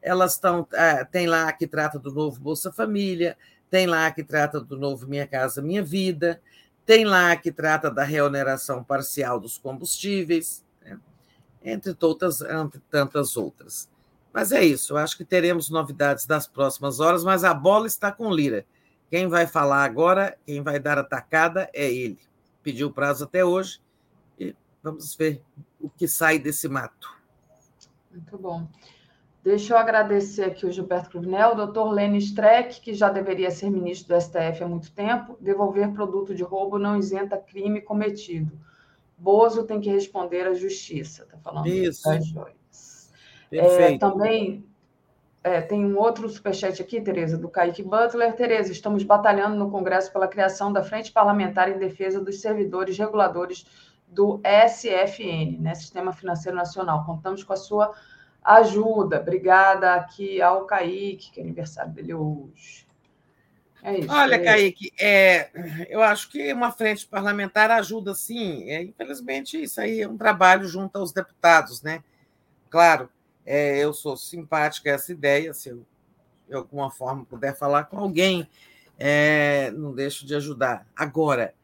[0.00, 0.64] Elas estão.
[0.72, 3.36] É, tem lá que trata do novo Bolsa Família,
[3.68, 6.40] tem lá que trata do novo Minha Casa Minha Vida,
[6.84, 11.00] tem lá que trata da reoneração parcial dos combustíveis, né?
[11.64, 13.88] entre, todas, entre tantas outras.
[14.32, 18.12] Mas é isso, eu acho que teremos novidades das próximas horas, mas a bola está
[18.12, 18.64] com Lira.
[19.10, 22.20] Quem vai falar agora, quem vai dar a tacada é ele.
[22.66, 23.80] Pediu prazo até hoje
[24.36, 25.40] e vamos ver
[25.80, 27.16] o que sai desse mato.
[28.10, 28.66] Muito bom.
[29.40, 33.70] Deixa eu agradecer aqui o Gilberto Cruvinel, o doutor Lênin Streck, que já deveria ser
[33.70, 38.58] ministro do STF há muito tempo, devolver produto de roubo não isenta crime cometido.
[39.16, 42.02] Bozo tem que responder à justiça, está falando Isso.
[42.02, 43.12] das joias.
[43.52, 44.66] É, também
[45.46, 48.34] é, tem um outro superchat aqui, Tereza, do Kaique Butler.
[48.34, 53.64] Tereza, estamos batalhando no Congresso pela criação da Frente Parlamentar em Defesa dos Servidores Reguladores
[54.08, 57.04] do SFN, né, Sistema Financeiro Nacional.
[57.06, 57.94] Contamos com a sua
[58.42, 59.20] ajuda.
[59.20, 62.84] Obrigada aqui ao Kaique, que é aniversário dele hoje.
[63.84, 68.68] É isso, Olha, é Kaique, é, eu acho que uma frente parlamentar ajuda sim.
[68.68, 72.02] É, infelizmente, isso aí é um trabalho junto aos deputados, né?
[72.68, 73.08] Claro,
[73.46, 75.86] é, eu sou simpática a essa ideia, se eu
[76.48, 78.48] de alguma forma puder falar com alguém,
[78.98, 80.86] é, não deixo de ajudar.
[80.94, 81.54] Agora,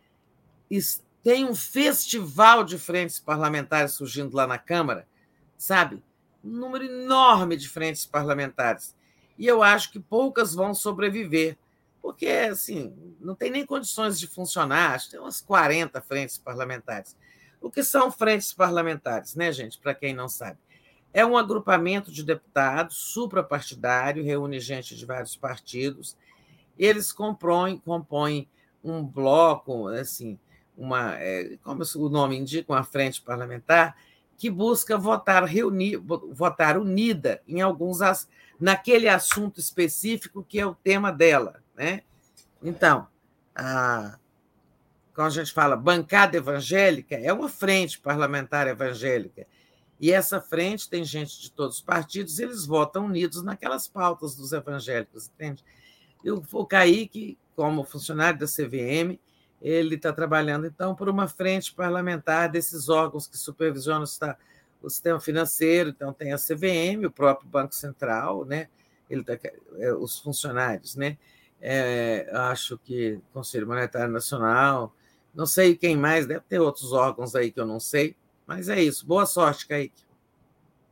[1.23, 5.07] tem um festival de frentes parlamentares surgindo lá na Câmara,
[5.57, 6.03] sabe?
[6.45, 8.95] um número enorme de frentes parlamentares.
[9.39, 11.57] E eu acho que poucas vão sobreviver,
[12.01, 17.17] porque assim, não tem nem condições de funcionar, acho que tem umas 40 frentes parlamentares.
[17.61, 19.79] O que são frentes parlamentares, né, gente?
[19.79, 20.59] Para quem não sabe.
[21.15, 26.17] É um agrupamento de deputados suprapartidário, reúne gente de vários partidos.
[26.79, 28.49] Eles compõem, compõem
[28.83, 30.39] um bloco, assim,
[30.77, 33.97] uma, é, como o nome indica, uma frente parlamentar,
[34.39, 38.01] que busca votar, reunir, votar unida em alguns
[38.59, 42.03] naquele assunto específico que é o tema dela, né?
[42.63, 43.07] Então,
[43.55, 44.19] a,
[45.15, 49.47] quando a gente fala bancada evangélica, é uma frente parlamentar evangélica.
[50.03, 54.53] E essa frente tem gente de todos os partidos, eles votam unidos naquelas pautas dos
[54.53, 55.65] evangélicos, entende?
[56.25, 59.17] E o Kaique, como funcionário da CVM,
[59.61, 64.05] ele está trabalhando, então, por uma frente parlamentar desses órgãos que supervisionam
[64.83, 65.91] o sistema financeiro.
[65.91, 68.69] Então, tem a CVM, o próprio Banco Central, né?
[69.09, 69.39] ele tá,
[69.79, 71.17] é, os funcionários, né?
[71.61, 74.93] É, acho que Conselho Monetário Nacional,
[75.33, 78.17] não sei quem mais, deve ter outros órgãos aí que eu não sei,
[78.55, 79.07] mas é isso.
[79.07, 80.05] Boa sorte, Kaique.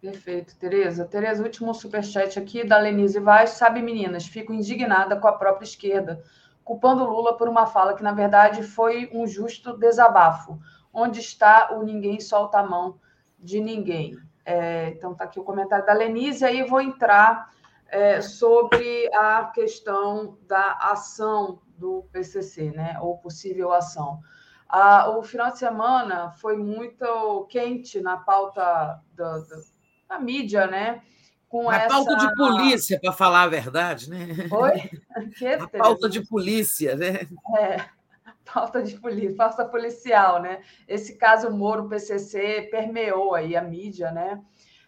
[0.00, 1.04] Perfeito, Tereza.
[1.04, 3.50] Tereza, último superchat aqui da Lenise Vaz.
[3.50, 6.22] Sabe, meninas, fico indignada com a própria esquerda
[6.70, 10.56] culpando Lula por uma fala que, na verdade, foi um justo desabafo.
[10.92, 13.00] Onde está o ninguém solta a mão
[13.36, 14.16] de ninguém?
[14.44, 17.50] É, então, está aqui o comentário da Lenise, aí vou entrar
[17.88, 24.20] é, sobre a questão da ação do PCC, né, ou possível ação.
[24.72, 31.02] Ah, o final de semana foi muito quente na pauta da, mídia, né?
[31.50, 31.88] com a essa...
[31.88, 34.28] pauta de polícia, para falar a verdade, né?
[34.50, 34.90] Oi?
[35.36, 37.26] Que, a pauta de polícia, né?
[37.58, 37.84] É,
[38.50, 40.62] pauta de polícia, pauta policial, né?
[40.86, 44.40] Esse caso Moro PCC permeou aí a mídia, né?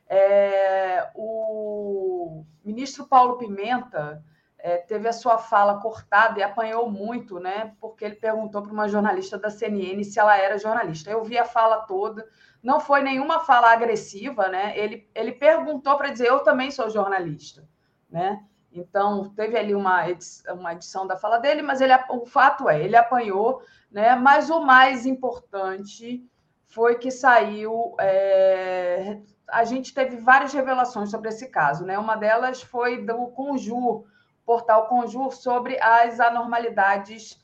[0.08, 4.24] É, o ministro Paulo Pimenta
[4.65, 7.74] é, teve a sua fala cortada e apanhou muito, né?
[7.81, 11.10] Porque ele perguntou para uma jornalista da CNN se ela era jornalista.
[11.10, 12.24] Eu vi a fala toda,
[12.62, 14.78] não foi nenhuma fala agressiva, né?
[14.78, 17.68] Ele, ele perguntou para dizer: eu também sou jornalista,
[18.08, 18.41] né?
[18.73, 22.82] Então, teve ali uma edição, uma edição da fala dele, mas ele, o fato é,
[22.82, 24.15] ele apanhou, né?
[24.15, 26.24] mas o mais importante
[26.68, 27.94] foi que saiu.
[28.00, 31.84] É, a gente teve várias revelações sobre esse caso.
[31.84, 31.99] Né?
[31.99, 34.07] Uma delas foi do Conjur,
[34.44, 37.40] portal Conjur, sobre as anormalidades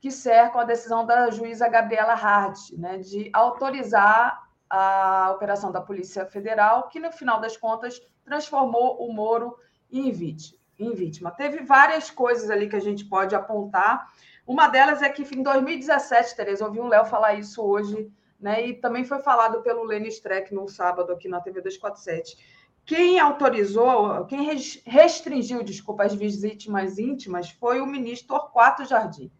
[0.00, 6.24] que cercam a decisão da juíza Gabriela Hart, né, de autorizar a operação da Polícia
[6.24, 9.56] Federal, que no final das contas transformou o Moro
[9.90, 11.30] em vítima.
[11.32, 14.08] Teve várias coisas ali que a gente pode apontar.
[14.46, 18.66] Uma delas é que em 2017, Tereza, ouvi o Léo falar isso hoje, né?
[18.66, 22.59] E também foi falado pelo Lenny Streck no sábado aqui na TV 247.
[22.84, 24.42] Quem autorizou, quem
[24.84, 29.30] restringiu, desculpa, as vítimas íntimas foi o ministro Torquato Jardim.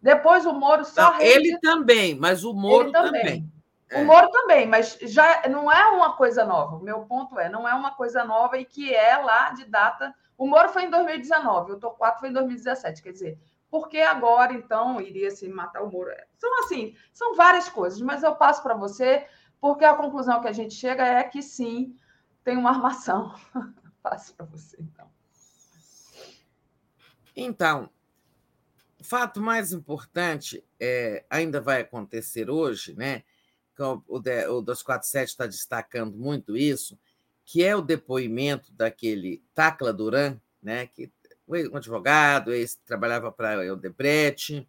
[0.00, 1.12] Depois o Moro só.
[1.12, 3.22] Não, ele também, mas o Moro também.
[3.22, 3.52] também.
[3.94, 6.76] O Moro também, mas já não é uma coisa nova.
[6.76, 10.14] O meu ponto é, não é uma coisa nova e que é lá de data
[10.38, 13.02] o Moro foi em 2019, o Torquato foi em 2017.
[13.02, 13.38] Quer dizer,
[13.70, 16.10] por que agora, então, iria se matar o Moro?
[16.36, 19.26] São assim, são várias coisas, mas eu passo para você,
[19.60, 21.96] porque a conclusão que a gente chega é que sim,
[22.46, 23.34] tem uma armação.
[24.00, 25.10] passo para você, então.
[27.34, 27.90] Então,
[29.00, 33.24] o fato mais importante é, ainda vai acontecer hoje, né?
[33.78, 36.96] O, o 247 está destacando muito isso,
[37.44, 41.12] que é o depoimento daquele Tacla Duran, né, que
[41.48, 44.66] um advogado, esse trabalhava para o Odebrecht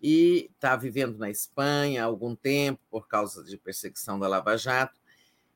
[0.00, 4.99] e está vivendo na Espanha há algum tempo por causa de perseguição da Lava Jato.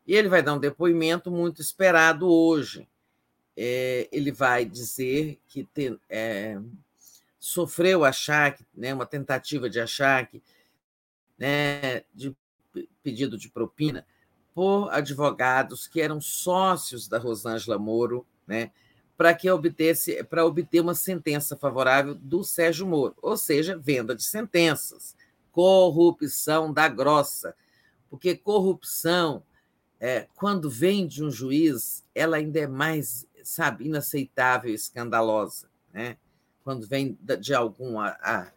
[0.06, 2.86] E ele vai dar um depoimento muito esperado hoje.
[3.56, 6.58] É, ele vai dizer que tem, é,
[7.38, 10.42] sofreu achaque, né, uma tentativa de achaque,
[11.38, 12.34] né, de
[13.02, 14.06] pedido de propina,
[14.54, 18.72] por advogados que eram sócios da Rosângela Moro, né,
[19.16, 24.24] para que obtesse para obter uma sentença favorável do Sérgio Moro, ou seja, venda de
[24.24, 25.16] sentenças,
[25.52, 27.54] corrupção da grossa,
[28.10, 29.42] porque corrupção
[30.00, 36.16] é, quando vem de um juiz, ela ainda é mais, sabe, inaceitável, escandalosa, né?
[36.62, 38.52] Quando vem de algum a, a,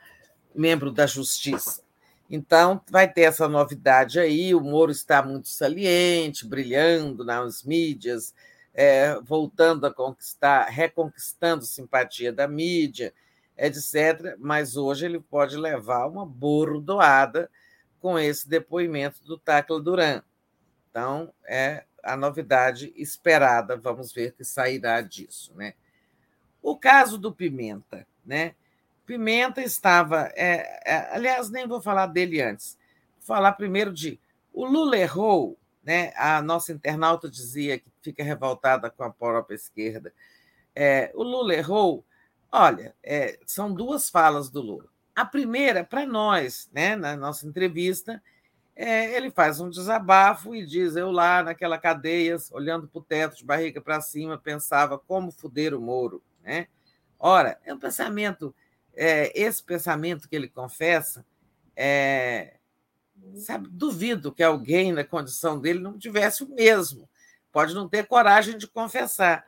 [0.56, 1.82] membro da justiça.
[2.30, 4.54] Então, vai ter essa novidade aí.
[4.54, 8.34] O Moro está muito saliente, brilhando nas mídias,
[8.74, 13.14] é, voltando a conquistar, reconquistando simpatia da mídia,
[13.58, 14.36] etc.
[14.38, 17.50] Mas hoje ele pode levar uma bordoada
[18.00, 20.22] com esse depoimento do Tacla Duran.
[20.98, 23.77] Então, é a novidade esperada.
[23.77, 25.53] Vamos ver que sairá disso.
[25.56, 25.76] Né?
[26.59, 28.56] O caso do Pimenta, né?
[29.06, 30.32] Pimenta estava.
[30.35, 32.80] É, é, aliás, nem vou falar dele antes.
[33.19, 34.19] Vou falar primeiro de.
[34.51, 36.14] O Lula errou, né?
[36.16, 40.11] a nossa internauta dizia que fica revoltada com a própria esquerda.
[40.76, 42.03] É, o Lula errou.
[42.51, 44.90] Olha, é, são duas falas do Lula.
[45.16, 48.19] A primeira, para nós, né, na nossa entrevista,
[48.78, 53.38] é, ele faz um desabafo e diz: Eu lá naquela cadeia, olhando para o teto,
[53.38, 56.22] de barriga para cima, pensava como fuder o Moro.
[56.44, 56.68] Né?
[57.20, 58.54] Ora, é um pensamento
[58.98, 61.24] é, esse pensamento que ele confessa,
[61.76, 62.56] é,
[63.36, 67.08] sabe, duvido que alguém na condição dele não tivesse o mesmo.
[67.52, 69.46] Pode não ter coragem de confessar.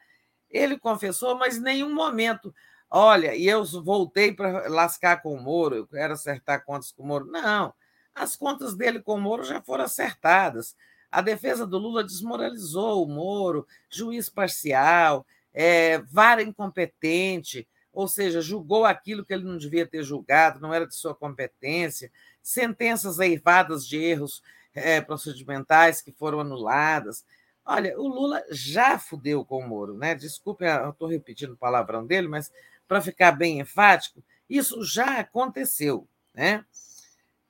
[0.49, 2.53] Ele confessou, mas em nenhum momento.
[2.89, 7.07] Olha, e eu voltei para lascar com o Moro, eu quero acertar contas com o
[7.07, 7.25] Moro.
[7.25, 7.73] Não,
[8.19, 10.75] as contas dele com o Moro já foram acertadas.
[11.11, 18.85] A defesa do Lula desmoralizou o Moro, juiz parcial, é, vara incompetente ou seja, julgou
[18.85, 23.97] aquilo que ele não devia ter julgado, não era de sua competência, sentenças eivadas de
[23.97, 24.41] erros
[24.73, 27.25] é, procedimentais que foram anuladas.
[27.65, 30.15] Olha, o Lula já fudeu com o Moro, né?
[30.15, 32.51] Desculpe, eu estou repetindo o palavrão dele, mas
[32.87, 36.63] para ficar bem enfático, isso já aconteceu, né?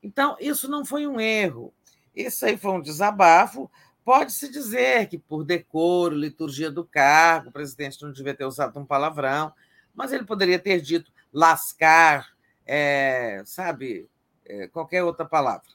[0.02, 1.74] Então, isso não foi um erro,
[2.16, 3.70] isso aí foi um desabafo.
[4.04, 8.86] Pode-se dizer que, por decoro, liturgia do cargo, o presidente não devia ter usado um
[8.86, 9.54] palavrão,
[9.94, 12.30] mas ele poderia ter dito lascar,
[12.66, 14.10] é, sabe,
[14.46, 15.70] é, qualquer outra palavra.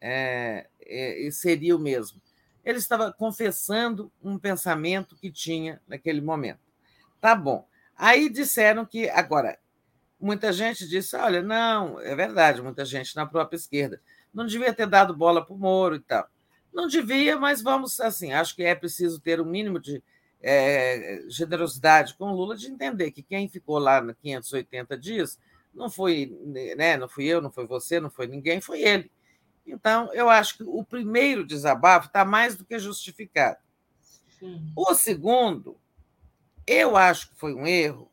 [0.00, 2.20] É, é seria o mesmo.
[2.64, 6.60] Ele estava confessando um pensamento que tinha naquele momento.
[7.20, 7.66] Tá bom.
[7.96, 9.58] Aí disseram que, agora,
[10.22, 14.00] muita gente disse: olha, não, é verdade, muita gente na própria esquerda.
[14.32, 16.26] Não devia ter dado bola para o Moro e tal.
[16.72, 20.02] Não devia, mas vamos, assim, acho que é preciso ter um mínimo de
[20.40, 25.38] é, generosidade com o Lula de entender que quem ficou lá nos 580 dias
[25.74, 26.34] não foi,
[26.76, 29.10] né, não fui eu, não foi você, não foi ninguém, foi ele.
[29.66, 33.58] Então, eu acho que o primeiro desabafo está mais do que justificado.
[34.38, 34.72] Sim.
[34.76, 35.78] O segundo
[36.66, 38.11] Eu acho que foi um erro,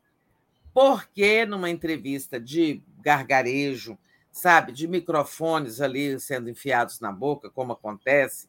[0.72, 3.98] porque numa entrevista de gargarejo,
[4.30, 8.48] sabe, de microfones ali sendo enfiados na boca, como acontece,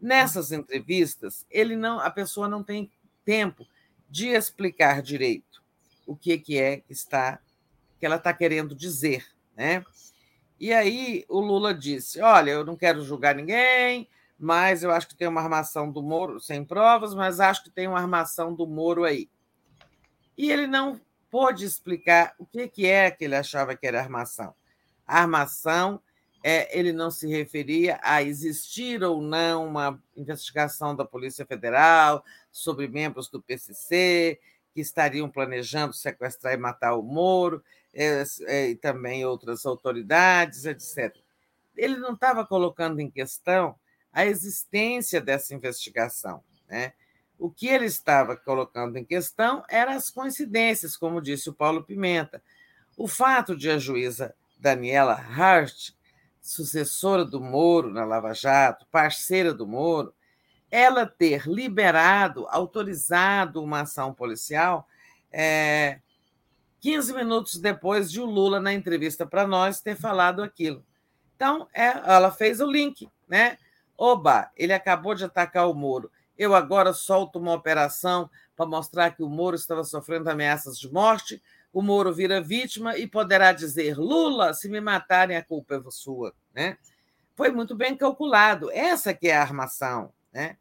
[0.00, 2.90] nessas entrevistas, ele não, a pessoa não tem
[3.24, 3.66] tempo
[4.08, 5.62] de explicar direito
[6.06, 7.40] o que, que é que está
[7.98, 9.26] que ela está querendo dizer,
[9.56, 9.82] né?
[10.60, 15.16] E aí o Lula disse: Olha, eu não quero julgar ninguém, mas eu acho que
[15.16, 19.04] tem uma armação do Moro, sem provas, mas acho que tem uma armação do Moro
[19.04, 19.28] aí.
[20.36, 21.00] E ele não
[21.36, 24.54] pôde explicar o que, que é que ele achava que era armação.
[25.06, 26.00] Armação,
[26.42, 32.88] é, ele não se referia a existir ou não uma investigação da Polícia Federal sobre
[32.88, 34.40] membros do PCC
[34.72, 41.14] que estariam planejando sequestrar e matar o Moro, é, é, e também outras autoridades, etc.
[41.76, 43.76] Ele não estava colocando em questão
[44.10, 46.42] a existência dessa investigação.
[46.66, 46.94] Né?
[47.38, 52.42] O que ele estava colocando em questão eram as coincidências, como disse o Paulo Pimenta.
[52.96, 55.90] O fato de a juíza Daniela Hart,
[56.40, 60.14] sucessora do Moro na Lava Jato, parceira do Moro,
[60.70, 64.88] ela ter liberado, autorizado uma ação policial
[65.38, 66.00] é,
[66.80, 70.84] 15 minutos depois de o Lula, na entrevista para nós, ter falado aquilo.
[71.34, 73.58] Então, é, ela fez o link, né?
[73.98, 76.10] Oba, ele acabou de atacar o Moro.
[76.38, 81.42] Eu agora solto uma operação para mostrar que o Moro estava sofrendo ameaças de morte.
[81.72, 86.34] O Moro vira vítima e poderá dizer: Lula, se me matarem, a culpa é sua.
[86.54, 86.76] Né?
[87.34, 88.70] Foi muito bem calculado.
[88.70, 90.12] Essa que é a armação.
[90.32, 90.56] Né?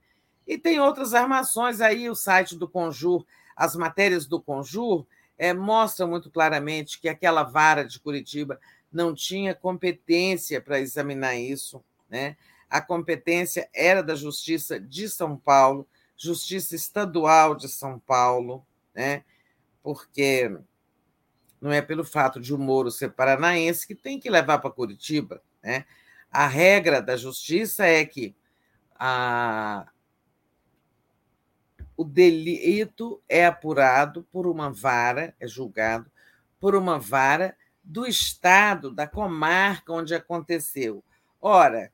[0.48, 5.06] E tem outras armações aí, o site do Conjur, as matérias do Conjur
[5.38, 8.60] é, mostram muito claramente que aquela vara de Curitiba
[8.92, 11.84] não tinha competência para examinar isso.
[12.10, 12.38] Né?
[12.70, 15.88] A competência era da Justiça de São Paulo,
[16.18, 19.24] Justiça Estadual de São Paulo, né?
[19.84, 20.58] porque
[21.62, 25.42] não é pelo fato de o Moro ser paranaense que tem que levar para Curitiba.
[25.64, 25.86] Né?
[26.32, 28.36] A regra da justiça é que
[28.98, 29.88] a,
[31.96, 36.10] o delito é apurado por uma vara, é julgado
[36.60, 41.04] por uma vara do estado, da comarca onde aconteceu.
[41.40, 41.92] Ora,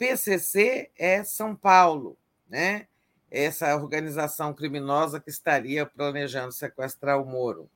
[0.00, 2.16] PCC é São Paulo,
[2.48, 2.86] né?
[3.30, 7.70] essa organização criminosa que estaria planejando sequestrar o Moro.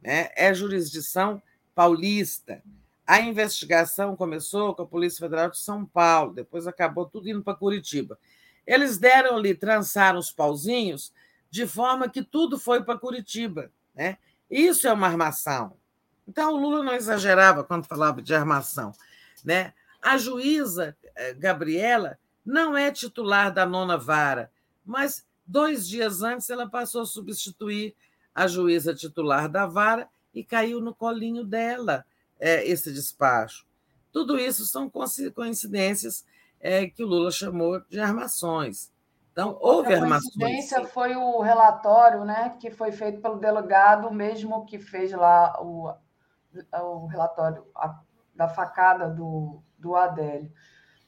[0.00, 0.30] Né?
[0.34, 1.42] É jurisdição
[1.74, 2.62] paulista.
[3.06, 7.54] A investigação começou com a Polícia Federal de São Paulo, depois acabou tudo indo para
[7.54, 8.18] Curitiba.
[8.66, 11.12] Eles deram ali, trançaram os pauzinhos,
[11.50, 13.70] de forma que tudo foi para Curitiba.
[13.94, 14.16] Né?
[14.50, 15.76] Isso é uma armação.
[16.26, 18.90] Então, o Lula não exagerava quando falava de armação.
[19.44, 19.74] Né?
[20.08, 24.50] A juíza eh, Gabriela não é titular da nona vara,
[24.82, 27.94] mas dois dias antes ela passou a substituir
[28.34, 32.06] a juíza titular da vara e caiu no colinho dela
[32.40, 33.66] é, esse despacho.
[34.10, 34.90] Tudo isso são
[35.34, 36.24] coincidências
[36.58, 38.90] é, que o Lula chamou de armações.
[39.30, 40.34] Então, houve armações.
[40.36, 45.62] A coincidência foi o relatório né, que foi feito pelo delegado, mesmo que fez lá
[45.62, 45.92] o,
[46.72, 47.62] o relatório
[48.34, 50.50] da facada do, do Adélio,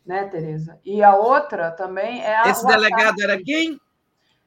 [0.06, 0.78] né, Tereza?
[0.84, 2.48] E a outra também é a.
[2.48, 3.80] Esse delegado era quem?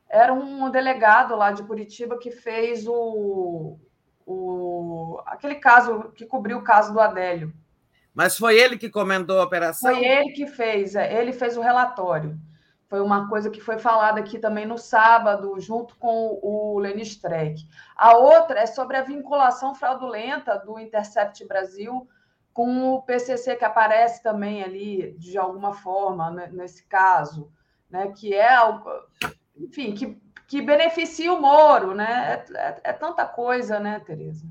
[0.10, 3.80] Era um delegado lá de Curitiba que fez o,
[4.26, 7.54] o aquele caso que cobriu o caso do Adélio.
[8.14, 9.92] Mas foi ele que comandou a operação?
[9.92, 12.40] Foi ele que fez, é, ele fez o relatório.
[12.88, 17.60] Foi uma coisa que foi falada aqui também no sábado, junto com o Leni Streck.
[17.96, 22.08] A outra é sobre a vinculação fraudulenta do Intercept Brasil
[22.54, 27.52] com o PCC que aparece também ali de alguma forma né, nesse caso,
[27.90, 28.58] né, que é
[29.56, 30.18] enfim, que,
[30.48, 32.44] que beneficia o Moro, né?
[32.54, 34.46] É, é, é tanta coisa, né, Tereza?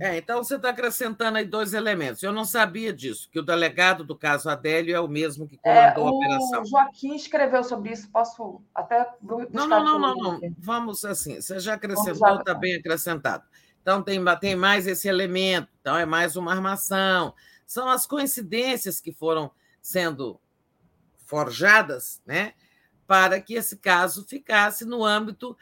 [0.00, 2.22] É, então você está acrescentando aí dois elementos.
[2.22, 5.92] Eu não sabia disso, que o delegado do caso Adélio é o mesmo que é,
[5.92, 6.62] comandou é, a operação.
[6.62, 9.08] O Joaquim escreveu sobre isso, posso até.
[9.22, 10.40] Não, não, não, não, não.
[10.58, 13.44] Vamos assim, você já acrescentou, está bem acrescentado.
[13.86, 17.32] Então, tem, tem mais esse elemento, então é mais uma armação.
[17.64, 19.48] São as coincidências que foram
[19.80, 20.40] sendo
[21.24, 22.54] forjadas né,
[23.06, 25.56] para que esse caso ficasse no âmbito,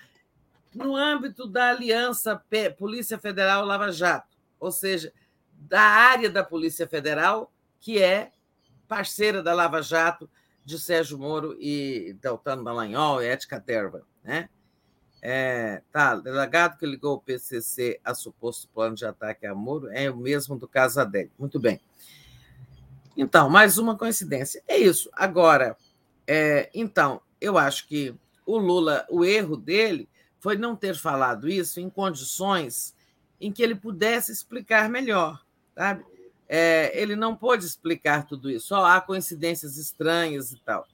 [0.74, 2.42] no âmbito da aliança
[2.78, 5.12] Polícia Federal Lava Jato, ou seja,
[5.52, 8.32] da área da Polícia Federal, que é
[8.88, 10.30] parceira da Lava Jato
[10.64, 14.00] de Sérgio Moro e Deltano Dallagnol e Ética Terva.
[14.22, 14.48] Né?
[15.26, 20.10] É, tá, delegado que ligou o PCC a suposto plano de ataque a Moro é
[20.10, 21.32] o mesmo do caso Adélio.
[21.38, 21.80] Muito bem.
[23.16, 24.62] Então, mais uma coincidência.
[24.68, 25.08] É isso.
[25.14, 25.78] Agora,
[26.26, 31.80] é, então, eu acho que o Lula, o erro dele foi não ter falado isso
[31.80, 32.94] em condições
[33.40, 35.42] em que ele pudesse explicar melhor,
[35.74, 36.04] sabe?
[36.46, 40.86] É, ele não pôde explicar tudo isso, só há coincidências estranhas e tal.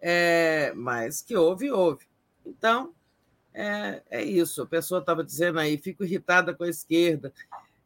[0.00, 2.04] É, mas que houve, houve.
[2.44, 2.92] Então,
[3.54, 4.62] é, é isso.
[4.62, 7.32] A pessoa estava dizendo aí, fico irritada com a esquerda.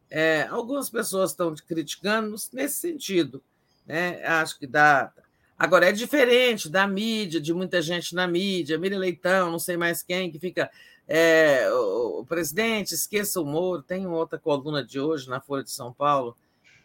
[0.09, 3.43] É, algumas pessoas estão criticando nesse sentido.
[3.85, 4.23] Né?
[4.25, 5.11] Acho que dá.
[5.57, 10.03] Agora, é diferente da mídia, de muita gente na mídia, Miriam Leitão, não sei mais
[10.03, 10.69] quem, que fica.
[11.07, 13.81] É, o, o, presidente, esqueça o Moro.
[13.81, 16.37] Tem outra coluna de hoje na Folha de São Paulo,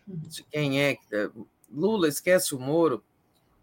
[0.07, 0.97] de quem é.
[1.71, 3.03] Lula, esquece o Moro.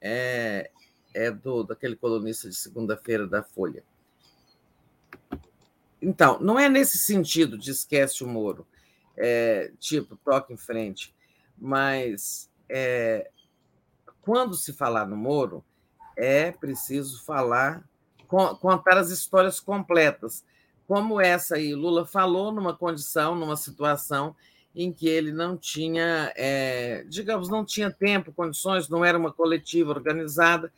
[0.01, 0.69] É,
[1.13, 3.83] é do daquele colunista de segunda-feira da Folha.
[6.01, 8.65] Então, não é nesse sentido de esquece o Moro,
[9.17, 11.13] é, tipo, toque em frente,
[11.57, 13.29] mas é,
[14.21, 15.63] quando se falar no Moro,
[16.15, 17.83] é preciso falar,
[18.27, 20.43] contar as histórias completas,
[20.87, 21.73] como essa aí.
[21.73, 24.35] Lula falou numa condição, numa situação
[24.75, 29.91] em que ele não tinha, é, digamos, não tinha tempo, condições, não era uma coletiva
[29.91, 30.71] organizada,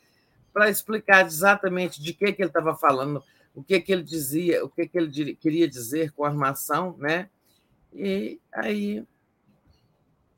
[0.52, 3.22] para explicar exatamente de que, que ele estava falando,
[3.54, 7.28] o que, que ele dizia, o que, que ele queria dizer com a armação, né?
[7.92, 9.04] E aí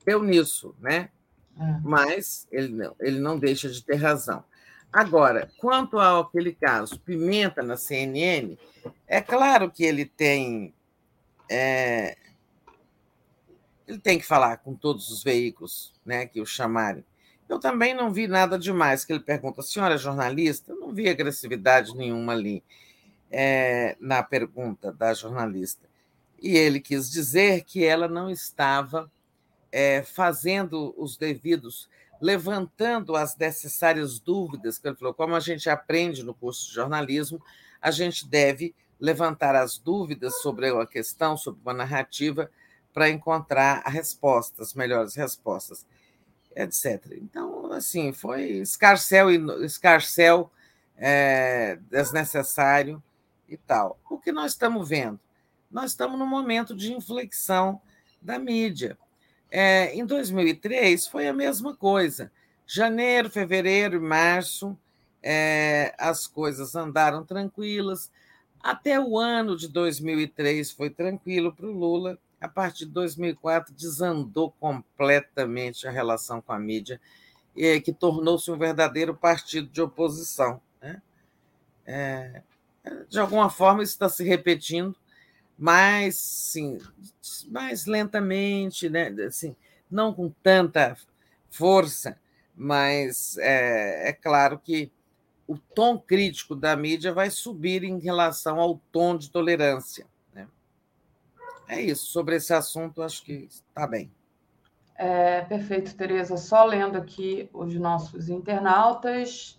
[0.05, 1.11] deu nisso, né?
[1.59, 1.81] É.
[1.83, 4.45] Mas ele não, ele não deixa de ter razão.
[4.93, 8.57] Agora, quanto ao aquele caso Pimenta na CNN,
[9.07, 10.75] é claro que ele tem
[11.49, 12.17] é,
[13.87, 17.05] ele tem que falar com todos os veículos, né, que o chamarem.
[17.49, 21.95] Eu também não vi nada demais que ele pergunta, senhora jornalista, eu não vi agressividade
[21.95, 22.65] nenhuma ali
[23.31, 25.89] é, na pergunta da jornalista.
[26.41, 29.11] E ele quis dizer que ela não estava
[29.73, 31.89] é, fazendo os devidos,
[32.21, 37.43] levantando as necessárias dúvidas, que ele falou, como a gente aprende no curso de jornalismo,
[37.81, 42.51] a gente deve levantar as dúvidas sobre uma questão, sobre uma narrativa,
[42.93, 45.85] para encontrar a resposta, as melhores respostas
[46.57, 47.19] etc.
[47.21, 49.31] Então, assim, foi escarcel,
[49.65, 50.51] escarcel
[50.97, 53.03] é, desnecessário
[53.55, 53.99] e tal.
[54.09, 55.19] O que nós estamos vendo?
[55.71, 57.81] Nós estamos num momento de inflexão
[58.21, 58.99] da mídia.
[59.51, 62.31] É, em 2003 foi a mesma coisa.
[62.67, 64.77] Janeiro, fevereiro e março,
[65.23, 68.11] é, as coisas andaram tranquilas.
[68.63, 74.51] Até o ano de 2003 foi tranquilo para o Lula a partir de 2004, desandou
[74.61, 77.01] completamente a relação com a mídia,
[77.83, 80.61] que tornou-se um verdadeiro partido de oposição.
[80.81, 81.01] Né?
[81.87, 82.43] É,
[83.09, 84.97] de alguma forma, isso está se repetindo,
[85.59, 86.79] mas sim,
[87.49, 89.09] mais lentamente, né?
[89.27, 89.55] assim,
[89.91, 90.97] não com tanta
[91.51, 92.19] força,
[92.55, 94.91] mas é, é claro que
[95.47, 100.07] o tom crítico da mídia vai subir em relação ao tom de tolerância.
[101.69, 102.07] É isso.
[102.07, 104.11] Sobre esse assunto, acho que está bem.
[104.97, 106.37] É, perfeito, Tereza.
[106.37, 109.59] Só lendo aqui os nossos internautas.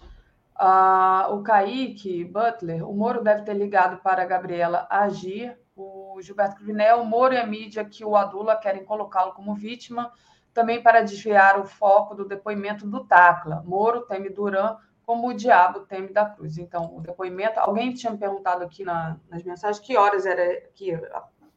[0.56, 5.58] Ah, o Kaique Butler, o Moro deve ter ligado para a Gabriela agir.
[5.76, 10.14] O Gilberto Cruvinel, o Moro e a mídia que o adula querem colocá-lo como vítima,
[10.54, 13.62] também para desviar o foco do depoimento do Tacla.
[13.66, 16.58] Moro teme Duran como o diabo teme da cruz.
[16.58, 17.60] Então, o depoimento.
[17.60, 20.98] Alguém tinha me perguntado aqui na, nas mensagens que horas era que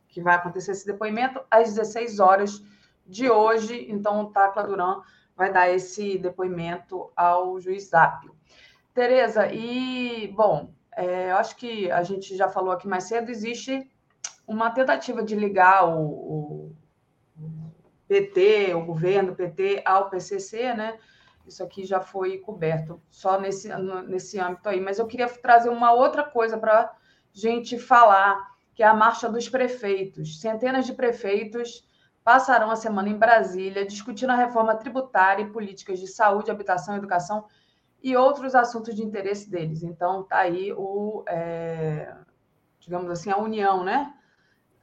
[0.09, 2.63] que vai acontecer esse depoimento às 16 horas
[3.07, 3.87] de hoje.
[3.91, 5.03] Então, o Tacla Duran
[5.37, 8.38] vai dar esse depoimento ao juiz Zápio.
[8.99, 13.89] Tereza, e, bom, é, eu acho que a gente já falou aqui mais cedo, existe
[14.45, 16.77] uma tentativa de ligar o, o,
[18.09, 20.99] PT, o governo PT, ao PCC, né?
[21.47, 23.71] Isso aqui já foi coberto só nesse,
[24.09, 24.81] nesse âmbito aí.
[24.81, 26.93] Mas eu queria trazer uma outra coisa para
[27.33, 30.41] gente falar que é a Marcha dos Prefeitos.
[30.41, 31.87] Centenas de prefeitos
[32.25, 37.45] passarão a semana em Brasília discutindo a reforma tributária e políticas de saúde, habitação, educação
[38.03, 39.83] e outros assuntos de interesse deles.
[39.83, 42.15] Então, está aí o, é,
[42.81, 44.15] digamos assim, a união, né?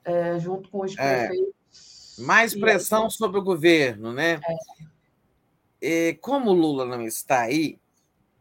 [0.03, 1.27] É, junto com os é.
[1.27, 2.19] prefeitos.
[2.19, 4.40] É, mais pressão sobre o governo, né?
[4.44, 4.56] É.
[5.82, 7.80] E como o Lula não está aí,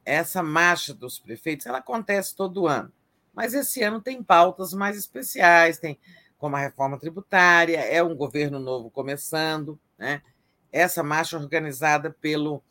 [0.05, 2.93] essa marcha dos prefeitos ela acontece todo ano.
[3.33, 5.99] Mas esse ano tem pautas mais especiais, tem
[6.39, 10.23] como a reforma tributária, é um governo novo começando, né?
[10.71, 12.63] Essa marcha organizada pelo,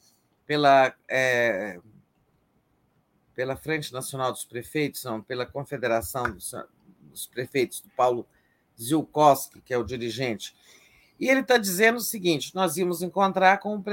[0.45, 1.80] pela, é,
[3.36, 6.53] pela Frente Nacional dos Prefeitos, não, pela Confederação dos,
[7.02, 8.28] dos Prefeitos, do Paulo
[8.80, 10.56] Zilkowski, que é o dirigente.
[11.20, 13.84] E ele está dizendo o seguinte: nós íamos encontrar com o,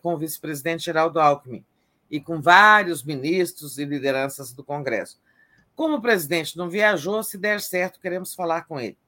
[0.00, 1.64] com o vice-presidente Geraldo Alckmin
[2.10, 5.20] e com vários ministros e lideranças do Congresso
[5.74, 8.98] Como o presidente não viajou, se der certo, queremos falar com ele.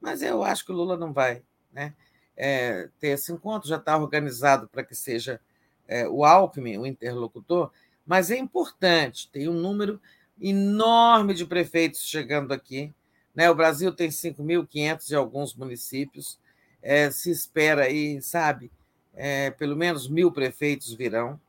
[0.00, 1.42] Mas eu acho que o Lula não vai
[1.72, 1.94] né,
[2.36, 5.40] é, ter esse encontro, já está organizado para que seja
[5.86, 7.70] é, o Alckmin, o interlocutor,
[8.06, 10.00] mas é importante, tem um número
[10.40, 12.92] enorme de prefeitos chegando aqui.
[13.34, 13.50] Né?
[13.50, 16.38] O Brasil tem 5.500 e alguns municípios,
[16.82, 18.70] é, se espera aí, sabe,
[19.14, 21.40] é, pelo menos mil prefeitos virão.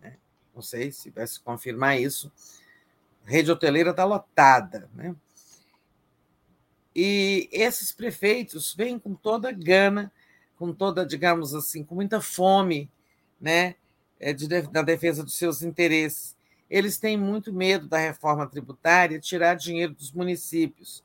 [0.00, 0.16] Né?
[0.54, 2.32] Não sei se vai se confirmar isso.
[3.26, 4.88] A rede hoteleira está lotada.
[4.94, 5.14] Né?
[6.96, 10.10] E esses prefeitos vêm com toda gana,
[10.56, 12.90] com toda, digamos assim, com muita fome,
[13.40, 13.76] né?
[14.20, 16.36] É, de, da defesa dos seus interesses.
[16.68, 21.04] Eles têm muito medo da reforma tributária tirar dinheiro dos municípios.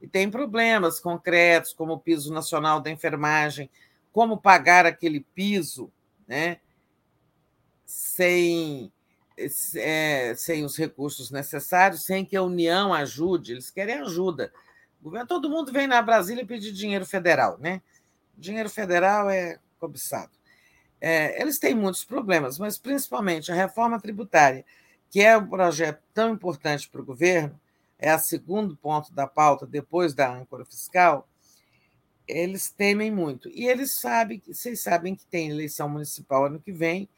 [0.00, 3.70] E tem problemas concretos, como o piso nacional da enfermagem,
[4.12, 5.92] como pagar aquele piso
[6.26, 6.58] né,
[7.84, 8.92] sem,
[9.76, 13.52] é, sem os recursos necessários, sem que a União ajude.
[13.52, 14.52] Eles querem ajuda.
[15.28, 17.82] Todo mundo vem na Brasília pedir dinheiro federal, né?
[18.36, 20.30] Dinheiro federal é cobiçado.
[21.04, 24.64] É, eles têm muitos problemas, mas principalmente a reforma tributária,
[25.10, 27.60] que é um projeto tão importante para o governo,
[27.98, 31.28] é o segundo ponto da pauta depois da âncora fiscal,
[32.26, 33.48] eles temem muito.
[33.48, 37.08] E eles sabem, vocês sabem que tem eleição municipal ano que vem,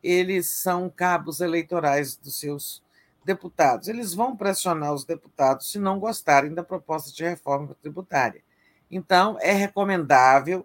[0.00, 2.80] eles são cabos eleitorais dos seus
[3.24, 3.88] deputados.
[3.88, 8.44] Eles vão pressionar os deputados se não gostarem da proposta de reforma tributária.
[8.88, 10.64] Então, é recomendável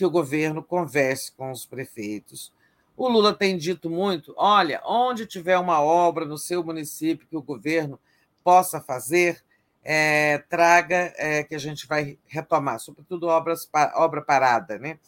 [0.00, 2.50] que o governo converse com os prefeitos.
[2.96, 7.42] O Lula tem dito muito: olha, onde tiver uma obra no seu município que o
[7.42, 8.00] governo
[8.42, 9.44] possa fazer,
[9.84, 14.78] é, traga é, que a gente vai retomar, sobretudo obras, obra parada.
[14.78, 14.98] Né?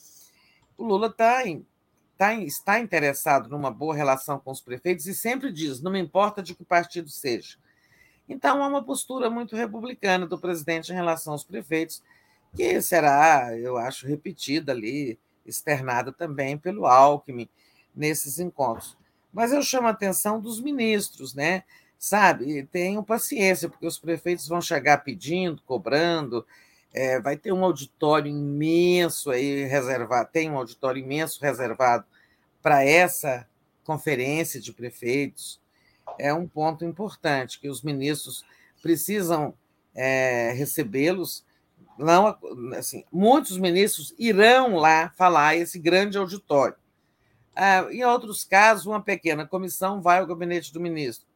[0.77, 1.67] O Lula tá em,
[2.19, 6.01] tá em, está interessado numa boa relação com os prefeitos e sempre diz: não me
[6.01, 7.57] importa de que partido seja.
[8.29, 12.03] Então, há uma postura muito republicana do presidente em relação aos prefeitos,
[12.55, 17.49] que será, eu acho, repetida ali, externada também pelo Alckmin
[17.95, 18.97] nesses encontros.
[19.33, 21.65] Mas eu chamo a atenção dos ministros, né?
[21.99, 26.45] Sabe, tenham paciência, porque os prefeitos vão chegar pedindo, cobrando,
[26.93, 32.05] é, vai ter um auditório imenso aí reservado, tem um auditório imenso reservado
[32.61, 33.49] para essa
[33.85, 35.61] conferência de prefeitos.
[36.19, 38.45] É um ponto importante que os ministros
[38.83, 39.55] precisam
[39.95, 41.45] é, recebê-los
[41.99, 42.37] não,
[42.77, 46.77] assim, muitos ministros irão lá falar esse grande auditório.
[47.55, 51.27] Ah, em outros casos, uma pequena comissão vai ao gabinete do ministro.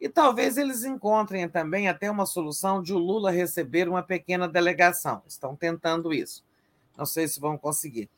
[0.00, 5.22] E talvez eles encontrem também até uma solução de o Lula receber uma pequena delegação.
[5.26, 6.44] Estão tentando isso.
[6.96, 8.10] Não sei se vão conseguir.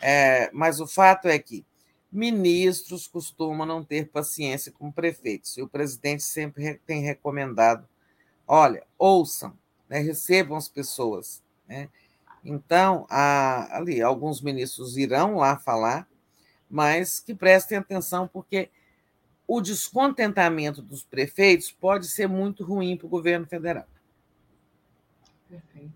[0.00, 1.64] É, mas o fato é que
[2.10, 5.56] ministros costumam não ter paciência com prefeitos.
[5.56, 7.86] E o presidente sempre tem recomendado:
[8.48, 9.56] olha, ouçam,
[9.88, 11.42] né, recebam as pessoas.
[11.68, 11.88] Né?
[12.44, 16.08] Então, ali, alguns ministros irão lá falar,
[16.70, 18.70] mas que prestem atenção, porque
[19.46, 23.86] o descontentamento dos prefeitos pode ser muito ruim para o governo federal.
[25.48, 25.92] Perfeito.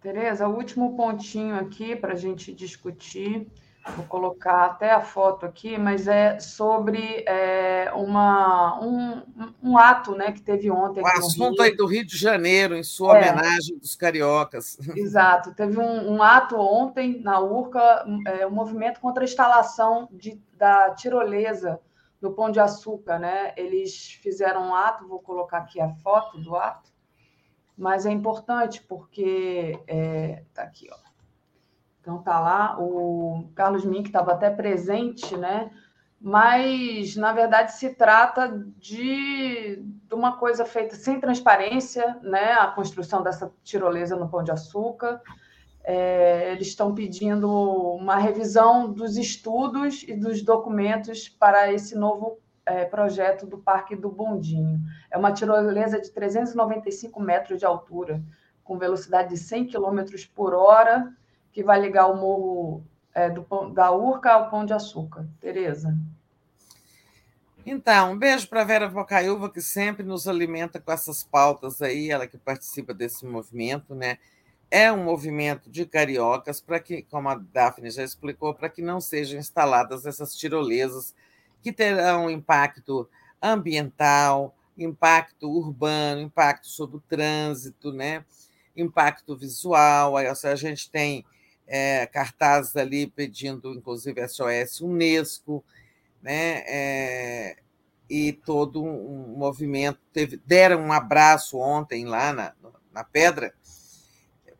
[0.00, 3.46] Tereza, o último pontinho aqui para a gente discutir
[3.92, 9.22] vou colocar até a foto aqui, mas é sobre é, uma, um,
[9.62, 11.02] um, ato né, que teve ontem.
[11.02, 14.78] O assunto aí do Rio de Janeiro, em sua é, homenagem dos cariocas.
[14.96, 20.40] Exato, teve um, um ato ontem na URCA, é, um movimento contra a instalação de,
[20.56, 21.78] da tirolesa
[22.20, 23.18] do Pão de Açúcar.
[23.18, 23.52] Né?
[23.56, 26.90] Eles fizeram um ato, vou colocar aqui a foto do ato,
[27.76, 31.13] mas é importante porque está é, aqui, ó
[32.04, 35.70] então tá lá, o Carlos Mink estava até presente, né?
[36.20, 42.52] Mas na verdade se trata de, de uma coisa feita sem transparência, né?
[42.52, 45.22] A construção dessa tirolesa no Pão de Açúcar.
[45.82, 52.84] É, eles estão pedindo uma revisão dos estudos e dos documentos para esse novo é,
[52.84, 54.78] projeto do Parque do Bondinho.
[55.10, 58.22] É uma tirolesa de 395 metros de altura,
[58.62, 61.10] com velocidade de 100 km por hora
[61.54, 62.84] que vai ligar o morro
[63.14, 65.26] é, do, da Urca ao Pão de Açúcar.
[65.40, 65.96] Tereza.
[67.64, 72.26] Então, um beijo para Vera Bocaiúva, que sempre nos alimenta com essas pautas aí, ela
[72.26, 74.18] que participa desse movimento, né?
[74.70, 79.00] É um movimento de cariocas para que, como a Daphne já explicou, para que não
[79.00, 81.14] sejam instaladas essas tirolesas
[81.62, 83.08] que terão impacto
[83.40, 88.24] ambiental, impacto urbano, impacto sobre o trânsito, né?
[88.76, 90.16] impacto visual.
[90.16, 91.24] A gente tem
[91.66, 95.64] é, cartazes ali pedindo, inclusive, SOS Unesco,
[96.22, 96.62] né?
[96.66, 97.56] É,
[98.08, 99.98] e todo um movimento.
[100.12, 102.54] Teve, deram um abraço ontem lá na,
[102.92, 103.54] na pedra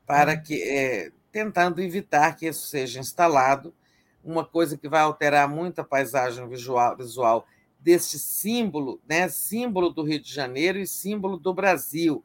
[0.07, 0.43] para uhum.
[0.43, 3.75] que é, tentando evitar que isso seja instalado,
[4.23, 7.47] uma coisa que vai alterar muito a paisagem visual, visual
[7.81, 12.25] deste símbolo, né, símbolo do Rio de Janeiro e símbolo do Brasil,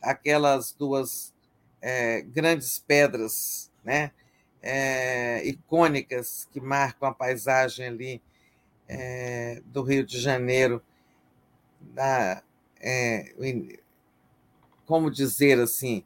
[0.00, 1.34] aquelas duas
[1.82, 4.10] é, grandes pedras, né,
[4.62, 8.22] é, icônicas que marcam a paisagem ali
[8.88, 10.82] é, do Rio de Janeiro,
[11.80, 12.42] da,
[12.80, 13.34] é,
[14.86, 16.04] como dizer assim,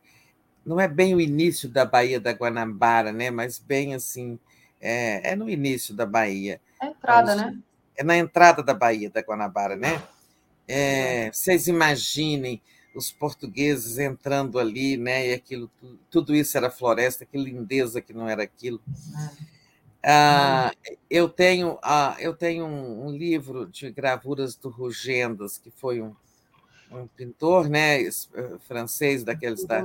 [0.64, 3.30] não é bem o início da Baía da Guanabara, né?
[3.30, 4.38] Mas bem assim,
[4.80, 6.60] é, é no início da Baía.
[6.80, 7.58] É a entrada, né?
[7.96, 10.02] É na entrada da Baía da Guanabara, né?
[10.66, 12.60] É, vocês imaginem
[12.94, 15.28] os portugueses entrando ali, né?
[15.28, 15.70] E aquilo,
[16.10, 18.80] tudo isso era floresta, que lindeza que não era aquilo.
[20.02, 20.72] Ah,
[21.10, 26.14] eu tenho, ah, eu tenho um, um, livro de gravuras do Rugendas, que foi um,
[26.90, 28.12] um pintor, né, eh,
[28.66, 29.82] francês daqueles da,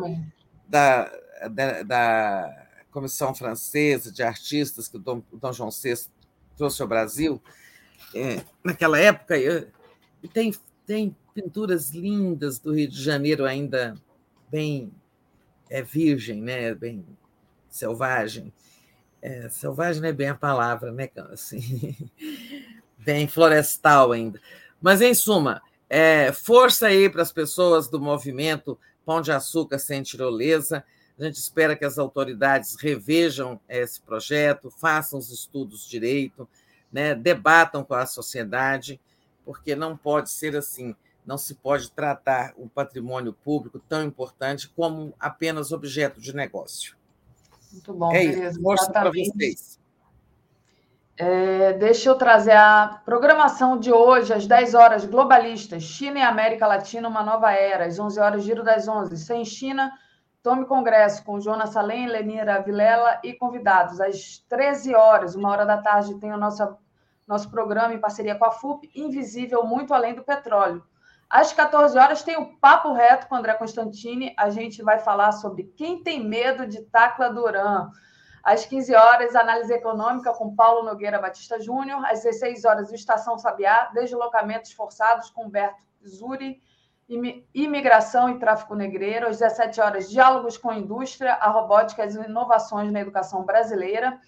[0.67, 1.11] da,
[1.49, 5.95] da, da, Comissão Francesa de Artistas que o Dom, Dom João VI
[6.55, 7.41] trouxe ao Brasil.
[8.13, 9.67] É, naquela época, eu,
[10.31, 10.53] tem,
[10.85, 13.95] tem pinturas lindas do Rio de Janeiro ainda
[14.51, 14.91] bem
[15.69, 16.73] é, virgem, né?
[16.73, 17.05] bem
[17.69, 18.53] selvagem.
[19.21, 21.09] É, selvagem não é bem a palavra, né?
[21.31, 21.95] Assim,
[22.99, 24.39] bem florestal ainda.
[24.81, 30.01] Mas, em suma, é, força aí para as pessoas do movimento Pão de Açúcar Sem
[30.01, 30.83] Tirolesa.
[31.17, 36.47] A gente espera que as autoridades revejam esse projeto, façam os estudos direito,
[36.91, 38.99] né, debatam com a sociedade,
[39.45, 40.95] porque não pode ser assim
[41.25, 46.95] não se pode tratar o patrimônio público tão importante como apenas objeto de negócio.
[47.71, 48.61] Muito bom, é isso.
[48.61, 49.79] Força para vocês.
[51.15, 56.65] É, deixa eu trazer a programação de hoje, às 10 horas, globalistas, China e América
[56.65, 59.91] Latina, uma nova era, às 11 horas, giro das 11, sem China,
[60.41, 65.77] tome congresso com Jonas Salem, Lenira Vilela e convidados, às 13 horas, uma hora da
[65.77, 66.75] tarde, tem o nosso,
[67.27, 70.83] nosso programa em parceria com a FUP, Invisível, Muito Além do Petróleo,
[71.33, 74.35] às 14 horas tem o Papo Reto com André Constantini.
[74.37, 77.89] A gente vai falar sobre quem tem medo de Tacla Duran.
[78.43, 82.05] Às 15 horas, análise econômica com Paulo Nogueira Batista Júnior.
[82.05, 86.61] Às 16 horas, o Estação Sabiá, deslocamentos forçados com Humberto Zuri,
[87.51, 89.27] imigração e tráfico negreiro.
[89.27, 94.19] Às 17 horas, diálogos com indústria, a robótica e as inovações na educação brasileira.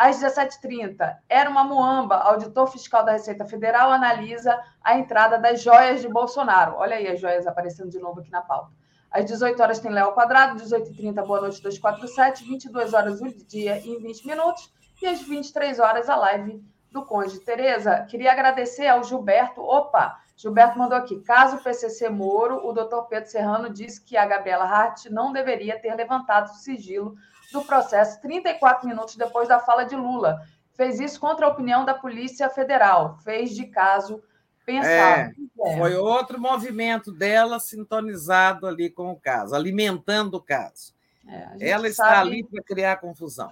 [0.00, 2.16] Às 17h30, era uma muamba.
[2.16, 6.76] Auditor fiscal da Receita Federal analisa a entrada das joias de Bolsonaro.
[6.78, 8.72] Olha aí as joias aparecendo de novo aqui na pauta.
[9.10, 14.00] Às 18 horas tem Léo Quadrado, 18h30, Boa Noite 247, 22 horas o dia em
[14.00, 14.72] 20 minutos,
[15.02, 17.38] e às 23 horas a live do Conde.
[17.40, 19.60] Tereza, queria agradecer ao Gilberto.
[19.60, 21.20] Opa, Gilberto mandou aqui.
[21.20, 25.94] Caso PCC Moro, o doutor Pedro Serrano disse que a Gabriela Hart não deveria ter
[25.94, 27.18] levantado o sigilo
[27.52, 30.40] do processo 34 minutos depois da fala de Lula.
[30.74, 33.18] Fez isso contra a opinião da Polícia Federal.
[33.22, 34.22] Fez de caso
[34.64, 35.34] pensado.
[35.64, 40.94] É, foi outro movimento dela sintonizado ali com o caso, alimentando o caso.
[41.26, 42.30] É, Ela está sabe...
[42.30, 43.50] ali para criar confusão.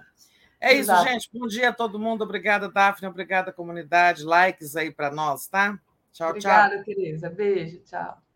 [0.59, 1.01] É Exato.
[1.01, 1.29] isso, gente.
[1.33, 2.23] Bom dia a todo mundo.
[2.23, 3.07] Obrigada, Daphne.
[3.07, 4.23] Obrigada, comunidade.
[4.23, 5.79] Likes aí para nós, tá?
[6.11, 6.79] Tchau, Obrigada, tchau.
[6.79, 7.29] Obrigada, Tereza.
[7.29, 7.79] Beijo.
[7.85, 8.28] Tchau.